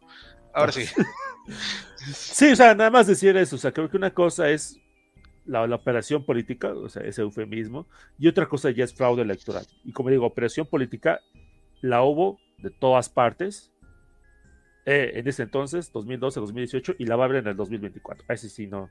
Ahora 0.54 0.72
sí. 0.72 0.84
sí, 2.12 2.52
o 2.52 2.56
sea, 2.56 2.74
nada 2.74 2.90
más 2.90 3.06
decir 3.06 3.36
eso. 3.36 3.56
O 3.56 3.58
sea, 3.58 3.72
creo 3.72 3.88
que 3.88 3.96
una 3.96 4.12
cosa 4.12 4.48
es 4.48 4.80
la, 5.48 5.66
la, 5.66 5.76
operación 5.76 6.24
política, 6.24 6.72
o 6.72 6.88
sea, 6.88 7.02
ese 7.02 7.22
eufemismo, 7.22 7.86
y 8.18 8.28
otra 8.28 8.46
cosa 8.46 8.70
ya 8.70 8.84
es 8.84 8.94
fraude 8.94 9.22
electoral. 9.22 9.66
Y 9.84 9.92
como 9.92 10.10
digo, 10.10 10.26
operación 10.26 10.66
política 10.66 11.20
la 11.80 12.02
hubo 12.02 12.38
de 12.58 12.70
todas 12.70 13.08
partes 13.08 13.72
eh, 14.84 15.18
en 15.18 15.28
ese 15.28 15.42
entonces, 15.42 15.92
2012, 15.92 16.40
2018, 16.40 16.94
y 16.98 17.06
la 17.06 17.16
va 17.16 17.24
a 17.24 17.26
haber 17.26 17.42
en 17.42 17.48
el 17.48 17.56
2024. 17.56 18.24
A 18.28 18.34
ese 18.34 18.48
sí 18.48 18.66
no, 18.66 18.88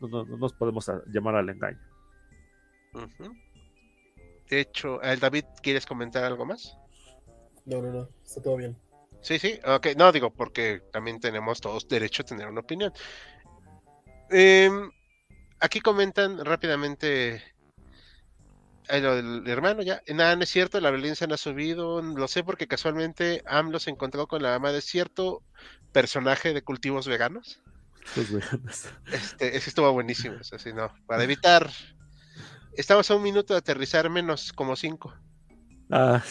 no, 0.00 0.08
no, 0.08 0.24
no 0.24 0.36
nos 0.36 0.52
podemos 0.52 0.90
llamar 1.06 1.36
al 1.36 1.48
engaño. 1.48 1.80
Uh 2.92 2.98
-huh. 3.00 3.44
De 4.48 4.60
hecho, 4.60 5.00
David, 5.20 5.44
¿quieres 5.62 5.86
comentar 5.86 6.22
algo 6.24 6.44
más? 6.44 6.76
No, 7.64 7.80
no, 7.80 7.90
no, 7.90 8.08
está 8.24 8.42
todo 8.42 8.56
bien. 8.56 8.76
Sí, 9.22 9.38
sí, 9.38 9.58
ok, 9.66 9.88
no 9.96 10.12
digo 10.12 10.30
porque 10.30 10.82
también 10.92 11.18
tenemos 11.18 11.60
todos 11.60 11.88
derecho 11.88 12.22
a 12.22 12.26
tener 12.26 12.46
una 12.46 12.60
opinión. 12.60 12.92
Eh, 14.30 14.70
aquí 15.60 15.80
comentan 15.80 16.44
rápidamente 16.44 17.42
lo 18.88 19.16
del 19.16 19.48
hermano 19.48 19.82
ya. 19.82 20.02
Nada, 20.12 20.36
no 20.36 20.42
es 20.42 20.50
cierto, 20.50 20.80
la 20.80 20.90
violencia 20.90 21.26
no 21.26 21.34
ha 21.34 21.38
subido. 21.38 22.02
Lo 22.02 22.28
sé 22.28 22.44
porque 22.44 22.66
casualmente 22.66 23.42
AMLO 23.46 23.78
se 23.78 23.90
encontró 23.90 24.26
con 24.26 24.42
la 24.42 24.50
mamá 24.50 24.72
de 24.72 24.80
cierto 24.80 25.42
personaje 25.92 26.52
de 26.52 26.62
cultivos 26.62 27.06
veganos. 27.06 27.60
Los 28.16 28.30
veganos. 28.30 28.88
Este, 29.10 29.56
ese 29.56 29.70
estuvo 29.70 29.90
buenísimo. 29.92 30.36
Es 30.40 30.52
así, 30.52 30.72
no. 30.72 30.92
Para 31.06 31.24
evitar. 31.24 31.70
Estamos 32.76 33.10
a 33.10 33.14
un 33.14 33.22
minuto 33.22 33.54
de 33.54 33.58
aterrizar 33.58 34.10
menos 34.10 34.52
como 34.52 34.76
cinco. 34.76 35.14
Ah. 35.90 36.22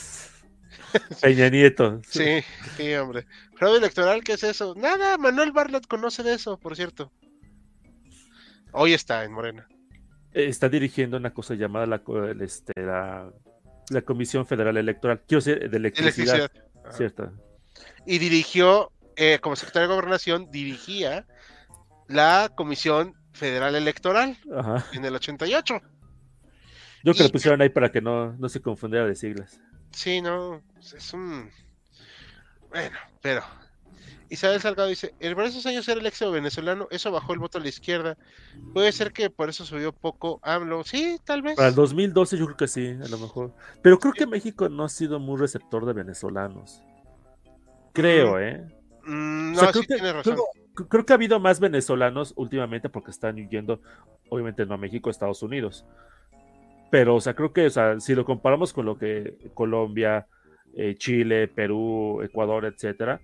Peña 1.21 1.49
Nieto. 1.49 2.01
Sí, 2.07 2.43
sí, 2.77 2.93
hombre. 2.95 3.25
Fraude 3.55 3.77
electoral, 3.77 4.23
¿qué 4.23 4.33
es 4.33 4.43
eso? 4.43 4.75
Nada, 4.75 5.17
Manuel 5.17 5.51
Bartlett 5.51 5.87
conoce 5.87 6.21
de 6.21 6.33
eso, 6.33 6.57
por 6.59 6.75
cierto. 6.75 7.11
Hoy 8.73 8.93
está 8.93 9.23
en 9.23 9.31
Morena. 9.31 9.67
Está 10.31 10.67
dirigiendo 10.67 11.17
una 11.17 11.33
cosa 11.33 11.53
llamada 11.53 11.85
la, 11.85 12.01
este, 12.41 12.73
la, 12.81 13.31
la 13.89 14.01
Comisión 14.01 14.45
Federal 14.47 14.77
Electoral. 14.77 15.21
Quiero 15.27 15.43
decir, 15.43 15.69
de 15.69 15.77
electricidad. 15.77 16.35
electricidad. 16.35 16.91
Cierto. 16.91 17.31
Y 18.05 18.17
dirigió, 18.17 18.91
eh, 19.15 19.39
como 19.41 19.55
secretario 19.55 19.87
de 19.87 19.95
Gobernación, 19.95 20.49
dirigía 20.51 21.25
la 22.07 22.51
Comisión 22.55 23.13
Federal 23.31 23.75
Electoral 23.75 24.37
Ajá. 24.55 24.85
en 24.93 25.05
el 25.05 25.15
88. 25.15 25.81
Yo 27.03 27.13
que 27.13 27.19
y, 27.19 27.23
lo 27.23 27.31
pusieron 27.31 27.61
ahí 27.61 27.69
para 27.69 27.91
que 27.91 28.01
no, 28.01 28.33
no 28.33 28.49
se 28.49 28.61
confundiera 28.61 29.05
de 29.05 29.15
siglas. 29.15 29.59
Sí, 29.91 30.21
no, 30.21 30.63
es 30.79 31.13
un... 31.13 31.49
Bueno, 32.69 32.97
pero 33.21 33.43
Isabel 34.33 34.59
Salgado 34.59 34.89
dice, 34.89 35.13
en 35.19 35.39
esos 35.41 35.63
años 35.67 35.87
era 35.87 36.01
el 36.01 36.07
éxito 36.07 36.31
venezolano, 36.31 36.87
eso 36.89 37.11
bajó 37.11 37.33
el 37.33 37.39
voto 37.39 37.59
a 37.59 37.61
la 37.61 37.67
izquierda. 37.67 38.17
Puede 38.73 38.91
ser 38.91 39.13
que 39.13 39.29
por 39.29 39.47
eso 39.47 39.63
subió 39.63 39.93
poco 39.93 40.39
AMLO. 40.41 40.83
Sí, 40.83 41.19
tal 41.23 41.43
vez. 41.43 41.55
Para 41.55 41.67
el 41.67 41.75
2012 41.75 42.39
yo 42.39 42.45
creo 42.45 42.57
que 42.57 42.67
sí, 42.67 42.97
a 42.99 43.07
lo 43.09 43.19
mejor. 43.19 43.53
Pero 43.83 43.99
creo 43.99 44.11
que 44.11 44.25
México 44.25 44.67
no 44.69 44.85
ha 44.85 44.89
sido 44.89 45.19
muy 45.19 45.39
receptor 45.39 45.85
de 45.85 45.93
venezolanos. 45.93 46.81
Creo, 47.93 48.39
¿eh? 48.39 48.65
Mm, 49.03 49.51
no, 49.51 49.57
o 49.57 49.59
sea, 49.61 49.71
creo, 49.71 49.83
sí 49.83 49.87
que, 49.87 49.93
tiene 49.93 50.13
razón. 50.13 50.35
Creo, 50.73 50.89
creo, 50.89 51.05
que 51.05 51.13
ha 51.13 51.15
habido 51.15 51.39
más 51.39 51.59
venezolanos 51.59 52.33
últimamente 52.35 52.89
porque 52.89 53.11
están 53.11 53.35
yendo, 53.47 53.81
obviamente 54.29 54.65
no 54.65 54.73
a 54.73 54.77
México, 54.77 55.09
a 55.09 55.11
Estados 55.11 55.43
Unidos. 55.43 55.85
Pero, 56.89 57.17
o 57.17 57.21
sea, 57.21 57.35
creo 57.35 57.53
que, 57.53 57.67
o 57.67 57.69
sea, 57.69 57.99
si 57.99 58.15
lo 58.15 58.25
comparamos 58.25 58.73
con 58.73 58.87
lo 58.87 58.97
que 58.97 59.51
Colombia, 59.53 60.25
eh, 60.75 60.95
Chile, 60.97 61.47
Perú, 61.47 62.23
Ecuador, 62.23 62.65
etcétera, 62.65 63.21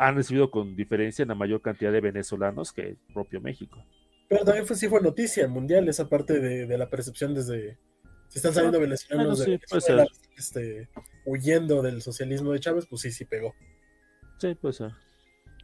han 0.00 0.16
recibido 0.16 0.50
con 0.50 0.74
diferencia 0.76 1.26
la 1.26 1.34
mayor 1.34 1.60
cantidad 1.60 1.92
de 1.92 2.00
venezolanos 2.00 2.72
que 2.72 2.80
el 2.80 2.98
propio 3.12 3.40
México. 3.42 3.84
Pero 4.30 4.44
también 4.46 4.66
fue, 4.66 4.74
sí 4.74 4.88
fue 4.88 5.02
noticia 5.02 5.46
mundial 5.46 5.88
esa 5.90 6.08
parte 6.08 6.40
de, 6.40 6.66
de 6.66 6.78
la 6.78 6.88
percepción 6.88 7.34
desde... 7.34 7.78
Si 8.28 8.38
están 8.38 8.54
saliendo 8.54 8.78
ah, 8.78 8.80
venezolanos 8.80 9.38
bueno, 9.38 9.44
sí, 9.44 9.50
de 9.50 9.60
Venezuela, 9.70 10.06
este, 10.38 10.88
huyendo 11.26 11.82
del 11.82 12.00
socialismo 12.00 12.52
de 12.52 12.60
Chávez, 12.60 12.86
pues 12.88 13.02
sí, 13.02 13.10
sí 13.10 13.26
pegó. 13.26 13.54
Sí, 14.38 14.54
puede 14.54 14.72
ser. 14.72 14.92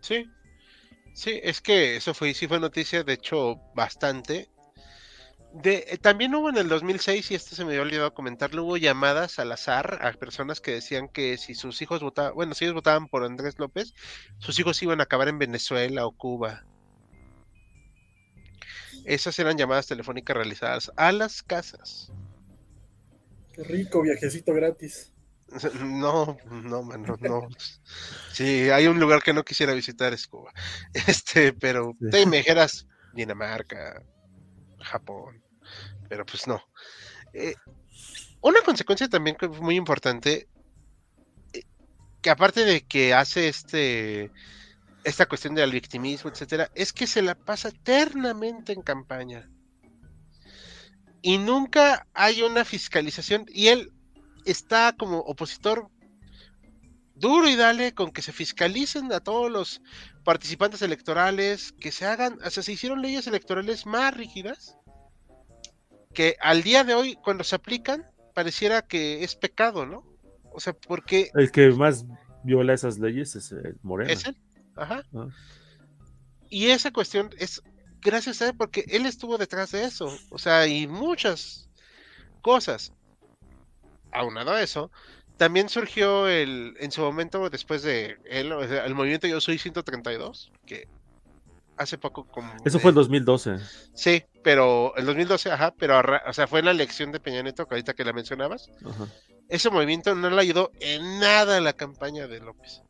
Sí, 0.03 0.27
sí, 1.15 1.41
es 1.43 1.63
que 1.63 1.97
eso 1.97 2.13
fue, 2.13 2.35
sí 2.35 2.47
fue 2.47 2.61
noticia, 2.61 3.05
de 3.05 3.15
hecho, 3.15 3.57
bastante. 3.75 4.49
De, 5.53 5.87
eh, 5.89 5.99
también 5.99 6.35
hubo 6.35 6.51
en 6.51 6.59
el 6.59 6.69
2006, 6.69 7.31
y 7.31 7.35
esto 7.35 7.57
se 7.57 7.65
me 7.65 7.71
había 7.71 7.83
olvidado 7.83 8.13
comentarlo, 8.13 8.65
hubo 8.65 8.77
llamadas 8.77 9.39
al 9.39 9.53
azar 9.53 9.99
a 10.03 10.13
personas 10.13 10.61
que 10.61 10.73
decían 10.73 11.09
que 11.09 11.39
si 11.39 11.55
sus 11.55 11.81
hijos 11.81 12.01
votaban, 12.03 12.35
bueno, 12.35 12.55
si 12.55 12.65
ellos 12.65 12.75
votaban 12.75 13.09
por 13.09 13.25
Andrés 13.25 13.59
López, 13.59 13.95
sus 14.39 14.59
hijos 14.59 14.83
iban 14.83 15.01
a 15.01 15.05
acabar 15.05 15.29
en 15.29 15.39
Venezuela 15.39 16.07
o 16.07 16.13
Cuba. 16.13 16.65
Esas 19.07 19.39
eran 19.39 19.57
llamadas 19.57 19.87
telefónicas 19.87 20.37
realizadas 20.37 20.93
a 20.97 21.13
las 21.13 21.43
casas. 21.43 22.13
Qué 23.53 23.63
rico, 23.65 24.03
viajecito 24.03 24.53
gratis. 24.53 25.13
No, 25.81 26.37
no, 26.51 26.83
mano, 26.83 27.17
no. 27.21 27.49
Sí, 28.33 28.69
hay 28.71 28.89
un 28.89 28.99
lugar 28.99 29.23
que 29.23 29.33
no 29.33 29.45
quisiera 29.45 29.73
visitar, 29.75 30.13
es 30.13 30.27
Cuba. 30.27 30.53
Este, 31.07 31.53
pero 31.53 31.95
sí. 31.99 32.11
te 32.11 32.27
me 32.27 32.39
dijeras 32.39 32.87
Dinamarca, 33.15 34.03
Japón 34.87 35.43
pero 36.09 36.25
pues 36.27 36.47
no. 36.47 36.63
Eh, 37.33 37.55
una 38.41 38.61
consecuencia 38.63 39.09
también 39.09 39.37
muy 39.61 39.77
importante, 39.77 40.49
eh, 41.53 41.63
que 42.23 42.31
aparte 42.31 42.65
de 42.65 42.83
que 42.83 43.15
hace 43.15 43.49
este 43.49 44.31
esta 45.05 45.27
cuestión 45.27 45.55
del 45.55 45.71
victimismo, 45.71 46.31
etcétera, 46.31 46.69
es 46.75 46.93
que 46.93 47.07
se 47.07 47.23
la 47.23 47.37
pasa 47.37 47.69
eternamente 47.69 48.73
en 48.73 48.83
campaña. 48.83 49.49
Y 51.23 51.39
nunca 51.39 52.09
hay 52.13 52.43
una 52.43 52.65
fiscalización. 52.65 53.47
Y 53.49 53.69
él, 53.69 53.93
está 54.45 54.95
como 54.99 55.19
opositor 55.21 55.89
duro 57.17 57.49
y 57.49 57.57
dale 57.57 57.95
con 57.95 58.13
que 58.13 58.23
se 58.23 58.33
fiscalicen 58.33 59.13
a 59.13 59.21
todos 59.21 59.51
los 59.51 59.81
participantes 60.25 60.83
electorales, 60.83 61.73
que 61.73 61.91
se 61.91 62.07
hagan, 62.07 62.39
o 62.45 62.51
sea, 62.51 62.63
se 62.63 62.73
hicieron 62.73 63.03
leyes 63.03 63.27
electorales 63.27 63.87
más 63.87 64.15
rígidas, 64.15 64.77
que 66.15 66.37
al 66.41 66.63
día 66.63 66.85
de 66.85 66.95
hoy, 66.95 67.19
cuando 67.23 67.45
se 67.45 67.57
aplican, 67.57 68.07
pareciera 68.35 68.83
que 68.83 69.25
es 69.25 69.35
pecado, 69.35 69.87
¿no? 69.87 70.05
O 70.53 70.61
sea, 70.61 70.73
porque... 70.73 71.31
El 71.35 71.51
que 71.51 71.71
más 71.71 72.05
viola 72.43 72.75
esas 72.75 72.99
leyes 72.99 73.35
es 73.37 73.53
el 73.53 73.79
Moreno. 73.83 74.13
Es 74.13 74.27
él, 74.27 74.37
ajá. 74.77 75.03
Ah. 75.15 75.29
Y 76.49 76.69
esa 76.69 76.93
cuestión 76.93 77.31
es 77.39 77.63
gracias 78.01 78.41
a 78.41 78.49
él, 78.49 78.57
porque 78.57 78.85
él 78.89 79.05
estuvo 79.05 79.37
detrás 79.37 79.73
de 79.73 79.85
eso, 79.85 80.17
o 80.31 80.39
sea, 80.39 80.67
y 80.67 80.87
muchas 80.87 81.69
cosas. 82.41 82.93
Aunado 84.13 84.53
a 84.53 84.63
eso, 84.63 84.91
también 85.37 85.69
surgió 85.69 86.29
el, 86.29 86.77
en 86.81 86.91
su 86.91 87.03
momento, 87.03 87.49
después 87.51 87.83
de 87.83 88.19
él, 88.25 88.53
o 88.53 88.67
sea, 88.67 88.87
el 88.87 88.95
movimiento 88.95 89.27
Yo 89.27 89.41
Soy 89.41 89.59
132, 89.59 90.53
que 90.65 90.89
hace 91.77 91.99
poco 91.99 92.27
como... 92.27 92.55
Eso 92.65 92.79
fue 92.79 92.91
en 92.91 92.95
2012. 92.95 93.59
Sí, 93.95 94.25
pero 94.43 94.97
el 94.97 95.05
2012, 95.05 95.51
ajá, 95.51 95.75
pero 95.79 96.01
o 96.27 96.33
sea, 96.33 96.47
fue 96.47 96.63
la 96.63 96.71
elección 96.71 97.13
de 97.13 97.21
Peña 97.21 97.43
Nieto, 97.43 97.67
que 97.67 97.75
ahorita 97.75 97.95
que 97.95 98.05
la 98.05 98.13
mencionabas. 98.13 98.71
Ajá. 98.85 99.07
Ese 99.49 99.71
movimiento 99.71 100.15
no 100.15 100.31
le 100.31 100.41
ayudó 100.41 100.73
en 100.81 101.21
nada 101.21 101.59
a 101.59 101.61
la 101.61 101.75
campaña 101.75 102.27
de 102.27 102.41
López. 102.41 102.83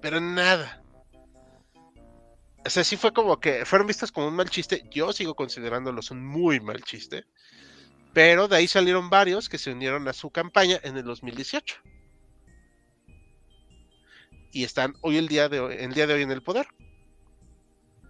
Pero 0.00 0.18
en 0.18 0.34
nada. 0.34 0.82
O 2.64 2.70
sea, 2.70 2.84
sí 2.84 2.96
fue 2.96 3.12
como 3.12 3.40
que 3.40 3.64
fueron 3.64 3.86
vistas 3.86 4.12
como 4.12 4.28
un 4.28 4.36
mal 4.36 4.50
chiste. 4.50 4.84
Yo 4.90 5.12
sigo 5.12 5.34
considerándolos 5.34 6.10
un 6.10 6.24
muy 6.24 6.60
mal 6.60 6.82
chiste. 6.82 7.24
Pero 8.14 8.46
de 8.46 8.56
ahí 8.56 8.68
salieron 8.68 9.10
varios 9.10 9.48
que 9.48 9.58
se 9.58 9.72
unieron 9.72 10.06
a 10.06 10.12
su 10.12 10.30
campaña 10.30 10.78
en 10.84 10.96
el 10.96 11.04
2018. 11.04 11.76
Y 14.52 14.62
están 14.62 14.94
hoy 15.00 15.16
el 15.16 15.26
día 15.26 15.48
de 15.48 15.58
hoy, 15.58 15.76
el 15.78 15.92
día 15.92 16.06
de 16.06 16.14
hoy 16.14 16.22
en 16.22 16.30
el 16.30 16.42
poder. 16.42 16.68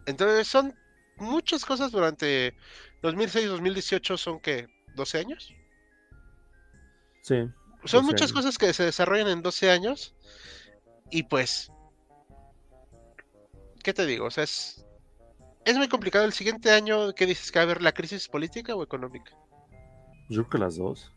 Entonces 0.07 0.47
son 0.47 0.75
muchas 1.17 1.65
cosas 1.65 1.91
durante 1.91 2.55
2006-2018 3.03 4.17
son 4.19 4.41
que 4.41 4.67
12 4.95 5.19
años. 5.19 5.55
Sí. 7.23 7.37
Son 7.85 8.03
12 8.03 8.03
muchas 8.03 8.23
años. 8.23 8.33
cosas 8.33 8.59
que 8.59 8.73
se 8.75 8.85
desarrollan 8.85 9.29
en 9.29 9.43
12 9.43 9.71
años. 9.71 10.15
Y 11.11 11.23
pues. 11.23 11.71
¿Qué 13.83 13.95
te 13.95 14.05
digo? 14.05 14.27
O 14.27 14.31
sea, 14.31 14.45
es. 14.45 14.85
Es 15.65 15.77
muy 15.79 15.89
complicado. 15.89 16.27
El 16.27 16.35
siguiente 16.35 16.71
año, 16.71 17.15
¿qué 17.15 17.25
dices? 17.25 17.51
¿Que 17.51 17.59
va 17.59 17.63
a 17.63 17.65
haber 17.65 17.83
la 17.83 17.93
crisis 17.93 18.29
política 18.29 18.75
o 18.75 18.83
económica? 18.83 19.33
Yo 20.29 20.43
creo 20.43 20.49
que 20.51 20.59
las 20.59 20.77
dos. 20.77 21.13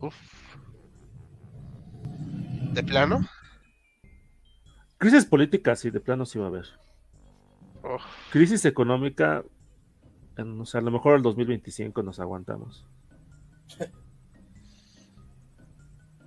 Uf. 0.00 0.14
¿De 2.72 2.82
plano? 2.82 3.20
Crisis 4.98 5.24
política, 5.24 5.74
sí, 5.76 5.90
de 5.90 6.00
plano 6.00 6.24
sí 6.26 6.38
va 6.38 6.46
a 6.46 6.48
haber. 6.48 6.66
Crisis 8.30 8.64
económica, 8.64 9.44
en, 10.36 10.60
o 10.60 10.66
sea, 10.66 10.80
a 10.80 10.84
lo 10.84 10.90
mejor 10.90 11.16
el 11.16 11.22
2025 11.22 12.02
nos 12.02 12.20
aguantamos. 12.20 12.86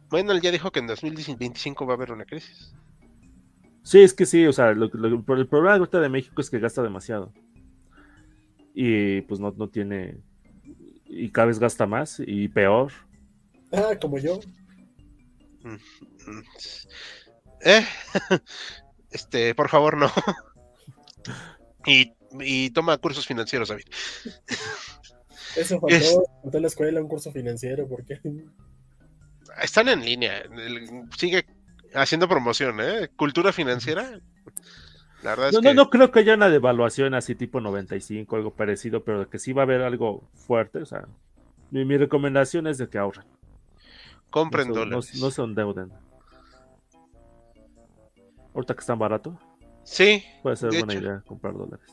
Bueno, 0.10 0.34
él 0.34 0.42
ya 0.42 0.52
dijo 0.52 0.72
que 0.72 0.80
en 0.82 0.88
2025 0.88 1.86
va 1.86 1.94
a 1.94 1.96
haber 1.96 2.12
una 2.12 2.26
crisis. 2.26 2.76
Sí, 3.82 4.02
es 4.02 4.14
que 4.14 4.26
sí, 4.26 4.46
o 4.46 4.52
sea, 4.52 4.74
lo- 4.74 4.90
lo- 4.92 5.08
el 5.38 5.48
problema 5.48 5.76
ahorita 5.76 6.02
de 6.02 6.10
México 6.10 6.42
es 6.42 6.50
que 6.50 6.60
gasta 6.60 6.84
demasiado. 6.84 7.32
Y 8.74 9.22
pues 9.22 9.40
no, 9.40 9.52
no 9.56 9.70
tiene. 9.70 10.18
Y 11.14 11.30
cada 11.32 11.48
vez 11.48 11.60
gasta 11.60 11.86
más 11.86 12.22
y 12.26 12.48
peor. 12.48 12.92
Ah, 13.74 13.98
como 14.02 14.18
yo. 14.18 14.40
Mm. 15.64 15.76
Eh, 17.64 17.86
este, 19.12 19.54
por 19.54 19.70
favor, 19.70 19.98
no. 19.98 20.12
Y, 21.86 22.14
y 22.40 22.70
toma 22.72 22.98
cursos 22.98 23.28
financieros, 23.28 23.70
David. 23.70 23.86
Eso 25.56 25.80
faltó, 25.80 25.96
Es- 25.96 26.18
faltó 26.42 26.58
en 26.58 26.62
la 26.64 26.68
escuela 26.68 27.02
un 27.02 27.08
curso 27.08 27.32
financiero, 27.32 27.88
porque 27.88 28.20
Están 29.62 29.90
en 29.90 30.02
línea. 30.06 30.44
sigue 31.18 31.46
haciendo 31.94 32.28
promoción, 32.30 32.80
¿eh? 32.80 33.10
Cultura 33.16 33.52
financiera. 33.52 34.20
La 35.24 35.32
verdad 35.32 35.50
es 35.50 35.54
No, 35.56 35.62
que 35.62 35.74
no, 35.74 35.84
no 35.84 35.90
creo 35.90 36.12
que 36.12 36.20
haya 36.20 36.34
una 36.36 36.50
devaluación 36.50 37.14
así 37.14 37.36
tipo 37.36 37.62
95, 37.62 38.36
algo 38.36 38.52
parecido, 38.54 39.04
pero 39.04 39.30
que 39.30 39.40
sí 39.40 39.54
va 39.54 39.62
a 39.64 39.66
haber 39.66 39.82
algo 39.82 40.24
fuerte. 40.34 40.80
O 40.80 40.86
sea, 40.86 41.08
mi, 41.70 41.86
mi 41.86 41.98
recomendación 41.98 42.68
es 42.68 42.78
de 42.78 42.90
que 42.90 42.98
ahorren. 42.98 43.26
compren 44.30 44.68
no, 44.70 44.74
se- 44.74 44.80
no- 44.80 44.86
dólares. 44.86 45.16
no 45.22 45.32
se 45.32 45.42
endeuden. 45.42 45.92
Ahorita 48.54 48.74
que 48.74 48.80
están 48.82 49.00
barato, 49.00 49.38
Sí, 49.84 50.24
puede 50.44 50.56
ser 50.58 50.70
buena 50.70 50.94
hecho. 50.94 51.04
idea 51.04 51.24
comprar 51.26 51.54
dólares. 51.54 51.86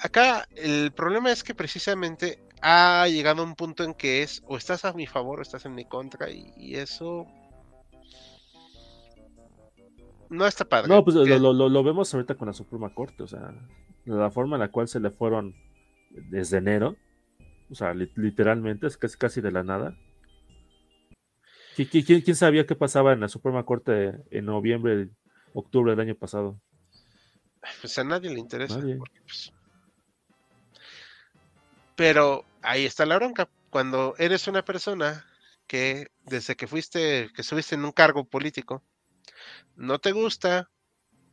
acá 0.00 0.46
el 0.56 0.92
problema 0.92 1.30
es 1.32 1.42
que 1.42 1.54
precisamente 1.54 2.40
ha 2.62 3.06
llegado 3.08 3.42
a 3.42 3.44
un 3.44 3.54
punto 3.54 3.84
en 3.84 3.94
que 3.94 4.22
es 4.22 4.42
o 4.46 4.56
estás 4.56 4.84
a 4.84 4.92
mi 4.92 5.06
favor 5.06 5.38
o 5.38 5.42
estás 5.42 5.64
en 5.66 5.74
mi 5.74 5.84
contra 5.84 6.30
y, 6.30 6.52
y 6.56 6.76
eso 6.76 7.26
no 10.30 10.46
está 10.46 10.64
padre. 10.64 10.88
No, 10.88 11.04
pues 11.04 11.16
lo, 11.16 11.52
lo- 11.52 11.82
vemos 11.84 12.12
ahorita 12.12 12.34
con 12.34 12.46
la 12.46 12.52
Suprema 12.52 12.92
Corte, 12.94 13.22
o 13.22 13.26
sea, 13.26 13.52
la 14.04 14.30
forma 14.30 14.56
en 14.56 14.60
la 14.60 14.70
cual 14.70 14.88
se 14.88 15.00
le 15.00 15.10
fueron 15.10 15.54
desde 16.10 16.58
enero, 16.58 16.96
o 17.70 17.74
sea, 17.74 17.94
li- 17.94 18.12
literalmente, 18.16 18.86
es 18.86 18.96
casi, 18.96 19.16
casi 19.16 19.40
de 19.40 19.52
la 19.52 19.62
nada. 19.62 19.96
¿Qui- 21.76 21.88
qui- 21.88 22.04
¿Quién, 22.04 22.20
quién 22.22 22.36
sabía 22.36 22.66
qué 22.66 22.74
pasaba 22.74 23.12
en 23.12 23.20
la 23.20 23.28
Suprema 23.28 23.64
Corte 23.64 24.14
en 24.30 24.44
noviembre, 24.46 25.08
octubre 25.54 25.92
del 25.92 26.00
año 26.00 26.14
pasado? 26.14 26.60
pues 27.80 27.98
a 27.98 28.04
nadie 28.04 28.30
le 28.30 28.38
interesa. 28.40 28.78
Nadie. 28.78 28.96
porque, 28.96 29.20
pues, 29.22 29.52
Pero 31.96 32.44
ahí 32.62 32.84
está 32.86 33.04
la 33.06 33.16
bronca. 33.16 33.48
Cuando 33.70 34.14
eres 34.18 34.48
una 34.48 34.64
persona 34.64 35.24
que 35.66 36.10
desde 36.24 36.56
que 36.56 36.66
fuiste, 36.66 37.28
que 37.34 37.42
estuviste 37.42 37.74
en 37.74 37.84
un 37.84 37.92
cargo 37.92 38.24
político, 38.24 38.82
no 39.76 39.98
te 39.98 40.12
gusta 40.12 40.70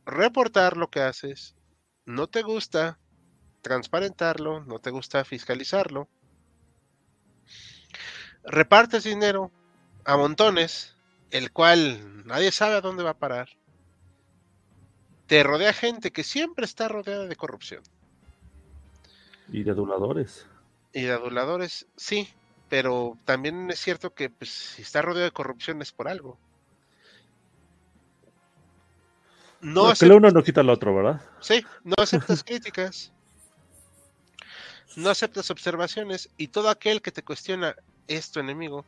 reportar 0.04 0.76
lo 0.76 0.90
que 0.90 1.00
haces, 1.00 1.56
no 2.04 2.28
te 2.28 2.42
gusta 2.42 2.98
transparentarlo, 3.62 4.64
no 4.64 4.78
te 4.78 4.90
gusta 4.90 5.24
fiscalizarlo, 5.24 6.08
repartes 8.44 9.04
dinero 9.04 9.50
a 10.04 10.16
montones, 10.16 10.94
el 11.30 11.50
cual 11.50 12.24
nadie 12.26 12.52
sabe 12.52 12.76
a 12.76 12.80
dónde 12.80 13.02
va 13.02 13.10
a 13.10 13.18
parar. 13.18 13.48
Te 15.26 15.42
rodea 15.42 15.72
gente 15.72 16.12
que 16.12 16.22
siempre 16.22 16.64
está 16.64 16.86
rodeada 16.86 17.26
de 17.26 17.34
corrupción. 17.34 17.82
Y 19.48 19.64
de 19.64 19.72
aduladores. 19.72 20.46
Y 20.92 21.02
de 21.02 21.12
aduladores, 21.12 21.86
sí, 21.96 22.28
pero 22.68 23.18
también 23.24 23.70
es 23.70 23.80
cierto 23.80 24.14
que 24.14 24.30
pues, 24.30 24.50
si 24.50 24.82
está 24.82 25.02
rodeado 25.02 25.24
de 25.24 25.32
corrupción 25.32 25.82
es 25.82 25.92
por 25.92 26.08
algo. 26.08 26.38
No, 29.60 29.84
No, 29.84 29.88
que 29.88 29.94
acep- 29.94 30.08
lo 30.08 30.16
uno 30.18 30.30
no 30.30 30.42
quita 30.42 30.60
otro, 30.62 30.94
¿verdad? 30.94 31.20
sí, 31.40 31.64
no 31.84 31.94
aceptas 31.98 32.42
críticas, 32.44 33.12
no 34.96 35.10
aceptas 35.10 35.50
observaciones 35.50 36.28
y 36.36 36.48
todo 36.48 36.68
aquel 36.68 37.02
que 37.02 37.10
te 37.12 37.22
cuestiona 37.22 37.74
es 38.06 38.30
tu 38.30 38.40
enemigo. 38.40 38.84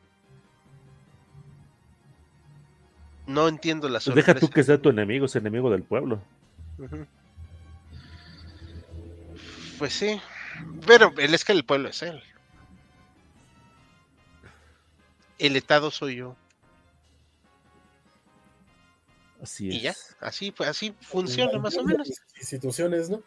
No 3.27 3.47
entiendo 3.49 3.89
la 3.89 3.99
Pues 4.01 4.15
deja 4.17 4.33
tú 4.35 4.41
sorpresa. 4.41 4.55
que 4.55 4.63
sea 4.65 4.81
tu 4.81 4.89
enemigo, 4.89 5.27
es 5.27 5.37
enemigo 5.37 5.71
del 5.71 5.83
pueblo. 5.83 6.19
Pues 9.79 9.93
sí, 9.93 10.21
pero 10.87 11.13
él 11.19 11.35
es 11.35 11.45
que 11.45 11.53
el 11.53 11.65
pueblo 11.65 11.89
es 11.91 12.03
él. 12.03 12.23
El 15.39 15.57
etado 15.57 15.91
soy 15.91 16.17
yo. 16.17 16.37
Así 19.43 19.69
es. 19.69 19.75
Y 19.75 19.81
ya, 19.81 19.95
así, 20.21 20.51
pues, 20.51 20.69
así 20.69 20.95
funciona 21.01 21.59
más 21.59 21.77
o 21.77 21.85
menos. 21.85 22.09
Las 22.09 22.41
Instituciones, 22.41 23.11
¿no? 23.11 23.23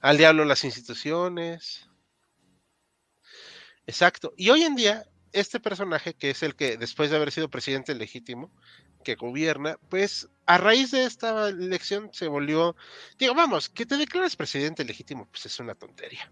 Al 0.00 0.18
diablo 0.18 0.44
las 0.44 0.64
instituciones. 0.64 1.88
Exacto. 3.86 4.34
Y 4.36 4.50
hoy 4.50 4.62
en 4.62 4.76
día, 4.76 5.06
este 5.32 5.60
personaje, 5.60 6.14
que 6.14 6.30
es 6.30 6.42
el 6.42 6.56
que 6.56 6.76
después 6.76 7.10
de 7.10 7.16
haber 7.16 7.32
sido 7.32 7.48
presidente 7.48 7.94
legítimo, 7.94 8.50
que 9.02 9.14
gobierna, 9.14 9.78
pues 9.88 10.28
a 10.46 10.58
raíz 10.58 10.90
de 10.90 11.04
esta 11.04 11.48
elección 11.48 12.10
se 12.12 12.28
volvió, 12.28 12.76
digo, 13.18 13.34
vamos, 13.34 13.68
que 13.68 13.86
te 13.86 13.96
declares 13.96 14.36
presidente 14.36 14.84
legítimo, 14.84 15.26
pues 15.30 15.46
es 15.46 15.58
una 15.60 15.74
tontería. 15.74 16.30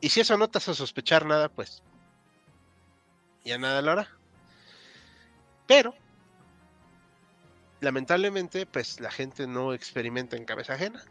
Y 0.00 0.10
si 0.10 0.20
eso 0.20 0.36
no 0.36 0.48
te 0.48 0.58
hace 0.58 0.74
sospechar 0.74 1.24
nada, 1.24 1.48
pues 1.48 1.82
ya 3.44 3.56
nada 3.58 3.80
lo 3.80 3.92
hará. 3.92 4.18
Pero, 5.66 5.94
lamentablemente, 7.86 8.66
pues 8.66 8.98
la 9.00 9.12
gente 9.12 9.46
no 9.46 9.72
experimenta 9.72 10.36
en 10.36 10.44
cabeza 10.44 10.74
ajena. 10.74 11.04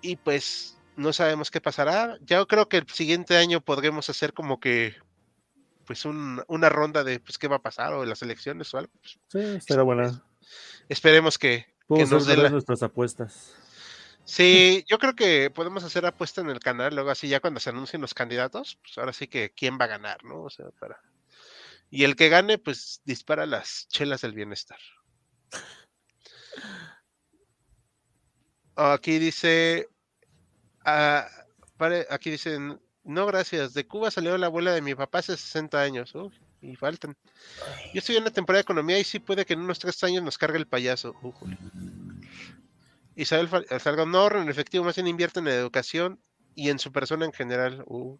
Y 0.00 0.14
pues 0.14 0.78
no 0.96 1.12
sabemos 1.12 1.50
qué 1.50 1.60
pasará. 1.60 2.16
Yo 2.20 2.46
creo 2.46 2.68
que 2.68 2.76
el 2.76 2.88
siguiente 2.88 3.36
año 3.36 3.60
podremos 3.60 4.08
hacer 4.10 4.32
como 4.32 4.60
que 4.60 4.94
pues 5.86 6.04
un- 6.04 6.42
una 6.46 6.68
ronda 6.68 7.02
de 7.02 7.18
pues 7.18 7.36
qué 7.36 7.48
va 7.48 7.56
a 7.56 7.62
pasar 7.62 7.92
o 7.94 8.02
de 8.02 8.06
las 8.06 8.22
elecciones 8.22 8.72
o 8.72 8.78
algo. 8.78 8.92
Pues, 9.00 9.18
Sí, 9.28 9.38
estaría 9.56 9.82
buena. 9.82 10.22
esperemos 10.88 11.36
que, 11.36 11.66
que 11.88 12.06
nos 12.06 12.26
la- 12.28 12.48
nuestras 12.48 12.82
apuestas. 12.84 13.54
Sí, 14.24 14.84
yo 14.88 14.98
creo 14.98 15.14
que 15.14 15.50
podemos 15.50 15.82
hacer 15.84 16.06
apuesta 16.06 16.40
en 16.40 16.48
el 16.48 16.60
canal, 16.60 16.94
luego 16.94 17.10
así 17.10 17.28
ya 17.28 17.40
cuando 17.40 17.58
se 17.60 17.70
anuncien 17.70 18.00
los 18.00 18.14
candidatos, 18.14 18.78
pues 18.82 18.96
ahora 18.98 19.12
sí 19.12 19.26
que 19.26 19.50
quién 19.50 19.78
va 19.78 19.84
a 19.86 19.88
ganar, 19.88 20.24
¿no? 20.24 20.44
O 20.44 20.50
sea, 20.50 20.66
para... 20.78 20.98
Y 21.90 22.04
el 22.04 22.16
que 22.16 22.28
gane, 22.28 22.58
pues 22.58 23.00
dispara 23.04 23.46
las 23.46 23.86
chelas 23.88 24.22
del 24.22 24.32
bienestar. 24.32 24.78
Aquí 28.76 29.18
dice, 29.18 29.88
ah, 30.84 31.28
aquí 32.10 32.30
dicen, 32.30 32.80
no 33.04 33.26
gracias, 33.26 33.74
de 33.74 33.86
Cuba 33.86 34.10
salió 34.10 34.36
la 34.36 34.46
abuela 34.46 34.72
de 34.72 34.82
mi 34.82 34.94
papá 34.94 35.18
hace 35.18 35.36
60 35.36 35.80
años, 35.80 36.14
Uf, 36.14 36.34
y 36.60 36.74
faltan. 36.74 37.16
Yo 37.92 37.98
estoy 37.98 38.16
en 38.16 38.24
la 38.24 38.30
temporada 38.30 38.58
de 38.58 38.62
economía 38.62 38.98
y 38.98 39.04
sí 39.04 39.20
puede 39.20 39.44
que 39.44 39.52
en 39.52 39.60
unos 39.60 39.78
tres 39.78 40.02
años 40.02 40.24
nos 40.24 40.38
cargue 40.38 40.58
el 40.58 40.66
payaso. 40.66 41.14
Újule. 41.22 41.56
Isabel 43.14 43.48
Salgado, 43.78 44.06
no 44.06 44.26
en 44.40 44.48
efectivo, 44.48 44.84
más 44.84 44.96
bien 44.96 45.06
invierten 45.06 45.46
en 45.46 45.54
educación 45.54 46.20
y 46.56 46.70
en 46.70 46.78
su 46.78 46.90
persona 46.90 47.24
en 47.24 47.32
general. 47.32 47.84
Uh. 47.86 48.18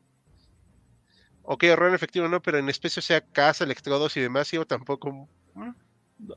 Ok, 1.44 1.64
ahorrar 1.64 1.90
en 1.90 1.94
efectivo 1.94 2.26
no, 2.28 2.40
pero 2.42 2.58
en 2.58 2.68
especie, 2.68 3.00
o 3.00 3.02
sea, 3.02 3.20
casa, 3.20 3.64
electrodos 3.64 4.16
y 4.16 4.20
demás, 4.20 4.50
yo 4.50 4.66
tampoco. 4.66 5.28
mm, 5.54 5.70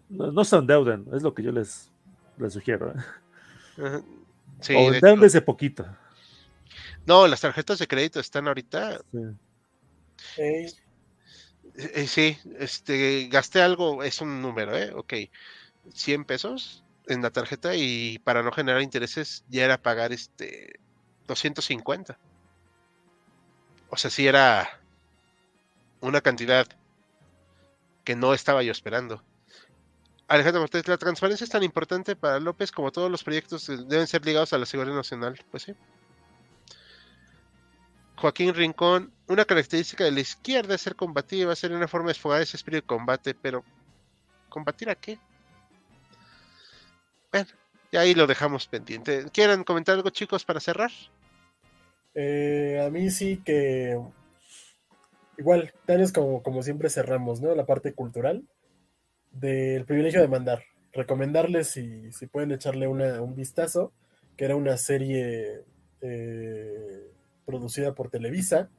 No, 0.09 0.31
no 0.31 0.43
se 0.43 0.55
endeuden, 0.57 1.05
es 1.13 1.23
lo 1.23 1.33
que 1.33 1.43
yo 1.43 1.51
les, 1.51 1.91
les 2.37 2.53
sugiero. 2.53 2.93
¿eh? 3.77 4.01
Sí, 4.59 4.75
o 4.75 4.91
de 4.91 4.97
endeudense 4.97 5.41
poquito. 5.41 5.85
no, 7.05 7.27
las 7.27 7.41
tarjetas 7.41 7.79
de 7.79 7.87
crédito 7.87 8.19
están 8.19 8.47
ahorita. 8.47 8.99
Sí. 10.35 10.41
Eh, 10.41 10.71
eh, 11.75 12.07
sí, 12.07 12.37
este, 12.59 13.27
gasté 13.31 13.61
algo, 13.61 14.03
es 14.03 14.19
un 14.19 14.41
número, 14.41 14.75
¿eh? 14.75 14.91
Ok, 14.93 15.13
100 15.93 16.25
pesos 16.25 16.83
en 17.07 17.21
la 17.21 17.29
tarjeta 17.29 17.75
y 17.75 18.19
para 18.19 18.43
no 18.43 18.51
generar 18.51 18.81
intereses 18.81 19.45
ya 19.47 19.63
era 19.63 19.81
pagar 19.81 20.11
este 20.11 20.79
250. 21.27 22.17
O 23.89 23.95
sea, 23.95 24.09
sí 24.11 24.27
era 24.27 24.76
una 26.01 26.21
cantidad 26.21 26.67
que 28.03 28.15
no 28.15 28.33
estaba 28.33 28.63
yo 28.63 28.71
esperando. 28.71 29.23
Alejandro 30.27 30.61
Martínez, 30.61 30.87
la 30.87 30.97
transparencia 30.97 31.45
es 31.45 31.49
tan 31.49 31.63
importante 31.63 32.15
para 32.15 32.39
López 32.39 32.71
como 32.71 32.91
todos 32.91 33.09
los 33.09 33.23
proyectos 33.23 33.67
deben 33.87 34.07
ser 34.07 34.25
ligados 34.25 34.51
a 34.53 34.57
la 34.57 34.65
seguridad 34.65 34.95
nacional. 34.95 35.39
Pues 35.51 35.63
sí. 35.63 35.73
Joaquín 38.17 38.53
Rincón, 38.53 39.11
una 39.27 39.45
característica 39.45 40.03
de 40.03 40.11
la 40.11 40.19
izquierda 40.19 40.75
es 40.75 40.81
ser 40.81 40.95
combativa, 40.95 41.55
ser 41.55 41.71
una 41.71 41.87
forma 41.87 42.07
de 42.07 42.13
desfogar 42.13 42.41
ese 42.41 42.57
espíritu 42.57 42.83
de 42.83 42.87
combate, 42.87 43.35
pero 43.35 43.63
¿combatir 44.49 44.89
a 44.89 44.95
qué? 44.95 45.19
Bueno, 47.31 47.47
y 47.91 47.97
ahí 47.97 48.15
lo 48.15 48.25
dejamos 48.27 48.67
pendiente. 48.67 49.25
¿Quieren 49.31 49.63
comentar 49.63 49.95
algo, 49.95 50.09
chicos, 50.09 50.43
para 50.43 50.59
cerrar? 50.59 50.91
eh, 52.19 52.83
a 52.83 52.89
mí 52.89 53.11
sí 53.11 53.41
que. 53.45 53.99
Igual, 55.37 55.71
es 55.87 56.11
como, 56.11 56.41
como 56.41 56.63
siempre 56.63 56.89
cerramos, 56.89 57.41
¿no? 57.41 57.53
La 57.55 57.65
parte 57.65 57.93
cultural 57.93 58.43
del 59.31 59.85
privilegio 59.85 60.21
de 60.21 60.27
mandar. 60.29 60.63
Recomendarles 60.93 61.69
si, 61.69 62.11
si 62.13 62.27
pueden 62.27 62.51
echarle 62.51 62.87
una- 62.87 63.21
un 63.21 63.35
vistazo, 63.35 63.93
que 64.37 64.45
era 64.45 64.55
una 64.55 64.77
serie 64.77 65.63
eh, 66.01 67.11
producida 67.45 67.95
por 67.95 68.09
Televisa, 68.11 68.69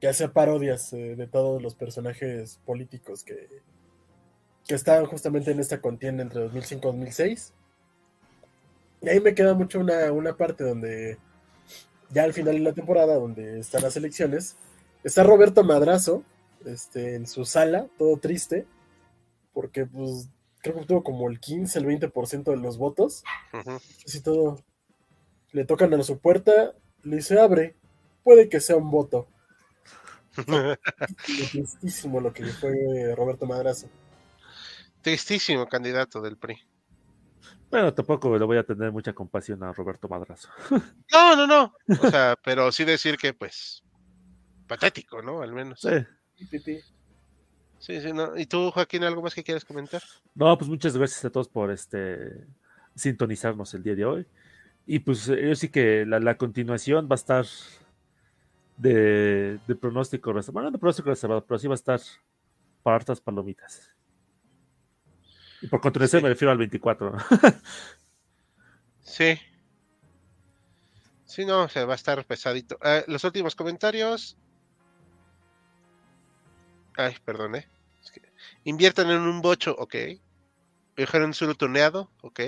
que 0.00 0.08
hacía 0.08 0.32
parodias 0.32 0.92
eh, 0.94 1.16
de 1.16 1.28
todos 1.28 1.62
los 1.62 1.74
personajes 1.76 2.60
políticos 2.66 3.24
que, 3.24 3.48
que 4.66 4.74
estaban 4.74 5.06
justamente 5.06 5.50
en 5.50 5.60
esta 5.60 5.80
contienda 5.80 6.22
entre 6.22 6.40
2005 6.40 6.88
y 6.88 6.92
2006. 6.92 7.52
Y 9.00 9.08
ahí 9.08 9.20
me 9.20 9.34
queda 9.34 9.54
mucho 9.54 9.80
una, 9.80 10.12
una 10.12 10.36
parte 10.36 10.64
donde 10.64 11.18
ya 12.10 12.24
al 12.24 12.32
final 12.32 12.54
de 12.54 12.60
la 12.60 12.72
temporada, 12.74 13.14
donde 13.16 13.60
están 13.60 13.82
las 13.82 13.96
elecciones, 13.96 14.56
está 15.04 15.22
Roberto 15.22 15.64
Madrazo 15.64 16.22
este, 16.64 17.16
en 17.16 17.26
su 17.26 17.44
sala, 17.44 17.86
todo 17.98 18.18
triste, 18.18 18.66
porque 19.52 19.86
pues 19.86 20.28
creo 20.60 20.76
que 20.76 20.80
obtuvo 20.82 21.02
como 21.02 21.28
el 21.28 21.40
15, 21.40 21.78
el 21.78 21.86
20% 21.86 22.44
de 22.44 22.56
los 22.56 22.78
votos. 22.78 23.24
Ujú. 23.52 23.80
Así 24.06 24.22
todo. 24.22 24.58
Le 25.52 25.64
tocan 25.64 25.92
a 25.92 26.02
su 26.02 26.18
puerta, 26.18 26.72
le 27.02 27.16
dice 27.16 27.38
abre, 27.38 27.74
puede 28.22 28.48
que 28.48 28.60
sea 28.60 28.76
un 28.76 28.90
voto. 28.90 29.28
Tristísimo 31.26 32.20
lo 32.20 32.32
que 32.32 32.44
le 32.44 32.52
fue 32.52 33.14
Roberto 33.14 33.44
Madrazo. 33.44 33.88
Tristísimo 35.02 35.66
candidato 35.66 36.22
del 36.22 36.38
PRI. 36.38 36.58
Bueno, 37.70 37.92
tampoco 37.92 38.38
le 38.38 38.44
voy 38.44 38.58
a 38.58 38.64
tener 38.64 38.92
mucha 38.92 39.14
compasión 39.14 39.62
a 39.64 39.72
Roberto 39.72 40.08
Madrazo. 40.08 40.48
No, 41.10 41.36
no, 41.36 41.46
no. 41.46 41.74
O 42.02 42.10
sea, 42.10 42.36
pero 42.44 42.70
sí 42.70 42.84
decir 42.84 43.16
que, 43.16 43.32
pues, 43.34 43.82
patético, 44.72 45.22
¿no? 45.22 45.42
Al 45.42 45.52
menos. 45.52 45.80
Sí. 45.80 46.76
Sí, 47.78 48.00
sí, 48.00 48.12
no. 48.12 48.36
¿Y 48.38 48.46
tú, 48.46 48.70
Joaquín, 48.70 49.04
algo 49.04 49.22
más 49.22 49.34
que 49.34 49.42
quieras 49.42 49.64
comentar? 49.64 50.02
No, 50.34 50.56
pues 50.56 50.68
muchas 50.70 50.96
gracias 50.96 51.24
a 51.24 51.30
todos 51.30 51.48
por 51.48 51.70
este 51.70 52.46
sintonizarnos 52.94 53.74
el 53.74 53.82
día 53.82 53.94
de 53.94 54.04
hoy. 54.04 54.26
Y 54.86 55.00
pues 55.00 55.26
yo 55.26 55.54
sí 55.54 55.68
que 55.68 56.04
la, 56.06 56.18
la 56.20 56.36
continuación 56.36 57.06
va 57.10 57.14
a 57.14 57.22
estar 57.22 57.44
de, 58.76 59.58
de 59.66 59.74
pronóstico 59.76 60.32
reservado. 60.32 60.54
Bueno, 60.54 60.68
no 60.70 60.72
de 60.72 60.78
pronóstico 60.78 61.10
reservado, 61.10 61.44
pero 61.44 61.58
sí 61.58 61.68
va 61.68 61.74
a 61.74 61.82
estar 61.82 62.00
para 62.82 62.96
hartas 62.96 63.20
palomitas. 63.20 63.90
Y 65.60 65.66
por 65.68 65.80
continuación 65.80 66.20
Sí. 66.20 66.22
me 66.24 66.28
refiero 66.30 66.50
al 66.52 66.58
24. 66.58 67.10
¿no? 67.10 67.18
Sí. 69.04 69.38
Sí, 71.24 71.44
no, 71.44 71.64
o 71.64 71.68
sea, 71.68 71.84
va 71.86 71.94
a 71.94 71.96
estar 71.96 72.24
pesadito. 72.24 72.78
Eh, 72.84 73.04
los 73.08 73.24
últimos 73.24 73.54
comentarios. 73.56 74.36
Ay, 76.96 77.16
perdón, 77.24 77.56
¿eh? 77.56 77.68
Inviertan 78.64 79.10
en 79.10 79.20
un 79.20 79.40
bocho, 79.40 79.74
ok. 79.78 79.94
Viajar 80.96 81.22
en 81.22 81.28
un 81.28 81.34
suelo 81.34 81.54
tuneado, 81.54 82.10
ok. 82.20 82.40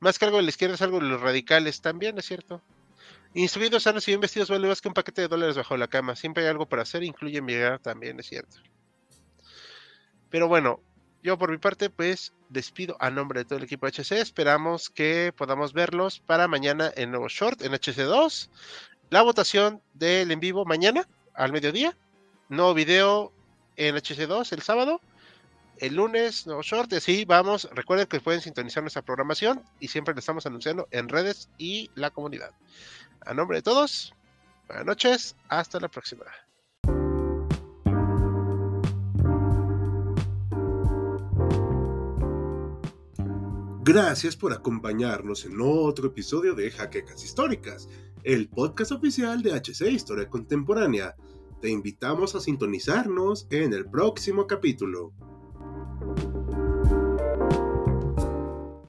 Más 0.00 0.22
algo 0.22 0.36
de 0.36 0.42
la 0.42 0.50
izquierda 0.50 0.74
es 0.74 0.82
algo 0.82 1.00
de 1.00 1.06
los 1.06 1.20
radicales, 1.20 1.80
también 1.80 2.18
es 2.18 2.26
cierto. 2.26 2.62
Instruidos, 3.34 3.82
sanos 3.82 4.06
y 4.06 4.12
bien 4.12 4.20
vestidos 4.20 4.48
vale 4.48 4.68
más 4.68 4.80
que 4.80 4.88
un 4.88 4.94
paquete 4.94 5.22
de 5.22 5.28
dólares 5.28 5.56
bajo 5.56 5.76
la 5.76 5.88
cama. 5.88 6.14
Siempre 6.14 6.44
hay 6.44 6.50
algo 6.50 6.66
para 6.66 6.82
hacer, 6.82 7.02
incluye 7.02 7.40
migrar, 7.42 7.80
también 7.80 8.20
es 8.20 8.26
cierto. 8.26 8.58
Pero 10.30 10.46
bueno, 10.46 10.80
yo 11.22 11.36
por 11.38 11.50
mi 11.50 11.58
parte, 11.58 11.90
pues 11.90 12.32
despido 12.48 12.96
a 13.00 13.10
nombre 13.10 13.40
de 13.40 13.44
todo 13.44 13.58
el 13.58 13.64
equipo 13.64 13.86
HC. 13.86 14.20
Esperamos 14.20 14.88
que 14.88 15.32
podamos 15.36 15.72
verlos 15.72 16.20
para 16.20 16.46
mañana 16.46 16.92
en 16.96 17.10
nuevo 17.10 17.28
short 17.28 17.62
en 17.62 17.72
HC2. 17.72 18.50
La 19.10 19.22
votación 19.22 19.82
del 19.94 20.30
en 20.30 20.40
vivo 20.40 20.64
mañana 20.64 21.08
al 21.34 21.52
mediodía. 21.52 21.96
Nuevo 22.48 22.74
video 22.74 23.32
en 23.76 23.96
HC2 23.96 24.52
el 24.52 24.62
sábado. 24.62 25.00
El 25.78 25.96
lunes, 25.96 26.46
nuevo 26.46 26.62
short. 26.62 26.92
Y 26.92 26.96
así 26.96 27.24
vamos. 27.24 27.68
Recuerden 27.72 28.06
que 28.06 28.20
pueden 28.20 28.40
sintonizar 28.40 28.82
nuestra 28.82 29.02
programación 29.02 29.62
y 29.80 29.88
siempre 29.88 30.14
le 30.14 30.20
estamos 30.20 30.46
anunciando 30.46 30.88
en 30.90 31.08
redes 31.08 31.48
y 31.58 31.90
la 31.94 32.10
comunidad. 32.10 32.52
A 33.26 33.34
nombre 33.34 33.58
de 33.58 33.62
todos, 33.62 34.14
buenas 34.68 34.86
noches. 34.86 35.36
Hasta 35.48 35.80
la 35.80 35.88
próxima. 35.88 36.24
Gracias 43.86 44.34
por 44.34 44.54
acompañarnos 44.54 45.44
en 45.44 45.58
otro 45.60 46.06
episodio 46.06 46.54
de 46.54 46.70
Jaquecas 46.70 47.22
Históricas, 47.22 47.86
el 48.22 48.48
podcast 48.48 48.92
oficial 48.92 49.42
de 49.42 49.52
HC 49.52 49.90
Historia 49.90 50.30
Contemporánea. 50.30 51.14
Te 51.64 51.70
invitamos 51.70 52.34
a 52.34 52.40
sintonizarnos 52.40 53.46
en 53.48 53.72
el 53.72 53.86
próximo 53.86 54.46
capítulo. 54.46 55.14